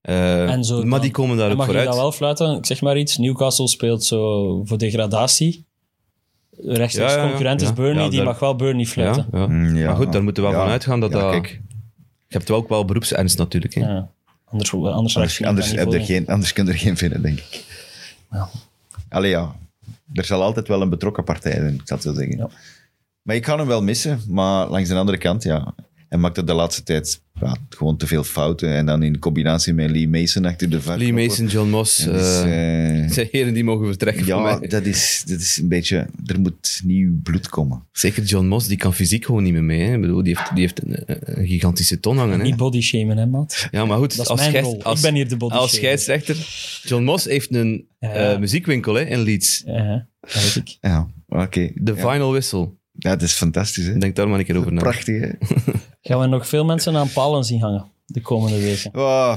Eh, 0.00 0.50
En 0.52 0.64
zo 0.64 0.80
maar 0.80 0.90
dan- 0.90 1.00
die 1.00 1.10
komen 1.10 1.36
daar 1.36 1.50
ook 1.50 1.56
mag 1.56 1.66
je 1.66 1.72
vooruit. 1.72 1.88
dat 1.90 2.00
wel 2.00 2.12
fluiten? 2.12 2.56
Ik 2.56 2.66
zeg 2.66 2.80
maar 2.80 2.98
iets. 2.98 3.16
Newcastle 3.16 3.68
speelt 3.68 4.04
zo 4.04 4.60
voor 4.64 4.78
degradatie. 4.78 5.66
Rechtstreeks 6.60 7.10
Ja, 7.12 7.16
ja, 7.16 7.22
ja. 7.22 7.28
concurrent 7.28 7.60
is 7.62 7.72
Burnley, 7.72 8.02
ja, 8.04 8.08
die 8.08 8.16
daar- 8.18 8.26
mag 8.26 8.38
wel 8.38 8.56
Burnley 8.56 8.84
fluiten. 8.86 9.26
Ja, 9.32 9.38
ja. 9.38 9.46
Mm, 9.46 9.76
ja. 9.76 9.86
Maar 9.86 9.96
goed, 9.96 10.12
daar 10.12 10.22
moeten 10.22 10.42
we 10.42 10.48
wel 10.48 10.58
Ja. 10.58 10.64
van 10.64 10.72
uitgaan 10.72 11.00
dat 11.00 11.12
Ja, 11.12 11.18
dat... 11.20 11.30
kijk, 11.30 11.60
Je 12.30 12.36
hebt 12.36 12.48
wel 12.48 12.58
ook 12.58 12.68
wel 12.68 12.84
beroepsernst 12.84 13.38
natuurlijk. 13.38 13.74
Hè. 13.74 13.80
Ja. 13.80 14.10
Anders, 14.44 14.72
anders, 14.72 15.16
anders, 15.42 15.70
heb 15.70 15.84
niveau, 15.86 16.04
geen, 16.04 16.26
anders 16.26 16.52
kun 16.52 16.64
je 16.66 16.70
er 16.72 16.78
geen 16.78 16.96
vinden, 16.96 17.22
denk 17.22 17.38
ik. 17.38 17.64
Ja. 18.30 18.48
Allee, 19.08 19.30
ja. 19.30 19.56
Er 20.12 20.24
zal 20.24 20.42
altijd 20.42 20.68
wel 20.68 20.82
een 20.82 20.88
betrokken 20.90 21.24
partij 21.24 21.52
zijn, 21.52 21.74
ik 21.74 21.80
zal 21.84 21.96
het 21.96 22.06
zo 22.06 22.14
zeggen. 22.14 22.36
Ja. 22.36 22.48
Maar 23.22 23.36
ik 23.36 23.46
ga 23.46 23.56
hem 23.56 23.66
wel 23.66 23.82
missen. 23.82 24.20
Maar 24.28 24.68
langs 24.68 24.88
de 24.88 24.94
andere 24.94 25.18
kant, 25.18 25.42
ja... 25.42 25.74
Hij 26.08 26.18
maakte 26.18 26.44
de 26.44 26.52
laatste 26.54 26.82
tijd 26.82 27.20
ja, 27.40 27.56
gewoon 27.68 27.96
te 27.96 28.06
veel 28.06 28.24
fouten. 28.24 28.74
En 28.74 28.86
dan 28.86 29.02
in 29.02 29.18
combinatie 29.18 29.72
met 29.72 29.90
Lee 29.90 30.08
Mason 30.08 30.44
achter 30.44 30.70
de 30.70 30.80
VAR. 30.82 30.98
Lee 30.98 31.12
Mason, 31.12 31.46
John 31.46 31.68
Moss, 31.70 32.06
eh, 32.06 32.14
zijn 33.10 33.28
heren 33.30 33.54
die 33.54 33.64
mogen 33.64 33.86
vertrekken 33.86 34.24
van 34.26 34.42
ja, 34.42 34.58
mij. 34.58 34.68
dat 34.68 34.86
is, 34.86 35.22
dat 35.26 35.40
is 35.40 35.56
een 35.56 35.68
beetje... 35.68 36.06
Er 36.26 36.40
moet 36.40 36.80
nieuw 36.84 37.12
bloed 37.22 37.48
komen. 37.48 37.86
Zeker 37.92 38.22
John 38.22 38.46
Moss, 38.46 38.66
die 38.68 38.76
kan 38.76 38.94
fysiek 38.94 39.24
gewoon 39.24 39.42
niet 39.42 39.52
meer 39.52 39.64
mee. 39.64 39.80
Hè. 39.80 39.94
Ik 39.94 40.00
bedoel, 40.00 40.22
die 40.22 40.36
heeft, 40.36 40.50
die 40.54 40.60
heeft 40.60 40.82
een, 40.84 41.02
een 41.38 41.46
gigantische 41.46 42.00
ton 42.00 42.16
hangen. 42.16 42.38
hè. 42.38 42.44
Niet 42.44 42.56
body 42.56 42.80
shamen, 42.80 43.16
hè, 43.16 43.26
maat? 43.26 43.68
Ja, 43.70 43.84
maar 43.84 43.98
goed, 43.98 44.16
Dat 44.16 44.24
is 44.24 44.30
als, 44.30 44.38
mijn 44.40 44.50
scheids- 44.50 44.68
rol. 44.68 44.82
als, 44.82 44.96
ik 44.98 45.04
ben 45.04 45.14
hier 45.14 45.28
de 45.28 45.36
body 45.36 45.54
als 45.54 45.70
shamer. 45.74 45.98
scheidsrechter... 45.98 46.36
John 46.82 47.04
Moss 47.04 47.24
heeft 47.24 47.54
een 47.54 47.86
Ja, 47.98 48.12
eh, 48.32 48.38
muziekwinkel 48.38 48.94
hè, 48.94 49.04
in 49.04 49.18
Leeds. 49.20 49.62
Ja, 49.66 50.06
dat 50.20 50.32
weet 50.42 50.56
ik. 50.56 50.76
Ja, 50.80 51.08
oké. 51.28 51.70
De 51.74 51.92
ja. 51.96 52.10
Final 52.12 52.30
Whistle. 52.30 52.70
Ja, 52.98 53.10
dat 53.10 53.22
is 53.22 53.32
fantastisch, 53.32 53.86
hè? 53.86 53.98
Denk 53.98 54.16
daar 54.16 54.28
maar 54.28 54.38
een 54.38 54.44
keer 54.44 54.58
over 54.58 54.72
na. 54.72 54.80
Prachtig, 54.80 55.20
hè? 55.20 55.28
Gaan 56.08 56.20
we 56.20 56.26
nog 56.26 56.48
veel 56.48 56.64
mensen 56.64 56.96
aan 56.96 57.12
palen 57.12 57.44
zien 57.44 57.60
hangen 57.60 57.90
de 58.06 58.20
komende 58.20 58.60
weken? 58.60 58.90
Oh, 58.94 59.36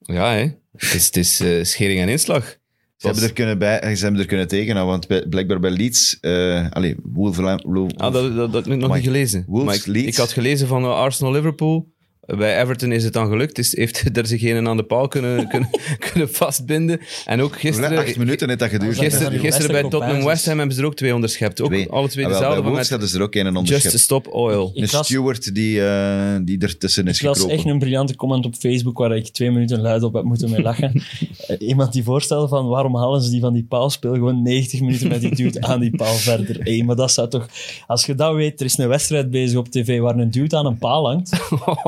Ja, 0.00 0.32
hè. 0.32 0.40
Het 0.76 0.94
is, 0.94 1.06
het 1.06 1.16
is 1.16 1.40
eh, 1.40 1.64
schering 1.64 2.00
en 2.00 2.08
inslag. 2.08 2.56
Ze 2.96 3.06
hebben, 3.08 3.24
er 3.26 3.32
kunnen 3.32 3.58
bij, 3.58 3.96
ze 3.96 4.02
hebben 4.02 4.20
er 4.20 4.26
kunnen 4.26 4.48
tegenhouden, 4.48 4.86
want 4.92 5.06
bij, 5.06 5.26
blijkbaar 5.28 5.60
bij 5.60 5.70
Leeds... 5.70 6.18
eh 6.20 6.70
allee, 6.70 6.96
Wolverham- 7.02 7.62
Wolf- 7.72 7.92
Ah, 7.96 8.12
dat, 8.12 8.34
dat, 8.36 8.52
dat 8.52 8.64
heb 8.64 8.74
ik 8.74 8.80
nog 8.80 8.94
niet 8.94 9.04
gelezen. 9.04 9.44
Wolves, 9.46 9.66
maar 9.66 9.74
ik, 9.74 9.86
Leeds. 9.86 10.06
ik 10.06 10.16
had 10.16 10.32
gelezen 10.32 10.66
van 10.68 10.82
eh, 10.84 10.90
Arsenal-Liverpool. 10.90 11.91
Bij 12.26 12.60
Everton 12.62 12.92
is 12.92 13.04
het 13.04 13.12
dan 13.12 13.28
gelukt. 13.28 13.58
Is, 13.58 13.76
heeft 13.76 14.02
er 14.16 14.26
zich 14.26 14.42
een 14.42 14.68
aan 14.68 14.76
de 14.76 14.82
paal 14.82 15.08
kunnen, 15.08 15.36
kunnen, 15.48 15.68
kunnen 15.98 16.30
vastbinden. 16.34 17.00
En 17.24 17.40
ook 17.40 17.60
gisteren... 17.60 17.98
Acht 17.98 18.16
minuten 18.16 18.48
heeft 18.48 18.60
dat 18.60 18.68
geduurd. 18.70 18.98
Gisteren- 18.98 19.38
Gisteren, 19.38 19.70
bij 19.72 19.82
Tottenham. 19.82 20.24
West 20.24 20.46
Ham 20.46 20.58
hebben 20.58 20.74
ze 20.76 20.80
er 20.82 20.86
ook 20.86 20.94
twee 20.94 21.14
onderschept. 21.14 21.60
Ook 21.60 21.68
Twee. 21.68 21.90
alle 21.90 22.08
twee 22.08 22.24
Ah, 22.24 22.30
dezelfde. 22.32 22.60
bij 22.62 22.70
Wolves 22.70 22.90
hadden 22.90 23.08
ze 23.08 23.16
er 23.16 23.22
ook 23.22 23.34
een 23.34 23.44
Just 23.44 23.56
onderschept. 23.56 23.98
Stop 24.00 24.26
Oil. 24.28 24.70
Ik 24.74 24.82
Een 24.82 24.88
las- 24.92 25.06
steward 25.06 25.54
die, 25.54 25.84
eh 25.84 26.36
die 26.44 26.58
ertussen 26.58 27.06
is 27.08 27.16
Ik 27.18 27.22
las 27.24 27.36
gekropen. 27.38 27.58
echt 27.58 27.66
een 27.68 27.78
briljante 27.78 28.16
comment 28.16 28.44
op 28.46 28.54
Facebook 28.54 28.98
waar 28.98 29.16
ik 29.16 29.28
twee 29.28 29.50
minuten 29.50 29.80
luid 29.80 30.02
op 30.02 30.12
heb 30.14 30.24
moeten 30.24 30.50
mee 30.50 30.62
lachen. 30.62 30.92
Eh, 31.46 31.56
Iemand 31.68 31.92
die 31.92 32.02
voorstelde 32.02 32.48
van 32.48 32.66
waarom 32.68 32.96
halen 32.96 33.22
ze 33.22 33.30
die 33.30 33.40
van 33.40 33.52
die 33.52 33.64
paal 33.68 33.90
speel 33.90 34.14
gewoon 34.14 34.42
90 34.42 34.80
minuten 34.80 35.08
met 35.08 35.20
die 35.20 35.34
dude 35.34 35.60
aan 35.62 35.80
die 35.80 35.96
paal 35.96 36.14
verder. 36.14 36.56
Hey, 36.60 36.82
maar 36.82 36.96
dat 36.96 37.12
zou 37.12 37.28
toch... 37.28 37.48
Als 37.86 38.06
je 38.06 38.14
dat 38.14 38.34
weet, 38.34 38.60
er 38.60 38.66
is 38.66 38.78
een 38.78 38.88
wedstrijd 38.88 39.30
bezig 39.30 39.58
op 39.58 39.68
tv 39.68 39.98
waar 40.00 40.16
een 40.18 40.30
dude 40.30 40.56
aan 40.56 40.66
een 40.66 40.78
paal 40.78 41.06
hangt, 41.06 41.30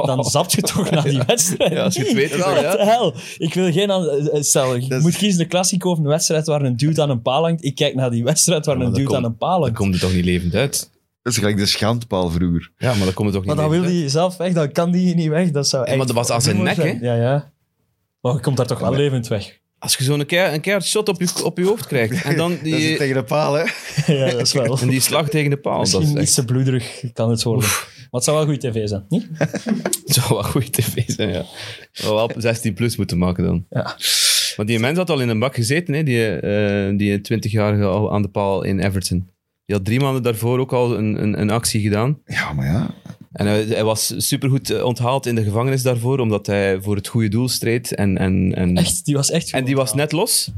dan 0.07 0.24
zapt 0.31 0.53
je 0.53 0.61
toch 0.63 0.91
naar 0.91 1.03
die 1.03 1.21
wedstrijd. 1.27 1.73
Ja, 1.73 1.83
als 1.85 1.95
je 1.95 2.03
het 2.05 2.13
weet 2.13 2.37
wel, 2.37 2.61
ja. 2.61 2.77
hell? 2.77 3.13
Ik 3.39 3.55
wil 3.55 3.73
geen... 3.73 3.91
eh, 3.91 4.43
Stel, 4.43 4.77
je 4.77 4.99
moet 5.03 5.17
kiezen 5.17 5.39
de 5.39 5.47
klassico 5.47 5.91
of 5.91 5.99
een 5.99 6.05
wedstrijd 6.07 6.47
waar 6.47 6.63
een 6.63 6.77
dude 6.77 7.03
aan 7.03 7.11
een 7.11 7.23
paal 7.23 7.43
hangt. 7.43 7.65
Ik 7.65 7.75
kijk 7.75 7.95
naar 7.95 8.11
die 8.11 8.25
wedstrijd 8.25 8.67
waar 8.67 8.77
maar 8.79 8.87
een 8.87 8.93
dude 8.93 9.17
aan 9.17 9.25
een 9.25 9.37
paal 9.37 9.51
Dan 9.53 9.61
hangt. 9.63 9.77
komt 9.77 9.93
het 9.93 10.03
toch 10.03 10.13
niet 10.13 10.25
levend 10.25 10.55
uit? 10.55 10.91
Dat 11.23 11.33
is 11.33 11.39
gelijk 11.39 11.57
de 11.57 11.67
schandpaal 11.67 12.31
vroeger. 12.31 12.71
Ja, 12.77 12.95
maar 12.95 13.05
dan 13.05 13.15
komt 13.15 13.29
het 13.35 13.37
toch 13.37 13.45
Maar 13.55 13.55
niet 13.65 13.73
dan 13.73 13.81
wil 13.83 14.01
hij 14.01 14.09
zelf 14.09 14.37
weg, 14.37 14.53
dan 14.53 14.73
kan 14.73 14.91
die 14.91 15.15
niet 15.15 15.29
weg. 15.29 15.51
Dat 15.51 15.69
zou 15.69 15.83
Ja, 15.85 15.91
maar 15.91 15.99
echt 15.99 16.07
dat 16.07 16.17
was 16.17 16.31
aan 16.31 16.43
zijn 16.43 16.63
nek, 16.63 16.75
zijn. 16.75 16.99
Ja, 17.01 17.15
ja. 17.15 17.53
Maar 18.21 18.33
je 18.33 18.41
komt 18.41 18.57
daar 18.57 18.67
toch 18.67 18.79
wel 18.79 18.91
maar- 18.91 18.99
levend 18.99 19.29
weg. 19.29 19.59
Als 19.79 19.97
je 19.97 20.05
zo'n 20.05 20.27
keer, 20.27 20.53
een 20.53 20.61
keer 20.61 20.83
shot 20.83 21.09
op 21.09 21.21
je, 21.21 21.29
op 21.45 21.59
je 21.59 21.65
hoofd 21.65 21.87
krijgt 21.87 22.25
en 22.25 22.37
dan 22.37 22.51
Dat 22.57 22.59
is 22.65 22.73
die, 22.73 22.97
tegen 22.97 23.15
de 23.15 23.23
paal, 23.25 23.53
hè? 23.55 23.65
Ja, 24.15 24.31
dat 24.31 24.41
is 24.41 24.53
wel. 24.53 24.79
en 24.81 24.89
die 24.89 25.01
slag 25.01 25.29
tegen 25.29 25.51
de 25.51 25.57
paal, 25.57 25.79
dat 25.79 25.87
is 25.87 25.93
Misschien 25.93 26.17
echt, 26.19 26.27
iets 26.27 26.35
te 26.35 26.45
bloederig 26.45 27.03
kan 27.13 27.31
het 27.31 27.43
worden. 27.43 27.69
Maar 28.15 28.23
het 28.23 28.33
zou 28.33 28.37
wel 28.47 28.55
goede 28.55 28.69
tv 28.71 28.89
zijn, 28.89 29.05
niet? 29.09 29.29
het 30.05 30.15
zou 30.15 30.29
wel 30.29 30.43
goede 30.43 30.71
tv 30.71 31.03
zijn, 31.07 31.29
ja. 31.29 31.45
Wel 31.93 32.23
op 32.23 32.35
16 32.37 32.75
plus 32.75 32.97
moeten 32.97 33.19
maken 33.19 33.45
dan. 33.45 33.67
Ja. 33.71 33.97
Maar 34.57 34.67
die 34.67 34.79
mens 34.79 34.99
had 34.99 35.11
al 35.11 35.21
in 35.21 35.29
een 35.29 35.39
bak 35.39 35.55
gezeten, 35.55 35.95
hè, 35.95 36.03
die, 36.03 36.29
eh 36.29 36.97
die 36.97 37.19
20-jarige 37.19 37.85
al 37.85 38.13
aan 38.13 38.23
de 38.23 38.29
paal 38.29 38.63
in 38.63 38.81
Everton. 38.81 39.31
Die 39.67 39.77
had 39.77 39.85
drie 39.85 40.01
maanden 40.01 40.23
daarvoor 40.23 40.59
ook 40.59 40.73
al 40.73 40.99
een, 40.99 41.23
een, 41.23 41.41
een 41.41 41.51
actie 41.51 41.81
gedaan. 41.81 42.19
Ja, 42.25 42.53
maar 42.53 42.67
ja. 42.67 42.95
En 43.33 43.47
hij, 43.47 43.65
hij 43.65 43.85
was 43.85 44.15
supergoed 44.17 44.71
eh, 44.71 44.85
onthaald 44.85 45.27
in 45.27 45.35
de 45.35 45.45
gevangenis 45.45 45.83
daarvoor, 45.83 46.19
omdat 46.19 46.47
hij 46.47 46.83
voor 46.83 46.97
het 46.97 47.09
goede 47.09 47.29
doel 47.29 47.49
streed. 47.49 47.95
En, 47.95 48.19
en, 48.19 48.55
en, 48.55 48.77
Echt, 48.77 49.05
die 49.05 49.15
was 49.15 49.31
echt 49.31 49.53
en 49.53 49.65
die 49.65 49.75
goed. 49.75 49.83
was 49.83 49.95
net 49.95 50.13
los. 50.13 50.51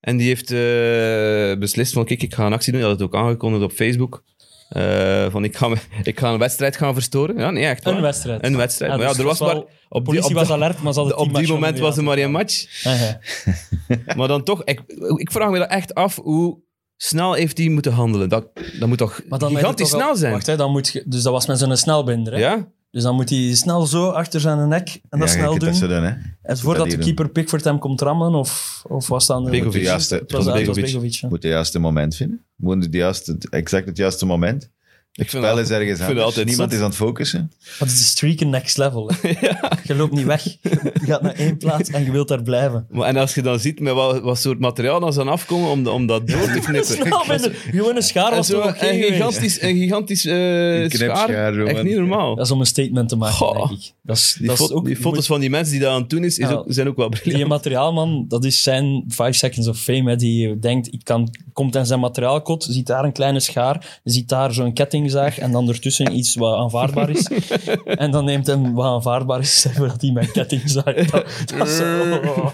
En 0.00 0.16
die 0.16 0.26
heeft 0.26 0.50
eh, 0.50 1.58
beslist 1.58 1.92
van, 1.92 2.04
kijk, 2.04 2.22
ik 2.22 2.34
ga 2.34 2.46
een 2.46 2.52
actie 2.52 2.72
doen. 2.72 2.80
Hij 2.80 2.90
had 2.90 3.00
het 3.00 3.08
ook 3.08 3.16
aangekondigd 3.22 3.64
op 3.64 3.72
Facebook. 3.72 4.24
Eh, 4.68 5.26
van, 5.30 5.44
ik 5.44 5.56
ga, 5.56 5.68
me- 5.68 5.76
ik 6.02 6.18
ga 6.18 6.32
een 6.32 6.38
wedstrijd 6.38 6.76
gaan 6.76 6.94
verstoren. 6.94 7.36
Ja, 7.38 7.50
nee, 7.50 7.64
echt 7.64 7.84
waar. 7.84 7.94
Een 7.94 8.02
wedstrijd. 8.02 8.44
Een 8.44 8.56
wedstrijd. 8.56 8.90
Ja, 8.90 8.96
maar 8.96 9.06
ja, 9.06 9.12
dus 9.12 9.20
er 9.22 9.26
was 9.26 9.40
maar... 9.40 9.56
Op 9.56 10.04
die, 10.04 10.14
politie 10.14 10.30
op 10.36 10.40
was 10.40 10.50
alert, 10.50 10.82
maar 10.82 10.92
ze 10.92 10.98
hadden 10.98 11.18
op 11.18 11.34
die 11.34 11.48
moment 11.48 11.78
was 11.78 11.96
er 11.96 12.04
maar 12.04 12.18
een 12.18 12.30
match. 12.30 12.82
Ja. 12.84 13.18
Maar 14.16 14.28
dan 14.28 14.42
toch, 14.42 14.64
ik, 14.64 14.82
ik 15.16 15.32
vraag 15.32 15.50
me 15.50 15.58
dat 15.58 15.70
echt 15.70 15.94
af, 15.94 16.16
hoe 16.22 16.58
snel 16.96 17.32
heeft 17.32 17.58
hij 17.58 17.68
moeten 17.68 17.92
handelen? 17.92 18.28
Dat, 18.28 18.48
dat 18.78 18.88
moet 18.88 18.98
toch 18.98 19.20
Maar 19.28 19.38
dan 19.38 19.50
gigantisch 19.54 19.90
toch 19.90 20.00
snel 20.00 20.16
zijn? 20.16 20.32
Wacht, 20.32 20.46
hè, 20.46 20.56
dan 20.56 20.70
moet 20.70 20.88
je, 20.88 21.02
dus 21.06 21.22
dat 21.22 21.32
was 21.32 21.46
met 21.46 21.58
zo'n 21.58 21.76
snelbinder. 21.76 22.32
Hè? 22.32 22.38
Ja? 22.38 22.68
Dus 22.94 23.02
dan 23.02 23.14
moet 23.14 23.30
hij 23.30 23.54
snel 23.54 23.86
zo 23.86 24.08
achter 24.08 24.40
zijn 24.40 24.68
nek 24.68 25.00
en 25.08 25.18
dat 25.18 25.28
ja, 25.28 25.34
snel 25.34 25.58
doen. 25.58 25.68
Dat 25.68 25.76
zo 25.76 25.86
doen, 25.86 26.02
hè? 26.02 26.12
en 26.42 26.58
voordat 26.58 26.86
dat 26.90 26.96
de 26.98 27.04
keeper 27.04 27.28
Pickford 27.28 27.64
hem 27.64 27.78
komt 27.78 28.00
rammen, 28.00 28.34
of, 28.34 28.82
of 28.88 29.08
was 29.08 29.28
een- 29.28 29.44
Begovic. 29.44 29.72
Het 29.72 29.82
juiste- 29.82 30.14
Het 30.14 30.32
was, 30.32 30.44
het 30.44 30.48
was 30.50 30.58
het 30.58 30.66
was 30.66 30.76
Begovic. 30.76 30.84
Begovic, 30.84 31.12
ja. 31.14 31.28
moet 31.28 31.42
het 31.42 31.52
juiste 31.52 31.78
moment 31.78 32.16
vinden. 32.16 32.44
Moet 32.56 32.84
het 32.84 32.94
juiste, 32.94 33.36
exact 33.50 33.86
het 33.86 33.96
juiste 33.96 34.26
moment. 34.26 34.70
Ik 35.16 35.30
vind 35.30 35.44
Spel 35.44 35.56
dat- 35.56 35.64
is 35.64 35.70
ergens 35.70 35.98
het 35.98 36.08
anders. 36.08 36.24
altijd 36.26 36.46
Niemand 36.46 36.70
zot. 36.70 36.78
is 36.78 36.84
aan 36.84 36.90
het 36.90 36.98
focussen. 37.00 37.52
Dat 37.78 37.88
is 37.88 37.98
de 37.98 38.04
streaken 38.04 38.50
next 38.50 38.76
level. 38.78 39.10
Je 39.86 39.94
loopt 39.94 40.12
niet 40.12 40.24
weg. 40.24 40.44
Je 40.44 40.78
gaat 41.06 41.22
naar 41.22 41.34
één 41.34 41.56
plaats 41.56 41.90
en 41.90 42.04
je 42.04 42.10
wilt 42.10 42.28
daar 42.28 42.42
blijven. 42.42 42.86
Maar, 42.90 43.08
en 43.08 43.16
als 43.16 43.34
je 43.34 43.42
dan 43.42 43.58
ziet 43.60 43.80
met 43.80 43.92
wat, 43.94 44.20
wat 44.22 44.38
soort 44.38 44.58
materiaal 44.58 45.00
dan 45.00 45.12
ze 45.12 45.20
aan 45.20 45.28
afkomen 45.28 45.70
om, 45.70 45.86
om 45.86 46.06
dat 46.06 46.26
door 46.28 46.40
te 46.52 46.60
knippen. 46.66 47.54
Gewoon 47.54 47.96
een 47.96 48.02
schaar 48.02 48.34
was 48.34 48.46
zo 48.46 48.60
oké 48.60 48.86
een 48.88 49.02
gigantisch, 49.02 49.62
een 49.62 49.76
gigantisch 49.76 50.24
eh, 50.26 50.82
Een 50.82 50.88
knipschaar, 50.88 51.28
schaar. 51.28 51.58
Echt 51.66 51.82
niet 51.82 51.96
normaal. 51.96 52.34
Dat 52.36 52.44
is 52.46 52.50
om 52.52 52.60
een 52.60 52.66
statement 52.66 53.08
te 53.08 53.16
maken, 53.16 53.36
Goh. 53.36 53.68
denk 53.68 53.80
ik. 53.80 53.92
Dat 54.02 54.16
is, 54.16 54.34
Die, 54.38 54.46
dat 54.46 54.60
is 54.60 54.66
fo- 54.66 54.74
ook, 54.74 54.84
die 54.84 54.96
foto's 54.96 55.26
van 55.26 55.40
die 55.40 55.50
mensen 55.50 55.72
die 55.72 55.82
dat 55.82 55.92
aan 55.92 56.00
het 56.00 56.10
doen 56.10 56.24
is, 56.24 56.38
is 56.38 56.48
Ja. 56.48 56.54
ook, 56.54 56.64
zijn 56.68 56.88
ook 56.88 56.96
wel 56.96 57.10
Die 57.10 57.20
briljant. 57.20 57.48
materiaalman, 57.48 58.24
dat 58.28 58.44
is 58.44 58.62
zijn 58.62 59.04
5 59.08 59.36
seconds 59.36 59.68
of 59.68 59.78
fame. 59.78 60.10
Hè, 60.10 60.16
die 60.16 60.58
denkt, 60.58 60.92
ik 60.92 61.00
kan, 61.04 61.34
komt 61.52 61.74
in 61.74 61.86
zijn 61.86 62.00
materiaalkot, 62.00 62.66
ziet 62.70 62.86
daar 62.86 63.04
een 63.04 63.12
kleine 63.12 63.40
schaar, 63.40 64.00
ziet 64.04 64.28
daar 64.28 64.52
zo'n 64.52 64.72
ketting 64.72 65.03
kettingzaag 65.10 65.38
en 65.38 65.52
dan 65.52 65.68
ertussen 65.68 66.16
iets 66.16 66.34
wat 66.34 66.58
aanvaardbaar 66.58 67.10
is. 67.10 67.26
en 68.04 68.10
dan 68.10 68.24
neemt 68.24 68.46
hem 68.46 68.72
wat 68.74 68.84
aanvaardbaar 68.84 69.40
is, 69.40 69.60
zeggen 69.60 69.82
we 69.82 69.88
dat 69.88 70.00
hij 70.00 70.10
mijn 70.10 70.30
kettingzaag... 70.32 70.84
Dat, 70.94 71.26
dat 71.56 71.68
is 71.68 71.76
zo- 71.76 72.20
oh, 72.24 72.46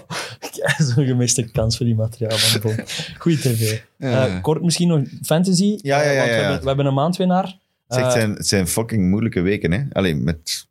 zo'n 0.95 1.05
gemiste 1.05 1.51
kans 1.51 1.77
voor 1.77 1.85
die 1.85 1.95
materiaal 1.95 2.37
van 2.37 2.61
Bon. 2.61 2.85
Goeie 3.17 3.37
tv. 3.37 3.81
Eh, 3.97 4.41
kort 4.41 4.61
misschien 4.63 4.87
nog 4.87 5.01
fantasy. 5.23 5.77
Ja, 5.81 6.01
ja, 6.03 6.11
ja, 6.11 6.11
Eh, 6.11 6.17
want 6.17 6.29
ja, 6.29 6.35
We, 6.35 6.41
ja. 6.41 6.41
hebben, 6.41 6.61
we 6.61 6.67
hebben 6.67 6.85
een 6.85 6.93
maandwinnaar. 6.93 7.57
Zeg, 7.87 8.03
het, 8.03 8.05
Eh, 8.13 8.19
zijn, 8.19 8.31
het 8.33 8.47
zijn 8.47 8.67
fucking 8.67 9.09
moeilijke 9.09 9.41
weken, 9.41 9.71
hè? 9.71 9.83
Alleen 9.91 10.23
met... 10.23 10.67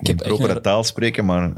Ik 0.00 0.06
heb 0.06 0.16
propere 0.16 0.54
een- 0.54 0.62
taal 0.62 0.84
spreken, 0.84 1.24
maar 1.24 1.52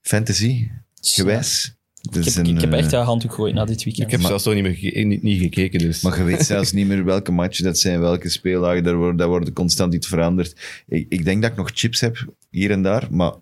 fantasy, 0.00 0.68
gewijs. 1.00 1.74
Ik 2.02 2.12
Dus 2.12 2.34
heb, 2.34 2.46
een, 2.46 2.54
ik 2.54 2.60
heb 2.60 2.72
eh, 2.72 2.78
echt 2.78 2.92
een 2.92 3.00
handdoek 3.04 3.30
gegooid 3.30 3.54
na 3.54 3.64
dit 3.64 3.84
weekend. 3.84 4.06
Ik 4.06 4.12
heb 4.12 4.20
zelfs 4.20 4.44
nog 4.44 4.54
niet, 4.54 4.62
meer 4.62 4.74
ge- 4.74 4.98
niet, 5.00 5.22
niet 5.22 5.40
gekeken, 5.40 5.78
dus... 5.78 6.02
Maar 6.02 6.18
je 6.18 6.24
weet 6.24 6.42
zelfs 6.46 6.72
niet 6.72 6.86
meer 6.86 7.04
welke 7.04 7.32
matchen 7.32 7.64
dat 7.64 7.78
zijn, 7.78 8.00
welke 8.00 8.28
speeldagen. 8.28 8.84
Daar 8.84 8.96
wordt, 8.96 9.18
daar 9.18 9.28
wordt 9.28 9.52
constant 9.52 9.94
iets 9.94 10.06
veranderd. 10.06 10.82
Ik, 10.86 11.06
ik 11.08 11.24
denk 11.24 11.42
dat 11.42 11.50
ik 11.50 11.56
nog 11.56 11.70
chips 11.74 12.00
heb, 12.00 12.24
hier 12.50 12.70
en 12.70 12.82
daar, 12.82 13.06
maar 13.10 13.32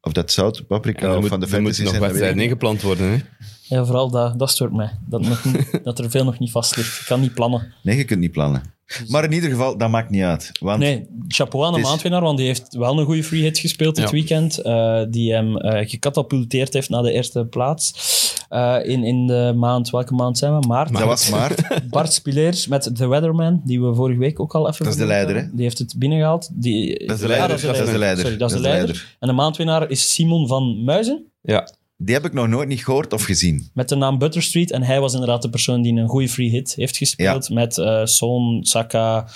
of 0.00 0.12
dat 0.12 0.32
zout, 0.32 0.66
paprika 0.66 1.14
of 1.14 1.20
moet- 1.20 1.28
van 1.28 1.40
de 1.40 1.46
fantasy 1.46 1.80
moeten 1.82 1.84
nog 1.98 2.02
wedstrijden 2.08 2.36
niet. 2.36 2.46
ingepland 2.46 2.82
worden, 2.82 3.06
hè. 3.10 3.16
Ja, 3.62 3.84
vooral 3.84 4.10
dat, 4.10 4.38
dat 4.38 4.50
stoort 4.50 4.72
mij. 4.72 4.90
Dat, 5.06 5.20
nog 5.20 5.42
dat 5.84 5.98
er 5.98 6.10
veel 6.10 6.24
nog 6.24 6.38
niet 6.38 6.50
vast 6.50 6.76
ligt. 6.76 7.00
Ik 7.00 7.06
kan 7.06 7.20
niet 7.20 7.34
plannen. 7.34 7.72
Nee, 7.82 7.96
je 7.96 8.04
kunt 8.04 8.20
niet 8.20 8.32
plannen. 8.32 8.62
Maar 9.08 9.24
in 9.24 9.32
ieder 9.32 9.50
geval, 9.50 9.76
dat 9.78 9.90
maakt 9.90 10.10
niet 10.10 10.22
uit. 10.22 10.50
Want 10.60 10.78
Nee, 10.78 11.06
chapeau 11.28 11.66
aan 11.66 11.72
de 11.72 11.78
is- 11.78 11.84
maandwinnaar, 11.84 12.20
want 12.22 12.38
die 12.38 12.46
heeft 12.46 12.74
wel 12.74 12.98
een 12.98 13.04
goede 13.04 13.24
free 13.24 13.42
hit 13.42 13.58
gespeeld 13.58 13.94
dit 13.96 14.04
Ja. 14.04 14.10
weekend. 14.10 14.58
eh, 14.58 15.02
die 15.10 15.32
hem 15.32 15.56
eh, 15.56 15.88
gecatapulteerd 15.88 16.72
heeft 16.72 16.88
naar 16.88 17.02
de 17.02 17.12
eerste 17.12 17.44
plaats. 17.44 18.16
Eh, 18.48 18.76
in, 18.82 19.04
in 19.04 19.26
de 19.26 19.52
maand, 19.56 19.90
welke 19.90 20.14
maand 20.14 20.38
zijn 20.38 20.58
we? 20.60 20.66
Maart. 20.66 20.92
dat 20.92 21.02
was 21.04 21.30
maart. 21.30 21.62
Bart 21.90 22.12
Spileers 22.12 22.66
met 22.66 22.90
The 22.96 23.06
Weatherman, 23.08 23.60
die 23.64 23.82
we 23.82 23.94
vorige 23.94 24.18
week 24.18 24.40
ook 24.40 24.54
al 24.54 24.68
even... 24.68 24.84
Dat 24.84 24.92
is 24.94 24.98
de 25.00 25.06
leider, 25.06 25.34
hebben. 25.36 25.54
Die 25.56 25.64
heeft 25.64 25.78
het 25.78 25.94
binnengehaald. 25.98 26.48
Die, 26.52 27.06
Dat 27.06 27.16
is 27.16 27.22
de 27.22 27.28
Ja, 27.28 27.36
leider. 27.36 27.60
dat 27.66 27.76
is 27.78 27.90
de 27.90 27.98
leider. 27.98 28.22
Sorry, 28.24 28.36
dat 28.38 28.50
is 28.50 28.56
de 28.56 28.62
leider. 28.62 29.16
En 29.18 29.28
de 29.28 29.34
maandwinnaar 29.34 29.90
is 29.90 30.14
Simon 30.14 30.46
van 30.48 30.84
Muizen. 30.84 31.24
Ja. 31.42 31.68
Die 32.00 32.14
heb 32.14 32.24
ik 32.24 32.32
nog 32.32 32.48
nooit 32.48 32.68
niet 32.68 32.84
gehoord 32.84 33.12
of 33.12 33.22
gezien. 33.24 33.70
Met 33.74 33.88
de 33.88 33.94
naam 33.96 34.18
Butter 34.18 34.42
Street. 34.42 34.70
En 34.70 34.82
hij 34.82 35.00
was 35.00 35.12
inderdaad 35.12 35.42
de 35.42 35.50
persoon 35.50 35.82
die 35.82 35.92
een 35.94 36.08
goede 36.08 36.28
free 36.28 36.50
hit 36.50 36.74
heeft 36.74 36.96
gespeeld. 36.96 37.50
Met 37.50 37.78
eh 37.78 38.04
Son, 38.04 38.64
Saka, 38.64 39.28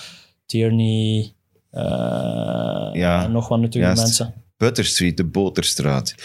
Tierney. 0.45 1.33
eh, 1.69 1.81
Ja, 2.93 3.23
en 3.23 3.31
nog 3.31 3.47
wat 3.47 3.59
natuurlijk 3.59 3.95
juist. 3.97 4.01
mensen. 4.19 4.33
Butter 4.57 4.85
Street, 4.85 5.17
de 5.17 5.23
Boterstraat. 5.23 6.15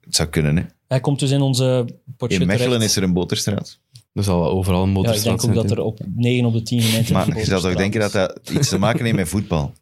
Het 0.00 0.14
zou 0.14 0.28
kunnen, 0.28 0.56
hè? 0.56 0.62
Hij 0.88 1.00
komt 1.00 1.18
dus 1.18 1.30
in 1.30 1.40
onze 1.40 1.86
potje 2.16 2.38
In 2.38 2.46
Mechelen 2.46 2.70
terecht. 2.70 2.90
is 2.90 2.96
er 2.96 3.02
een 3.02 3.12
Boterstraat. 3.12 3.78
Er 4.12 4.22
zal 4.24 4.40
wel 4.40 4.50
overal 4.50 4.82
een 4.82 4.88
Ja, 4.88 4.94
ik 4.94 4.96
motorstraat 5.02 5.24
denk 5.40 5.50
ook 5.50 5.54
zijn. 5.54 5.68
dat 5.68 5.78
er 5.78 5.84
op 5.84 5.98
9 6.14 6.44
op 6.44 6.52
de 6.52 6.62
10 6.62 6.80
gemeenten 6.80 7.12
Maar 7.14 7.26
je 7.26 7.32
zou 7.32 7.36
toch 7.36 7.44
Boterstraat 7.46 7.76
denken 7.76 8.00
dat 8.00 8.12
dat 8.12 8.50
iets 8.50 8.68
te 8.68 8.78
maken 8.78 9.04
heeft 9.04 9.16
met 9.16 9.28
voetbal. 9.28 9.72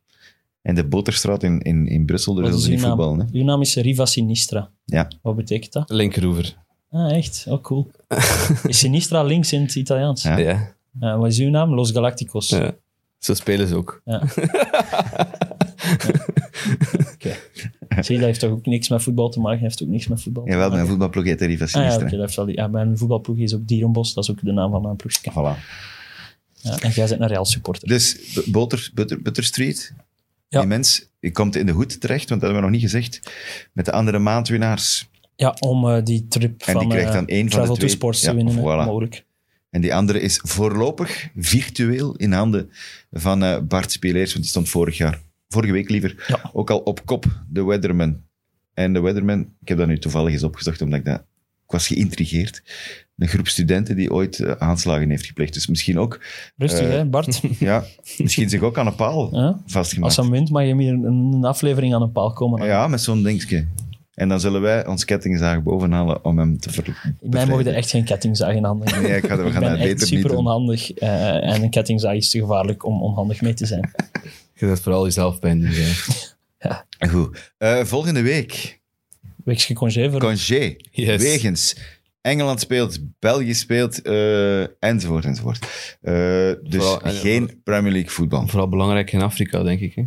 En 0.68 0.74
de 0.74 0.84
Boterstraat 0.86 1.42
in, 1.42 1.60
in, 1.60 1.86
in 1.86 2.04
Brussel, 2.06 2.34
daar 2.34 2.44
zullen 2.44 2.58
is 2.58 2.64
ze 2.64 2.70
niet 2.70 2.80
uw 2.80 2.86
naam? 2.86 2.96
voetballen. 2.96 3.26
Hè? 3.32 3.38
Uw 3.38 3.44
naam 3.44 3.60
is 3.60 3.74
Riva 3.76 4.06
Sinistra. 4.06 4.70
Ja. 4.84 5.10
Wat 5.22 5.36
betekent 5.36 5.72
dat? 5.72 5.90
Linkeroever. 5.90 6.56
Ah, 6.90 7.16
echt? 7.16 7.44
Oh, 7.48 7.62
cool. 7.62 7.90
is 8.68 8.78
Sinistra 8.78 9.22
links 9.22 9.52
in 9.52 9.60
het 9.62 9.74
Italiaans? 9.74 10.22
Ja. 10.22 10.36
Ja. 10.36 10.74
Eh, 11.00 11.16
wat 11.18 11.26
is 11.30 11.38
uw 11.38 11.50
naam? 11.50 11.74
Los 11.74 11.90
Galacticos. 11.90 12.48
ja. 12.48 12.74
Zo 13.18 13.34
spelen 13.34 13.68
ze 13.68 13.74
ook. 13.74 14.02
Zie, 18.00 18.16
dat 18.16 18.24
heeft 18.26 18.40
toch 18.40 18.50
ook 18.50 18.66
niks 18.66 18.88
met 18.88 19.02
voetbal 19.02 19.28
te 19.28 19.40
maken? 19.40 19.60
heeft 19.60 19.82
ook 19.82 19.88
niks 19.88 20.06
met 20.08 20.22
voetbal 20.22 20.44
te 20.44 20.50
Jawel, 20.50 20.70
mijn 20.70 20.86
voetbalploeg 20.86 21.24
heet 21.24 21.40
Riva 21.40 21.64
Ah, 21.64 21.70
ja, 21.70 21.78
Sinistra. 21.78 22.02
oké, 22.06 22.10
dat 22.10 22.20
heeft 22.20 22.36
wel 22.36 22.44
die- 22.46 22.56
ja, 22.56 22.66
mijn 22.66 22.98
voetbalploeg 22.98 23.36
is 23.36 23.54
ook 23.54 23.66
Dierenbos. 23.66 24.14
Dat 24.14 24.24
is 24.24 24.30
ook 24.30 24.44
de 24.44 24.52
naam 24.52 24.70
van 24.70 24.82
mijn 24.82 24.96
ploeg. 24.96 25.12
Voilà. 25.20 25.58
Ja, 26.60 26.78
en 26.80 26.90
jij 26.90 27.06
bent 27.08 27.20
een 27.20 27.26
Real 27.26 27.44
supporter. 27.44 27.88
Dus 27.88 28.14
B- 28.34 28.52
Boter, 28.52 28.90
Butter, 28.94 29.22
Butter 29.22 29.44
Street, 29.44 29.94
Ja. 30.48 30.58
die 30.60 30.68
mens, 30.68 31.08
komt 31.32 31.56
in 31.56 31.66
de 31.66 31.72
hoed 31.72 32.00
terecht, 32.00 32.28
want 32.28 32.40
dat 32.40 32.50
hebben 32.50 32.70
we 32.70 32.76
nog 32.76 32.80
niet 32.80 32.90
gezegd, 32.90 33.32
met 33.72 33.84
de 33.84 33.92
andere 33.92 34.18
maandwinnaars. 34.18 35.08
Ja, 35.36 35.56
om 35.60 35.88
eh, 35.88 36.04
die 36.04 36.28
trip 36.28 36.60
En 36.62 36.72
van 36.72 36.78
die 36.80 36.88
krijgt 36.88 37.08
eh, 37.08 37.14
dan 37.14 37.26
één 37.26 37.40
van 37.40 37.48
Travel 37.50 37.66
de 37.66 37.72
to 37.72 37.86
twee. 37.86 37.90
Sports 37.90 38.20
Ja, 38.20 38.30
te 38.30 38.36
winnen. 38.36 38.54
voilà. 38.56 38.86
Mogelijk. 38.86 39.24
En 39.70 39.80
die 39.80 39.94
andere 39.94 40.20
is 40.20 40.40
voorlopig 40.42 41.28
virtueel 41.36 42.16
in 42.16 42.32
handen 42.32 42.70
van 43.10 43.42
eh, 43.42 43.58
Bart 43.62 43.92
Spieleers, 43.92 44.30
want 44.30 44.40
die 44.42 44.50
stond 44.50 44.68
vorig 44.68 44.96
jaar, 44.96 45.20
vorige 45.48 45.72
week 45.72 45.88
liever, 45.88 46.24
Ja. 46.26 46.50
ook 46.52 46.70
al 46.70 46.78
op 46.78 47.06
kop, 47.06 47.24
de 47.48 47.64
Weatherman. 47.64 48.22
En 48.74 48.92
de 48.92 49.00
Weatherman, 49.00 49.40
ik 49.60 49.68
heb 49.68 49.78
dat 49.78 49.86
nu 49.86 49.98
toevallig 49.98 50.32
eens 50.32 50.42
opgezocht, 50.42 50.82
omdat 50.82 50.98
ik 50.98 51.04
dat... 51.04 51.24
Ik 51.68 51.74
was 51.74 51.86
geïntrigeerd. 51.86 52.62
Een 53.16 53.28
groep 53.28 53.48
studenten 53.48 53.96
die 53.96 54.12
ooit 54.12 54.40
eh, 54.40 54.50
aanslagen 54.52 55.10
heeft 55.10 55.26
gepleegd. 55.26 55.54
Dus 55.54 55.66
misschien 55.66 55.98
ook, 55.98 56.20
Rustig, 56.56 56.80
Eh, 56.86 56.90
hè, 56.90 57.04
Bart. 57.06 57.40
ja, 57.58 57.84
misschien 58.18 58.48
zich 58.48 58.60
ook 58.60 58.78
aan 58.78 58.86
een 58.86 58.94
paal 58.94 59.36
Ja? 59.36 59.60
vastgemaakt. 59.66 60.16
Als 60.16 60.26
hij 60.26 60.36
wint, 60.36 60.50
mag 60.50 60.62
je 60.64 60.76
hier 60.76 60.92
een, 60.92 61.44
aflevering 61.44 61.94
aan 61.94 62.02
een 62.02 62.12
paal 62.12 62.32
komen. 62.32 62.66
Ja, 62.66 62.88
met 62.88 63.00
zo'n 63.00 63.22
dingetje. 63.22 63.66
En 64.14 64.28
dan 64.28 64.40
zullen 64.40 64.60
wij 64.60 64.86
ons 64.86 65.04
kettingzaag 65.04 65.62
bovenhalen 65.62 66.24
om 66.24 66.38
hem 66.38 66.58
te 66.58 66.70
ver... 66.70 67.14
Mij 67.20 67.46
mogen 67.46 67.66
er 67.66 67.74
echt 67.74 67.90
geen 67.90 68.04
kettingzaag 68.04 68.54
in 68.54 68.64
handen 68.64 68.86
nemen. 68.92 69.02
Nee, 69.10 69.16
ik 69.18 69.26
ga, 69.26 69.36
we 69.36 69.44
Ik 69.44 69.52
gaan 69.52 69.60
ben 69.62 69.72
echt 69.72 69.82
beter 69.82 70.10
niet 70.10 70.22
super 70.22 70.36
onhandig. 70.36 70.92
eh, 70.92 71.54
en 71.54 71.62
een 71.62 71.70
kettingzaag 71.70 72.14
is 72.14 72.30
te 72.30 72.38
gevaarlijk 72.38 72.84
om 72.84 73.02
onhandig 73.02 73.40
mee 73.40 73.54
te 73.54 73.66
zijn. 73.66 73.90
Je 74.54 74.66
zet 74.66 74.80
vooral 74.80 75.04
jezelf 75.04 75.38
pijn. 75.38 75.68
Ja. 76.60 76.86
Goed. 77.08 77.52
Eh, 77.58 77.84
volgende 77.84 78.22
week, 78.22 78.77
Weekje 79.48 79.74
congé 79.74 80.10
voor... 80.10 80.20
congé, 80.20 80.76
Yes. 80.90 81.22
wegens 81.22 81.76
Engeland 82.20 82.60
speelt, 82.60 82.98
België 83.18 83.54
speelt, 83.54 84.02
eh, 84.02 84.60
enzovoort, 84.82 85.24
enzovoort. 85.24 85.58
Eh, 86.00 86.12
dus 86.12 86.56
Vooral- 86.82 87.00
en- 87.02 87.12
geen 87.12 87.60
Premier 87.64 87.92
League 87.92 88.10
voetbal. 88.10 88.46
Vooral 88.48 88.68
belangrijk 88.68 89.12
in 89.12 89.22
Afrika, 89.22 89.62
denk 89.62 89.80
ik. 89.80 89.94
Hè. 89.94 90.02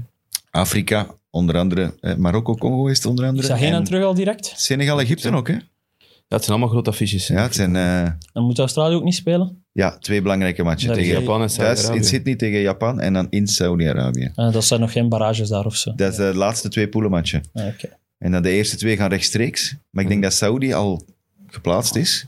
Afrika, 0.52 1.08
onder 1.30 1.58
andere, 1.58 1.94
eh, 2.00 2.16
Marokko, 2.16 2.56
Congo 2.56 2.88
is 2.88 2.98
het 2.98 3.06
onder 3.06 3.26
andere. 3.26 3.44
Is 3.44 3.50
dat 3.50 3.58
geen 3.60 3.68
En 3.70 3.76
aan 3.76 3.84
terug 3.84 4.04
al 4.04 4.14
direct? 4.14 4.54
Senegal, 4.56 5.00
Egypte 5.02 5.32
ook, 5.36 5.48
hè? 5.48 5.54
Ja, 5.54 6.38
het 6.38 6.46
zijn 6.46 6.58
allemaal 6.58 6.74
grote 6.74 6.90
affiches. 6.90 7.28
hè. 7.28 7.36
Ja, 7.36 7.42
het 7.42 7.56
zijn 7.56 7.76
eh, 7.76 8.10
Dan 8.34 8.44
moet 8.44 8.60
Australië 8.60 8.96
ook 8.96 9.04
niet 9.04 9.16
spelen. 9.16 9.64
ja, 9.72 9.98
twee 9.98 10.22
belangrijke 10.22 10.64
matchen. 10.64 10.88
Dat 10.88 10.98
Tegen 10.98 11.20
Japan 11.20 11.42
en 11.42 11.48
thuis 11.48 11.60
in 11.70 11.76
Saudi-Arabië. 11.78 12.08
Sydney 12.08 12.36
tegen 12.36 12.60
Japan 12.60 13.00
en 13.00 13.14
dan 13.14 13.28
in 13.30 13.48
Saudi-Arabië. 13.48 14.32
Eh, 14.36 14.52
dat 14.52 14.66
zijn 14.66 14.80
nog 14.80 14.92
geen 14.92 15.10
barrages 15.10 15.50
daar 15.50 15.66
of 15.66 15.76
zo. 15.76 15.94
Dat 15.96 16.12
is 16.12 16.18
de 16.18 16.32
laatste 16.36 16.70
twee 16.70 16.90
poelenmatchen. 16.90 17.44
Ah, 17.54 17.66
oké. 17.66 17.90
En 18.22 18.32
dan 18.32 18.42
de 18.42 18.50
eerste 18.50 18.78
twee 18.78 18.98
gaan 18.98 19.10
rechtstreeks. 19.10 19.76
Maar 19.90 20.04
ik 20.04 20.10
denk 20.10 20.24
dat 20.24 20.34
Saudi 20.34 20.74
al 20.74 21.06
geplaatst 21.48 21.96
is, 21.96 22.26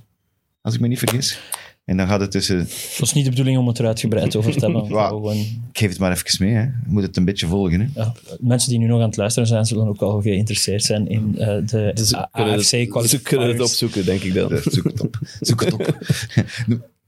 als 0.62 0.74
ik 0.74 0.80
me 0.80 0.88
niet 0.88 1.00
vergis. 1.00 1.40
En 1.86 1.98
dan 1.98 2.08
gaat 2.08 2.20
het 2.20 2.32
tussen... 2.32 2.58
Het 2.58 2.96
was 3.00 3.14
niet 3.14 3.24
de 3.24 3.30
bedoeling 3.30 3.58
om 3.58 3.68
het 3.68 3.78
er 3.78 3.86
uitgebreid 3.86 4.36
over 4.36 4.52
te 4.54 4.60
hebben. 4.60 4.86
Ja. 4.88 5.08
Gewoon, 5.08 5.38
Ik 5.38 5.58
geef 5.74 5.90
het 5.90 6.00
maar 6.00 6.12
even 6.12 6.46
mee, 6.46 6.54
hè. 6.54 6.62
Je 6.62 6.72
moet 6.88 7.04
het 7.04 7.18
een 7.18 7.26
beetje 7.26 7.48
volgen, 7.48 7.80
hè. 7.80 7.88
ja, 7.96 8.14
mensen 8.40 8.70
die 8.70 8.80
nu 8.80 8.86
nog 8.86 9.00
aan 9.02 9.08
het 9.08 9.18
luisteren 9.18 9.48
zijn, 9.48 9.66
zullen 9.66 9.88
ook 9.88 10.00
wel 10.00 10.22
geïnteresseerd 10.22 10.84
zijn 10.84 11.08
in 11.08 11.36
eh, 11.38 11.48
de 11.66 11.92
Dus 11.94 12.08
ze 12.08 12.18
A- 12.18 12.30
kunnen 12.32 12.54
AFC 12.54 12.72
het, 12.72 12.72
ze 12.72 12.86
kunnen 12.88 13.08
het 13.08 13.22
qualifiers. 13.24 13.62
opzoeken, 13.62 14.06
denk 14.06 14.22
ik 14.22 14.34
dan. 14.34 14.52
Eh, 14.52 14.62
Zoek 14.66 14.84
het 14.84 15.02
op. 15.02 15.20
Zoek 15.40 15.64
het 15.64 15.74
op. 15.74 15.82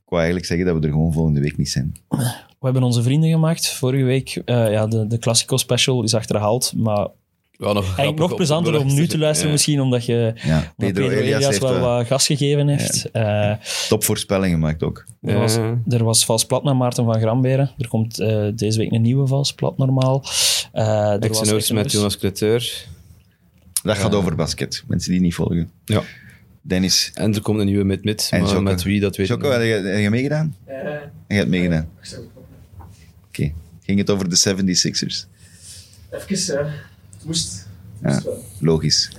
ik 0.04 0.12
wou 0.12 0.22
eigenlijk 0.22 0.46
zeggen 0.46 0.66
dat 0.66 0.76
we 0.80 0.82
er 0.88 0.92
gewoon 0.94 1.14
volgende 1.14 1.40
week 1.40 1.58
niet 1.58 1.70
zijn. 1.70 1.96
We 2.10 2.72
hebben 2.72 2.84
onze 2.84 3.04
vrienden 3.04 3.30
gemaakt. 3.30 3.68
Vorige 3.70 4.04
week, 4.04 4.42
eh, 4.46 4.72
ja, 4.72 4.88
de, 4.88 5.08
de 5.08 5.18
Classico 5.20 5.58
special 5.58 6.04
is 6.04 6.14
achterhaald. 6.14 6.74
Maar 6.76 7.08
Wel 7.58 7.74
nog 7.74 7.84
eigenlijk 7.86 8.18
nog 8.18 8.30
om 8.30 8.36
plezanter 8.36 8.74
te 8.74 8.80
om 8.80 8.94
nu 8.94 9.08
te 9.08 9.18
luisteren 9.18 9.48
Ja. 9.48 9.54
misschien, 9.54 9.82
omdat 9.82 10.06
je 10.06 10.34
Ja, 10.36 10.56
omdat 10.58 10.74
Pedro, 10.78 11.10
Elias, 11.10 11.46
heeft 11.48 11.60
wel 11.60 11.80
wat 11.80 12.08
gas 12.08 12.26
gegeven 12.26 12.68
heeft. 12.68 13.12
Eh, 13.12 13.52
topvoorspellingen 13.90 14.56
gemaakt 14.56 14.84
ook. 14.84 15.06
er, 15.22 15.38
was, 15.38 15.56
Ja. 15.56 15.78
er 15.90 16.04
was 16.04 16.26
vals 16.26 16.46
plat 16.46 16.64
naar 16.64 16.76
Maarten 16.76 17.06
van 17.06 17.20
Gramberen. 17.20 17.72
Er 17.78 17.88
komt 17.88 18.20
eh, 18.20 18.48
deze 18.56 18.78
week 18.78 18.92
een 18.92 19.02
nieuwe 19.02 19.28
vals 19.28 19.54
plat 19.54 19.78
normaal. 19.78 20.24
Eh 20.72 21.24
er 21.24 21.28
was 21.34 21.72
met 21.72 21.92
Jonas 21.92 22.18
Creteur. 22.18 22.86
Dat 23.84 23.98
gaat 23.98 24.16
over 24.16 24.36
basket. 24.36 24.84
Mensen 24.88 25.12
die 25.12 25.22
niet 25.22 25.34
volgen. 25.36 25.72
Ja. 25.86 26.02
Dennis. 26.62 27.12
En 27.14 27.34
er 27.34 27.42
komt 27.42 27.60
een 27.60 27.66
nieuwe 27.66 27.84
met 27.84 28.04
Mit. 28.04 28.28
En 28.32 28.42
Maar 28.42 28.64
met 28.64 28.84
wie, 28.84 29.00
dat 29.00 29.16
weet 29.16 29.30
ik 29.30 29.42
heb 29.42 29.62
je, 29.62 29.68
heb 29.68 30.00
je 30.00 30.10
meegedaan? 30.10 30.56
Eh, 30.66 30.76
Je 31.28 31.36
hebt 31.36 31.50
meegedaan. 31.50 31.90
Oké. 33.28 33.52
Ging 33.84 33.98
het 34.00 34.10
over 34.10 34.30
de 34.30 34.36
76ers? 34.36 35.26
Even, 36.30 36.74
eh, 37.26 37.32
moest. 37.32 37.68
Ja. 38.04 38.24
Logisch. 38.60 39.10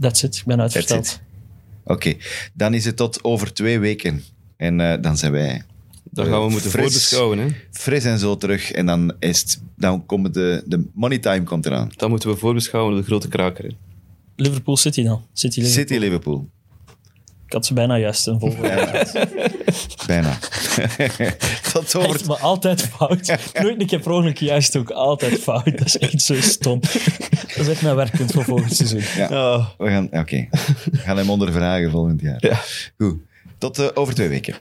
That's 0.00 0.22
it, 0.22 0.36
ik 0.36 0.42
ben 0.44 0.60
uitverteld. 0.60 1.06
it. 1.06 1.20
Oké. 1.84 2.14
Dan 2.54 2.74
is 2.74 2.84
het 2.84 2.96
tot 2.96 3.24
over 3.24 3.52
twee 3.52 3.78
weken. 3.78 4.22
En 4.56 4.80
eh, 4.80 5.02
dan 5.02 5.16
zijn 5.16 5.32
wij 5.32 5.62
Dat 6.10 6.26
gaan 6.26 6.44
we 6.44 6.50
moeten 6.50 6.70
Fris. 6.70 6.82
voorbeschouwen. 6.82 7.38
Hè. 7.38 7.46
fris 7.70 8.04
en 8.04 8.18
zo 8.18 8.36
terug. 8.36 8.70
En 8.72 8.86
dan, 8.86 9.14
is 9.18 9.40
het, 9.40 9.60
dan 9.76 10.06
komt 10.06 10.34
de, 10.34 10.62
de 10.66 10.84
money 10.94 11.18
time 11.18 11.42
komt 11.44 11.66
eraan. 11.66 11.90
Dat 11.96 12.08
moeten 12.08 12.30
we 12.30 12.36
voorbeschouwen, 12.36 12.96
de 12.96 13.02
grote 13.02 13.28
kraker. 13.28 13.74
Liverpool 14.36 14.76
City 14.76 15.02
dan. 15.02 15.22
City 15.32 15.60
Liverpool. 15.60 15.82
City 15.84 15.98
Liverpool. 16.04 16.48
Ik 17.52 17.58
had 17.58 17.66
ze 17.66 17.74
bijna 17.74 17.98
juist 17.98 18.26
een 18.26 18.40
volgende. 18.40 19.06
Bijna. 20.06 20.38
tot 21.72 21.94
over 21.94 22.14
Echt, 22.14 22.26
maar 22.26 22.38
altijd 22.38 22.82
fout. 22.82 23.36
Nooit 23.52 23.80
een 23.80 23.86
keer 23.86 23.98
per 24.00 24.12
ongeluk 24.12 24.38
juist 24.38 24.76
ook. 24.76 24.90
Altijd 24.90 25.38
fout. 25.38 25.64
Dat 25.64 25.86
is 25.86 25.98
echt 25.98 26.22
zo 26.22 26.34
stom. 26.40 26.80
Dat 26.80 27.56
is 27.56 27.68
echt 27.68 27.82
mijn 27.82 27.96
werkpunt 27.96 28.32
voor 28.32 28.44
volgend 28.44 28.76
seizoen. 28.76 29.02
Ja. 29.16 29.68
We 29.78 29.88
gaan, 29.88 30.08
oké. 30.10 30.48
We 30.90 30.98
gaan 30.98 31.16
hem 31.16 31.30
ondervragen 31.30 31.90
volgend 31.90 32.20
jaar. 32.20 32.36
Ja. 32.38 32.60
Goed. 32.98 33.16
Tot 33.58 33.78
eh, 33.78 33.86
over 33.94 34.14
twee 34.14 34.28
weken. 34.28 34.54